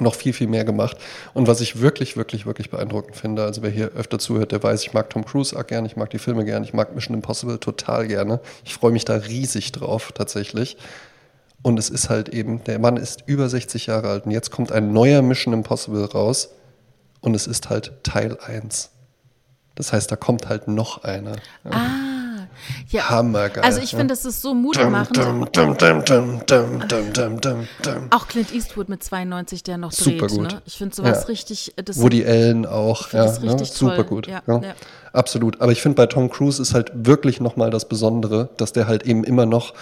noch 0.00 0.16
viel, 0.16 0.32
viel 0.32 0.48
mehr 0.48 0.64
gemacht. 0.64 0.96
Und 1.34 1.46
was 1.46 1.60
ich 1.60 1.80
wirklich, 1.82 2.16
wirklich, 2.16 2.46
wirklich 2.46 2.68
beeindruckend 2.68 3.14
finde, 3.14 3.44
also 3.44 3.62
wer 3.62 3.70
hier 3.70 3.92
öfter 3.92 4.18
zuhört, 4.18 4.50
der 4.50 4.60
weiß, 4.60 4.82
ich 4.82 4.92
mag 4.92 5.08
Tom 5.10 5.24
Cruise 5.24 5.56
auch 5.56 5.64
gern, 5.64 5.86
ich 5.86 5.94
mag 5.94 6.10
die 6.10 6.18
Filme 6.18 6.44
gern, 6.44 6.64
ich 6.64 6.74
mag 6.74 6.96
Mission 6.96 7.14
Impossible 7.14 7.60
total 7.60 8.08
gerne. 8.08 8.40
Ich 8.64 8.74
freue 8.74 8.90
mich 8.90 9.04
da 9.04 9.14
riesig 9.14 9.70
drauf, 9.70 10.10
tatsächlich. 10.12 10.78
Und 11.62 11.78
es 11.78 11.90
ist 11.90 12.10
halt 12.10 12.28
eben, 12.30 12.64
der 12.64 12.80
Mann 12.80 12.96
ist 12.96 13.22
über 13.26 13.48
60 13.48 13.86
Jahre 13.86 14.08
alt 14.08 14.26
und 14.26 14.32
jetzt 14.32 14.50
kommt 14.50 14.72
ein 14.72 14.92
neuer 14.92 15.22
Mission 15.22 15.54
Impossible 15.54 16.06
raus 16.06 16.48
und 17.24 17.34
es 17.34 17.46
ist 17.46 17.70
halt 17.70 18.04
Teil 18.04 18.38
1. 18.38 18.90
Das 19.74 19.92
heißt, 19.92 20.12
da 20.12 20.16
kommt 20.16 20.48
halt 20.48 20.68
noch 20.68 21.02
einer. 21.04 21.36
Ah, 21.64 22.46
Ja. 22.88 23.10
Hammergeil. 23.10 23.64
Also 23.64 23.80
ich 23.80 23.90
finde, 23.90 24.08
das 24.08 24.24
ist 24.24 24.40
so 24.40 24.54
mutmachend. 24.54 25.18
Auch 28.10 28.28
Clint 28.28 28.54
Eastwood 28.54 28.88
mit 28.88 29.02
92, 29.02 29.62
der 29.62 29.78
noch 29.78 29.92
dreht. 29.92 30.20
Super 30.20 30.26
gut. 30.28 30.52
Ne? 30.52 30.62
Ich 30.66 30.76
finde 30.76 30.94
sowas 30.94 31.22
ja. 31.22 31.26
richtig. 31.26 31.74
Das 31.82 32.00
Woody 32.00 32.24
Allen 32.24 32.66
auch. 32.66 33.12
Ja, 33.12 33.36
ne? 33.38 33.64
Super 33.64 34.04
gut. 34.04 34.28
Ja, 34.28 34.42
ja. 34.46 34.60
Absolut. 35.12 35.60
Aber 35.60 35.72
ich 35.72 35.82
finde, 35.82 35.96
bei 35.96 36.06
Tom 36.06 36.30
Cruise 36.30 36.60
ist 36.60 36.74
halt 36.74 36.92
wirklich 36.94 37.40
nochmal 37.40 37.70
das 37.70 37.88
Besondere, 37.88 38.50
dass 38.56 38.72
der 38.72 38.86
halt 38.86 39.04
eben 39.04 39.24
immer 39.24 39.46
noch 39.46 39.74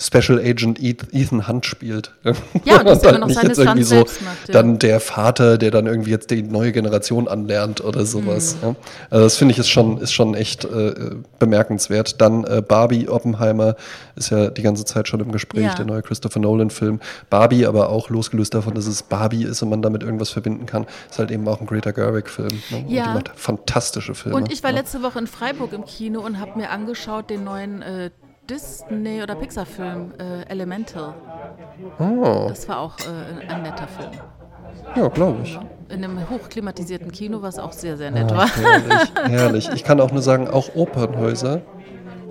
Special 0.00 0.38
Agent 0.38 0.80
Ethan 0.80 1.48
Hunt 1.48 1.66
spielt. 1.66 2.14
Ja, 2.64 2.80
und 2.80 2.86
das 2.86 3.02
immer 3.02 3.18
noch 3.18 3.30
seine 3.30 3.54
irgendwie 3.54 3.82
so 3.82 4.00
macht, 4.00 4.48
ja. 4.48 4.52
dann 4.52 4.78
der 4.78 5.00
Vater, 5.00 5.58
der 5.58 5.70
dann 5.70 5.86
irgendwie 5.86 6.10
jetzt 6.10 6.30
die 6.30 6.42
neue 6.42 6.72
Generation 6.72 7.28
anlernt 7.28 7.80
oder 7.82 8.04
sowas. 8.04 8.56
Mhm. 8.56 8.68
Ja. 8.68 8.76
Also 9.10 9.24
das 9.24 9.36
finde 9.36 9.52
ich 9.52 9.58
ist 9.58 9.68
schon, 9.68 9.98
ist 9.98 10.12
schon 10.12 10.34
echt 10.34 10.64
äh, 10.64 10.94
bemerkenswert. 11.38 12.20
Dann 12.20 12.44
äh, 12.44 12.62
Barbie 12.66 13.08
Oppenheimer 13.08 13.76
ist 14.16 14.30
ja 14.30 14.50
die 14.50 14.62
ganze 14.62 14.84
Zeit 14.84 15.08
schon 15.08 15.20
im 15.20 15.32
Gespräch, 15.32 15.64
ja. 15.64 15.74
der 15.74 15.86
neue 15.86 16.02
Christopher 16.02 16.40
Nolan-Film. 16.40 17.00
Barbie, 17.30 17.66
aber 17.66 17.88
auch 17.88 18.10
losgelöst 18.10 18.54
davon, 18.54 18.74
dass 18.74 18.86
es 18.86 19.02
Barbie 19.02 19.44
ist 19.44 19.62
und 19.62 19.70
man 19.70 19.82
damit 19.82 20.02
irgendwas 20.02 20.30
verbinden 20.30 20.66
kann, 20.66 20.86
ist 21.10 21.18
halt 21.18 21.30
eben 21.30 21.46
auch 21.48 21.60
ein 21.60 21.66
Greta 21.66 21.90
Gerwig-Film. 21.90 22.62
Ne? 22.70 22.84
Ja. 22.88 23.02
Und 23.02 23.08
die 23.08 23.14
macht 23.14 23.30
fantastische 23.34 24.14
Filme. 24.14 24.36
Und 24.36 24.52
ich 24.52 24.62
war 24.62 24.72
letzte 24.72 25.02
Woche 25.02 25.18
in 25.18 25.26
Freiburg 25.26 25.72
im 25.72 25.84
Kino 25.84 26.20
und 26.20 26.38
habe 26.38 26.58
mir 26.58 26.70
angeschaut 26.70 27.30
den 27.30 27.44
neuen 27.44 27.82
äh, 27.82 28.10
Disney- 28.48 29.22
oder 29.22 29.34
Pixar-Film 29.34 30.12
äh, 30.18 30.50
Elemental. 30.50 31.14
Oh. 31.98 32.46
Das 32.48 32.68
war 32.68 32.80
auch 32.80 32.94
äh, 33.00 33.46
ein 33.52 33.62
netter 33.62 33.86
Film. 33.86 34.10
Ja, 34.96 35.08
glaube 35.08 35.40
ich. 35.42 35.58
In 35.90 36.04
einem 36.04 36.30
hochklimatisierten 36.30 37.12
Kino, 37.12 37.42
was 37.42 37.58
auch 37.58 37.72
sehr, 37.72 37.96
sehr 37.96 38.10
nett 38.10 38.32
ah, 38.32 38.36
war. 38.36 38.56
Herrlich, 38.56 39.12
herrlich. 39.24 39.68
Ich 39.74 39.84
kann 39.84 40.00
auch 40.00 40.10
nur 40.12 40.22
sagen, 40.22 40.48
auch 40.48 40.74
Opernhäuser. 40.74 41.60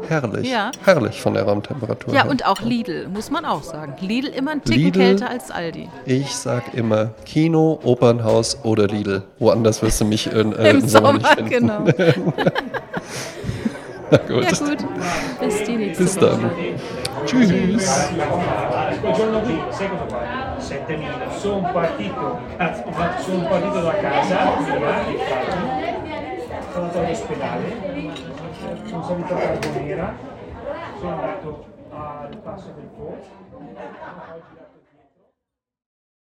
Herrlich. 0.08 0.50
Ja. 0.50 0.72
Herrlich 0.84 1.22
von 1.22 1.34
der 1.34 1.44
Raumtemperatur. 1.44 2.14
Ja, 2.14 2.24
her. 2.24 2.32
und 2.32 2.46
auch 2.46 2.62
Lidl, 2.62 3.08
muss 3.10 3.32
man 3.32 3.46
auch 3.46 3.64
sagen. 3.64 3.96
Lidl 4.00 4.28
immer 4.28 4.52
ein 4.52 4.64
Ticken 4.64 4.86
Lidl, 4.86 5.00
kälter 5.00 5.30
als 5.30 5.52
Aldi. 5.52 5.90
Ich 6.06 6.36
sag 6.36 6.74
immer 6.74 7.12
Kino, 7.26 7.80
Opernhaus 7.84 8.60
oder 8.64 8.88
Lidl. 8.88 9.24
Woanders 9.40 9.82
wirst 9.82 10.02
du 10.02 10.06
mich 10.06 10.32
äh, 10.32 10.40
im, 10.40 10.54
im 10.54 10.88
Sommer, 10.88 10.88
Sommer 10.88 11.14
nicht 11.14 11.30
finden. 11.30 11.50
Genau. 11.50 11.86
Na 14.10 14.18
gut. 14.18 14.44
Ja, 14.44 14.68
gut. 14.68 14.86
Bis 15.40 15.64
die 15.64 15.76
nächste 15.78 16.04
Bis 16.04 16.18
dann. 16.18 16.52
Tschüss. 17.26 18.10
Quel 19.02 19.14
giorno 19.14 19.42
qui, 19.42 19.62
sai 19.72 19.90
cosa 19.90 20.06
fa? 20.08 20.60
7000. 20.60 21.30
Sono 21.38 21.72
partito, 21.72 22.40
sono 23.20 23.48
partito 23.48 23.82
da 23.82 23.96
casa, 23.98 24.38
sono 26.72 26.86
andato 26.86 27.00
all'ospedale, 27.00 27.76
sono 28.86 29.04
salito 29.04 29.34
a 29.34 29.38
Carbonera, 29.38 30.16
sono 31.00 31.12
andato 31.12 31.66
al 31.92 32.38
passo 32.44 32.74
del 32.76 32.86
Po. 32.96 33.18